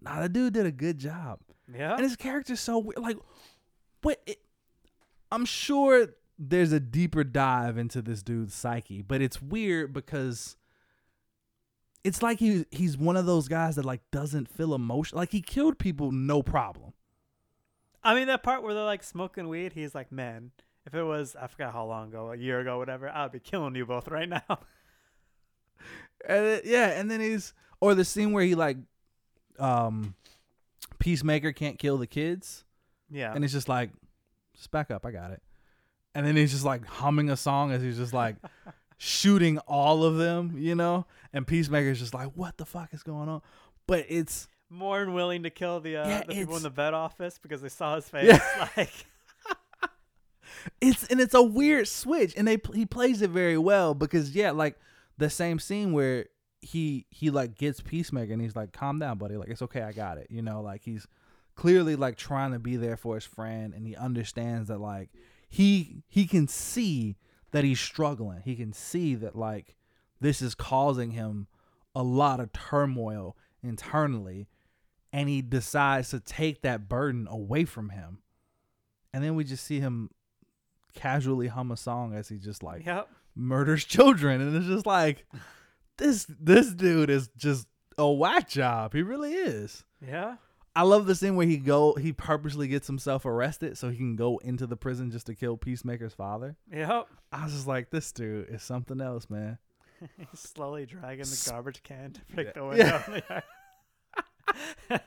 Nah, 0.00 0.20
the 0.20 0.28
dude 0.28 0.52
did 0.52 0.66
a 0.66 0.70
good 0.70 0.98
job. 0.98 1.40
Yeah. 1.74 1.94
And 1.94 2.02
his 2.02 2.16
character's 2.16 2.60
so 2.60 2.78
weird. 2.78 2.98
Like, 2.98 3.16
what? 4.02 4.20
It, 4.26 4.38
I'm 5.30 5.44
sure 5.44 6.08
there's 6.38 6.72
a 6.72 6.80
deeper 6.80 7.24
dive 7.24 7.76
into 7.78 8.00
this 8.00 8.22
dude's 8.22 8.54
psyche, 8.54 9.02
but 9.02 9.20
it's 9.20 9.42
weird 9.42 9.92
because 9.92 10.56
it's 12.04 12.22
like 12.22 12.38
he 12.38 12.64
he's 12.70 12.96
one 12.96 13.16
of 13.16 13.26
those 13.26 13.48
guys 13.48 13.76
that 13.76 13.84
like 13.84 14.00
doesn't 14.10 14.48
feel 14.48 14.74
emotion. 14.74 15.18
Like 15.18 15.32
he 15.32 15.42
killed 15.42 15.78
people, 15.78 16.12
no 16.12 16.42
problem. 16.42 16.92
I 18.02 18.14
mean, 18.14 18.28
that 18.28 18.42
part 18.42 18.62
where 18.62 18.72
they're 18.74 18.84
like 18.84 19.02
smoking 19.02 19.48
weed, 19.48 19.72
he's 19.72 19.94
like, 19.94 20.12
man, 20.12 20.52
if 20.86 20.94
it 20.94 21.02
was, 21.02 21.34
I 21.34 21.48
forgot 21.48 21.72
how 21.72 21.84
long 21.84 22.08
ago, 22.08 22.30
a 22.30 22.36
year 22.36 22.60
ago, 22.60 22.78
whatever, 22.78 23.08
I'd 23.10 23.32
be 23.32 23.40
killing 23.40 23.74
you 23.74 23.84
both 23.84 24.08
right 24.08 24.28
now. 24.28 24.60
And 26.26 26.46
it- 26.46 26.64
yeah, 26.64 26.88
and 26.98 27.10
then 27.10 27.20
he's 27.20 27.52
or 27.80 27.94
the 27.94 28.04
scene 28.04 28.32
where 28.32 28.44
he 28.44 28.54
like 28.54 28.76
um 29.58 30.14
Peacemaker 30.98 31.52
can't 31.52 31.78
kill 31.78 31.96
the 31.98 32.06
kids, 32.06 32.64
Yeah. 33.10 33.32
and 33.34 33.44
it's 33.44 33.52
just 33.52 33.68
like, 33.68 33.90
just 34.54 34.70
back 34.70 34.90
up, 34.90 35.06
I 35.06 35.10
got 35.10 35.30
it. 35.30 35.42
And 36.14 36.26
then 36.26 36.36
he's 36.36 36.52
just 36.52 36.64
like 36.64 36.84
humming 36.86 37.30
a 37.30 37.36
song 37.36 37.70
as 37.72 37.82
he's 37.82 37.96
just 37.96 38.12
like 38.12 38.36
shooting 38.98 39.58
all 39.58 40.04
of 40.04 40.16
them, 40.16 40.56
you 40.58 40.74
know. 40.74 41.06
And 41.32 41.46
Peacemaker's 41.46 41.98
just 42.00 42.14
like, 42.14 42.32
what 42.34 42.56
the 42.56 42.64
fuck 42.66 42.92
is 42.92 43.02
going 43.02 43.28
on? 43.28 43.42
But 43.86 44.06
it's 44.08 44.48
More 44.70 45.00
than 45.00 45.14
willing 45.14 45.44
to 45.44 45.50
kill 45.50 45.80
the, 45.80 45.96
uh, 45.98 46.08
Yeah, 46.08 46.22
the 46.24 46.34
people 46.34 46.56
in 46.56 46.62
the 46.62 46.70
vet 46.70 46.92
office 46.94 47.38
because 47.38 47.62
they 47.62 47.68
saw 47.68 47.96
his 47.96 48.08
face. 48.08 48.26
Yeah. 48.26 48.68
Like, 48.76 49.06
it's 50.80 51.06
and 51.06 51.20
it's 51.20 51.34
a 51.34 51.42
weird 51.42 51.86
switch 51.86 52.34
and 52.36 52.46
they 52.48 52.58
he 52.74 52.84
plays 52.84 53.22
it 53.22 53.30
very 53.30 53.56
well 53.58 53.94
because 53.94 54.34
yeah 54.34 54.50
like 54.50 54.76
the 55.16 55.30
same 55.30 55.58
scene 55.58 55.92
where 55.92 56.26
he 56.60 57.06
he 57.10 57.30
like 57.30 57.54
gets 57.56 57.80
peacemaker 57.80 58.32
and 58.32 58.42
he's 58.42 58.56
like 58.56 58.72
calm 58.72 58.98
down 58.98 59.16
buddy 59.18 59.36
like 59.36 59.48
it's 59.48 59.62
okay 59.62 59.82
i 59.82 59.92
got 59.92 60.18
it 60.18 60.26
you 60.30 60.42
know 60.42 60.60
like 60.60 60.82
he's 60.82 61.06
clearly 61.58 61.96
like 61.96 62.16
trying 62.16 62.52
to 62.52 62.58
be 62.60 62.76
there 62.76 62.96
for 62.96 63.16
his 63.16 63.24
friend 63.24 63.74
and 63.74 63.84
he 63.84 63.96
understands 63.96 64.68
that 64.68 64.80
like 64.80 65.10
he 65.48 66.04
he 66.06 66.24
can 66.24 66.46
see 66.46 67.16
that 67.50 67.64
he's 67.64 67.80
struggling. 67.80 68.42
He 68.44 68.54
can 68.54 68.72
see 68.72 69.16
that 69.16 69.34
like 69.34 69.74
this 70.20 70.40
is 70.40 70.54
causing 70.54 71.10
him 71.10 71.48
a 71.96 72.02
lot 72.04 72.38
of 72.38 72.52
turmoil 72.52 73.36
internally 73.60 74.46
and 75.12 75.28
he 75.28 75.42
decides 75.42 76.10
to 76.10 76.20
take 76.20 76.62
that 76.62 76.88
burden 76.88 77.26
away 77.28 77.64
from 77.64 77.88
him. 77.88 78.18
And 79.12 79.24
then 79.24 79.34
we 79.34 79.42
just 79.42 79.64
see 79.64 79.80
him 79.80 80.10
casually 80.94 81.48
hum 81.48 81.72
a 81.72 81.76
song 81.76 82.14
as 82.14 82.28
he 82.28 82.36
just 82.36 82.62
like 82.62 82.86
yep. 82.86 83.08
murders 83.34 83.84
children. 83.84 84.40
And 84.40 84.56
it's 84.56 84.66
just 84.66 84.86
like 84.86 85.26
this 85.96 86.24
this 86.38 86.72
dude 86.72 87.10
is 87.10 87.30
just 87.36 87.66
a 87.96 88.08
whack 88.08 88.48
job. 88.48 88.94
He 88.94 89.02
really 89.02 89.32
is. 89.32 89.82
Yeah. 90.00 90.36
I 90.78 90.82
love 90.82 91.06
the 91.06 91.14
scene 91.16 91.34
where 91.34 91.46
he 91.46 91.56
go 91.56 91.94
he 91.94 92.12
purposely 92.12 92.68
gets 92.68 92.86
himself 92.86 93.24
arrested 93.26 93.76
so 93.76 93.88
he 93.90 93.96
can 93.96 94.14
go 94.14 94.38
into 94.38 94.64
the 94.64 94.76
prison 94.76 95.10
just 95.10 95.26
to 95.26 95.34
kill 95.34 95.56
peacemaker's 95.56 96.14
father 96.14 96.56
Yep. 96.72 97.08
i 97.32 97.42
was 97.44 97.52
just 97.52 97.66
like 97.66 97.90
this 97.90 98.12
dude 98.12 98.48
is 98.48 98.62
something 98.62 99.00
else 99.00 99.28
man 99.28 99.58
He's 100.30 100.38
slowly 100.38 100.86
dragging 100.86 101.24
the 101.24 101.46
garbage 101.50 101.82
can 101.82 102.12
to 102.12 102.20
break 102.32 102.54
the 102.54 102.60
Yeah. 102.76 103.10
window. 103.10 103.42
like 104.90 105.02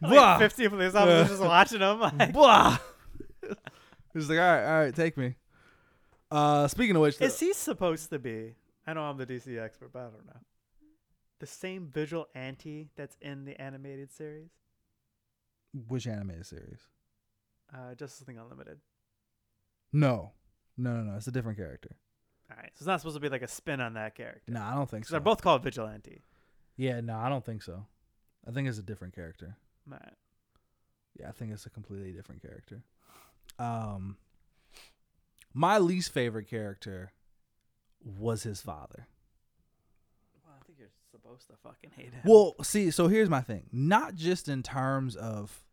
Blah. 0.00 0.38
50 0.38 0.68
police 0.68 0.94
officers 0.94 1.28
just 1.28 1.42
watching 1.42 1.80
him. 1.80 1.98
Like, 2.00 2.32
Blah. 2.32 2.78
he's 4.14 4.28
like 4.30 4.38
all 4.38 4.44
right 4.44 4.64
all 4.64 4.80
right 4.84 4.94
take 4.94 5.16
me 5.16 5.34
uh 6.30 6.68
speaking 6.68 6.94
of 6.94 7.02
which 7.02 7.20
is 7.20 7.38
he 7.40 7.52
supposed 7.54 8.10
to 8.10 8.18
be? 8.20 8.54
I 8.86 8.92
know 8.92 9.02
I'm 9.02 9.16
the 9.18 9.26
DC 9.26 9.58
expert, 9.62 9.92
but 9.92 9.98
I 9.98 10.02
don't 10.04 10.26
know. 10.26 10.40
The 11.40 11.46
same 11.46 11.88
Vigilante 11.92 12.88
that's 12.96 13.16
in 13.20 13.44
the 13.44 13.60
animated 13.60 14.10
series, 14.12 14.50
which 15.88 16.06
animated 16.06 16.46
series 16.46 16.80
uh, 17.74 17.94
Justice 17.94 18.26
League 18.26 18.38
Unlimited. 18.38 18.78
no 19.92 20.32
no 20.76 20.94
no 20.96 21.02
no 21.02 21.16
it's 21.16 21.26
a 21.26 21.32
different 21.32 21.58
character 21.58 21.96
All 22.50 22.56
right, 22.56 22.70
so 22.74 22.82
it's 22.82 22.86
not 22.86 23.00
supposed 23.00 23.16
to 23.16 23.20
be 23.20 23.28
like 23.28 23.42
a 23.42 23.48
spin 23.48 23.80
on 23.80 23.94
that 23.94 24.14
character. 24.14 24.50
no 24.52 24.62
i 24.62 24.74
don't 24.74 24.88
think 24.90 25.04
so 25.06 25.12
they're 25.12 25.20
both 25.20 25.42
called 25.42 25.62
Vigilante. 25.62 26.22
Yeah, 26.76 27.00
no, 27.00 27.16
I 27.16 27.28
don't 27.28 27.44
think 27.44 27.62
so. 27.64 27.86
I 28.46 28.52
think 28.52 28.68
it's 28.68 28.78
a 28.78 28.82
different 28.84 29.12
character. 29.12 29.56
Right. 29.84 30.14
Yeah, 31.18 31.28
I 31.28 31.32
think 31.32 31.50
it's 31.52 31.66
a 31.66 31.70
completely 31.70 32.12
different 32.12 32.40
character. 32.40 32.82
Um 33.58 34.16
my 35.52 35.78
least 35.78 36.12
favorite 36.12 36.48
character 36.48 37.12
was 38.04 38.44
his 38.44 38.60
father. 38.60 39.08
Well, 40.44 40.54
I 40.60 40.64
think 40.64 40.78
you're 40.78 40.90
supposed 41.28 41.48
to 41.48 41.56
fucking 41.62 41.90
hate 41.96 42.12
him. 42.12 42.22
Well, 42.24 42.54
see, 42.62 42.90
so 42.90 43.08
here's 43.08 43.28
my 43.28 43.40
thing. 43.40 43.64
Not 43.72 44.14
just 44.14 44.48
in 44.48 44.62
terms 44.62 45.16
of 45.16 45.64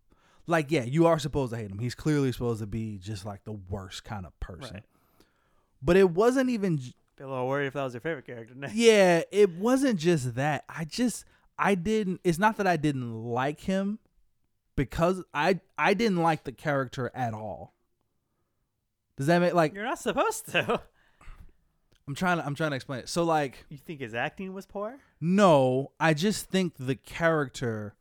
like 0.47 0.71
yeah, 0.71 0.83
you 0.83 1.07
are 1.07 1.19
supposed 1.19 1.51
to 1.53 1.57
hate 1.57 1.71
him. 1.71 1.79
He's 1.79 1.95
clearly 1.95 2.31
supposed 2.31 2.61
to 2.61 2.67
be 2.67 2.97
just 2.97 3.25
like 3.25 3.43
the 3.43 3.53
worst 3.53 4.03
kind 4.03 4.25
of 4.25 4.37
person. 4.39 4.75
Right. 4.75 4.83
But 5.81 5.97
it 5.97 6.09
wasn't 6.11 6.49
even 6.49 6.77
Be 6.77 6.93
a 7.23 7.27
little 7.27 7.47
worried 7.47 7.67
if 7.67 7.73
that 7.73 7.83
was 7.83 7.93
your 7.93 8.01
favorite 8.01 8.25
character. 8.25 8.55
Yeah, 8.73 9.21
it 9.31 9.51
wasn't 9.51 9.99
just 9.99 10.35
that. 10.35 10.65
I 10.69 10.85
just 10.85 11.25
I 11.57 11.75
didn't 11.75 12.21
it's 12.23 12.39
not 12.39 12.57
that 12.57 12.67
I 12.67 12.77
didn't 12.77 13.23
like 13.23 13.61
him 13.61 13.99
because 14.75 15.23
I 15.33 15.59
I 15.77 15.93
didn't 15.93 16.21
like 16.21 16.43
the 16.43 16.51
character 16.51 17.11
at 17.15 17.33
all. 17.33 17.73
Does 19.17 19.27
that 19.27 19.39
make 19.39 19.53
like 19.53 19.73
You're 19.73 19.85
not 19.85 19.99
supposed 19.99 20.47
to. 20.51 20.81
I'm 22.07 22.15
trying 22.15 22.37
to 22.37 22.45
I'm 22.45 22.55
trying 22.55 22.71
to 22.71 22.75
explain 22.75 22.99
it. 22.99 23.09
So 23.09 23.23
like 23.23 23.65
You 23.69 23.77
think 23.77 23.99
his 24.01 24.13
acting 24.13 24.53
was 24.53 24.65
poor? 24.65 24.97
no, 25.19 25.91
I 25.99 26.13
just 26.13 26.45
think 26.47 26.73
the 26.77 26.95
character 26.95 27.95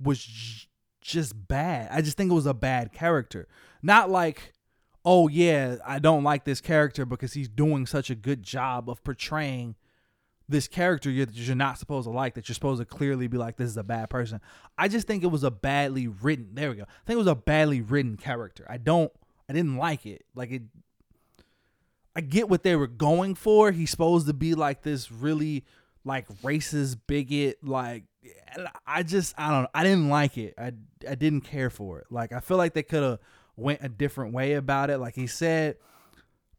was 0.00 0.22
j- 0.24 0.68
just 1.00 1.48
bad. 1.48 1.88
I 1.90 2.02
just 2.02 2.16
think 2.16 2.30
it 2.30 2.34
was 2.34 2.46
a 2.46 2.54
bad 2.54 2.92
character. 2.92 3.48
Not 3.82 4.10
like 4.10 4.52
oh 5.04 5.28
yeah, 5.28 5.76
I 5.84 5.98
don't 5.98 6.22
like 6.22 6.44
this 6.44 6.60
character 6.60 7.04
because 7.04 7.32
he's 7.32 7.48
doing 7.48 7.86
such 7.86 8.08
a 8.10 8.14
good 8.14 8.42
job 8.42 8.88
of 8.88 9.02
portraying 9.02 9.74
this 10.48 10.68
character 10.68 11.10
you're, 11.10 11.24
that 11.26 11.34
you're 11.34 11.56
not 11.56 11.78
supposed 11.78 12.06
to 12.06 12.10
like 12.12 12.34
that 12.34 12.48
you're 12.48 12.54
supposed 12.54 12.80
to 12.80 12.84
clearly 12.84 13.26
be 13.26 13.38
like 13.38 13.56
this 13.56 13.68
is 13.70 13.76
a 13.76 13.82
bad 13.82 14.10
person. 14.10 14.40
I 14.76 14.88
just 14.88 15.06
think 15.06 15.22
it 15.22 15.28
was 15.28 15.42
a 15.44 15.50
badly 15.50 16.06
written. 16.06 16.50
There 16.52 16.68
we 16.70 16.76
go. 16.76 16.82
I 16.82 17.06
think 17.06 17.14
it 17.14 17.18
was 17.18 17.26
a 17.26 17.34
badly 17.34 17.80
written 17.80 18.16
character. 18.16 18.66
I 18.68 18.76
don't 18.76 19.10
I 19.48 19.54
didn't 19.54 19.76
like 19.76 20.04
it. 20.04 20.24
Like 20.34 20.50
it 20.50 20.62
I 22.14 22.20
get 22.20 22.48
what 22.48 22.62
they 22.62 22.76
were 22.76 22.86
going 22.86 23.34
for. 23.34 23.72
He's 23.72 23.90
supposed 23.90 24.26
to 24.26 24.34
be 24.34 24.54
like 24.54 24.82
this 24.82 25.10
really 25.10 25.64
like 26.04 26.28
racist 26.42 26.98
bigot 27.06 27.58
like 27.62 28.04
I 28.86 29.02
just 29.02 29.34
I 29.38 29.50
don't. 29.50 29.68
I 29.74 29.82
didn't 29.82 30.08
like 30.08 30.36
it. 30.38 30.54
I 30.58 30.72
I 31.08 31.14
didn't 31.14 31.42
care 31.42 31.70
for 31.70 31.98
it. 32.00 32.06
Like 32.10 32.32
I 32.32 32.40
feel 32.40 32.56
like 32.56 32.74
they 32.74 32.82
could 32.82 33.02
have 33.02 33.18
went 33.56 33.80
a 33.82 33.88
different 33.88 34.32
way 34.32 34.54
about 34.54 34.90
it. 34.90 34.98
Like 34.98 35.14
he 35.14 35.26
said 35.26 35.76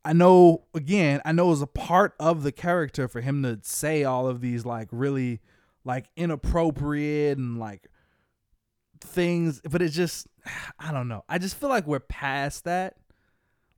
I 0.06 0.14
know 0.14 0.64
again, 0.74 1.22
I 1.24 1.32
know 1.32 1.48
it 1.48 1.52
was 1.52 1.62
a 1.62 1.68
part 1.68 2.16
of 2.20 2.44
the 2.44 2.52
character 2.52 3.08
for 3.08 3.22
him 3.22 3.44
to 3.44 3.60
say 3.64 4.04
all 4.04 4.28
of 4.28 4.42
these 4.42 4.66
like 4.66 4.90
really 4.92 5.40
like 5.86 6.06
inappropriate 6.18 7.38
and 7.38 7.60
like 7.60 7.88
things, 9.00 9.62
but 9.70 9.82
it 9.82 9.90
just 9.90 10.28
I 10.80 10.92
don't 10.92 11.08
know. 11.08 11.24
I 11.30 11.38
just 11.38 11.56
feel 11.56 11.70
like 11.70 11.88
we're 11.88 12.00
past 12.00 12.66
that. 12.66 12.98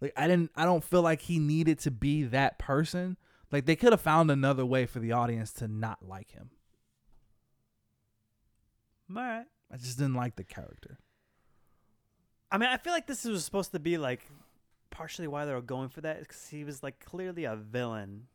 Like 0.01 0.13
I 0.17 0.27
didn't 0.27 0.51
I 0.55 0.65
don't 0.65 0.83
feel 0.83 1.01
like 1.01 1.21
he 1.21 1.39
needed 1.39 1.79
to 1.79 1.91
be 1.91 2.23
that 2.23 2.59
person. 2.59 3.17
Like 3.51 3.65
they 3.65 3.75
could 3.75 3.93
have 3.93 4.01
found 4.01 4.29
another 4.31 4.65
way 4.65 4.85
for 4.85 4.99
the 4.99 5.11
audience 5.13 5.51
to 5.53 5.67
not 5.67 5.99
like 6.07 6.31
him. 6.31 6.49
All 9.15 9.21
right. 9.21 9.45
I 9.71 9.77
just 9.77 9.97
didn't 9.97 10.15
like 10.15 10.35
the 10.35 10.43
character. 10.43 10.99
I 12.51 12.57
mean, 12.57 12.69
I 12.69 12.77
feel 12.77 12.93
like 12.93 13.07
this 13.07 13.25
was 13.25 13.43
supposed 13.43 13.71
to 13.73 13.79
be 13.79 13.97
like 13.97 14.21
partially 14.91 15.27
why 15.27 15.45
they 15.45 15.53
were 15.53 15.61
going 15.61 15.89
for 15.89 16.01
that 16.01 16.19
because 16.19 16.47
he 16.47 16.63
was 16.63 16.81
like 16.83 16.99
clearly 17.03 17.43
a 17.45 17.55
villain, 17.55 18.27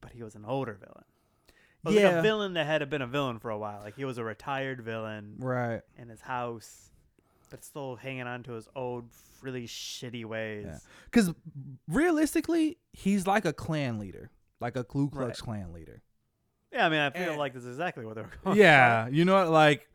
but 0.00 0.12
he 0.12 0.22
was 0.22 0.34
an 0.34 0.44
older 0.44 0.74
villain. 0.74 1.04
But 1.82 1.94
like 1.94 2.02
Yeah. 2.02 2.18
a 2.18 2.22
villain 2.22 2.54
that 2.54 2.66
had 2.66 2.88
been 2.90 3.02
a 3.02 3.06
villain 3.06 3.38
for 3.38 3.50
a 3.50 3.58
while. 3.58 3.80
Like 3.80 3.96
he 3.96 4.04
was 4.04 4.18
a 4.18 4.24
retired 4.24 4.80
villain 4.82 5.36
Right. 5.38 5.82
in 5.96 6.08
his 6.08 6.20
house, 6.20 6.87
but 7.50 7.64
still 7.64 7.96
hanging 7.96 8.26
on 8.26 8.42
to 8.44 8.52
his 8.52 8.68
old, 8.76 9.04
really 9.42 9.66
shitty 9.66 10.24
ways. 10.24 10.66
Yeah. 10.68 10.78
Because 11.06 11.32
realistically, 11.86 12.78
he's 12.92 13.26
like 13.26 13.44
a 13.44 13.52
clan 13.52 13.98
leader, 13.98 14.30
like 14.60 14.76
a 14.76 14.84
Ku 14.84 15.08
Klux 15.10 15.40
Right. 15.40 15.44
Klan 15.44 15.72
leader. 15.72 16.02
Yeah, 16.72 16.86
I 16.86 16.88
mean, 16.90 17.00
I 17.00 17.10
feel 17.10 17.32
Eh. 17.32 17.36
like 17.36 17.54
this 17.54 17.62
is 17.64 17.70
exactly 17.76 18.04
what 18.04 18.16
they 18.16 18.22
were 18.22 18.30
going 18.44 18.56
yeah, 18.58 19.08
you 19.08 19.24
know 19.24 19.34
what? 19.36 19.48
Like, 19.50 19.88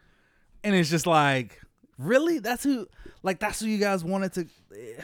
and 0.64 0.74
it's 0.76 0.90
just 0.90 1.06
like, 1.06 1.62
really? 1.98 2.40
That's 2.40 2.64
who? 2.64 2.88
Like, 3.22 3.40
that's 3.40 3.60
who 3.60 3.68
you 3.68 3.78
guys 3.78 4.04
wanted 4.04 4.34
to? 4.34 4.42
eh. 4.76 5.02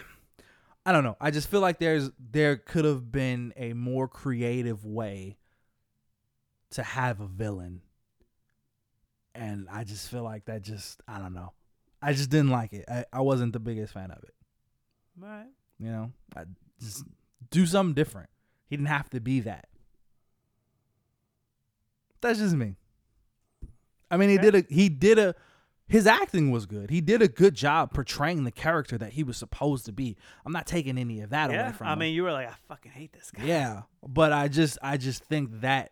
I 0.86 0.92
don't 0.92 1.04
know. 1.04 1.16
I 1.22 1.30
just 1.30 1.50
feel 1.52 1.60
like 1.60 1.78
there's 1.78 2.10
there 2.32 2.58
could 2.58 2.86
have 2.86 3.12
been 3.12 3.54
a 3.56 3.74
more 3.74 4.08
creative 4.08 4.84
way 4.86 5.38
to 6.72 6.82
have 6.82 7.20
a 7.20 7.28
villain, 7.28 7.82
and 9.36 9.68
I 9.72 9.84
just 9.84 10.10
feel 10.10 10.24
like 10.24 10.46
that 10.46 10.64
just 10.64 11.02
I 11.08 11.20
don't 11.20 11.34
know. 11.34 11.54
I 12.02 12.14
just 12.14 12.30
didn't 12.30 12.50
like 12.50 12.74
it. 12.74 12.86
I, 12.90 13.06
I 13.12 13.22
wasn't 13.22 13.54
the 13.54 13.60
biggest 13.60 13.94
fan 13.94 14.12
of 14.12 14.24
it. 14.24 14.34
All 15.22 15.28
right. 15.30 15.48
You 15.80 15.92
know, 15.92 16.12
I 16.36 16.44
just 16.80 17.04
do 17.52 17.66
something 17.66 17.94
different. 17.94 18.30
He 18.68 18.76
didn't 18.78 18.88
have 18.90 19.10
to 19.12 19.20
be 19.20 19.42
that. 19.42 19.68
That's 22.22 22.40
just 22.40 22.56
me. 22.56 22.76
I 24.12 24.18
mean, 24.18 24.30
he 24.30 24.38
Okay. 24.38 24.52
did 24.52 24.56
a 24.70 24.74
he 24.74 24.90
did 24.90 25.20
a 25.20 25.36
his 25.88 26.06
acting 26.06 26.52
was 26.52 26.66
good. 26.66 26.90
He 26.92 27.02
did 27.02 27.22
a 27.22 27.28
good 27.28 27.56
job 27.56 27.94
portraying 27.94 28.44
the 28.44 28.52
character 28.52 28.98
that 28.98 29.14
he 29.14 29.24
was 29.24 29.38
supposed 29.38 29.86
to 29.86 29.92
be. 29.92 30.18
I'm 30.46 30.52
not 30.52 30.68
taking 30.68 30.98
any 30.98 31.22
of 31.22 31.32
that 31.32 31.50
Yeah, 31.50 31.64
away 31.64 31.72
from 31.72 31.88
I 31.88 31.94
him. 31.94 31.98
I 31.98 32.00
mean, 32.02 32.14
you 32.14 32.24
were 32.24 32.32
like, 32.32 32.48
I 32.48 32.54
fucking 32.68 32.92
hate 32.92 33.14
this 33.14 33.32
guy. 33.32 33.44
yeah, 33.44 33.82
but 34.08 34.32
I 34.32 34.48
just 34.50 34.78
I 34.82 34.98
just 34.98 35.24
think 35.24 35.62
that 35.62 35.92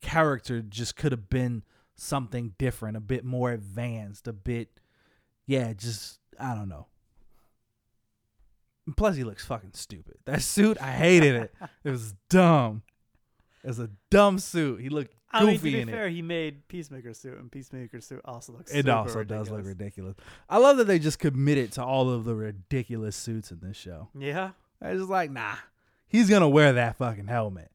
character 0.00 0.60
just 0.62 0.96
could 0.96 1.12
have 1.12 1.28
been 1.28 1.64
something 1.96 2.54
different, 2.58 2.96
a 2.96 3.00
bit 3.00 3.24
more 3.24 3.50
advanced, 3.50 4.28
a 4.28 4.32
bit 4.32 4.77
yeah, 5.48 5.72
just 5.72 6.20
I 6.38 6.54
don't 6.54 6.68
know. 6.68 6.86
Plus, 8.96 9.16
he 9.16 9.24
looks 9.24 9.44
fucking 9.44 9.72
stupid. 9.72 10.14
That 10.26 10.42
suit, 10.42 10.76
I 10.80 10.92
hated 10.92 11.34
it. 11.36 11.54
It 11.82 11.90
was 11.90 12.14
dumb. 12.28 12.82
It 13.64 13.68
was 13.68 13.78
a 13.78 13.90
dumb 14.10 14.38
suit. 14.38 14.80
He 14.80 14.90
looked 14.90 15.14
I 15.30 15.40
mean, 15.40 15.48
to 15.48 15.52
goofy 15.54 15.72
be 15.72 15.80
in 15.80 15.88
it. 15.88 16.10
he 16.10 16.22
made 16.22 16.68
Peacemaker 16.68 17.14
suit, 17.14 17.38
and 17.38 17.50
Peacemaker 17.50 18.00
suit 18.02 18.20
also 18.26 18.52
looks. 18.52 18.72
It 18.72 18.88
also 18.88 19.24
does 19.24 19.50
look 19.50 19.64
ridiculous. 19.64 20.14
ridiculous. 20.14 20.16
I 20.48 20.58
love 20.58 20.76
that 20.76 20.84
they 20.86 20.98
just 20.98 21.18
committed 21.18 21.72
to 21.72 21.84
all 21.84 22.10
of 22.10 22.24
the 22.24 22.34
ridiculous 22.34 23.16
suits 23.16 23.50
in 23.50 23.60
this 23.60 23.76
show. 23.76 24.08
Yeah. 24.16 24.50
I 24.82 24.92
was 24.92 25.00
just 25.00 25.10
like, 25.10 25.30
nah, 25.30 25.56
he's 26.06 26.28
gonna 26.30 26.48
wear 26.48 26.74
that 26.74 26.96
fucking 26.98 27.26
helmet. 27.26 27.70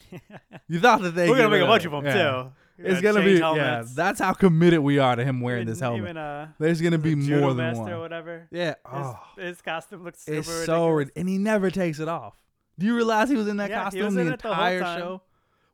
You 0.68 0.80
thought 0.80 1.02
that 1.02 1.14
they 1.14 1.28
We're 1.28 1.36
gonna 1.36 1.50
make 1.50 1.62
a 1.62 1.66
bunch 1.66 1.84
of 1.84 1.92
them 1.92 2.04
Yeah. 2.04 2.12
too. 2.12 2.52
We're 2.78 2.88
It's 2.90 3.00
gonna 3.00 3.20
be 3.24 3.38
change 3.38 3.56
yeah. 3.56 3.84
That's 3.94 4.20
how 4.20 4.32
committed 4.34 4.80
we 4.80 4.98
are 4.98 5.16
to 5.16 5.24
him 5.24 5.40
wearing 5.40 5.62
even, 5.62 5.72
this 5.72 5.80
helmet. 5.80 6.02
Even, 6.02 6.16
uh, 6.16 6.48
There's 6.58 6.80
gonna 6.80 6.98
be 6.98 7.14
the 7.14 7.40
more 7.40 7.54
than 7.54 7.76
one. 7.78 7.92
or 7.92 8.00
whatever. 8.00 8.48
Yeah. 8.50 8.74
His, 8.74 8.76
Oh, 8.92 9.18
his 9.38 9.62
costume 9.62 10.04
looks 10.04 10.20
super 10.22 10.38
it's 10.38 10.48
ridiculous. 10.48 10.66
so 10.66 10.88
rid- 10.88 11.10
and 11.16 11.28
he 11.28 11.38
never 11.38 11.70
takes 11.70 12.00
it 12.00 12.08
off. 12.08 12.36
Do 12.78 12.84
you 12.86 12.94
realize 12.94 13.30
he 13.30 13.36
was 13.36 13.48
in 13.48 13.56
that 13.56 13.70
Yeah, 13.70 13.84
costume 13.84 14.14
the 14.14 14.20
in 14.20 14.26
the 14.26 14.32
entire 14.34 14.80
time. 14.80 14.98
show? 15.00 15.22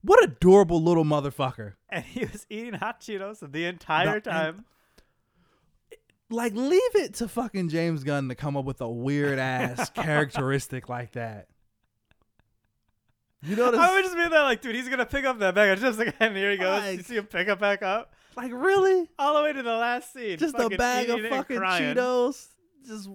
What 0.02 0.22
adorable 0.24 0.80
little 0.82 1.04
motherfucker. 1.04 1.74
and 1.88 2.04
he 2.04 2.20
was 2.24 2.46
eating 2.48 2.74
hot 2.74 3.00
Cheetos 3.00 3.50
the 3.52 3.64
entire 3.64 4.14
and- 4.16 4.24
time. 4.24 4.64
Like, 6.30 6.54
leave 6.54 6.80
it 6.94 7.14
to 7.14 7.28
fucking 7.28 7.68
James 7.68 8.04
Gunn 8.04 8.28
to 8.30 8.34
come 8.34 8.56
up 8.56 8.64
with 8.64 8.80
a 8.80 8.88
weird 8.88 9.38
ass 9.38 9.90
characteristic 9.94 10.88
like 10.88 11.12
that. 11.12 11.48
You 13.44 13.56
know 13.56 13.72
I 13.72 13.94
would 13.94 14.04
just 14.04 14.14
be 14.16 14.28
there 14.28 14.42
like, 14.42 14.60
dude, 14.62 14.74
he's 14.76 14.88
gonna 14.88 15.06
pick 15.06 15.24
up 15.24 15.38
that 15.40 15.54
bag 15.54 15.70
of 15.70 15.80
chips 15.80 15.98
again. 15.98 16.14
And 16.20 16.36
here 16.36 16.50
he 16.52 16.56
goes. 16.58 16.82
you 16.84 16.90
Like- 16.96 17.00
see 17.06 17.16
him 17.16 17.26
pick 17.26 17.48
it 17.48 17.58
back 17.58 17.82
up 17.82 18.14
like? 18.36 18.52
Really? 18.54 19.08
all 19.18 19.36
the 19.36 19.42
way 19.42 19.52
to 19.52 19.62
the 19.62 19.76
last 19.76 20.12
scene. 20.12 20.38
Just 20.38 20.54
a 20.58 20.68
bag 20.70 21.08
of 21.10 21.18
eating 21.18 21.24
it 21.26 21.32
and 21.32 21.36
fucking 21.40 21.58
crying. 21.58 21.96
Cheetos. 21.96 22.46
Just, 22.86 23.08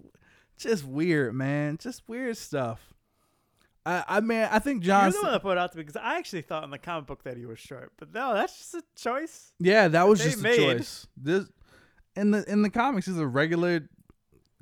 just 0.58 0.84
weird, 0.86 1.34
man. 1.34 1.78
Just 1.78 2.04
weird 2.08 2.36
stuff. 2.38 2.82
I, 3.86 4.04
I 4.08 4.20
mean, 4.20 4.48
I 4.52 4.60
think 4.60 4.84
John. 4.84 5.04
You're 5.06 5.14
the 5.14 5.26
one 5.26 5.32
that 5.32 5.42
put 5.42 5.52
it 5.54 5.58
out 5.60 5.72
to 5.72 5.78
me 5.78 5.84
because 5.86 5.96
I 6.02 6.18
actually 6.18 6.42
thought 6.42 6.64
in 6.66 6.72
the 6.72 6.78
comic 6.78 7.06
book 7.08 7.24
that 7.24 7.38
he 7.38 7.46
was 7.46 7.58
short, 7.60 7.94
but 7.98 8.14
no, 8.14 8.34
that's 8.34 8.58
just 8.58 8.74
a 8.74 8.84
choice. 8.98 9.54
Yeah, 9.60 9.88
that 9.88 10.08
was 10.08 10.20
they 10.20 10.26
just 10.26 10.40
a 10.40 10.44
made. 10.44 10.58
choice. 10.58 11.08
This 11.16 11.46
in 12.18 12.32
the 12.32 12.44
in 12.52 12.64
the 12.64 12.70
comics, 12.70 13.06
he's 13.06 13.18
a 13.18 13.26
regular 13.28 13.88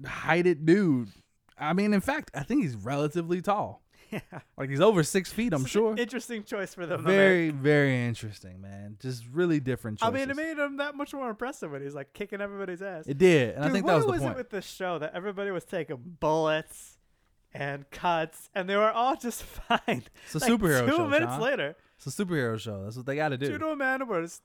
heighted 0.06 0.66
dude. 0.66 1.10
I 1.58 1.74
mean, 1.74 1.94
in 1.94 2.02
fact, 2.02 2.30
I 2.36 2.44
think 2.44 2.62
he's 2.64 2.76
relatively 2.76 3.42
tall. 3.42 3.82
Yeah, 4.12 4.20
Like 4.58 4.70
he's 4.70 4.82
over 4.82 5.04
six 5.04 5.32
feet. 5.32 5.54
I'm 5.54 5.66
sure. 5.66 5.96
interesting 5.98 6.44
choice 6.44 6.74
for 6.74 6.86
them. 6.86 7.04
Very, 7.04 7.48
make. 7.48 7.56
very 7.56 8.06
interesting, 8.06 8.62
man. 8.62 8.98
Just 9.02 9.24
really 9.32 9.60
different 9.60 10.00
I 10.02 10.10
mean, 10.10 10.30
it 10.30 10.36
made 10.36 10.58
him 10.58 10.78
that 10.78 10.96
much 10.96 11.14
more 11.14 11.30
impressive 11.30 11.72
when 11.72 11.82
he's 11.82 11.96
like 11.96 12.14
kicking 12.14 12.42
everybody's 12.42 12.82
ass. 12.82 13.06
It 13.08 13.18
did, 13.18 13.56
and 13.56 13.66
I 13.66 13.70
think 13.70 13.86
that 13.86 13.96
was 13.96 14.06
the 14.06 14.12
was 14.12 14.22
point. 14.22 14.34
it 14.34 14.38
with 14.38 14.50
this 14.50 14.66
show 14.66 15.00
that 15.00 15.14
everybody 15.14 15.52
was 15.52 15.64
taking 15.66 15.98
bullets 16.20 16.98
and 17.54 17.90
cuts, 17.90 18.50
and 18.54 18.70
they 18.70 18.76
were 18.76 18.92
all 18.92 19.16
just 19.16 19.44
fine. 19.68 20.04
It's 20.26 20.36
a 20.36 20.40
Like, 20.40 20.52
superhero 20.52 20.86
two 20.90 20.96
show. 20.98 21.08
minutes 21.08 21.32
Sean. 21.34 21.42
later, 21.42 21.76
It's 21.98 22.08
a 22.20 22.26
superhero 22.26 22.60
show. 22.60 22.84
That's 22.84 22.98
what 22.98 23.06
they 23.06 23.16
got 23.16 23.30
to 23.30 23.38
do. 23.38 23.48
Judo 23.48 23.76
Man 23.76 24.08
was 24.08 24.42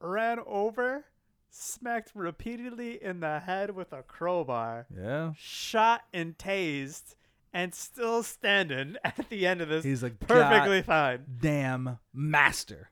ran 0.00 0.38
over, 0.46 1.04
smacked 1.50 2.12
repeatedly 2.14 3.02
in 3.02 3.20
the 3.20 3.40
head 3.40 3.70
with 3.74 3.92
a 3.92 4.02
crowbar, 4.02 4.86
Yeah, 4.96 5.32
shot 5.36 6.02
and 6.14 6.38
tased, 6.38 7.14
and 7.52 7.74
still 7.74 8.22
standing 8.22 8.96
at 9.04 9.28
the 9.28 9.46
end 9.46 9.60
of 9.60 9.68
this. 9.68 9.84
he's 9.84 10.02
like 10.02 10.18
perfectly 10.20 10.82
fine. 10.82 11.24
damn 11.40 11.98
master. 12.12 12.90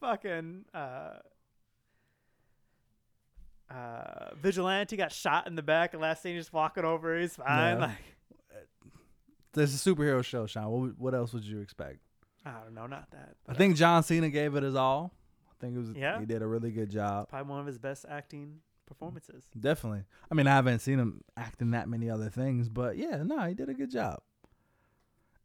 Fucking 0.00 0.66
uh, 0.74 1.14
uh, 3.70 4.30
vigilante 4.40 4.96
got 4.96 5.10
shot 5.12 5.46
in 5.46 5.56
the 5.56 5.62
back, 5.62 5.92
and 5.94 6.02
last 6.02 6.22
scene 6.22 6.36
just 6.36 6.52
walking 6.52 6.84
over. 6.84 7.18
He's 7.18 7.36
fine. 7.36 7.78
Yeah. 7.78 7.86
Like 7.86 8.68
There's 9.54 9.74
a 9.74 9.90
superhero 9.90 10.22
show, 10.22 10.46
Sean. 10.46 10.70
What, 10.70 10.98
what 10.98 11.14
else 11.14 11.32
would 11.32 11.44
you 11.44 11.60
expect? 11.60 11.98
I 12.44 12.52
don't 12.62 12.74
know, 12.74 12.86
not 12.86 13.10
that. 13.10 13.34
I 13.48 13.54
think 13.54 13.76
John 13.76 14.02
Cena 14.02 14.28
gave 14.28 14.54
it 14.54 14.62
his 14.62 14.76
all. 14.76 15.12
I 15.50 15.54
think 15.60 15.74
it 15.74 15.78
was. 15.78 15.90
Yeah? 15.96 16.20
he 16.20 16.26
did 16.26 16.42
a 16.42 16.46
really 16.46 16.70
good 16.70 16.90
job. 16.90 17.28
probably 17.28 17.50
one 17.50 17.60
of 17.60 17.66
his 17.66 17.78
best 17.78 18.04
acting 18.08 18.58
performances. 18.86 19.44
Definitely. 19.58 20.04
I 20.30 20.34
mean, 20.34 20.46
I 20.46 20.54
haven't 20.54 20.80
seen 20.80 20.98
him 20.98 21.22
act 21.36 21.60
in 21.60 21.72
that 21.72 21.88
many 21.88 22.08
other 22.08 22.30
things, 22.30 22.68
but 22.68 22.96
yeah, 22.96 23.22
no, 23.22 23.40
he 23.46 23.54
did 23.54 23.68
a 23.68 23.74
good 23.74 23.90
job. 23.90 24.20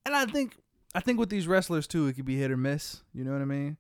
And 0.06 0.16
I 0.16 0.26
think, 0.26 0.56
I 0.96 1.00
think 1.00 1.20
with 1.20 1.30
these 1.30 1.48
wrestlers 1.48 1.88
too, 1.88 2.08
it 2.08 2.14
could 2.14 2.26
be 2.26 2.38
hit 2.38 2.52
or 2.52 2.58
miss. 2.58 3.04
You 3.14 3.24
know 3.24 3.32
what 3.34 3.42
I 3.42 3.46
mean? 3.46 3.78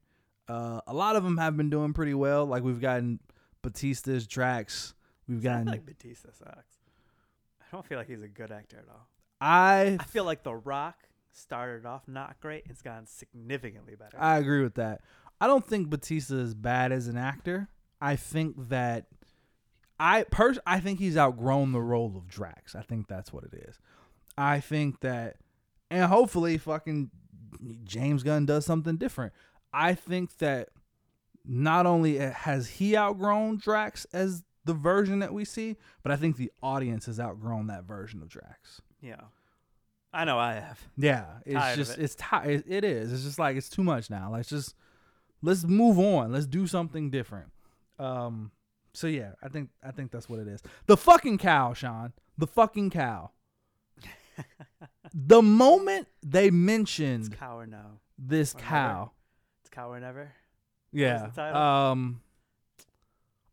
Uh, 0.47 0.81
a 0.87 0.93
lot 0.93 1.15
of 1.15 1.23
them 1.23 1.37
have 1.37 1.55
been 1.55 1.69
doing 1.69 1.93
pretty 1.93 2.13
well. 2.13 2.45
Like 2.45 2.63
we've 2.63 2.81
gotten 2.81 3.19
Batista's 3.61 4.27
Drax. 4.27 4.93
We've 5.27 5.41
gotten. 5.41 5.65
like 5.67 5.85
Batista 5.85 6.29
sucks. 6.33 6.77
I 7.61 7.65
don't 7.71 7.85
feel 7.85 7.97
like 7.97 8.07
he's 8.07 8.21
a 8.21 8.27
good 8.27 8.51
actor 8.51 8.77
at 8.77 8.89
all. 8.89 9.07
I 9.39 9.97
I 9.99 10.03
feel 10.03 10.25
like 10.25 10.43
The 10.43 10.53
Rock 10.53 10.95
started 11.31 11.85
off 11.85 12.07
not 12.07 12.39
great. 12.41 12.63
It's 12.69 12.81
gotten 12.81 13.07
significantly 13.07 13.95
better. 13.95 14.17
I 14.19 14.37
agree 14.37 14.61
with 14.61 14.75
that. 14.75 15.01
I 15.39 15.47
don't 15.47 15.65
think 15.65 15.89
Batista 15.89 16.35
is 16.35 16.53
bad 16.53 16.91
as 16.91 17.07
an 17.07 17.17
actor. 17.17 17.69
I 17.99 18.15
think 18.15 18.69
that 18.69 19.05
I 20.03 20.23
pers- 20.23 20.57
I 20.65 20.79
think 20.79 20.97
he's 20.99 21.15
outgrown 21.15 21.73
the 21.73 21.79
role 21.81 22.17
of 22.17 22.27
Drax. 22.27 22.75
I 22.75 22.81
think 22.81 23.07
that's 23.07 23.31
what 23.31 23.43
it 23.43 23.53
is. 23.53 23.77
I 24.37 24.59
think 24.59 25.01
that 25.01 25.35
and 25.91 26.05
hopefully 26.05 26.57
fucking 26.57 27.11
James 27.83 28.23
Gunn 28.23 28.45
does 28.47 28.65
something 28.65 28.97
different. 28.97 29.31
I 29.71 29.93
think 29.93 30.37
that 30.37 30.69
not 31.45 31.85
only 31.85 32.17
has 32.17 32.67
he 32.67 32.97
outgrown 32.97 33.57
Drax 33.57 34.05
as 34.11 34.43
the 34.65 34.73
version 34.73 35.19
that 35.19 35.33
we 35.33 35.45
see, 35.45 35.75
but 36.01 36.11
I 36.11 36.15
think 36.15 36.37
the 36.37 36.51
audience 36.63 37.05
has 37.05 37.19
outgrown 37.19 37.67
that 37.67 37.83
version 37.83 38.21
of 38.21 38.29
Drax. 38.29 38.81
yeah, 39.01 39.21
I 40.13 40.25
know 40.25 40.39
I 40.39 40.53
have. 40.53 40.79
Yeah, 40.97 41.25
it's 41.45 41.55
Tired 41.55 41.75
just 41.77 41.97
it. 41.97 42.03
it's 42.03 42.15
ti- 42.15 42.63
it 42.75 42.83
is. 42.83 43.13
It's 43.13 43.23
just 43.23 43.37
like 43.39 43.55
it's 43.55 43.69
too 43.69 43.83
much 43.83 44.09
now. 44.09 44.31
Let's 44.33 44.49
just 44.49 44.73
let's 45.43 45.63
move 45.63 45.99
on. 45.99 46.31
Let's 46.31 46.47
do 46.47 46.65
something 46.65 47.11
different. 47.11 47.51
Um 47.99 48.51
so 48.93 49.07
yeah, 49.07 49.31
I 49.43 49.47
think 49.49 49.69
I 49.83 49.91
think 49.91 50.11
that's 50.11 50.27
what 50.29 50.39
it 50.39 50.47
is. 50.47 50.61
The 50.85 50.97
fucking 50.97 51.37
cow, 51.37 51.73
Sean. 51.73 52.13
The 52.37 52.47
fucking 52.47 52.89
cow. 52.91 53.31
the 55.13 55.41
moment 55.41 56.07
they 56.23 56.45
It's 56.47 56.53
mentioned 56.53 57.37
cow 57.37 57.59
or 57.59 57.67
no. 57.67 57.99
this 58.17 58.53
Or 58.53 58.57
never. 58.57 58.67
cow. 58.69 59.11
It's 59.61 59.69
cow 59.69 59.91
or 59.91 59.99
never. 59.99 60.31
Yeah. 60.91 61.29
Um 61.37 62.21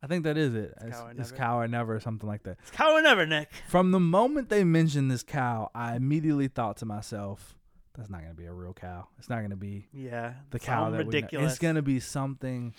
I 0.01 0.07
think 0.07 0.23
that 0.25 0.37
is 0.39 0.55
it. 0.55 0.75
It's, 0.81 0.97
Cow 0.97 1.07
or 1.07 1.11
it's 1.11 1.19
Never? 1.33 1.35
cow 1.37 1.59
or 1.59 1.67
never 1.69 1.97
or 1.97 2.01
something 2.01 2.29
like 2.29 2.45
that. 2.45 2.59
It's 2.63 2.71
cow 2.71 2.93
or 2.95 3.03
never, 3.03 3.27
Nick. 3.27 3.51
From 3.69 3.91
the 3.91 3.99
moment 3.99 4.49
they 4.49 4.63
mentioned 4.63 5.11
this 5.11 5.25
cow, 5.25 5.73
I 5.75 5.97
immediately 5.97 6.47
thought 6.47 6.77
to 6.77 6.87
myself, 6.87 7.59
that's 7.97 8.09
not 8.09 8.21
going 8.21 8.31
to 8.31 8.37
be 8.41 8.47
a 8.47 8.53
real 8.53 8.73
cow. 8.73 9.09
It's 9.19 9.29
not 9.29 9.39
going 9.39 9.51
to 9.51 9.57
be 9.57 9.89
Yeah, 9.93 10.35
the 10.51 10.61
cow 10.61 10.91
that 10.91 10.99
we 10.99 10.99
know. 10.99 11.07
ridiculous. 11.11 11.51
It's 11.53 11.59
gonna 11.59 11.83
be 11.83 11.99
something 11.99 12.75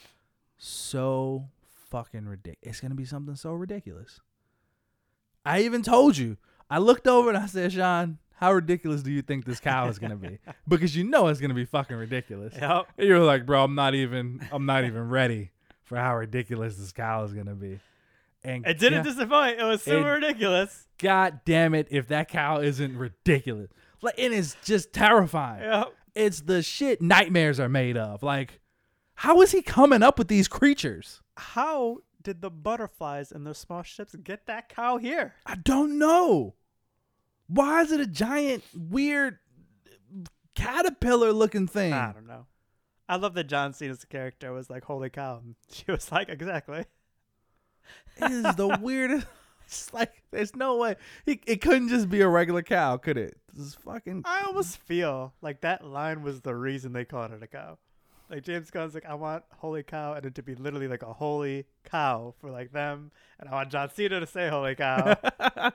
so 0.57 1.49
fucking 1.89 2.25
ridiculous. 2.25 2.57
It's 2.63 2.79
gonna 2.81 2.95
be 2.95 3.05
something 3.05 3.35
so 3.35 3.53
ridiculous. 3.53 4.19
I 5.45 5.61
even 5.61 5.81
told 5.83 6.17
you. 6.17 6.37
I 6.69 6.77
looked 6.77 7.07
over 7.07 7.29
and 7.29 7.37
I 7.37 7.47
said, 7.47 7.73
Sean, 7.73 8.19
how 8.35 8.53
ridiculous 8.53 9.01
do 9.01 9.11
you 9.11 9.21
think 9.23 9.45
this 9.45 9.59
cow 9.59 9.87
is 9.87 9.97
gonna 9.99 10.15
be? 10.15 10.37
because 10.67 10.95
you 10.95 11.03
know 11.03 11.27
it's 11.27 11.39
gonna 11.41 11.53
be 11.53 11.65
fucking 11.65 11.95
ridiculous. 11.97 12.53
Yep. 12.59 12.87
And 12.97 13.07
you're 13.07 13.19
like, 13.19 13.45
bro, 13.45 13.63
I'm 13.63 13.75
not 13.75 13.95
even. 13.95 14.47
I'm 14.51 14.65
not 14.65 14.83
even 14.85 15.09
ready 15.09 15.51
for 15.83 15.97
how 15.97 16.15
ridiculous 16.17 16.75
this 16.77 16.91
cow 16.91 17.23
is 17.23 17.33
gonna 17.33 17.55
be. 17.55 17.79
And 18.43 18.65
It 18.65 18.79
didn't 18.79 19.03
God, 19.03 19.09
disappoint. 19.15 19.59
It 19.59 19.63
was 19.65 19.81
super 19.81 20.09
It- 20.11 20.13
ridiculous. 20.25 20.87
God 20.99 21.41
damn 21.45 21.73
it, 21.73 21.87
if 21.89 22.07
that 22.09 22.27
cow 22.29 22.59
isn't 22.59 22.95
ridiculous, 22.97 23.69
like 24.01 24.15
it 24.17 24.31
is 24.31 24.55
just 24.63 24.93
terrifying 24.93 25.63
Yep. 25.63 25.93
it's 26.15 26.41
the 26.41 26.61
shit 26.61 27.01
nightmares 27.01 27.59
are 27.59 27.69
made 27.69 27.97
of. 27.97 28.21
Like, 28.21 28.59
how 29.15 29.41
is 29.41 29.51
he 29.51 29.61
coming 29.61 30.03
up 30.03 30.17
with 30.19 30.27
these 30.27 30.47
creatures? 30.47 31.21
How 31.39 31.99
did 32.21 32.41
the 32.41 32.49
butterflies 32.51 33.31
and 33.31 33.47
those 33.47 33.57
small 33.57 33.81
ships 33.81 34.15
get 34.15 34.45
that 34.47 34.69
cow 34.69 34.97
here? 34.97 35.35
I 35.45 35.55
don't 35.55 35.97
know. 35.97 36.55
Why 37.47 37.81
is 37.81 37.91
it 37.91 38.01
a 38.01 38.05
giant, 38.05 38.63
weird 38.75 39.39
caterpillar 40.53 41.31
looking 41.31 41.67
thing? 41.67 41.93
I 41.93 42.11
don't 42.11 42.27
know. 42.27 42.45
I 43.07 43.15
love 43.15 43.33
that 43.35 43.45
John 43.45 43.73
Cena's 43.73 44.05
character 44.05 44.53
was 44.53 44.69
like, 44.69 44.83
"Holy 44.83 45.09
cow!" 45.09 45.39
And 45.43 45.55
she 45.71 45.85
was 45.87 46.11
like, 46.11 46.29
"Exactly." 46.29 46.85
It 48.17 48.31
is 48.31 48.55
the 48.55 48.77
weirdest. 48.81 49.25
It's 49.65 49.93
like 49.93 50.23
there's 50.31 50.55
no 50.55 50.77
way 50.77 50.95
he, 51.25 51.39
it 51.45 51.61
couldn't 51.61 51.89
just 51.89 52.09
be 52.09 52.21
a 52.21 52.27
regular 52.27 52.63
cow, 52.63 52.97
could 52.97 53.17
it? 53.17 53.37
This 53.53 53.67
is 53.67 53.75
fucking. 53.75 54.23
I 54.25 54.41
almost 54.47 54.77
feel 54.77 55.33
like 55.41 55.61
that 55.61 55.85
line 55.85 56.21
was 56.21 56.41
the 56.41 56.55
reason 56.55 56.93
they 56.93 57.05
called 57.05 57.31
it 57.31 57.41
a 57.41 57.47
cow. 57.47 57.77
Like 58.29 58.43
James 58.43 58.69
Gunn's 58.69 58.93
like, 58.93 59.05
I 59.05 59.15
want 59.15 59.43
holy 59.57 59.81
cow, 59.81 60.13
and 60.13 60.23
it 60.25 60.35
to 60.35 60.43
be 60.43 60.53
literally 60.53 60.87
like 60.87 61.01
a 61.01 61.13
holy 61.13 61.65
cow 61.83 62.35
for 62.39 62.51
like 62.51 62.71
them, 62.71 63.11
and 63.39 63.49
I 63.49 63.53
want 63.53 63.71
John 63.71 63.89
Cena 63.91 64.19
to 64.19 64.27
say 64.27 64.49
holy 64.49 64.75
cow. 64.75 65.15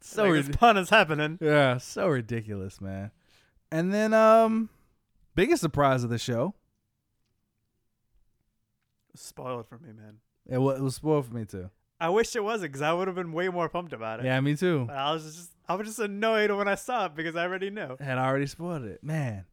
so 0.00 0.24
like, 0.24 0.32
rid- 0.32 0.46
this 0.46 0.56
pun 0.56 0.76
is 0.76 0.90
happening. 0.90 1.38
yeah, 1.40 1.78
so 1.78 2.08
ridiculous, 2.08 2.80
man. 2.80 3.12
And 3.70 3.94
then 3.94 4.12
um, 4.12 4.68
biggest 5.36 5.62
surprise 5.62 6.02
of 6.02 6.10
the 6.10 6.18
show. 6.18 6.54
Spoiled 9.14 9.68
for 9.68 9.78
me, 9.78 9.92
man. 9.92 10.18
It 10.48 10.58
was, 10.58 10.78
it 10.78 10.82
was 10.82 10.96
spoiled 10.96 11.26
for 11.26 11.34
me 11.34 11.44
too. 11.44 11.70
I 11.98 12.10
wish 12.10 12.36
it 12.36 12.44
wasn't, 12.44 12.72
because 12.72 12.82
I 12.82 12.92
would 12.92 13.08
have 13.08 13.14
been 13.14 13.32
way 13.32 13.48
more 13.48 13.68
pumped 13.68 13.92
about 13.92 14.20
it. 14.20 14.26
Yeah, 14.26 14.38
me 14.40 14.54
too. 14.54 14.84
But 14.86 14.96
I 14.96 15.12
was 15.12 15.24
just, 15.24 15.50
I 15.68 15.74
was 15.74 15.86
just 15.86 15.98
annoyed 15.98 16.50
when 16.50 16.68
I 16.68 16.74
saw 16.74 17.06
it 17.06 17.14
because 17.14 17.36
I 17.36 17.44
already 17.44 17.70
knew. 17.70 17.96
And 17.98 18.20
I 18.20 18.26
already 18.26 18.46
spoiled 18.46 18.84
it. 18.84 19.02
Man, 19.02 19.46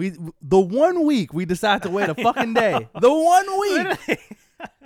We 0.00 0.16
the 0.40 0.58
one 0.58 1.04
week 1.04 1.34
we 1.34 1.44
decide 1.44 1.82
to 1.82 1.90
wait 1.90 2.08
a 2.08 2.14
fucking 2.14 2.54
day. 2.54 2.88
The 2.98 3.12
one 3.12 3.60
week 4.08 4.18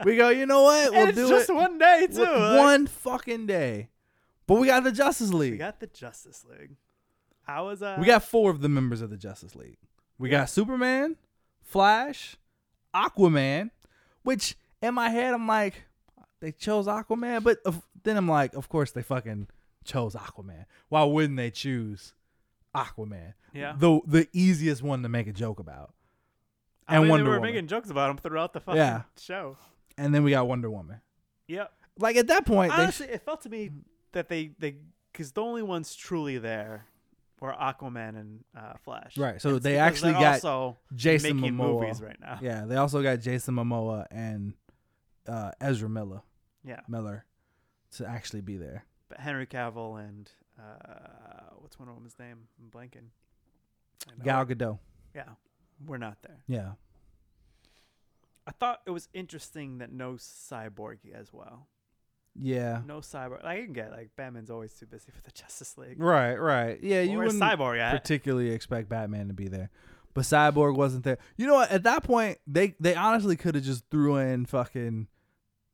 we 0.04 0.16
go. 0.16 0.30
You 0.30 0.44
know 0.44 0.62
what? 0.62 0.90
We'll 0.90 1.00
and 1.02 1.08
it's 1.10 1.18
do 1.18 1.28
just 1.28 1.50
it 1.50 1.54
one 1.54 1.78
day 1.78 2.08
too. 2.12 2.22
like- 2.24 2.58
one 2.58 2.88
fucking 2.88 3.46
day. 3.46 3.90
But 4.48 4.56
we 4.56 4.66
got 4.66 4.82
the 4.82 4.90
Justice 4.90 5.32
League. 5.32 5.52
we 5.52 5.58
got 5.58 5.78
the 5.78 5.86
Justice 5.86 6.44
League. 6.50 6.72
How 7.42 7.66
was 7.66 7.80
uh? 7.80 7.96
We 8.00 8.06
got 8.06 8.24
four 8.24 8.50
of 8.50 8.60
the 8.60 8.68
members 8.68 9.02
of 9.02 9.10
the 9.10 9.16
Justice 9.16 9.54
League. 9.54 9.78
We 10.18 10.30
got 10.30 10.50
Superman, 10.50 11.14
Flash, 11.62 12.34
Aquaman, 12.92 13.70
which 14.24 14.56
in 14.82 14.94
my 14.94 15.10
head 15.10 15.32
I'm 15.32 15.46
like, 15.46 15.84
they 16.40 16.50
chose 16.50 16.88
Aquaman, 16.88 17.44
but 17.44 17.58
of, 17.64 17.80
then 18.02 18.16
I'm 18.16 18.26
like, 18.28 18.54
of 18.54 18.68
course 18.68 18.90
they 18.90 19.02
fucking 19.02 19.46
chose 19.84 20.14
Aquaman. 20.16 20.64
Why 20.88 21.04
wouldn't 21.04 21.36
they 21.36 21.52
choose 21.52 22.14
Aquaman? 22.74 23.34
yeah. 23.52 23.74
The 23.78 24.00
the 24.06 24.28
easiest 24.32 24.82
one 24.82 25.02
to 25.02 25.08
make 25.08 25.26
a 25.26 25.32
joke 25.32 25.58
about. 25.60 25.92
And 26.88 26.96
I 26.96 26.96
and 26.96 27.02
mean, 27.04 27.10
Wonder 27.10 27.24
they 27.24 27.30
were 27.30 27.36
Woman. 27.40 27.54
making 27.54 27.66
jokes 27.68 27.90
about 27.90 28.10
him 28.10 28.18
throughout 28.18 28.52
the 28.52 28.60
fucking 28.60 28.76
Yeah. 28.78 29.02
show. 29.18 29.56
And 29.96 30.14
then 30.14 30.22
we 30.24 30.32
got 30.32 30.46
Wonder 30.46 30.70
Woman. 30.70 31.00
Yep. 31.48 31.72
Like 31.98 32.16
at 32.16 32.26
that 32.26 32.44
point, 32.46 32.72
they 32.72 32.82
Honestly, 32.82 33.06
it 33.06 33.22
felt 33.24 33.42
to 33.42 33.48
me 33.48 33.70
that 34.12 34.28
they 34.28 34.50
they 34.58 34.76
because 35.12 35.32
the 35.32 35.42
only 35.42 35.62
ones 35.62 35.94
truly 35.94 36.38
there 36.38 36.86
were 37.40 37.52
Aquaman 37.52 38.16
and 38.20 38.44
uh, 38.56 38.74
Flash. 38.84 39.16
Right, 39.16 39.40
so 39.40 39.58
they 39.58 39.72
because 39.72 39.80
actually 39.86 40.12
they're 40.12 40.20
got 40.20 40.34
also 40.44 40.78
Jason 40.94 41.36
making 41.40 41.56
Momoa. 41.56 41.80
movies 41.80 42.00
right 42.02 42.18
now. 42.20 42.38
Yeah, 42.42 42.64
they 42.64 42.76
also 42.76 43.02
got 43.02 43.20
Jason 43.20 43.54
Momoa 43.54 44.06
and 44.10 44.54
uh, 45.28 45.52
Ezra 45.60 45.88
Miller 45.88 46.22
Yeah. 46.64 46.80
Miller 46.88 47.24
to 47.92 48.06
actually 48.06 48.40
be 48.40 48.56
there. 48.56 48.84
But 49.08 49.20
Henry 49.20 49.46
Cavill 49.46 50.00
and 50.04 50.28
uh, 50.58 51.54
what's 51.58 51.78
one 51.78 51.88
of 51.88 51.94
them's 51.94 52.18
name? 52.18 52.48
I'm 52.60 52.70
blanking. 52.70 53.08
I 54.08 54.16
know 54.18 54.24
Gal. 54.24 54.46
Gadot. 54.46 54.78
Yeah, 55.14 55.28
we're 55.86 55.98
not 55.98 56.18
there. 56.22 56.38
Yeah. 56.46 56.72
I 58.46 58.50
thought 58.52 58.82
it 58.86 58.90
was 58.90 59.08
interesting 59.14 59.78
that 59.78 59.90
no 59.92 60.14
cyborg 60.14 60.98
as 61.14 61.32
well. 61.32 61.66
Yeah. 62.38 62.82
No 62.86 62.98
cyborg. 62.98 63.44
I 63.44 63.62
can 63.62 63.72
get 63.72 63.90
like 63.92 64.10
Batman's 64.16 64.50
always 64.50 64.74
too 64.74 64.86
busy 64.86 65.10
for 65.12 65.22
the 65.22 65.30
Justice 65.30 65.78
League. 65.78 66.00
Right, 66.02 66.34
right. 66.34 66.78
Yeah, 66.82 67.00
you 67.00 67.18
Where's 67.18 67.34
wouldn't 67.34 67.42
Cyborg 67.58 67.78
at? 67.78 67.92
particularly 68.02 68.50
expect 68.50 68.88
Batman 68.88 69.28
to 69.28 69.34
be 69.34 69.48
there. 69.48 69.70
But 70.14 70.24
Cyborg 70.24 70.76
wasn't 70.76 71.04
there. 71.04 71.18
You 71.36 71.46
know 71.46 71.54
what? 71.54 71.70
At 71.70 71.84
that 71.84 72.02
point, 72.04 72.38
they 72.46 72.74
they 72.80 72.94
honestly 72.94 73.36
could 73.36 73.54
have 73.54 73.64
just 73.64 73.84
threw 73.90 74.16
in 74.16 74.46
fucking 74.46 75.08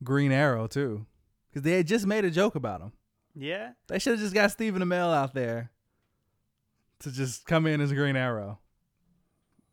Green 0.03 0.31
Arrow 0.31 0.67
too. 0.67 1.05
Cuz 1.53 1.63
they 1.63 1.73
had 1.77 1.87
just 1.87 2.07
made 2.07 2.25
a 2.25 2.31
joke 2.31 2.55
about 2.55 2.81
him. 2.81 2.93
Yeah. 3.35 3.71
They 3.87 3.99
should 3.99 4.13
have 4.13 4.19
just 4.19 4.33
got 4.33 4.51
Stephen 4.51 4.81
Amell 4.81 5.13
out 5.13 5.33
there 5.33 5.71
to 6.99 7.11
just 7.11 7.45
come 7.45 7.65
in 7.65 7.81
as 7.81 7.91
a 7.91 7.95
Green 7.95 8.15
Arrow. 8.15 8.59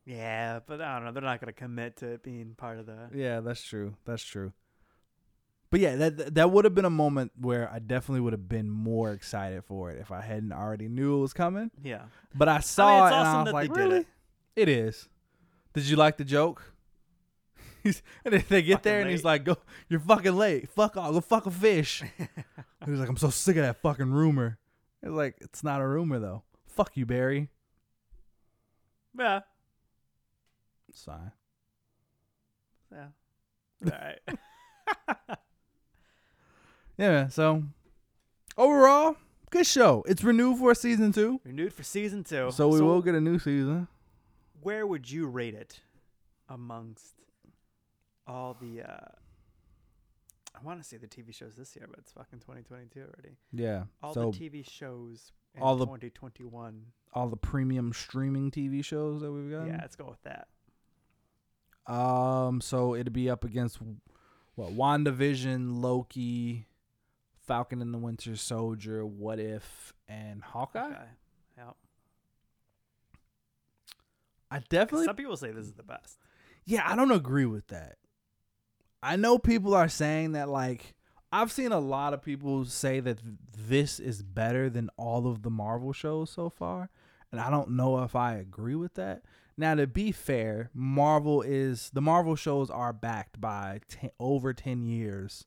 Yeah, 0.04 0.60
but 0.66 0.80
I 0.80 0.94
don't 0.94 1.04
know. 1.04 1.12
They're 1.12 1.22
not 1.22 1.40
gonna 1.40 1.52
commit 1.52 1.96
to 1.98 2.06
it 2.12 2.22
being 2.22 2.54
part 2.56 2.78
of 2.78 2.86
the. 2.86 3.10
Yeah, 3.14 3.40
that's 3.40 3.62
true. 3.62 3.94
That's 4.06 4.22
true. 4.22 4.52
But 5.70 5.80
yeah, 5.80 5.96
that 5.96 6.34
that 6.34 6.50
would 6.50 6.64
have 6.64 6.74
been 6.74 6.86
a 6.86 6.90
moment 6.90 7.32
where 7.38 7.70
I 7.70 7.78
definitely 7.78 8.22
would 8.22 8.32
have 8.32 8.48
been 8.48 8.70
more 8.70 9.12
excited 9.12 9.64
for 9.64 9.90
it 9.90 9.98
if 10.00 10.10
I 10.10 10.22
hadn't 10.22 10.52
already 10.52 10.88
knew 10.88 11.18
it 11.18 11.20
was 11.20 11.34
coming. 11.34 11.70
Yeah. 11.82 12.04
But 12.34 12.48
I 12.48 12.60
saw 12.60 13.06
it's 13.06 13.12
it 13.12 13.18
and 13.18 13.28
I 13.28 13.36
was 13.36 13.44
that 13.44 13.54
like, 13.54 13.68
they 13.68 13.74
did 13.74 13.88
really? 13.88 14.00
it. 14.00 14.06
It 14.56 14.68
is. 14.70 15.08
Did 15.74 15.84
you 15.84 15.96
like 15.96 16.16
the 16.16 16.24
joke? 16.24 16.72
He's, 17.88 18.02
and 18.24 18.34
then 18.34 18.44
they 18.48 18.62
get 18.62 18.74
Fucking 18.78 18.90
there 18.90 19.00
and 19.00 19.10
he's 19.10 19.24
late. 19.24 19.30
like, 19.32 19.44
"Go, 19.44 19.56
you're 19.88 20.00
fucking 20.00 20.36
late. 20.36 20.68
Fuck 20.70 20.96
off. 20.96 21.12
Go 21.12 21.20
fuck 21.20 21.46
a 21.46 21.50
fish." 21.50 22.02
he's 22.86 22.98
like, 22.98 23.08
"I'm 23.08 23.16
so 23.16 23.30
sick 23.30 23.56
of 23.56 23.62
that 23.62 23.80
fucking 23.82 24.10
rumor." 24.10 24.58
It's 25.02 25.12
like, 25.12 25.36
it's 25.40 25.62
not 25.62 25.80
a 25.80 25.86
rumor 25.86 26.18
though. 26.18 26.42
Fuck 26.66 26.96
you, 26.96 27.06
Barry. 27.06 27.48
Yeah. 29.18 29.40
Fine. 30.94 31.32
Yeah. 32.92 33.06
All 33.84 33.90
right. 33.90 35.38
Yeah. 36.96 37.28
So 37.28 37.62
overall, 38.56 39.16
good 39.50 39.66
show. 39.66 40.04
It's 40.08 40.24
renewed 40.24 40.58
for 40.58 40.74
season 40.74 41.12
two, 41.12 41.40
Renewed 41.44 41.72
for 41.72 41.82
season 41.84 42.24
two. 42.24 42.50
so 42.50 42.68
we 42.68 42.80
will 42.80 43.02
get 43.02 43.14
a 43.14 43.20
new 43.20 43.38
season. 43.38 43.86
Where 44.62 44.86
would 44.86 45.08
you 45.10 45.26
rate 45.28 45.54
it 45.54 45.80
amongst 46.48 47.14
all 48.28 48.56
the? 48.60 48.82
uh 48.82 49.08
I 50.54 50.64
want 50.64 50.80
to 50.82 50.84
say 50.88 50.96
the 50.96 51.06
TV 51.06 51.32
shows 51.32 51.54
this 51.54 51.76
year, 51.76 51.86
but 51.88 51.98
it's 52.00 52.10
fucking 52.12 52.40
2022 52.40 53.00
already. 53.00 53.36
Yeah. 53.52 53.84
All 54.02 54.12
so 54.12 54.30
the 54.32 54.38
TV 54.38 54.68
shows 54.68 55.30
in 55.54 55.62
all 55.62 55.76
the- 55.76 55.84
2021. 55.86 56.82
all 57.12 57.28
the 57.28 57.36
premium 57.36 57.92
streaming 57.92 58.50
TV 58.50 58.84
shows 58.84 59.20
that 59.20 59.30
we've 59.30 59.50
got. 59.50 59.66
Yeah, 59.68 59.78
let's 59.80 59.94
go 59.96 60.06
with 60.06 60.22
that. 60.24 60.48
Um, 61.92 62.60
so 62.60 62.94
it'd 62.96 63.12
be 63.12 63.30
up 63.30 63.44
against 63.44 63.78
what 64.56 64.72
WandaVision, 64.72 65.80
Loki, 65.80 66.66
Falcon 67.46 67.80
and 67.80 67.94
the 67.94 67.98
Winter 67.98 68.34
Soldier, 68.36 69.06
What 69.06 69.38
If, 69.38 69.94
and 70.08 70.42
Hawkeye. 70.42 70.86
Okay. 70.86 70.98
Yeah. 71.56 71.70
I 74.50 74.58
definitely 74.68 75.06
Some 75.06 75.16
people 75.16 75.36
say 75.36 75.50
this 75.52 75.66
is 75.66 75.74
the 75.74 75.82
best. 75.82 76.18
Yeah, 76.64 76.82
I 76.84 76.96
don't 76.96 77.10
agree 77.12 77.46
with 77.46 77.68
that. 77.68 77.96
I 79.02 79.16
know 79.16 79.38
people 79.38 79.74
are 79.74 79.88
saying 79.88 80.32
that 80.32 80.48
like 80.48 80.94
I've 81.30 81.52
seen 81.52 81.72
a 81.72 81.78
lot 81.78 82.14
of 82.14 82.22
people 82.22 82.64
say 82.64 83.00
that 83.00 83.18
this 83.56 84.00
is 84.00 84.22
better 84.22 84.70
than 84.70 84.90
all 84.96 85.26
of 85.26 85.42
the 85.42 85.50
Marvel 85.50 85.92
shows 85.92 86.30
so 86.30 86.48
far, 86.48 86.90
and 87.30 87.40
I 87.40 87.50
don't 87.50 87.70
know 87.70 88.02
if 88.02 88.16
I 88.16 88.34
agree 88.36 88.74
with 88.74 88.94
that. 88.94 89.22
Now 89.56 89.74
to 89.74 89.86
be 89.86 90.12
fair, 90.12 90.70
Marvel 90.72 91.42
is 91.42 91.90
the 91.92 92.00
Marvel 92.00 92.36
shows 92.36 92.70
are 92.70 92.92
backed 92.92 93.40
by 93.40 93.80
ten, 93.88 94.10
over 94.18 94.54
10 94.54 94.82
years 94.82 95.46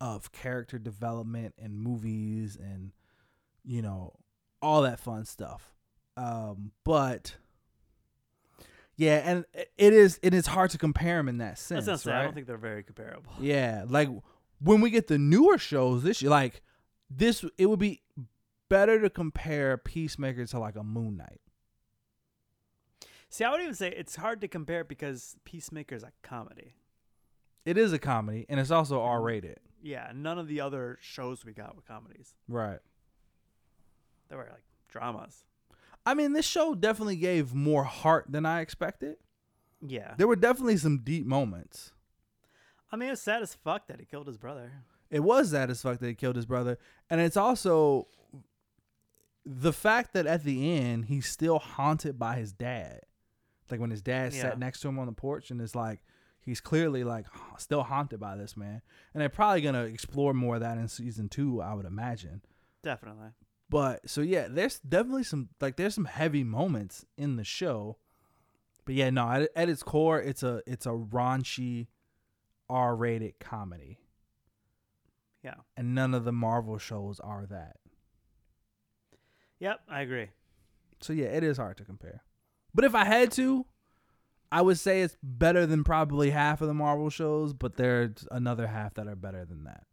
of 0.00 0.32
character 0.32 0.78
development 0.78 1.54
and 1.58 1.78
movies 1.78 2.56
and 2.56 2.92
you 3.64 3.82
know 3.82 4.14
all 4.62 4.82
that 4.82 5.00
fun 5.00 5.24
stuff. 5.24 5.74
Um 6.16 6.72
but 6.84 7.36
yeah, 8.96 9.16
and 9.24 9.44
it- 9.54 9.92
is 9.92 10.18
it 10.22 10.34
is 10.34 10.46
hard 10.46 10.70
to 10.70 10.78
compare 10.78 11.16
them 11.18 11.28
in 11.28 11.38
that 11.38 11.58
sense, 11.58 11.84
say, 11.84 12.10
right? 12.10 12.20
I 12.20 12.24
don't 12.24 12.34
think 12.34 12.46
they're 12.46 12.56
very 12.56 12.82
comparable. 12.82 13.32
Yeah, 13.40 13.84
like 13.86 14.08
when 14.60 14.80
we 14.80 14.90
get 14.90 15.06
the 15.08 15.18
newer 15.18 15.58
shows 15.58 16.02
this 16.02 16.22
year, 16.22 16.30
like 16.30 16.62
this, 17.10 17.44
it 17.58 17.66
would 17.66 17.78
be 17.78 18.02
better 18.68 19.00
to 19.00 19.10
compare 19.10 19.76
Peacemaker 19.76 20.46
to 20.46 20.58
like 20.58 20.76
a 20.76 20.82
Moon 20.82 21.16
Knight. 21.18 21.40
See, 23.28 23.44
I 23.44 23.50
would 23.50 23.60
even 23.60 23.74
say 23.74 23.88
it's 23.88 24.16
hard 24.16 24.40
to 24.40 24.48
compare 24.48 24.84
because 24.84 25.36
Peacemaker 25.44 25.94
is 25.94 26.02
a 26.02 26.12
comedy. 26.22 26.74
It 27.64 27.76
is 27.76 27.92
a 27.92 27.98
comedy, 27.98 28.46
and 28.48 28.60
it's 28.60 28.70
also 28.70 28.96
mm-hmm. 28.96 29.08
R 29.08 29.22
rated. 29.22 29.58
Yeah, 29.82 30.10
none 30.14 30.38
of 30.38 30.48
the 30.48 30.60
other 30.60 30.98
shows 31.00 31.44
we 31.44 31.52
got 31.52 31.76
were 31.76 31.82
comedies. 31.82 32.34
Right. 32.48 32.78
They 34.28 34.36
were 34.36 34.48
like 34.50 34.62
dramas. 34.88 35.44
I 36.06 36.14
mean, 36.14 36.32
this 36.32 36.46
show 36.46 36.74
definitely 36.74 37.16
gave 37.16 37.52
more 37.52 37.84
heart 37.84 38.26
than 38.28 38.46
I 38.46 38.60
expected. 38.60 39.16
Yeah. 39.86 40.14
There 40.16 40.28
were 40.28 40.36
definitely 40.36 40.76
some 40.78 40.98
deep 40.98 41.26
moments. 41.26 41.92
I 42.92 42.96
mean, 42.96 43.10
it's 43.10 43.20
sad 43.20 43.42
as 43.42 43.54
fuck 43.54 43.88
that 43.88 43.98
he 43.98 44.06
killed 44.06 44.28
his 44.28 44.38
brother. 44.38 44.70
It 45.10 45.20
was 45.20 45.50
sad 45.50 45.68
as 45.70 45.82
fuck 45.82 45.98
that 45.98 46.06
he 46.06 46.14
killed 46.14 46.36
his 46.36 46.46
brother, 46.46 46.78
and 47.10 47.20
it's 47.20 47.36
also 47.36 48.06
the 49.44 49.72
fact 49.72 50.14
that 50.14 50.26
at 50.26 50.42
the 50.44 50.72
end 50.76 51.04
he's 51.06 51.26
still 51.26 51.58
haunted 51.58 52.18
by 52.18 52.36
his 52.36 52.52
dad. 52.52 53.00
Like 53.70 53.80
when 53.80 53.90
his 53.90 54.02
dad 54.02 54.32
Yeah. 54.32 54.42
sat 54.42 54.58
next 54.58 54.80
to 54.80 54.88
him 54.88 54.98
on 54.98 55.06
the 55.06 55.12
porch, 55.12 55.50
and 55.50 55.60
it's 55.60 55.74
like 55.74 56.02
he's 56.40 56.60
clearly 56.60 57.04
like 57.04 57.26
still 57.58 57.82
haunted 57.84 58.18
by 58.20 58.36
this 58.36 58.56
man. 58.56 58.82
And 59.12 59.20
they're 59.20 59.28
probably 59.28 59.60
gonna 59.60 59.82
explore 59.84 60.32
more 60.34 60.54
of 60.56 60.60
that 60.62 60.78
in 60.78 60.88
season 60.88 61.28
two, 61.28 61.60
I 61.60 61.74
would 61.74 61.86
imagine. 61.86 62.42
Definitely. 62.82 63.30
But 63.68 64.08
so 64.08 64.20
yeah, 64.20 64.46
there's 64.48 64.78
definitely 64.80 65.24
some 65.24 65.48
like 65.60 65.76
there's 65.76 65.94
some 65.94 66.04
heavy 66.04 66.44
moments 66.44 67.04
in 67.18 67.36
the 67.36 67.44
show. 67.44 67.96
But 68.84 68.94
yeah, 68.94 69.10
no, 69.10 69.28
at, 69.28 69.48
at 69.56 69.68
its 69.68 69.82
core, 69.82 70.20
it's 70.20 70.42
a 70.44 70.62
it's 70.66 70.86
a 70.86 70.90
raunchy, 70.90 71.88
R-rated 72.70 73.40
comedy, 73.40 73.98
Yeah. 75.42 75.54
and 75.76 75.94
none 75.94 76.14
of 76.14 76.24
the 76.24 76.30
Marvel 76.32 76.78
shows 76.78 77.18
are 77.20 77.46
that. 77.46 77.78
Yep, 79.58 79.80
I 79.88 80.02
agree. 80.02 80.28
So 81.00 81.12
yeah, 81.12 81.26
it 81.26 81.42
is 81.42 81.56
hard 81.56 81.76
to 81.78 81.84
compare. 81.84 82.22
But 82.74 82.84
if 82.84 82.94
I 82.94 83.04
had 83.04 83.32
to, 83.32 83.66
I 84.52 84.62
would 84.62 84.78
say 84.78 85.02
it's 85.02 85.16
better 85.22 85.66
than 85.66 85.82
probably 85.82 86.30
half 86.30 86.60
of 86.60 86.68
the 86.68 86.74
Marvel 86.74 87.10
shows, 87.10 87.52
but 87.52 87.76
there's 87.76 88.28
another 88.30 88.66
half 88.68 88.94
that 88.94 89.08
are 89.08 89.16
better 89.16 89.44
than 89.44 89.64
that. 89.64 89.84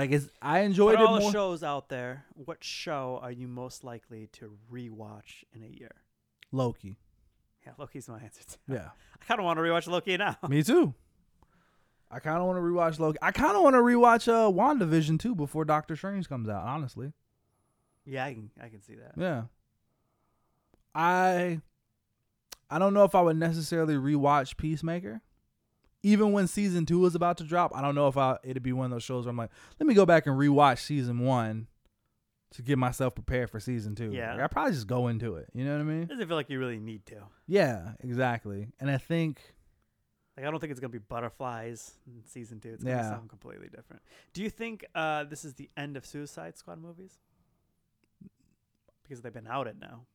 Like 0.00 0.12
it's 0.12 0.28
I 0.40 0.60
enjoyed 0.60 0.96
But 0.96 1.02
it 1.02 1.06
all 1.06 1.18
more. 1.20 1.30
the 1.30 1.32
shows 1.32 1.62
out 1.62 1.88
there, 1.88 2.24
what 2.34 2.64
show 2.64 3.18
are 3.22 3.30
you 3.30 3.46
most 3.48 3.84
likely 3.84 4.28
to 4.32 4.52
rewatch 4.72 5.44
in 5.54 5.62
a 5.62 5.66
year? 5.68 5.92
Loki. 6.52 6.96
Yeah, 7.66 7.72
Loki's 7.78 8.08
my 8.08 8.18
answer. 8.18 8.40
Too. 8.48 8.74
Yeah. 8.74 8.88
I 9.20 9.24
kind 9.26 9.38
of 9.38 9.44
want 9.44 9.58
to 9.58 9.62
rewatch 9.62 9.86
Loki 9.86 10.16
now. 10.16 10.36
Me 10.48 10.62
too. 10.62 10.94
I 12.10 12.18
kind 12.18 12.38
of 12.38 12.46
want 12.46 12.56
to 12.56 12.62
rewatch 12.62 12.98
Loki. 12.98 13.18
I 13.22 13.30
kind 13.30 13.56
of 13.56 13.62
want 13.62 13.74
to 13.74 13.80
rewatch 13.80 14.26
uh 14.26 14.50
WandaVision 14.50 15.20
too 15.20 15.34
before 15.34 15.64
Doctor 15.64 15.94
Strange 15.96 16.28
comes 16.28 16.48
out, 16.48 16.64
honestly. 16.66 17.12
yeah, 18.06 18.24
I 18.24 18.32
can. 18.34 18.50
I 18.62 18.68
can 18.68 18.80
see 18.80 18.94
that. 18.94 19.12
Yeah. 19.16 19.42
I 20.94 21.60
I 22.70 22.78
don't 22.78 22.94
know 22.94 23.04
if 23.04 23.14
I 23.14 23.20
would 23.20 23.36
necessarily 23.36 23.94
rewatch 23.94 24.56
Peacemaker. 24.56 25.20
Even 26.02 26.32
when 26.32 26.46
season 26.46 26.86
two 26.86 27.04
is 27.04 27.14
about 27.14 27.36
to 27.38 27.44
drop, 27.44 27.72
I 27.76 27.82
don't 27.82 27.94
know 27.94 28.08
if 28.08 28.16
I 28.16 28.38
it'd 28.42 28.62
be 28.62 28.72
one 28.72 28.86
of 28.86 28.90
those 28.90 29.02
shows 29.02 29.26
where 29.26 29.30
I'm 29.30 29.36
like, 29.36 29.50
let 29.78 29.86
me 29.86 29.94
go 29.94 30.06
back 30.06 30.26
and 30.26 30.36
rewatch 30.36 30.78
season 30.78 31.18
one 31.20 31.66
to 32.52 32.62
get 32.62 32.78
myself 32.78 33.14
prepared 33.14 33.50
for 33.50 33.60
season 33.60 33.94
two. 33.94 34.10
Yeah. 34.12 34.32
Like, 34.34 34.42
I 34.42 34.46
probably 34.48 34.72
just 34.72 34.86
go 34.86 35.08
into 35.08 35.36
it. 35.36 35.48
You 35.54 35.64
know 35.64 35.72
what 35.74 35.80
I 35.80 35.84
mean? 35.84 36.06
doesn't 36.06 36.26
feel 36.26 36.36
like 36.36 36.50
you 36.50 36.58
really 36.58 36.80
need 36.80 37.04
to. 37.06 37.16
Yeah, 37.46 37.92
exactly. 38.00 38.68
And 38.80 38.90
I 38.90 38.96
think 38.98 39.54
Like 40.36 40.46
I 40.46 40.50
don't 40.50 40.58
think 40.58 40.70
it's 40.70 40.80
gonna 40.80 40.88
be 40.88 40.98
butterflies 40.98 41.92
in 42.06 42.24
season 42.24 42.60
two. 42.60 42.70
It's 42.70 42.82
gonna 42.82 42.96
Yeah. 42.96 43.02
be 43.02 43.08
something 43.10 43.28
completely 43.28 43.68
different. 43.68 44.00
Do 44.32 44.42
you 44.42 44.48
think 44.50 44.84
uh, 44.94 45.24
this 45.24 45.44
is 45.44 45.54
the 45.54 45.68
end 45.76 45.96
of 45.98 46.06
Suicide 46.06 46.56
Squad 46.56 46.80
movies? 46.80 47.18
Because 49.02 49.20
they've 49.20 49.32
been 49.34 49.46
out 49.48 49.66
it 49.66 49.76
now. 49.78 50.06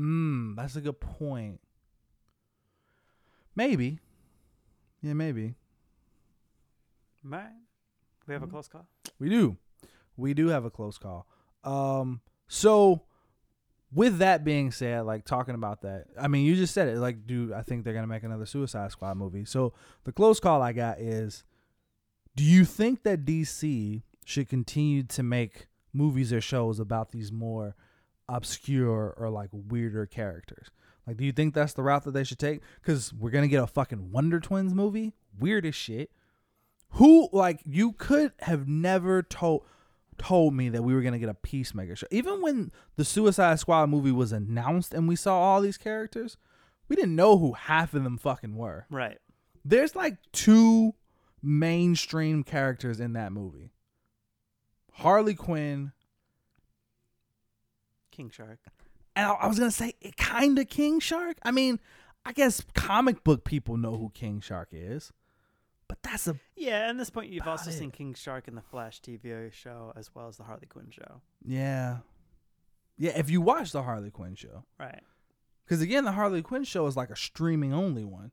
mm, 0.00 0.56
that's 0.56 0.76
a 0.76 0.80
good 0.80 0.98
point. 1.00 1.60
Maybe. 3.54 3.98
Yeah, 5.02 5.12
maybe. 5.14 5.54
Man, 7.22 7.52
We 8.26 8.34
have 8.34 8.42
a 8.42 8.46
Mhm. 8.46 8.50
close 8.50 8.68
call. 8.68 8.86
We 9.18 9.30
do. 9.30 9.56
We 10.16 10.34
do 10.34 10.48
have 10.48 10.64
a 10.66 10.70
close 10.70 10.98
call. 10.98 11.26
Um, 11.64 12.20
so 12.46 13.06
with 13.90 14.18
that 14.18 14.44
being 14.44 14.70
said, 14.70 15.06
like 15.06 15.24
talking 15.24 15.54
about 15.54 15.80
that, 15.80 16.08
I 16.20 16.28
mean, 16.28 16.44
you 16.44 16.54
just 16.54 16.74
said 16.74 16.88
it. 16.88 16.98
Like, 16.98 17.26
dude, 17.26 17.52
I 17.52 17.62
think 17.62 17.84
they're 17.84 17.94
gonna 17.94 18.06
make 18.06 18.22
another 18.24 18.44
Suicide 18.44 18.90
Squad 18.90 19.16
movie. 19.16 19.46
So 19.46 19.72
the 20.04 20.12
close 20.12 20.40
call 20.40 20.60
I 20.60 20.72
got 20.74 21.00
is, 21.00 21.42
do 22.36 22.44
you 22.44 22.66
think 22.66 23.02
that 23.04 23.24
DC 23.24 24.02
should 24.26 24.48
continue 24.48 25.04
to 25.04 25.22
make 25.22 25.68
movies 25.94 26.32
or 26.34 26.40
shows 26.42 26.78
about 26.78 27.12
these 27.12 27.32
more 27.32 27.74
obscure 28.28 29.14
or 29.16 29.30
like 29.30 29.48
weirder 29.52 30.04
characters? 30.04 30.68
Like, 31.08 31.16
do 31.16 31.24
you 31.24 31.32
think 31.32 31.54
that's 31.54 31.72
the 31.72 31.82
route 31.82 32.04
that 32.04 32.10
they 32.10 32.22
should 32.22 32.38
take? 32.38 32.60
Because 32.82 33.14
we're 33.14 33.30
gonna 33.30 33.48
get 33.48 33.62
a 33.62 33.66
fucking 33.66 34.12
Wonder 34.12 34.40
Twins 34.40 34.74
movie, 34.74 35.14
weird 35.38 35.64
as 35.64 35.74
shit. 35.74 36.10
Who 36.90 37.30
like 37.32 37.62
you 37.64 37.92
could 37.92 38.32
have 38.40 38.68
never 38.68 39.22
told 39.22 39.64
told 40.18 40.52
me 40.52 40.68
that 40.68 40.82
we 40.82 40.92
were 40.92 41.00
gonna 41.00 41.18
get 41.18 41.30
a 41.30 41.34
Peacemaker 41.34 41.96
show. 41.96 42.06
Even 42.10 42.42
when 42.42 42.72
the 42.96 43.06
Suicide 43.06 43.58
Squad 43.58 43.88
movie 43.88 44.12
was 44.12 44.32
announced 44.32 44.92
and 44.92 45.08
we 45.08 45.16
saw 45.16 45.34
all 45.38 45.62
these 45.62 45.78
characters, 45.78 46.36
we 46.88 46.96
didn't 46.96 47.16
know 47.16 47.38
who 47.38 47.54
half 47.54 47.94
of 47.94 48.04
them 48.04 48.18
fucking 48.18 48.54
were. 48.54 48.84
Right. 48.90 49.16
There's 49.64 49.96
like 49.96 50.18
two 50.32 50.94
mainstream 51.42 52.42
characters 52.42 53.00
in 53.00 53.14
that 53.14 53.32
movie. 53.32 53.72
Harley 54.92 55.34
Quinn, 55.34 55.92
King 58.10 58.28
Shark. 58.28 58.58
And 59.18 59.26
I, 59.26 59.32
I 59.34 59.46
was 59.48 59.58
gonna 59.58 59.70
say 59.70 59.94
it 60.00 60.16
kind 60.16 60.58
of 60.58 60.68
King 60.68 61.00
Shark. 61.00 61.36
I 61.42 61.50
mean, 61.50 61.80
I 62.24 62.32
guess 62.32 62.62
comic 62.74 63.24
book 63.24 63.44
people 63.44 63.76
know 63.76 63.96
who 63.96 64.10
King 64.14 64.40
Shark 64.40 64.68
is, 64.72 65.12
but 65.88 65.98
that's 66.02 66.26
a 66.28 66.36
Yeah, 66.56 66.88
at 66.90 66.96
this 66.98 67.10
point 67.10 67.30
you've 67.30 67.46
also 67.48 67.70
it. 67.70 67.74
seen 67.74 67.90
King 67.90 68.14
Shark 68.14 68.48
in 68.48 68.54
the 68.54 68.62
Flash 68.62 69.00
TV 69.00 69.52
show 69.52 69.92
as 69.96 70.14
well 70.14 70.28
as 70.28 70.36
the 70.36 70.44
Harley 70.44 70.66
Quinn 70.66 70.88
show. 70.90 71.20
yeah, 71.44 71.98
yeah. 72.96 73.12
If 73.18 73.28
you 73.30 73.40
watch 73.40 73.72
the 73.72 73.82
Harley 73.82 74.10
Quinn 74.10 74.34
show, 74.34 74.64
Right. 74.78 75.02
Because 75.64 75.82
again, 75.82 76.04
the 76.04 76.12
Harley 76.12 76.40
Quinn 76.40 76.64
show 76.64 76.86
is 76.86 76.96
like 76.96 77.10
a 77.10 77.16
streaming 77.16 77.74
only 77.74 78.02
one. 78.04 78.30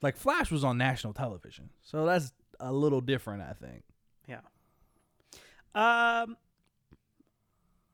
Like 0.00 0.16
Flash 0.16 0.50
was 0.50 0.64
on 0.64 0.78
national 0.78 1.12
television, 1.12 1.70
so 1.82 2.06
that's 2.06 2.32
a 2.58 2.72
little 2.72 3.00
different, 3.02 3.42
I 3.42 3.52
think. 3.52 3.82
Yeah. 4.26 4.40
Um. 5.74 6.36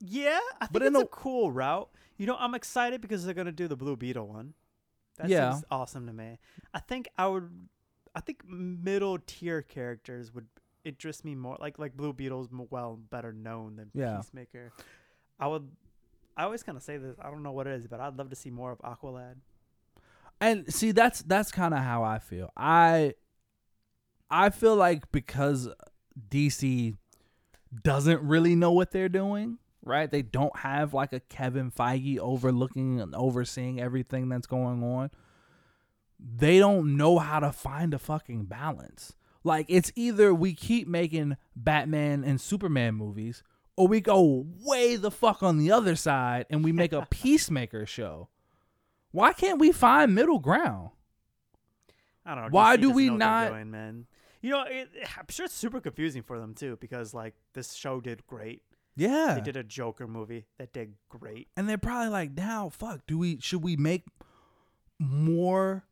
Yeah, 0.01 0.39
I 0.61 0.67
think 0.67 0.73
But 0.73 0.83
in 0.83 0.89
it's 0.95 0.97
a 0.99 1.05
the- 1.05 1.09
cool 1.09 1.51
route. 1.51 1.89
You 2.17 2.27
know, 2.27 2.37
I'm 2.39 2.55
excited 2.55 3.01
because 3.01 3.25
they're 3.25 3.35
gonna 3.35 3.53
do 3.53 3.69
the 3.69 3.77
Blue 3.77 3.97
Beetle 3.97 4.27
one. 4.29 4.55
That 5.19 5.29
Yeah. 5.29 5.53
seems 5.53 5.65
awesome 5.71 6.07
to 6.07 6.13
me. 6.13 6.39
I 6.75 6.79
think 6.81 7.09
I 7.17 7.27
would. 7.27 7.69
I 8.15 8.21
think 8.21 8.49
middle 8.49 9.19
tier 9.19 9.61
characters 9.63 10.33
would 10.33 10.47
interest 10.85 11.25
me 11.25 11.35
more. 11.35 11.57
Like 11.61 11.79
like 11.79 11.97
Blue 11.97 12.13
Beetle's 12.13 12.49
well 12.51 12.97
better 12.97 13.33
known 13.33 13.77
than 13.77 13.91
Yeah. 13.95 14.17
Peacemaker. 14.17 14.73
I 15.39 15.47
would. 15.49 15.71
I 16.37 16.45
always 16.45 16.63
kind 16.63 16.77
of 16.77 16.83
say 16.83 16.97
this. 16.99 17.17
I 17.19 17.31
don't 17.31 17.43
know 17.43 17.53
what 17.53 17.67
it 17.67 17.75
is, 17.75 17.87
but 17.87 17.99
I'd 18.01 18.17
love 18.17 18.29
to 18.31 18.37
see 18.37 18.51
more 18.51 18.71
of 18.73 18.79
Aqualad. 18.81 19.37
And 20.41 20.73
see, 20.73 20.93
that's 20.93 21.23
that's 21.23 21.51
kind 21.51 21.73
of 21.73 21.81
how 21.81 22.03
I 22.03 22.19
feel. 22.19 22.51
I 22.57 23.15
I 24.31 24.51
feel 24.51 24.77
like 24.77 25.11
because 25.13 25.69
DC 26.29 26.95
doesn't 27.83 28.23
really 28.23 28.55
know 28.55 28.73
what 28.73 28.91
they're 28.91 29.09
doing, 29.09 29.59
right? 29.87 30.11
They 30.11 30.23
don't 30.23 30.57
have 30.59 30.93
like 30.93 31.13
a 31.13 31.21
Kevin 31.21 31.71
Feige 31.71 32.19
overlooking 32.19 33.01
and 33.01 33.15
overseeing 33.15 33.81
everything 33.81 34.29
that's 34.29 34.47
going 34.47 34.83
on. 34.83 35.11
They 36.19 36.59
don't 36.59 36.97
know 36.97 37.19
how 37.19 37.41
to 37.41 37.53
find 37.53 37.95
a 37.95 37.99
fucking 37.99 38.45
balance. 38.47 39.15
Like 39.45 39.67
it's 39.69 39.93
either 39.95 40.35
we 40.35 40.55
keep 40.55 40.89
making 40.89 41.37
Batman 41.55 42.25
and 42.25 42.41
Superman 42.41 42.95
movies 42.95 43.43
or 43.77 43.87
we 43.87 44.01
go 44.01 44.45
way 44.65 44.97
the 44.97 45.11
fuck 45.11 45.43
on 45.43 45.59
the 45.59 45.71
other 45.71 45.95
side 45.95 46.47
and 46.51 46.65
we 46.65 46.73
make 46.73 46.93
a 46.93 47.07
Peacemaker 47.11 47.87
show. 47.87 48.29
Why 49.13 49.33
can't 49.33 49.61
we 49.61 49.71
find 49.73 50.15
middle 50.15 50.41
ground? 50.41 50.91
I 52.25 52.35
don't 52.35 52.45
know. 52.45 52.51
Why 52.51 52.77
DC 52.77 52.81
do 52.81 52.91
we 52.91 53.07
know 53.07 53.13
what 53.13 53.19
they're 53.19 53.29
not- 53.29 53.49
Doing, 53.51 53.71
man. 53.71 54.07
You 54.43 54.51
know, 54.51 54.63
it, 54.69 54.91
I'm 55.19 55.27
sure 55.29 55.47
it's 55.47 55.55
super 55.55 55.81
confusing 55.81 56.23
for 56.23 56.39
them 56.39 56.55
too 56.55 56.77
because 56.81 57.15
like 57.15 57.35
this 57.55 57.73
show 57.73 58.01
did 58.01 58.27
great. 58.27 58.63
Yeah. 58.97 59.35
They 59.35 59.43
did 59.43 59.57
a 59.57 59.63
Joker 59.63 60.07
movie 60.07 60.47
that 60.59 60.73
did 60.73 60.95
great. 61.09 61.49
and 61.57 61.69
they're 61.69 61.79
probably 61.79 62.09
like, 62.09 62.33
now, 62.33 62.71
fuck, 62.71 63.01
do 63.07 63.19
we 63.19 63.39
should 63.41 63.63
we 63.63 63.77
make 63.77 64.05
more? 64.99 65.85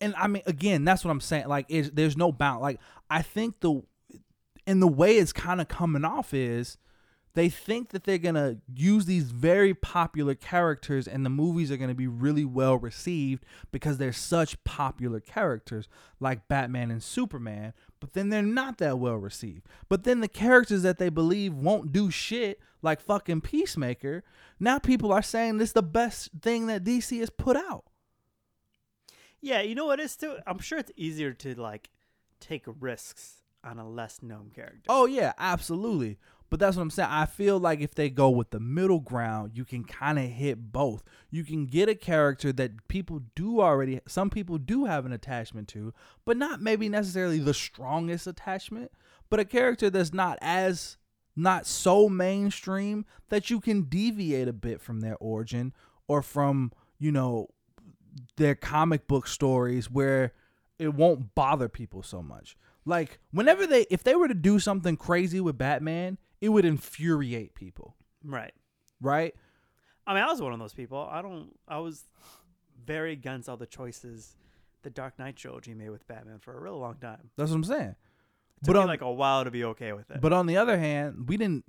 And 0.00 0.14
I 0.16 0.26
mean, 0.26 0.42
again, 0.46 0.84
that's 0.84 1.04
what 1.04 1.10
I'm 1.10 1.20
saying. 1.20 1.48
Like, 1.48 1.66
is 1.68 1.90
there's 1.90 2.16
no 2.16 2.32
bound. 2.32 2.62
Like, 2.62 2.80
I 3.10 3.22
think 3.22 3.60
the 3.60 3.82
and 4.66 4.80
the 4.80 4.88
way 4.88 5.18
it's 5.18 5.32
kind 5.32 5.60
of 5.60 5.68
coming 5.68 6.04
off 6.04 6.32
is 6.32 6.78
they 7.34 7.48
think 7.48 7.90
that 7.90 8.04
they're 8.04 8.18
gonna 8.18 8.56
use 8.74 9.06
these 9.06 9.30
very 9.30 9.74
popular 9.74 10.34
characters, 10.34 11.06
and 11.06 11.24
the 11.24 11.30
movies 11.30 11.70
are 11.70 11.76
gonna 11.76 11.94
be 11.94 12.06
really 12.06 12.44
well 12.44 12.76
received 12.76 13.44
because 13.70 13.98
they're 13.98 14.12
such 14.12 14.62
popular 14.64 15.20
characters, 15.20 15.88
like 16.18 16.48
Batman 16.48 16.90
and 16.90 17.02
Superman. 17.02 17.72
But 18.00 18.14
then 18.14 18.30
they're 18.30 18.42
not 18.42 18.78
that 18.78 18.98
well 18.98 19.16
received. 19.16 19.66
But 19.88 20.04
then 20.04 20.20
the 20.20 20.28
characters 20.28 20.82
that 20.82 20.98
they 20.98 21.10
believe 21.10 21.54
won't 21.54 21.92
do 21.92 22.10
shit, 22.10 22.60
like 22.82 23.00
fucking 23.00 23.42
Peacemaker, 23.42 24.24
now 24.58 24.78
people 24.78 25.12
are 25.12 25.22
saying 25.22 25.58
this 25.58 25.70
is 25.70 25.74
the 25.74 25.82
best 25.82 26.30
thing 26.40 26.66
that 26.66 26.84
DC 26.84 27.20
has 27.20 27.30
put 27.30 27.56
out. 27.56 27.84
Yeah, 29.40 29.60
you 29.62 29.74
know 29.74 29.86
what 29.86 30.00
it 30.00 30.04
is 30.04 30.16
too? 30.16 30.36
I'm 30.46 30.58
sure 30.58 30.78
it's 30.78 30.92
easier 30.96 31.32
to 31.34 31.54
like 31.54 31.90
take 32.40 32.64
risks 32.66 33.42
on 33.62 33.78
a 33.78 33.88
less 33.88 34.22
known 34.22 34.50
character. 34.54 34.86
Oh 34.88 35.06
yeah, 35.06 35.32
absolutely. 35.38 36.18
But 36.50 36.58
that's 36.58 36.76
what 36.76 36.82
I'm 36.82 36.90
saying. 36.90 37.08
I 37.10 37.26
feel 37.26 37.60
like 37.60 37.80
if 37.80 37.94
they 37.94 38.10
go 38.10 38.28
with 38.28 38.50
the 38.50 38.58
middle 38.58 38.98
ground, 38.98 39.52
you 39.54 39.64
can 39.64 39.84
kind 39.84 40.18
of 40.18 40.24
hit 40.24 40.72
both. 40.72 41.04
You 41.30 41.44
can 41.44 41.66
get 41.66 41.88
a 41.88 41.94
character 41.94 42.52
that 42.52 42.88
people 42.88 43.20
do 43.36 43.60
already 43.60 44.00
some 44.08 44.30
people 44.30 44.58
do 44.58 44.84
have 44.84 45.06
an 45.06 45.12
attachment 45.12 45.68
to, 45.68 45.94
but 46.24 46.36
not 46.36 46.60
maybe 46.60 46.88
necessarily 46.88 47.38
the 47.38 47.54
strongest 47.54 48.26
attachment, 48.26 48.90
but 49.30 49.38
a 49.38 49.44
character 49.44 49.90
that's 49.90 50.12
not 50.12 50.38
as 50.42 50.96
not 51.36 51.66
so 51.66 52.08
mainstream 52.08 53.06
that 53.28 53.48
you 53.48 53.60
can 53.60 53.82
deviate 53.82 54.48
a 54.48 54.52
bit 54.52 54.80
from 54.80 55.00
their 55.00 55.16
origin 55.18 55.72
or 56.08 56.20
from, 56.20 56.72
you 56.98 57.12
know, 57.12 57.46
their 58.36 58.56
comic 58.56 59.06
book 59.06 59.28
stories 59.28 59.88
where 59.88 60.32
it 60.80 60.94
won't 60.94 61.32
bother 61.36 61.68
people 61.68 62.02
so 62.02 62.20
much. 62.20 62.56
Like 62.84 63.20
whenever 63.30 63.68
they 63.68 63.86
if 63.88 64.02
they 64.02 64.16
were 64.16 64.26
to 64.26 64.34
do 64.34 64.58
something 64.58 64.96
crazy 64.96 65.40
with 65.40 65.56
Batman, 65.56 66.18
it 66.40 66.48
would 66.48 66.64
infuriate 66.64 67.54
people, 67.54 67.94
Right. 68.24 68.52
right? 69.00 69.34
I 70.06 70.14
mean, 70.14 70.22
I 70.22 70.26
was 70.26 70.40
one 70.42 70.52
of 70.52 70.58
those 70.58 70.74
people. 70.74 70.98
I 71.10 71.22
don't. 71.22 71.50
I 71.68 71.78
was 71.78 72.04
very 72.84 73.12
against 73.12 73.48
all 73.48 73.56
the 73.56 73.66
choices 73.66 74.36
the 74.82 74.90
Dark 74.90 75.18
Knight 75.18 75.36
trilogy 75.36 75.74
made 75.74 75.90
with 75.90 76.06
Batman 76.08 76.38
for 76.38 76.56
a 76.56 76.60
real 76.60 76.78
long 76.78 76.94
time. 76.96 77.30
That's 77.36 77.50
what 77.50 77.56
I'm 77.56 77.64
saying. 77.64 77.88
It 77.90 77.96
But 78.62 78.66
took 78.72 78.74
me 78.76 78.80
on- 78.82 78.86
like 78.88 79.00
a 79.02 79.12
while 79.12 79.44
to 79.44 79.50
be 79.50 79.62
okay 79.64 79.92
with 79.92 80.10
it. 80.10 80.20
But 80.20 80.32
on 80.32 80.46
the 80.46 80.56
other 80.56 80.78
hand, 80.78 81.28
we 81.28 81.36
didn't 81.36 81.64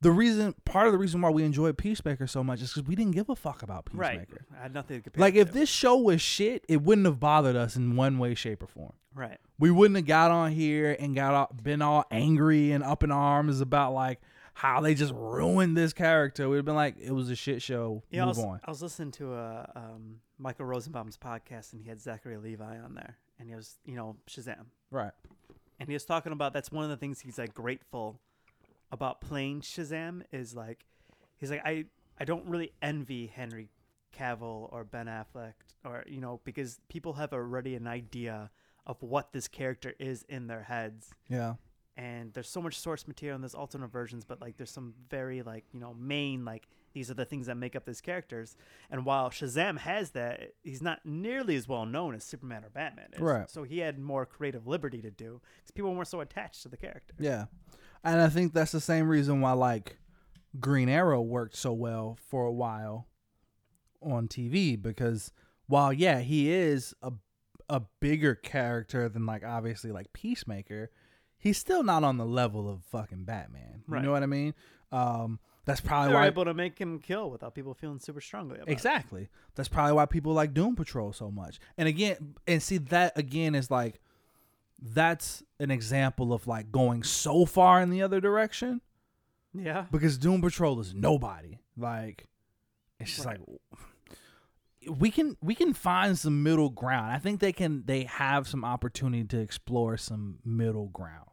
the 0.00 0.10
reason 0.12 0.54
part 0.64 0.86
of 0.86 0.92
the 0.92 0.98
reason 0.98 1.20
why 1.22 1.30
we 1.30 1.42
enjoyed 1.44 1.76
Peacemaker 1.78 2.26
so 2.26 2.44
much 2.44 2.60
is 2.62 2.72
cuz 2.74 2.84
we 2.84 2.94
didn't 2.94 3.12
give 3.12 3.28
a 3.30 3.34
fuck 3.36 3.62
about 3.62 3.88
right, 3.92 4.20
Peacemaker. 4.20 4.46
I 4.56 4.62
had 4.62 4.74
nothing 4.74 4.98
to 4.98 5.02
compare. 5.02 5.20
Like 5.20 5.34
if 5.34 5.48
to. 5.48 5.54
this 5.54 5.68
show 5.68 5.96
was 5.96 6.20
shit, 6.20 6.64
it 6.68 6.82
wouldn't 6.82 7.06
have 7.06 7.18
bothered 7.18 7.56
us 7.56 7.74
in 7.76 7.96
one 7.96 8.18
way 8.18 8.34
shape 8.34 8.62
or 8.62 8.66
form. 8.68 8.92
right, 9.14 9.38
we 9.58 9.70
wouldn't 9.70 9.96
have 9.96 10.06
got 10.06 10.30
on 10.30 10.52
here 10.52 10.96
and 10.98 11.14
got 11.14 11.34
all, 11.34 11.50
been 11.62 11.82
all 11.82 12.04
angry 12.10 12.72
and 12.72 12.82
up 12.82 13.02
in 13.02 13.10
arms 13.10 13.60
about 13.60 13.92
like 13.92 14.20
how 14.54 14.80
they 14.80 14.94
just 14.94 15.12
ruined 15.14 15.76
this 15.76 15.92
character. 15.92 16.48
We'd 16.48 16.56
have 16.56 16.64
been 16.64 16.74
like, 16.74 16.96
it 17.00 17.12
was 17.12 17.30
a 17.30 17.36
shit 17.36 17.60
show. 17.62 18.02
yeah. 18.10 18.24
I 18.24 18.26
was, 18.26 18.38
on. 18.38 18.60
I 18.64 18.70
was 18.70 18.82
listening 18.82 19.10
to 19.12 19.34
a 19.34 19.70
um, 19.74 20.20
Michael 20.38 20.66
Rosenbaum's 20.66 21.16
podcast, 21.16 21.72
and 21.72 21.82
he 21.82 21.88
had 21.88 22.00
Zachary 22.00 22.36
Levi 22.36 22.78
on 22.78 22.94
there, 22.94 23.16
and 23.38 23.48
he 23.48 23.54
was, 23.54 23.78
you 23.84 23.96
know, 23.96 24.16
Shazam. 24.28 24.66
Right. 24.90 25.12
and 25.80 25.88
he 25.88 25.94
was 25.94 26.04
talking 26.04 26.32
about 26.32 26.52
that's 26.52 26.70
one 26.70 26.84
of 26.84 26.90
the 26.90 26.96
things 26.96 27.20
he's 27.20 27.38
like 27.38 27.52
grateful 27.52 28.20
about 28.92 29.20
playing 29.20 29.60
Shazam 29.60 30.22
is 30.30 30.54
like 30.54 30.84
he's 31.36 31.50
like 31.50 31.62
I 31.64 31.86
I 32.18 32.24
don't 32.24 32.46
really 32.46 32.72
envy 32.80 33.26
Henry 33.26 33.70
Cavill 34.16 34.72
or 34.72 34.84
Ben 34.84 35.06
Affleck 35.06 35.54
or 35.84 36.04
you 36.06 36.20
know 36.20 36.40
because 36.44 36.78
people 36.88 37.14
have 37.14 37.32
already 37.32 37.74
an 37.74 37.88
idea 37.88 38.50
of 38.86 39.02
what 39.02 39.32
this 39.32 39.48
character 39.48 39.94
is 39.98 40.24
in 40.28 40.46
their 40.46 40.62
heads 40.64 41.10
Yeah. 41.28 41.54
and 41.96 42.32
there's 42.34 42.48
so 42.48 42.60
much 42.60 42.78
source 42.78 43.06
material 43.06 43.34
and 43.36 43.42
there's 43.44 43.54
alternate 43.54 43.88
versions 43.92 44.24
but 44.24 44.40
like 44.40 44.56
there's 44.56 44.70
some 44.70 44.94
very 45.08 45.42
like 45.42 45.64
you 45.72 45.80
know 45.80 45.94
main 45.94 46.44
like 46.44 46.68
these 46.92 47.10
are 47.10 47.14
the 47.14 47.24
things 47.24 47.46
that 47.46 47.56
make 47.56 47.74
up 47.74 47.84
these 47.86 48.00
characters 48.00 48.56
and 48.90 49.04
while 49.06 49.30
shazam 49.30 49.78
has 49.78 50.10
that 50.10 50.52
he's 50.62 50.82
not 50.82 51.00
nearly 51.04 51.56
as 51.56 51.66
well 51.66 51.86
known 51.86 52.14
as 52.14 52.22
superman 52.24 52.64
or 52.64 52.68
batman 52.70 53.08
is. 53.14 53.20
Right. 53.20 53.50
so 53.50 53.62
he 53.62 53.78
had 53.78 53.98
more 53.98 54.26
creative 54.26 54.66
liberty 54.66 55.00
to 55.02 55.10
do 55.10 55.40
because 55.58 55.70
people 55.72 55.94
weren't 55.94 56.08
so 56.08 56.20
attached 56.20 56.62
to 56.62 56.68
the 56.68 56.76
character 56.76 57.14
Yeah. 57.18 57.46
And 58.06 58.20
I 58.20 58.28
think 58.28 58.52
that's 58.52 58.72
the 58.72 58.80
same 58.82 59.08
reason 59.08 59.40
why 59.40 59.52
like 59.52 59.96
Green 60.60 60.90
Arrow 60.90 61.22
worked 61.22 61.56
so 61.56 61.72
well 61.72 62.18
for 62.28 62.44
a 62.44 62.52
while 62.52 63.06
on 64.02 64.28
TV 64.28 64.80
because 64.80 65.32
while 65.66 65.90
yeah, 65.92 66.20
he 66.20 66.52
is 66.52 66.94
a 67.02 67.12
a 67.68 67.82
bigger 68.00 68.34
character 68.34 69.08
than 69.08 69.26
like 69.26 69.44
obviously 69.44 69.90
like 69.92 70.12
Peacemaker, 70.12 70.90
he's 71.38 71.58
still 71.58 71.82
not 71.82 72.04
on 72.04 72.16
the 72.18 72.26
level 72.26 72.68
of 72.68 72.82
fucking 72.84 73.24
Batman. 73.24 73.82
You 73.88 73.94
Right. 73.94 74.04
know 74.04 74.12
what 74.12 74.22
I 74.22 74.26
mean? 74.26 74.54
Um 74.92 75.38
that's 75.66 75.80
probably 75.80 76.08
they 76.08 76.14
were 76.14 76.20
why 76.20 76.26
able 76.26 76.44
to 76.44 76.52
make 76.52 76.78
him 76.78 76.98
kill 76.98 77.30
without 77.30 77.54
people 77.54 77.72
feeling 77.72 77.98
super 77.98 78.20
strongly 78.20 78.56
about 78.56 78.68
it. 78.68 78.72
Exactly. 78.72 79.30
That's 79.54 79.68
probably 79.68 79.94
why 79.94 80.04
people 80.04 80.34
like 80.34 80.52
Doom 80.52 80.76
Patrol 80.76 81.12
so 81.14 81.30
much. 81.30 81.58
And 81.78 81.88
again, 81.88 82.34
and 82.46 82.62
see 82.62 82.76
that 82.78 83.16
again 83.18 83.54
is 83.54 83.70
like 83.70 84.00
that's 84.82 85.42
an 85.58 85.70
example 85.70 86.32
of 86.34 86.46
like 86.46 86.70
going 86.70 87.02
so 87.02 87.46
far 87.46 87.80
in 87.80 87.90
the 87.90 88.02
other 88.02 88.20
direction 88.20 88.80
yeah 89.54 89.86
because 89.90 90.18
Doom 90.18 90.42
Patrol 90.42 90.80
is 90.80 90.92
nobody. 90.94 91.58
Like 91.76 92.26
it's 93.00 93.14
just 93.14 93.26
Right. 93.26 93.38
like 93.38 93.80
we 94.88 95.10
can 95.10 95.36
we 95.42 95.54
can 95.54 95.72
find 95.72 96.18
some 96.18 96.42
middle 96.42 96.70
ground. 96.70 97.12
I 97.12 97.18
think 97.18 97.40
they 97.40 97.52
can 97.52 97.82
they 97.86 98.04
have 98.04 98.48
some 98.48 98.64
opportunity 98.64 99.24
to 99.24 99.38
explore 99.38 99.96
some 99.96 100.38
middle 100.44 100.88
ground. 100.88 101.28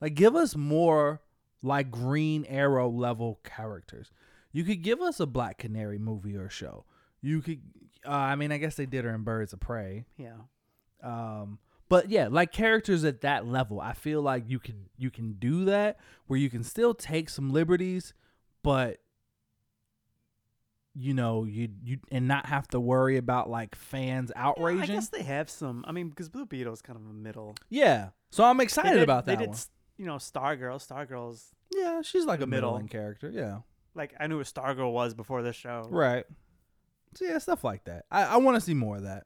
Like 0.00 0.14
give 0.14 0.34
us 0.36 0.56
more 0.56 1.22
like 1.62 1.90
Green 1.90 2.44
Arrow 2.46 2.88
level 2.88 3.40
characters. 3.44 4.10
You 4.52 4.64
could 4.64 4.82
give 4.82 5.00
us 5.00 5.20
a 5.20 5.26
Black 5.26 5.58
Canary 5.58 5.98
movie 5.98 6.36
or 6.36 6.48
show. 6.48 6.84
You 7.20 7.40
could 7.42 7.60
uh, 8.06 8.10
I 8.12 8.36
mean 8.36 8.52
I 8.52 8.58
guess 8.58 8.76
they 8.76 8.86
did 8.86 9.04
her 9.04 9.14
in 9.14 9.22
Birds 9.22 9.52
of 9.52 9.60
Prey. 9.60 10.04
yeah 10.16 10.38
Um, 11.02 11.58
but 11.88 12.10
yeah, 12.10 12.28
like 12.30 12.52
characters 12.52 13.04
at 13.04 13.22
that 13.22 13.46
level, 13.46 13.80
I 13.80 13.94
feel 13.94 14.20
like 14.22 14.44
you 14.46 14.58
can 14.58 14.86
you 14.96 15.10
can 15.10 15.34
do 15.34 15.64
that 15.66 15.98
where 16.26 16.38
you 16.38 16.50
can 16.50 16.62
still 16.62 16.94
take 16.94 17.28
some 17.30 17.50
liberties, 17.50 18.12
but 18.62 18.98
you 21.00 21.14
know 21.14 21.44
you 21.44 21.68
you 21.84 21.98
and 22.10 22.26
not 22.26 22.46
have 22.46 22.66
to 22.68 22.80
worry 22.80 23.16
about 23.18 23.48
like 23.48 23.74
fans 23.76 24.32
Yeah, 24.34 24.46
outraging. 24.48 24.82
I 24.82 24.86
guess 24.86 25.08
they 25.10 25.22
have 25.22 25.48
some. 25.48 25.84
I 25.86 25.92
mean, 25.92 26.08
because 26.08 26.28
Blue 26.28 26.44
Beetle's 26.46 26.82
kind 26.82 26.98
of 26.98 27.04
a 27.08 27.12
middle. 27.12 27.54
Yeah, 27.70 28.08
so 28.30 28.42
I'm 28.44 28.60
excited 28.60 28.94
did- 28.94 29.02
about 29.02 29.26
that 29.26 29.38
They 29.38 29.44
did, 29.44 29.50
one. 29.50 29.58
you 29.96 30.06
know, 30.06 30.16
Stargirl. 30.16 30.84
Stargirl's 30.86 31.54
Yeah, 31.74 32.02
she's 32.02 32.24
like 32.24 32.40
a 32.40 32.46
middle. 32.46 32.72
middling 32.72 32.88
character. 32.88 33.30
Yeah, 33.32 33.58
like 33.94 34.14
I 34.18 34.26
knew 34.26 34.38
what 34.38 34.46
Stargirl 34.46 34.92
was 34.92 35.14
before 35.14 35.42
this 35.42 35.56
show. 35.56 35.86
right. 35.90 36.24
So 37.14 37.24
yeah, 37.24 37.38
stuff 37.38 37.64
like 37.64 37.84
that. 37.84 38.04
I, 38.10 38.24
I 38.24 38.36
want 38.36 38.56
to 38.56 38.60
see 38.60 38.74
more 38.74 38.96
of 38.96 39.02
that. 39.04 39.24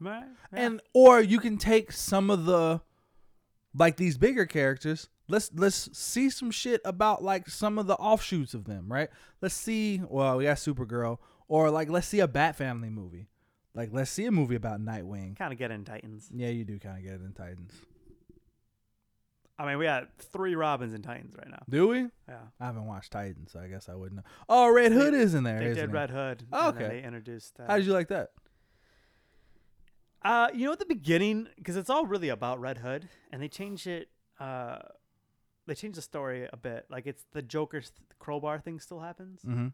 Right. 0.00 0.24
yeah. 0.52 0.60
and 0.60 0.80
or 0.92 1.20
you 1.20 1.38
can 1.38 1.56
take 1.58 1.92
some 1.92 2.28
of 2.30 2.44
the 2.46 2.80
like 3.76 3.96
these 3.96 4.18
bigger 4.18 4.44
characters 4.46 5.08
let's 5.28 5.50
let's 5.54 5.88
see 5.96 6.28
some 6.30 6.50
shit 6.50 6.80
about 6.84 7.22
like 7.22 7.48
some 7.48 7.78
of 7.78 7.86
the 7.86 7.94
offshoots 7.94 8.52
of 8.54 8.64
them 8.64 8.86
right 8.92 9.08
let's 9.40 9.54
see 9.54 10.00
well 10.08 10.36
we 10.36 10.44
got 10.44 10.56
supergirl 10.56 11.18
or 11.48 11.70
like 11.70 11.88
let's 11.88 12.06
see 12.06 12.20
a 12.20 12.28
bat 12.28 12.56
family 12.56 12.90
movie 12.90 13.28
like 13.74 13.88
let's 13.92 14.10
see 14.10 14.24
a 14.26 14.30
movie 14.30 14.54
about 14.54 14.80
nightwing 14.80 15.36
kind 15.36 15.52
of 15.52 15.58
get 15.58 15.70
in 15.70 15.84
Titans. 15.84 16.28
yeah 16.34 16.48
you 16.48 16.64
do 16.64 16.78
kind 16.78 16.98
of 16.98 17.02
get 17.04 17.14
it 17.14 17.22
in 17.24 17.32
titans 17.32 17.72
I 19.56 19.66
mean, 19.66 19.78
we 19.78 19.84
got 19.84 20.08
three 20.18 20.56
Robins 20.56 20.94
in 20.94 21.02
Titans 21.02 21.36
right 21.38 21.48
now. 21.48 21.62
do 21.70 21.86
we 21.86 21.98
Yeah. 22.28 22.40
i 22.60 22.66
haven't 22.66 22.86
watched 22.86 23.12
titans 23.12 23.52
so 23.52 23.60
i 23.60 23.68
guess 23.68 23.88
i 23.88 23.94
wouldn't 23.94 24.16
know 24.16 24.30
oh 24.48 24.72
red 24.72 24.92
They- 24.92 24.96
hood 24.96 25.14
is 25.14 25.32
in 25.34 25.44
there 25.44 25.60
They 25.60 25.74
did 25.74 25.88
he? 25.90 25.94
Red 25.94 26.10
Hood. 26.10 26.44
Oh, 26.52 26.68
okay. 26.70 26.88
They 26.88 27.02
introduced. 27.02 27.58
Uh, 27.60 27.66
how 27.68 27.76
did 27.76 27.86
you 27.86 27.92
like 27.92 28.08
that 28.08 28.30
Uh, 30.22 30.48
you 30.54 30.64
know, 30.66 30.72
at 30.72 30.78
the 30.78 30.86
beginning, 30.86 31.48
because 31.56 31.76
it's 31.76 31.90
all 31.90 32.06
really 32.06 32.30
about 32.30 32.58
Red 32.58 32.78
Hood, 32.78 33.08
and 33.30 33.42
they 33.42 33.48
change 33.48 33.86
it. 33.86 34.08
Uh, 34.40 34.78
they 35.66 35.74
change 35.74 35.96
the 35.96 36.02
story 36.02 36.48
a 36.52 36.56
bit. 36.56 36.86
Like 36.90 37.06
it's 37.06 37.24
the 37.32 37.42
Joker's 37.42 37.92
crowbar 38.18 38.60
thing 38.60 38.80
still 38.80 39.00
happens, 39.00 39.40
mm-hmm 39.42 39.68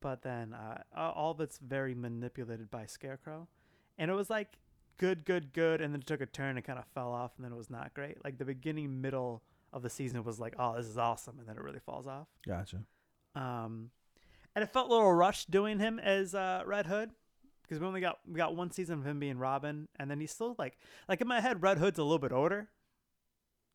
but 0.00 0.22
then 0.22 0.54
uh, 0.54 0.82
all 0.96 1.32
of 1.32 1.40
it's 1.40 1.58
very 1.58 1.94
manipulated 1.94 2.70
by 2.70 2.86
Scarecrow, 2.86 3.48
and 3.98 4.10
it 4.10 4.14
was 4.14 4.30
like 4.30 4.58
good, 4.96 5.24
good, 5.24 5.52
good, 5.52 5.80
and 5.80 5.94
then 5.94 6.00
it 6.00 6.06
took 6.06 6.20
a 6.20 6.26
turn 6.26 6.56
and 6.56 6.64
kind 6.64 6.78
of 6.78 6.84
fell 6.94 7.12
off, 7.12 7.32
and 7.36 7.44
then 7.44 7.52
it 7.52 7.56
was 7.56 7.70
not 7.70 7.94
great. 7.94 8.22
Like 8.24 8.38
the 8.38 8.44
beginning, 8.44 9.00
middle 9.00 9.42
of 9.72 9.82
the 9.82 9.90
season 9.90 10.22
was 10.24 10.40
like, 10.40 10.54
oh, 10.58 10.76
this 10.76 10.86
is 10.86 10.98
awesome, 10.98 11.38
and 11.38 11.48
then 11.48 11.56
it 11.56 11.62
really 11.62 11.80
falls 11.80 12.06
off. 12.06 12.28
gotcha 12.46 12.78
Um, 13.34 13.90
and 14.54 14.62
it 14.62 14.72
felt 14.72 14.88
a 14.88 14.92
little 14.92 15.12
rushed 15.12 15.50
doing 15.50 15.78
him 15.78 15.98
as 15.98 16.34
uh, 16.34 16.62
Red 16.66 16.86
Hood 16.86 17.10
because 17.62 17.78
we 17.78 17.86
only 17.86 18.00
got 18.00 18.18
we 18.26 18.36
got 18.36 18.56
one 18.56 18.70
season 18.70 18.98
of 18.98 19.06
him 19.06 19.20
being 19.20 19.38
Robin, 19.38 19.88
and 19.98 20.10
then 20.10 20.20
he's 20.20 20.32
still 20.32 20.56
like 20.58 20.78
like 21.08 21.20
in 21.20 21.28
my 21.28 21.40
head, 21.40 21.62
Red 21.62 21.78
Hood's 21.78 21.98
a 21.98 22.02
little 22.02 22.18
bit 22.18 22.32
older 22.32 22.68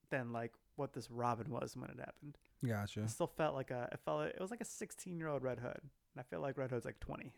than 0.10 0.32
like 0.32 0.52
what 0.76 0.94
this 0.94 1.10
Robin 1.10 1.50
was 1.50 1.76
when 1.76 1.90
it 1.90 2.00
happened. 2.00 2.38
gotcha 2.66 3.02
It 3.04 3.10
still 3.10 3.28
felt 3.28 3.56
like 3.56 3.72
a 3.72 3.90
it 3.92 4.00
felt 4.06 4.24
it 4.26 4.40
was 4.42 4.52
like 4.52 4.62
a 4.62 4.66
16 4.66 5.18
year 5.18 5.28
old 5.30 5.44
Red 5.44 5.60
Hood, 5.60 5.80
and 5.82 6.20
I 6.20 6.24
feel 6.24 6.42
like 6.42 6.58
Red 6.58 6.72
Hood's 6.72 6.86
like 6.86 7.00
20. 7.00 7.32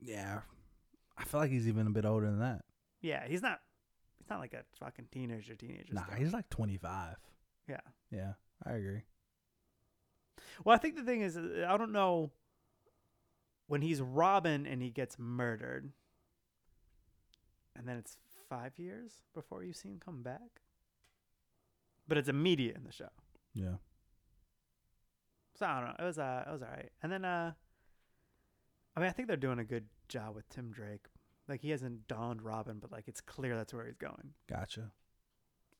yeah 0.00 0.40
i 1.16 1.24
feel 1.24 1.40
like 1.40 1.50
he's 1.50 1.66
even 1.66 1.86
a 1.88 1.90
bit 1.90 2.04
older 2.04 2.26
than 2.26 2.38
that 2.40 2.64
Yeah, 3.02 3.26
he's 3.26 3.42
not 3.42 3.60
he's 4.18 4.30
not 4.30 4.38
like 4.38 4.54
a 4.54 4.62
fucking 4.78 5.06
teenager 5.10 5.56
teenager. 5.56 5.92
nah 5.94 6.04
still. 6.04 6.16
he's 6.18 6.32
like 6.32 6.48
25 6.50 7.16
yeah. 7.68 7.80
yeah 8.10 8.32
i 8.64 8.72
agree 8.72 9.02
Well, 10.64 10.74
I 10.74 10.78
think 10.78 10.96
the 10.96 11.02
thing 11.02 11.20
is, 11.22 11.36
I 11.36 11.76
don't 11.76 11.92
know 11.92 12.30
when 13.66 13.82
he's 13.82 14.00
Robin 14.00 14.66
and 14.66 14.80
he 14.82 14.90
gets 14.90 15.18
murdered, 15.18 15.92
and 17.76 17.86
then 17.86 17.96
it's 17.96 18.16
five 18.48 18.78
years 18.78 19.12
before 19.34 19.62
you 19.62 19.72
see 19.72 19.88
him 19.90 20.00
come 20.02 20.22
back. 20.22 20.62
But 22.08 22.18
it's 22.18 22.28
immediate 22.28 22.76
in 22.76 22.84
the 22.84 22.92
show, 22.92 23.10
yeah 23.54 23.74
so 25.58 25.66
I 25.66 25.80
don't 25.80 25.88
know. 25.88 25.94
It 25.98 26.04
was 26.04 26.18
uh, 26.18 26.44
it 26.46 26.52
was 26.52 26.62
alright. 26.62 26.90
And 27.02 27.12
then 27.12 27.24
uh, 27.24 27.52
I 28.96 29.00
mean, 29.00 29.08
I 29.08 29.12
think 29.12 29.28
they're 29.28 29.36
doing 29.36 29.58
a 29.58 29.64
good 29.64 29.86
job 30.08 30.34
with 30.34 30.48
Tim 30.48 30.70
Drake. 30.70 31.06
Like 31.48 31.62
he 31.62 31.70
hasn't 31.70 32.06
donned 32.08 32.42
Robin, 32.42 32.78
but 32.80 32.92
like 32.92 33.08
it's 33.08 33.20
clear 33.20 33.56
that's 33.56 33.74
where 33.74 33.86
he's 33.86 33.96
going. 33.96 34.34
Gotcha. 34.48 34.90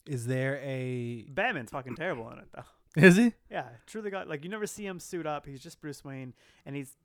Is 0.07 0.27
there 0.27 0.59
a? 0.63 1.27
Batman's 1.29 1.71
fucking 1.71 1.97
terrible 1.97 2.31
in 2.31 2.39
it 2.39 2.49
though. 2.55 2.63
Is 2.97 3.17
he? 3.17 3.35
Yeah, 3.51 3.67
truly 3.87 4.11
got 4.11 4.29
like 4.29 4.43
you 4.43 4.51
never 4.51 4.67
see 4.67 4.87
him 4.87 4.99
suit 4.99 5.27
up. 5.27 5.47
He's 5.47 5.61
just 5.61 5.81
Bruce 5.81 6.03
Wayne, 6.05 6.35
and 6.65 6.75
he's 6.75 6.97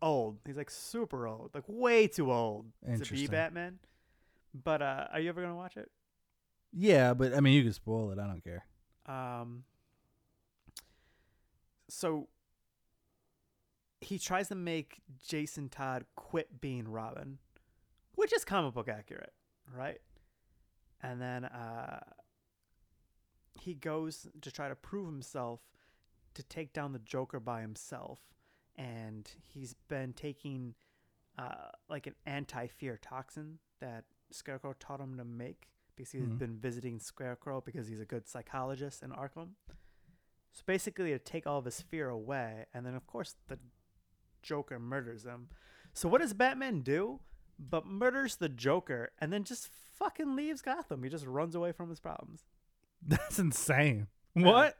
old. 0.00 0.38
He's 0.46 0.56
like 0.56 0.70
super 0.70 1.26
old, 1.26 1.50
like 1.52 1.64
way 1.66 2.06
too 2.06 2.32
old 2.32 2.66
to 2.86 3.12
be 3.12 3.26
Batman. 3.26 3.80
But 4.54 4.82
uh, 4.82 5.08
are 5.12 5.20
you 5.20 5.28
ever 5.28 5.42
gonna 5.42 5.56
watch 5.56 5.76
it? 5.76 5.90
Yeah, 6.72 7.14
but 7.14 7.34
I 7.34 7.40
mean, 7.40 7.54
you 7.54 7.62
can 7.64 7.72
spoil 7.72 8.10
it. 8.12 8.18
I 8.18 8.26
don't 8.26 8.44
care. 8.44 8.64
Um, 9.06 9.64
so 11.88 12.28
he 14.00 14.18
tries 14.18 14.48
to 14.48 14.54
make 14.54 15.00
Jason 15.26 15.68
Todd 15.68 16.04
quit 16.16 16.60
being 16.60 16.88
Robin, 16.88 17.38
which 18.14 18.32
is 18.32 18.44
comic 18.44 18.74
book 18.74 18.88
accurate, 18.88 19.32
right? 19.76 20.00
And 21.02 21.20
then 21.20 21.44
uh, 21.44 22.00
he 23.60 23.74
goes 23.74 24.28
to 24.40 24.50
try 24.50 24.68
to 24.68 24.76
prove 24.76 25.06
himself 25.06 25.60
to 26.34 26.42
take 26.44 26.72
down 26.72 26.92
the 26.92 26.98
Joker 27.00 27.40
by 27.40 27.60
himself, 27.60 28.20
and 28.76 29.30
he's 29.42 29.74
been 29.88 30.12
taking 30.12 30.74
uh, 31.36 31.70
like 31.88 32.06
an 32.06 32.14
anti-fear 32.26 32.98
toxin 33.00 33.58
that 33.80 34.04
Scarecrow 34.30 34.74
taught 34.78 35.00
him 35.00 35.16
to 35.16 35.24
make 35.24 35.68
because 36.00 36.12
he's 36.12 36.26
Mhm. 36.28 36.38
been 36.38 36.56
visiting 36.58 36.98
Scarecrow 36.98 37.60
because 37.60 37.86
he's 37.88 38.00
a 38.00 38.06
good 38.06 38.26
psychologist 38.26 39.02
in 39.02 39.10
Arkham. 39.10 39.50
So 40.52 40.62
basically, 40.66 41.10
to 41.10 41.18
take 41.18 41.46
all 41.46 41.58
of 41.58 41.64
his 41.64 41.80
fear 41.82 42.08
away, 42.08 42.66
and 42.72 42.84
then 42.86 42.94
of 42.94 43.06
course 43.06 43.36
the 43.48 43.58
Joker 44.42 44.78
murders 44.78 45.24
him. 45.24 45.48
So 45.92 46.08
what 46.08 46.20
does 46.20 46.32
Batman 46.32 46.80
do? 46.80 47.20
But 47.58 47.84
murders 47.86 48.36
the 48.36 48.48
Joker 48.48 49.12
and 49.18 49.30
then 49.32 49.44
just 49.44 49.68
fucking 49.68 50.34
leaves 50.34 50.62
Gotham. 50.62 51.02
He 51.02 51.10
just 51.10 51.26
runs 51.26 51.54
away 51.54 51.72
from 51.72 51.90
his 51.90 52.00
problems. 52.00 52.46
That's 53.02 53.38
insane. 53.38 54.08
Yeah. 54.34 54.46
What? 54.46 54.78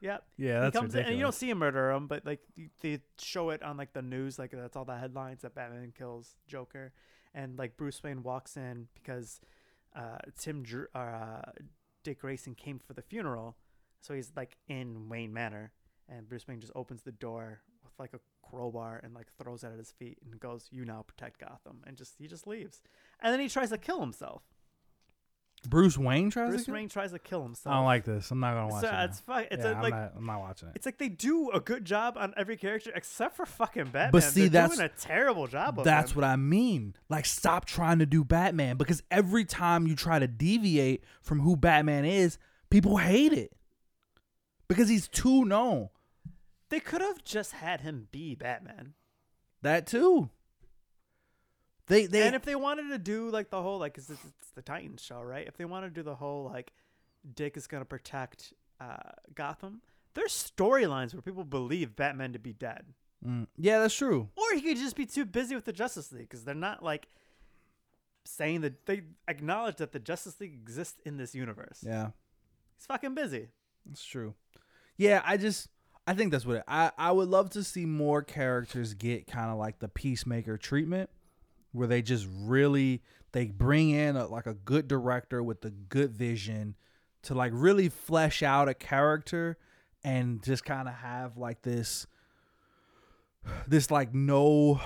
Yep. 0.00 0.24
Yeah, 0.38 0.46
he 0.46 0.60
that's 0.60 0.76
comes 0.76 0.94
in, 0.94 1.04
and 1.04 1.16
you 1.16 1.22
don't 1.22 1.34
see 1.34 1.50
him 1.50 1.58
murder 1.58 1.90
him, 1.90 2.06
but 2.06 2.24
like 2.24 2.40
they 2.80 3.02
show 3.18 3.50
it 3.50 3.62
on 3.62 3.76
like 3.76 3.92
the 3.92 4.00
news, 4.02 4.38
like 4.38 4.52
that's 4.52 4.74
all 4.76 4.84
the 4.86 4.96
headlines 4.96 5.42
that 5.42 5.54
Batman 5.54 5.92
kills 5.92 6.36
Joker, 6.46 6.92
and 7.34 7.58
like 7.58 7.76
Bruce 7.76 8.02
Wayne 8.02 8.22
walks 8.22 8.56
in 8.56 8.88
because 8.94 9.40
uh, 9.94 10.18
Tim 10.38 10.62
Dr- 10.62 10.88
uh, 10.94 11.52
Dick 12.02 12.20
Grayson 12.20 12.54
came 12.54 12.78
for 12.78 12.92
the 12.94 13.02
funeral, 13.02 13.56
so 14.00 14.14
he's 14.14 14.32
like 14.36 14.56
in 14.68 15.08
Wayne 15.08 15.32
Manor, 15.32 15.72
and 16.08 16.28
Bruce 16.28 16.46
Wayne 16.46 16.60
just 16.60 16.72
opens 16.74 17.02
the 17.02 17.12
door 17.12 17.60
with 17.82 17.92
like 17.98 18.14
a 18.14 18.20
crowbar 18.42 19.00
and 19.02 19.14
like 19.14 19.26
throws 19.38 19.64
it 19.64 19.72
at 19.72 19.78
his 19.78 19.92
feet 19.92 20.18
and 20.24 20.38
goes, 20.40 20.68
"You 20.70 20.84
now 20.84 21.02
protect 21.02 21.40
Gotham," 21.40 21.82
and 21.86 21.96
just 21.96 22.14
he 22.18 22.26
just 22.26 22.46
leaves. 22.46 22.82
And 23.20 23.32
then 23.32 23.40
he 23.40 23.48
tries 23.48 23.70
to 23.70 23.78
kill 23.78 24.00
himself. 24.00 24.42
Bruce 25.68 25.98
Wayne 25.98 26.30
tries 26.30 26.48
Bruce 26.48 26.62
to. 26.62 26.66
kill- 26.66 26.74
Wayne 26.74 26.88
tries 26.88 27.12
to 27.12 27.18
kill 27.18 27.42
himself. 27.42 27.72
I 27.72 27.76
don't 27.76 27.84
like 27.84 28.04
this. 28.04 28.30
I'm 28.30 28.40
not 28.40 28.54
gonna 28.54 28.68
watch 28.72 28.80
so 28.82 28.88
it. 28.88 29.04
it's 29.04 29.20
fu- 29.20 29.32
it's 29.32 29.62
yeah, 29.64 29.70
a, 29.72 29.74
I'm 29.74 29.82
like 29.82 29.94
not. 29.94 30.12
I'm 30.16 30.26
not 30.26 30.40
watching 30.40 30.68
it. 30.68 30.72
it's 30.76 30.86
like 30.86 30.96
they 30.98 31.10
do 31.10 31.50
a 31.50 31.60
good 31.60 31.84
job 31.84 32.16
on 32.18 32.32
every 32.36 32.56
character 32.56 32.90
except 32.94 33.36
for 33.36 33.44
fucking 33.44 33.84
Batman. 33.84 34.10
But 34.12 34.22
see, 34.22 34.42
They're 34.48 34.62
that's- 34.62 34.76
doing 34.78 34.86
a 34.90 34.98
terrible 35.00 35.46
job 35.46 35.78
of 35.78 35.84
That's 35.84 36.12
him. 36.12 36.16
what 36.16 36.24
I 36.24 36.36
mean. 36.36 36.94
Like, 37.10 37.26
stop 37.26 37.66
trying 37.66 37.98
to 37.98 38.06
do 38.06 38.24
Batman 38.24 38.78
because 38.78 39.02
every 39.10 39.44
time 39.44 39.86
you 39.86 39.94
try 39.96 40.18
to 40.18 40.26
deviate 40.26 41.04
from 41.20 41.40
who 41.40 41.56
Batman 41.56 42.04
is, 42.06 42.38
people 42.70 42.96
hate 42.96 43.32
it 43.34 43.52
because 44.66 44.88
he's 44.88 45.08
too 45.08 45.44
known. 45.44 45.90
They 46.70 46.80
could 46.80 47.00
have 47.02 47.22
just 47.24 47.52
had 47.52 47.80
him 47.82 48.08
be 48.12 48.34
Batman. 48.34 48.94
That 49.62 49.86
too. 49.86 50.30
They 51.90 52.06
they 52.06 52.22
and 52.26 52.34
if 52.34 52.42
they 52.42 52.54
wanted 52.54 52.88
to 52.88 52.98
do 52.98 53.28
like 53.30 53.50
the 53.50 53.60
whole 53.60 53.78
like 53.78 53.94
'cause 53.94 54.08
it's, 54.08 54.24
it's 54.24 54.50
the 54.54 54.62
Titans 54.62 55.02
show, 55.02 55.20
right? 55.20 55.46
If 55.46 55.56
they 55.56 55.64
want 55.66 55.84
to 55.84 55.90
do 55.90 56.02
the 56.02 56.14
whole 56.14 56.44
like 56.44 56.72
Dick 57.34 57.56
is 57.56 57.66
gonna 57.66 57.84
protect 57.84 58.54
uh, 58.80 58.96
Gotham, 59.34 59.82
there's 60.14 60.32
storylines 60.32 61.12
where 61.12 61.20
people 61.22 61.44
believe 61.44 61.94
Batman 61.96 62.32
to 62.32 62.38
be 62.38 62.52
dead, 62.54 62.86
Mm, 63.26 63.46
yeah, 63.58 63.78
that's 63.80 63.94
true. 63.94 64.30
or 64.36 64.54
he 64.54 64.62
could 64.62 64.78
just 64.78 64.96
be 64.96 65.04
too 65.04 65.26
busy 65.26 65.54
with 65.54 65.66
the 65.66 65.72
Justice 65.74 66.10
League 66.10 66.22
because 66.30 66.44
they're 66.44 66.54
not 66.54 66.82
like 66.82 67.08
saying 68.24 68.60
that 68.62 68.86
they 68.86 69.02
acknowledge 69.28 69.76
that 69.76 69.92
the 69.92 69.98
Justice 69.98 70.40
League 70.40 70.54
exists 70.54 70.98
in 71.04 71.16
this 71.16 71.34
universe. 71.34 71.80
Yeah, 71.86 72.10
He's 72.78 72.86
fucking 72.86 73.14
busy. 73.14 73.48
that's 73.86 74.04
true. 74.04 74.34
Yeah, 74.96 75.22
I 75.24 75.36
just 75.36 75.68
I 76.06 76.14
think 76.14 76.30
that's 76.32 76.46
what 76.46 76.56
it, 76.58 76.64
I 76.68 76.92
I 76.96 77.12
would 77.12 77.28
love 77.28 77.50
to 77.50 77.64
see 77.64 77.86
more 77.86 78.22
characters 78.22 78.94
get 78.94 79.26
kind 79.26 79.50
of 79.50 79.58
like 79.58 79.78
the 79.80 79.88
peacemaker 79.88 80.56
treatment, 80.56 81.10
where 81.72 81.86
they 81.86 82.02
just 82.02 82.26
really 82.30 83.02
they 83.32 83.46
bring 83.46 83.90
in 83.90 84.16
a, 84.16 84.26
like 84.26 84.46
a 84.46 84.54
good 84.54 84.88
director 84.88 85.42
with 85.42 85.64
a 85.64 85.70
good 85.70 86.12
vision 86.12 86.74
to 87.22 87.34
like 87.34 87.52
really 87.54 87.88
flesh 87.88 88.42
out 88.42 88.68
a 88.68 88.74
character 88.74 89.56
and 90.02 90.42
just 90.42 90.64
kind 90.64 90.88
of 90.88 90.94
have 90.94 91.36
like 91.36 91.62
this 91.62 92.06
this 93.66 93.90
like 93.90 94.14
no 94.14 94.80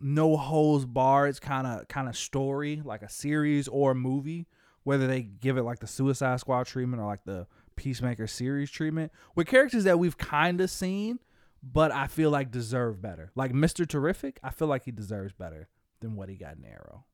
no 0.00 0.36
holes 0.36 0.86
barred 0.86 1.40
kind 1.40 1.66
of 1.66 1.88
kind 1.88 2.08
of 2.08 2.16
story 2.16 2.80
like 2.84 3.02
a 3.02 3.08
series 3.08 3.68
or 3.68 3.92
a 3.92 3.94
movie 3.94 4.46
whether 4.84 5.06
they 5.06 5.22
give 5.22 5.56
it 5.56 5.62
like 5.62 5.80
the 5.80 5.86
suicide 5.86 6.38
squad 6.40 6.66
treatment 6.66 7.02
or 7.02 7.06
like 7.06 7.24
the 7.24 7.46
peacemaker 7.76 8.26
series 8.26 8.70
treatment 8.70 9.12
with 9.34 9.46
characters 9.46 9.84
that 9.84 9.98
we've 9.98 10.18
kind 10.18 10.60
of 10.60 10.70
seen 10.70 11.18
but 11.62 11.90
i 11.90 12.06
feel 12.06 12.30
like 12.30 12.50
deserve 12.50 13.00
better. 13.02 13.32
Like 13.34 13.52
mr 13.52 13.86
terrific 13.86 14.38
i 14.42 14.50
feel 14.50 14.68
like 14.68 14.84
he 14.84 14.90
deserves 14.90 15.32
better 15.32 15.68
than 16.00 16.14
what 16.16 16.28
he 16.28 16.36
got 16.36 16.56
in 16.56 16.64
arrow 16.64 17.04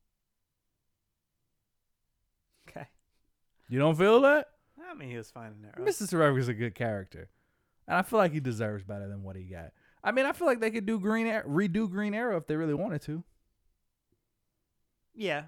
Okay. 2.69 2.87
you 3.69 3.79
don't 3.79 3.95
feel 3.95 4.21
that 4.21 4.47
I 4.89 4.93
mean, 4.93 5.09
he 5.09 5.17
was 5.17 5.31
fine 5.31 5.53
in 5.57 5.65
Arrow. 5.65 5.89
Mr. 5.89 6.07
Terrific 6.09 6.39
is 6.41 6.47
a 6.49 6.53
good 6.53 6.75
character, 6.75 7.29
and 7.87 7.97
I 7.97 8.01
feel 8.01 8.19
like 8.19 8.31
he 8.33 8.39
deserves 8.41 8.83
better 8.83 9.07
than 9.07 9.23
what 9.23 9.35
he 9.35 9.43
got. 9.43 9.71
I 10.03 10.11
mean, 10.11 10.25
I 10.25 10.31
feel 10.33 10.47
like 10.47 10.59
they 10.59 10.69
could 10.69 10.85
do 10.85 10.99
Green 10.99 11.27
Arrow, 11.27 11.47
redo 11.47 11.89
Green 11.89 12.13
Arrow 12.13 12.37
if 12.37 12.45
they 12.45 12.55
really 12.55 12.73
wanted 12.73 13.01
to. 13.03 13.23
Yeah, 15.15 15.45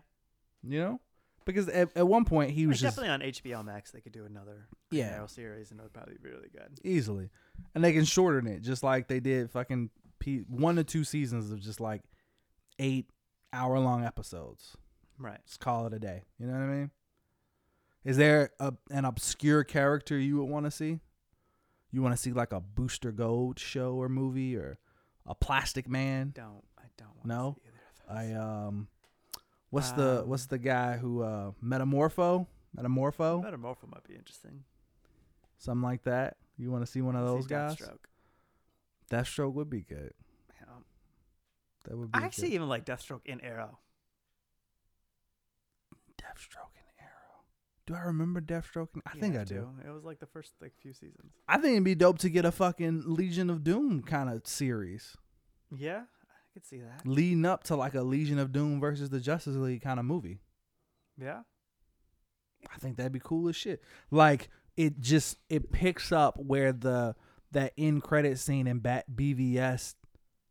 You 0.64 0.80
know, 0.80 1.00
because 1.46 1.68
at, 1.68 1.96
at 1.96 2.08
one 2.08 2.24
point 2.26 2.52
he 2.52 2.66
Like, 2.66 2.70
was 2.72 2.80
just 2.82 2.96
definitely 2.96 3.26
on 3.28 3.32
HBO 3.34 3.66
Max. 3.66 3.92
They 3.92 4.00
could 4.02 4.14
do 4.14 4.26
another 4.26 4.68
Green 4.90 5.02
Yeah. 5.04 5.12
Arrow 5.18 5.28
series, 5.28 5.72
and 5.72 5.80
it 5.80 5.84
would 5.84 5.94
probably 5.94 6.16
be 6.22 6.30
really 6.30 6.50
good. 6.50 6.80
easily, 6.84 7.30
and 7.76 7.84
they 7.84 7.92
can 7.94 8.06
shorten 8.06 8.48
it 8.48 8.62
just 8.62 8.82
like 8.82 9.08
they 9.08 9.20
did 9.20 9.52
fucking 9.52 9.90
P- 10.20 10.46
one 10.48 10.78
to 10.78 10.84
two 10.84 11.04
seasons 11.04 11.52
of 11.52 11.60
just 11.60 11.80
like 11.82 12.02
eight 12.80 13.10
hour 13.54 13.80
long 13.80 14.04
episodes. 14.04 14.76
Right. 15.18 15.40
Just 15.46 15.60
call 15.60 15.88
it 15.88 15.94
a 15.94 16.00
day. 16.00 16.24
You 16.40 16.48
know 16.48 16.54
what 16.54 16.62
I 16.62 16.68
mean? 16.68 16.92
Is 18.04 18.18
there 18.18 18.52
a, 18.60 18.74
an 18.92 19.06
obscure 19.06 19.64
character 19.64 20.18
you 20.18 20.38
would 20.38 20.46
want 20.50 20.66
to 20.66 20.72
see? 20.72 21.00
You 21.92 22.02
want 22.02 22.14
to 22.16 22.22
see 22.22 22.32
like 22.32 22.54
a 22.54 22.60
Booster 22.60 23.12
Gold 23.12 23.60
show 23.60 23.94
or 23.96 24.08
movie 24.10 24.56
or 24.56 24.78
a 25.26 25.34
Plastic 25.36 25.90
Man? 25.90 26.32
Don't 26.36 26.64
I 26.78 26.84
don't 26.98 27.16
want 27.16 27.26
No? 27.26 27.56
to 27.56 27.62
see 27.62 27.68
either 27.68 28.26
of 28.28 28.36
those. 28.38 28.46
I 28.46 28.66
um, 28.68 28.88
what's 29.72 29.92
the 29.92 30.22
Um, 30.22 30.30
what's 30.30 30.46
the 30.46 30.58
guy 30.60 30.98
who 30.98 31.22
uh 31.24 31.52
Metamorpho 31.64 32.46
Metamorpho 32.78 33.44
Metamorpho 33.44 33.90
might 33.90 34.08
be 34.08 34.16
interesting. 34.16 34.64
something 35.58 35.82
like 35.82 36.04
that? 36.04 36.38
You 36.58 36.72
want 36.72 36.86
to 36.86 36.92
see 36.92 37.02
one 37.02 37.16
of 37.16 37.26
those 37.26 37.48
guys? 37.48 37.76
Deathstroke. 37.78 38.06
Deathstroke 39.12 39.54
would 39.54 39.70
be 39.70 39.82
good. 39.82 40.14
That 41.88 41.98
would 41.98 42.12
be 42.12 42.20
I 42.20 42.24
actually 42.24 42.54
even 42.54 42.68
like 42.70 42.86
Deathstroke 42.86 43.26
in 43.26 43.40
Arrow. 43.42 43.80
Deathstroke 46.18 46.76
and 46.76 46.88
Arrow. 47.00 47.44
Do 47.86 47.94
I 47.96 48.02
remember 48.08 48.42
Deathstroke? 48.42 48.90
and- 48.94 49.04
I 49.06 49.12
You 49.16 49.22
think 49.22 49.36
I 49.36 49.40
have 49.40 49.48
do. 49.48 49.56
to. 49.82 49.88
It 49.88 49.92
was 49.94 50.04
like 50.04 50.20
the 50.20 50.26
first 50.26 50.54
like 50.62 50.74
few 50.82 50.94
seasons. 50.94 51.32
I 51.48 51.58
think 51.58 51.74
it'd 51.74 51.84
be 51.84 51.96
dope 51.96 52.20
to 52.20 52.30
get 52.30 52.46
a 52.46 52.52
fucking 52.52 53.04
Legion 53.06 53.50
of 53.50 53.64
Doom 53.64 54.02
kind 54.04 54.30
of 54.30 54.46
series. 54.48 55.16
Yeah, 55.72 56.04
I 56.30 56.54
could 56.54 56.66
see 56.66 56.80
that. 56.80 57.06
leading 57.06 57.46
up 57.46 57.64
to 57.66 57.76
like 57.76 57.94
a 57.94 58.02
Legion 58.02 58.40
of 58.40 58.52
Doom 58.52 58.80
versus 58.80 59.10
the 59.10 59.20
Justice 59.20 59.56
League 59.56 59.82
kind 59.82 60.00
of 60.00 60.06
movie. 60.06 60.40
Yeah. 61.18 61.42
I 62.74 62.78
think 62.80 62.98
that'd 62.98 63.12
be 63.12 63.22
cool 63.24 63.48
as 63.50 63.56
shit. 63.56 63.82
Like 64.12 64.50
it 64.76 65.00
just 65.00 65.38
it 65.50 65.72
picks 65.72 66.12
up 66.12 66.38
where 66.38 66.74
the 66.74 67.16
that 67.52 67.74
end 67.78 68.04
credit 68.04 68.40
scene 68.40 68.68
in 68.68 68.80
Bat 68.80 69.06
BVS 69.16 69.96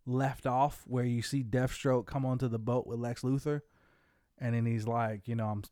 left 0.06 0.46
off, 0.46 0.84
where 0.86 1.04
you 1.04 1.22
see 1.22 1.42
Deathstroke 1.42 2.06
come 2.06 2.24
onto 2.24 2.48
the 2.48 2.58
boat 2.58 2.86
with 2.86 2.98
Lex 2.98 3.22
Luthor, 3.22 3.62
and 4.38 4.54
then 4.54 4.64
he's 4.64 4.86
like, 4.86 5.26
you 5.28 5.34
know, 5.34 5.48
I'm 5.48 5.64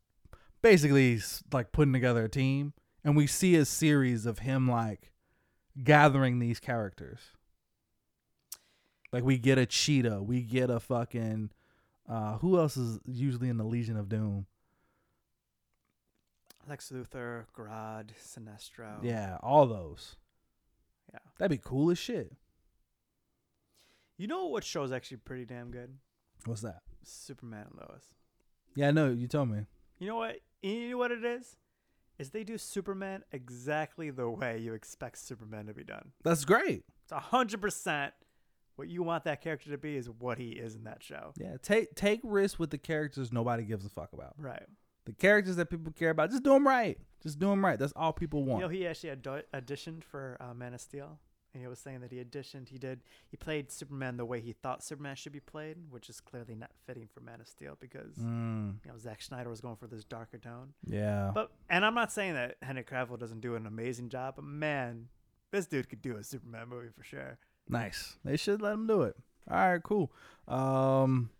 basically 0.62 1.12
he's 1.12 1.42
like 1.52 1.72
putting 1.72 1.92
together 1.92 2.24
a 2.24 2.28
team, 2.28 2.72
and 3.04 3.16
we 3.16 3.26
see 3.26 3.54
a 3.54 3.64
series 3.64 4.26
of 4.26 4.40
him 4.40 4.68
like 4.68 5.12
gathering 5.82 6.38
these 6.38 6.60
characters. 6.60 7.20
Like 9.12 9.24
we 9.24 9.38
get 9.38 9.58
a 9.58 9.66
cheetah, 9.66 10.22
we 10.22 10.42
get 10.42 10.70
a 10.70 10.80
fucking 10.80 11.50
uh 12.08 12.38
who 12.38 12.58
else 12.58 12.76
is 12.76 12.98
usually 13.06 13.48
in 13.48 13.56
the 13.56 13.64
Legion 13.64 13.96
of 13.96 14.08
Doom? 14.08 14.46
Lex 16.68 16.90
Luthor, 16.90 17.44
Grodd, 17.56 18.10
Sinestro. 18.20 19.02
Yeah, 19.02 19.36
all 19.42 19.66
those. 19.66 20.16
Yeah. 21.12 21.18
That'd 21.38 21.50
be 21.50 21.62
cool 21.62 21.90
as 21.90 21.98
shit. 21.98 22.32
You 24.16 24.26
know 24.26 24.46
what 24.46 24.64
show's 24.64 24.92
actually 24.92 25.18
pretty 25.18 25.44
damn 25.44 25.70
good? 25.70 25.94
What's 26.44 26.62
that? 26.62 26.82
Superman 27.02 27.66
and 27.70 27.80
Lois. 27.80 28.04
Yeah, 28.74 28.88
I 28.88 28.90
know. 28.90 29.10
You 29.10 29.26
told 29.26 29.50
me. 29.50 29.66
You 29.98 30.08
know 30.08 30.16
what? 30.16 30.36
You 30.62 30.90
know 30.90 30.98
what 30.98 31.10
it 31.10 31.24
is? 31.24 31.56
Is 32.18 32.30
they 32.30 32.44
do 32.44 32.56
Superman 32.58 33.24
exactly 33.32 34.10
the 34.10 34.28
way 34.30 34.58
you 34.58 34.72
expect 34.74 35.18
Superman 35.18 35.66
to 35.66 35.74
be 35.74 35.82
done. 35.82 36.12
That's 36.22 36.44
great. 36.44 36.84
It's 37.02 37.12
a 37.12 37.18
hundred 37.18 37.60
percent 37.60 38.14
what 38.76 38.88
you 38.88 39.02
want 39.02 39.24
that 39.24 39.40
character 39.40 39.70
to 39.70 39.78
be 39.78 39.96
is 39.96 40.08
what 40.10 40.38
he 40.38 40.50
is 40.50 40.74
in 40.74 40.84
that 40.84 41.02
show. 41.02 41.32
Yeah, 41.36 41.56
take 41.62 41.94
take 41.94 42.20
risks 42.22 42.58
with 42.58 42.70
the 42.70 42.78
characters 42.78 43.32
nobody 43.32 43.64
gives 43.64 43.84
a 43.84 43.88
fuck 43.88 44.12
about. 44.12 44.34
Right. 44.38 44.62
The 45.06 45.12
characters 45.12 45.56
that 45.56 45.66
people 45.66 45.92
care 45.92 46.10
about, 46.10 46.30
just 46.30 46.42
do 46.42 46.50
them 46.50 46.66
right. 46.66 46.98
Just 47.22 47.38
do 47.38 47.48
them 47.48 47.64
right. 47.64 47.78
That's 47.78 47.92
all 47.94 48.12
people 48.12 48.42
want. 48.44 48.60
You 48.62 48.66
know, 48.66 48.70
he 48.70 48.86
actually 48.86 49.10
audo- 49.10 49.42
auditioned 49.52 50.02
for 50.02 50.38
uh, 50.40 50.54
Man 50.54 50.72
of 50.72 50.80
Steel, 50.80 51.18
and 51.54 51.62
he 51.62 51.66
was 51.68 51.78
saying 51.78 52.00
that 52.00 52.10
he 52.12 52.18
auditioned. 52.22 52.68
He 52.68 52.76
did. 52.78 53.00
He 53.30 53.36
played 53.36 53.70
Superman 53.72 54.16
the 54.18 54.24
way 54.24 54.40
he 54.40 54.52
thought 54.52 54.82
Superman 54.84 55.16
should 55.16 55.32
be 55.32 55.40
played, 55.40 55.76
which 55.90 56.10
is 56.10 56.20
clearly 56.20 56.54
not 56.54 56.70
fitting 56.86 57.08
for 57.12 57.20
Man 57.20 57.40
of 57.40 57.48
Steel 57.48 57.76
because 57.80 58.16
Mm, 58.16 58.74
you 58.84 58.90
know 58.90 58.98
Zack 58.98 59.22
Snyder 59.22 59.48
was 59.48 59.60
going 59.60 59.76
for 59.76 59.86
this 59.86 60.04
darker 60.04 60.38
tone. 60.38 60.74
yeah. 60.86 61.30
But 61.32 61.50
and 61.70 61.84
I'm 61.86 61.94
not 61.94 62.12
saying 62.12 62.34
that 62.34 62.56
Henry 62.60 62.82
Cavill 62.84 63.18
doesn't 63.18 63.40
do 63.40 63.54
an 63.54 63.66
amazing 63.66 64.08
job, 64.10 64.34
but 64.36 64.44
man, 64.44 65.08
this 65.52 65.66
dude 65.66 65.88
could 65.88 66.02
do 66.02 66.16
a 66.16 66.24
Superman 66.24 66.68
movie 66.68 66.88
for 66.96 67.04
sure. 67.04 67.38
nice. 67.68 68.16
They 68.24 68.36
should 68.36 68.60
let 68.60 68.74
him 68.74 68.86
do 68.86 69.02
it. 69.02 69.16
All 69.50 69.56
right, 69.56 69.82
cool. 69.82 70.10
Um, 70.48 71.30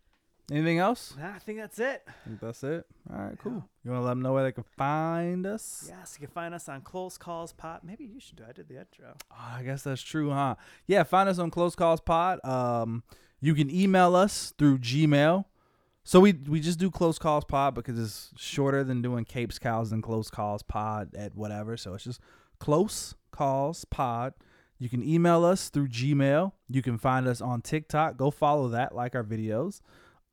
anything 0.51 0.79
else? 0.79 1.15
Nah, 1.19 1.35
I 1.35 1.39
think 1.39 1.59
that's 1.59 1.79
it. 1.79 2.03
I 2.09 2.29
think 2.29 2.41
that's 2.41 2.63
it. 2.63 2.87
All 3.13 3.19
right, 3.19 3.39
cool. 3.39 3.53
Yeah. 3.53 3.61
You 3.85 3.91
want 3.91 4.03
to 4.03 4.07
let 4.07 4.11
them 4.13 4.23
know 4.23 4.33
where 4.33 4.45
they 4.45 4.53
can 4.53 4.65
find 4.77 5.47
us? 5.47 5.87
Yes, 5.89 6.17
you 6.19 6.27
can 6.27 6.35
find 6.35 6.55
us 6.55 6.69
on 6.69 6.81
Close 6.83 7.19
Calls 7.19 7.53
Pod. 7.53 7.81
Maybe 7.83 8.05
you 8.05 8.21
should 8.21 8.37
do. 8.37 8.45
I 8.49 8.53
did 8.53 8.69
the 8.69 8.79
intro. 8.79 9.15
Oh, 9.31 9.55
I 9.57 9.63
guess 9.63 9.83
that's 9.83 10.03
true, 10.03 10.31
huh? 10.31 10.57
Yeah, 10.87 11.03
find 11.03 11.29
us 11.29 11.39
on 11.39 11.51
Close 11.51 11.75
Calls 11.75 12.01
Pod. 12.01 12.45
Um, 12.45 13.03
you 13.41 13.55
can 13.55 13.71
email 13.71 14.17
us 14.17 14.53
through 14.59 14.79
Gmail. 14.79 15.45
So 16.07 16.21
we 16.21 16.33
we 16.35 16.61
just 16.61 16.79
do 16.79 16.91
Close 16.91 17.19
Calls 17.19 17.45
Pod 17.47 17.75
because 17.75 17.99
it's 17.99 18.31
shorter 18.37 18.85
than 18.85 19.01
doing 19.01 19.25
Capes 19.25 19.59
Cows 19.59 19.91
and 19.91 20.03
Close 20.03 20.31
Calls 20.31 20.63
Pod 20.63 21.15
at 21.15 21.35
whatever. 21.35 21.79
So 21.79 21.95
it's 21.95 22.05
just 22.05 22.21
Close 22.59 23.15
Calls 23.31 23.87
Pod. 23.87 24.35
You 24.79 24.91
can 24.91 25.03
email 25.03 25.47
us 25.47 25.71
through 25.71 25.89
Gmail. 25.89 26.53
You 26.69 26.83
can 26.83 26.99
find 26.99 27.27
us 27.27 27.41
on 27.41 27.63
TikTok. 27.63 28.19
Go 28.19 28.31
follow 28.31 28.69
that, 28.69 28.95
like 28.95 29.15
our 29.15 29.25
videos. 29.25 29.81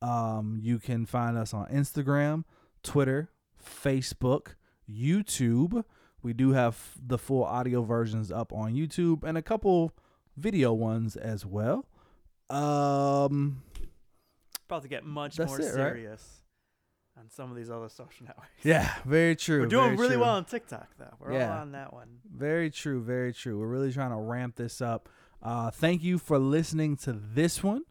Um, 0.01 0.59
you 0.61 0.79
can 0.79 1.05
find 1.05 1.37
us 1.37 1.53
on 1.53 1.67
Instagram, 1.67 2.43
Twitter, 2.83 3.29
Facebook, 3.63 4.55
YouTube. 4.89 5.83
We 6.23 6.33
do 6.33 6.51
have 6.53 6.95
the 7.03 7.17
full 7.17 7.43
audio 7.43 7.83
versions 7.83 8.31
up 8.31 8.51
on 8.53 8.73
YouTube 8.73 9.23
and 9.23 9.37
a 9.37 9.41
couple 9.41 9.93
video 10.37 10.73
ones 10.73 11.15
as 11.15 11.45
well. 11.45 11.85
Um, 12.49 13.61
About 14.67 14.83
to 14.83 14.87
get 14.87 15.05
much 15.05 15.39
more 15.39 15.47
it, 15.59 15.63
right? 15.63 15.71
serious 15.73 16.41
on 17.17 17.29
some 17.29 17.49
of 17.51 17.57
these 17.57 17.69
other 17.69 17.89
social 17.89 18.25
networks. 18.27 18.49
yeah, 18.63 18.93
very 19.05 19.35
true. 19.35 19.61
We're 19.61 19.65
doing 19.67 19.95
really 19.97 20.13
true. 20.15 20.21
well 20.21 20.35
on 20.35 20.45
TikTok 20.45 20.87
though. 20.97 21.13
We're 21.19 21.33
Yeah. 21.33 21.53
all 21.55 21.61
on 21.61 21.71
that 21.73 21.93
one. 21.93 22.19
Very 22.29 22.69
true, 22.69 23.01
very 23.01 23.33
true. 23.33 23.59
We're 23.59 23.67
really 23.67 23.91
trying 23.91 24.11
to 24.11 24.17
ramp 24.17 24.55
this 24.55 24.81
up. 24.81 25.09
Uh, 25.41 25.71
thank 25.71 26.03
you 26.03 26.17
for 26.17 26.37
listening 26.37 26.97
to 26.97 27.13
this 27.13 27.63
one. 27.63 27.83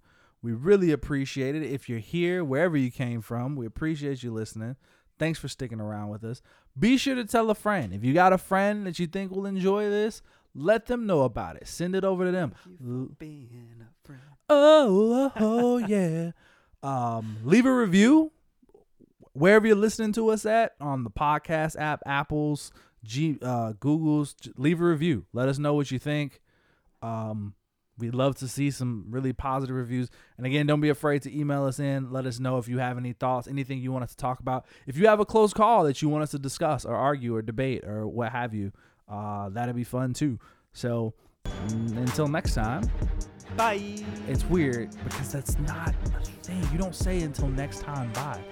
We 0.42 0.52
really 0.52 0.90
appreciate 0.90 1.54
it. 1.54 1.62
If 1.62 1.88
you're 1.88 1.98
here, 1.98 2.42
wherever 2.42 2.76
you 2.76 2.90
came 2.90 3.20
from, 3.20 3.56
we 3.56 3.66
appreciate 3.66 4.22
you 4.22 4.32
listening. 4.32 4.76
Thanks 5.18 5.38
for 5.38 5.48
sticking 5.48 5.80
around 5.80 6.08
with 6.08 6.24
us. 6.24 6.40
Be 6.78 6.96
sure 6.96 7.14
to 7.14 7.24
tell 7.24 7.50
a 7.50 7.54
friend. 7.54 7.92
If 7.92 8.04
you 8.04 8.14
got 8.14 8.32
a 8.32 8.38
friend 8.38 8.86
that 8.86 8.98
you 8.98 9.06
think 9.06 9.30
will 9.30 9.44
enjoy 9.44 9.90
this, 9.90 10.22
let 10.54 10.86
them 10.86 11.06
know 11.06 11.22
about 11.22 11.56
it. 11.56 11.68
Send 11.68 11.94
it 11.94 12.04
over 12.04 12.24
to 12.24 12.32
them. 12.32 12.52
Thank 12.64 12.80
you 12.80 13.06
for 13.08 13.14
being 13.16 13.82
a 13.82 14.06
friend. 14.06 14.22
Oh, 14.48 15.32
oh 15.36 15.78
yeah. 15.78 16.32
Um, 16.82 17.36
leave 17.44 17.66
a 17.66 17.74
review 17.74 18.32
wherever 19.34 19.66
you're 19.66 19.76
listening 19.76 20.12
to 20.12 20.30
us 20.30 20.46
at 20.46 20.76
on 20.80 21.04
the 21.04 21.10
podcast 21.10 21.78
app, 21.78 22.02
Apple's, 22.06 22.72
G, 23.04 23.38
uh, 23.42 23.72
Google's. 23.78 24.34
Leave 24.56 24.80
a 24.80 24.84
review. 24.84 25.26
Let 25.34 25.48
us 25.50 25.58
know 25.58 25.74
what 25.74 25.90
you 25.90 25.98
think. 25.98 26.40
Um, 27.02 27.54
we'd 28.00 28.14
love 28.14 28.36
to 28.36 28.48
see 28.48 28.70
some 28.70 29.04
really 29.08 29.32
positive 29.32 29.76
reviews. 29.76 30.08
And 30.36 30.46
again, 30.46 30.66
don't 30.66 30.80
be 30.80 30.88
afraid 30.88 31.22
to 31.22 31.38
email 31.38 31.64
us 31.64 31.78
in. 31.78 32.10
Let 32.10 32.26
us 32.26 32.40
know 32.40 32.58
if 32.58 32.68
you 32.68 32.78
have 32.78 32.98
any 32.98 33.12
thoughts, 33.12 33.46
anything 33.46 33.78
you 33.78 33.92
want 33.92 34.04
us 34.04 34.10
to 34.10 34.16
talk 34.16 34.40
about. 34.40 34.66
If 34.86 34.96
you 34.96 35.06
have 35.06 35.20
a 35.20 35.24
close 35.24 35.52
call 35.52 35.84
that 35.84 36.02
you 36.02 36.08
want 36.08 36.22
us 36.22 36.30
to 36.32 36.38
discuss 36.38 36.84
or 36.84 36.96
argue 36.96 37.36
or 37.36 37.42
debate 37.42 37.84
or 37.84 38.06
what 38.06 38.32
have 38.32 38.54
you, 38.54 38.72
uh, 39.08 39.50
that'd 39.50 39.76
be 39.76 39.84
fun 39.84 40.14
too. 40.14 40.38
So 40.72 41.14
mm, 41.44 41.96
until 41.96 42.28
next 42.28 42.54
time 42.54 42.88
Bye. 43.56 43.96
it's 44.28 44.44
weird 44.44 44.90
because 45.04 45.32
that's 45.32 45.58
not 45.58 45.94
a 46.16 46.20
thing. 46.42 46.62
You 46.72 46.78
don't 46.78 46.94
say 46.94 47.20
until 47.20 47.48
next 47.48 47.80
time. 47.80 48.12
Bye. 48.12 48.42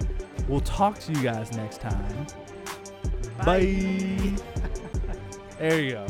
We'll 0.49 0.61
talk 0.61 0.99
to 1.01 1.13
you 1.13 1.23
guys 1.23 1.53
next 1.53 1.81
time. 1.81 2.27
Bye. 3.45 4.35
there 5.59 5.81
you 5.81 5.93
go. 5.93 6.07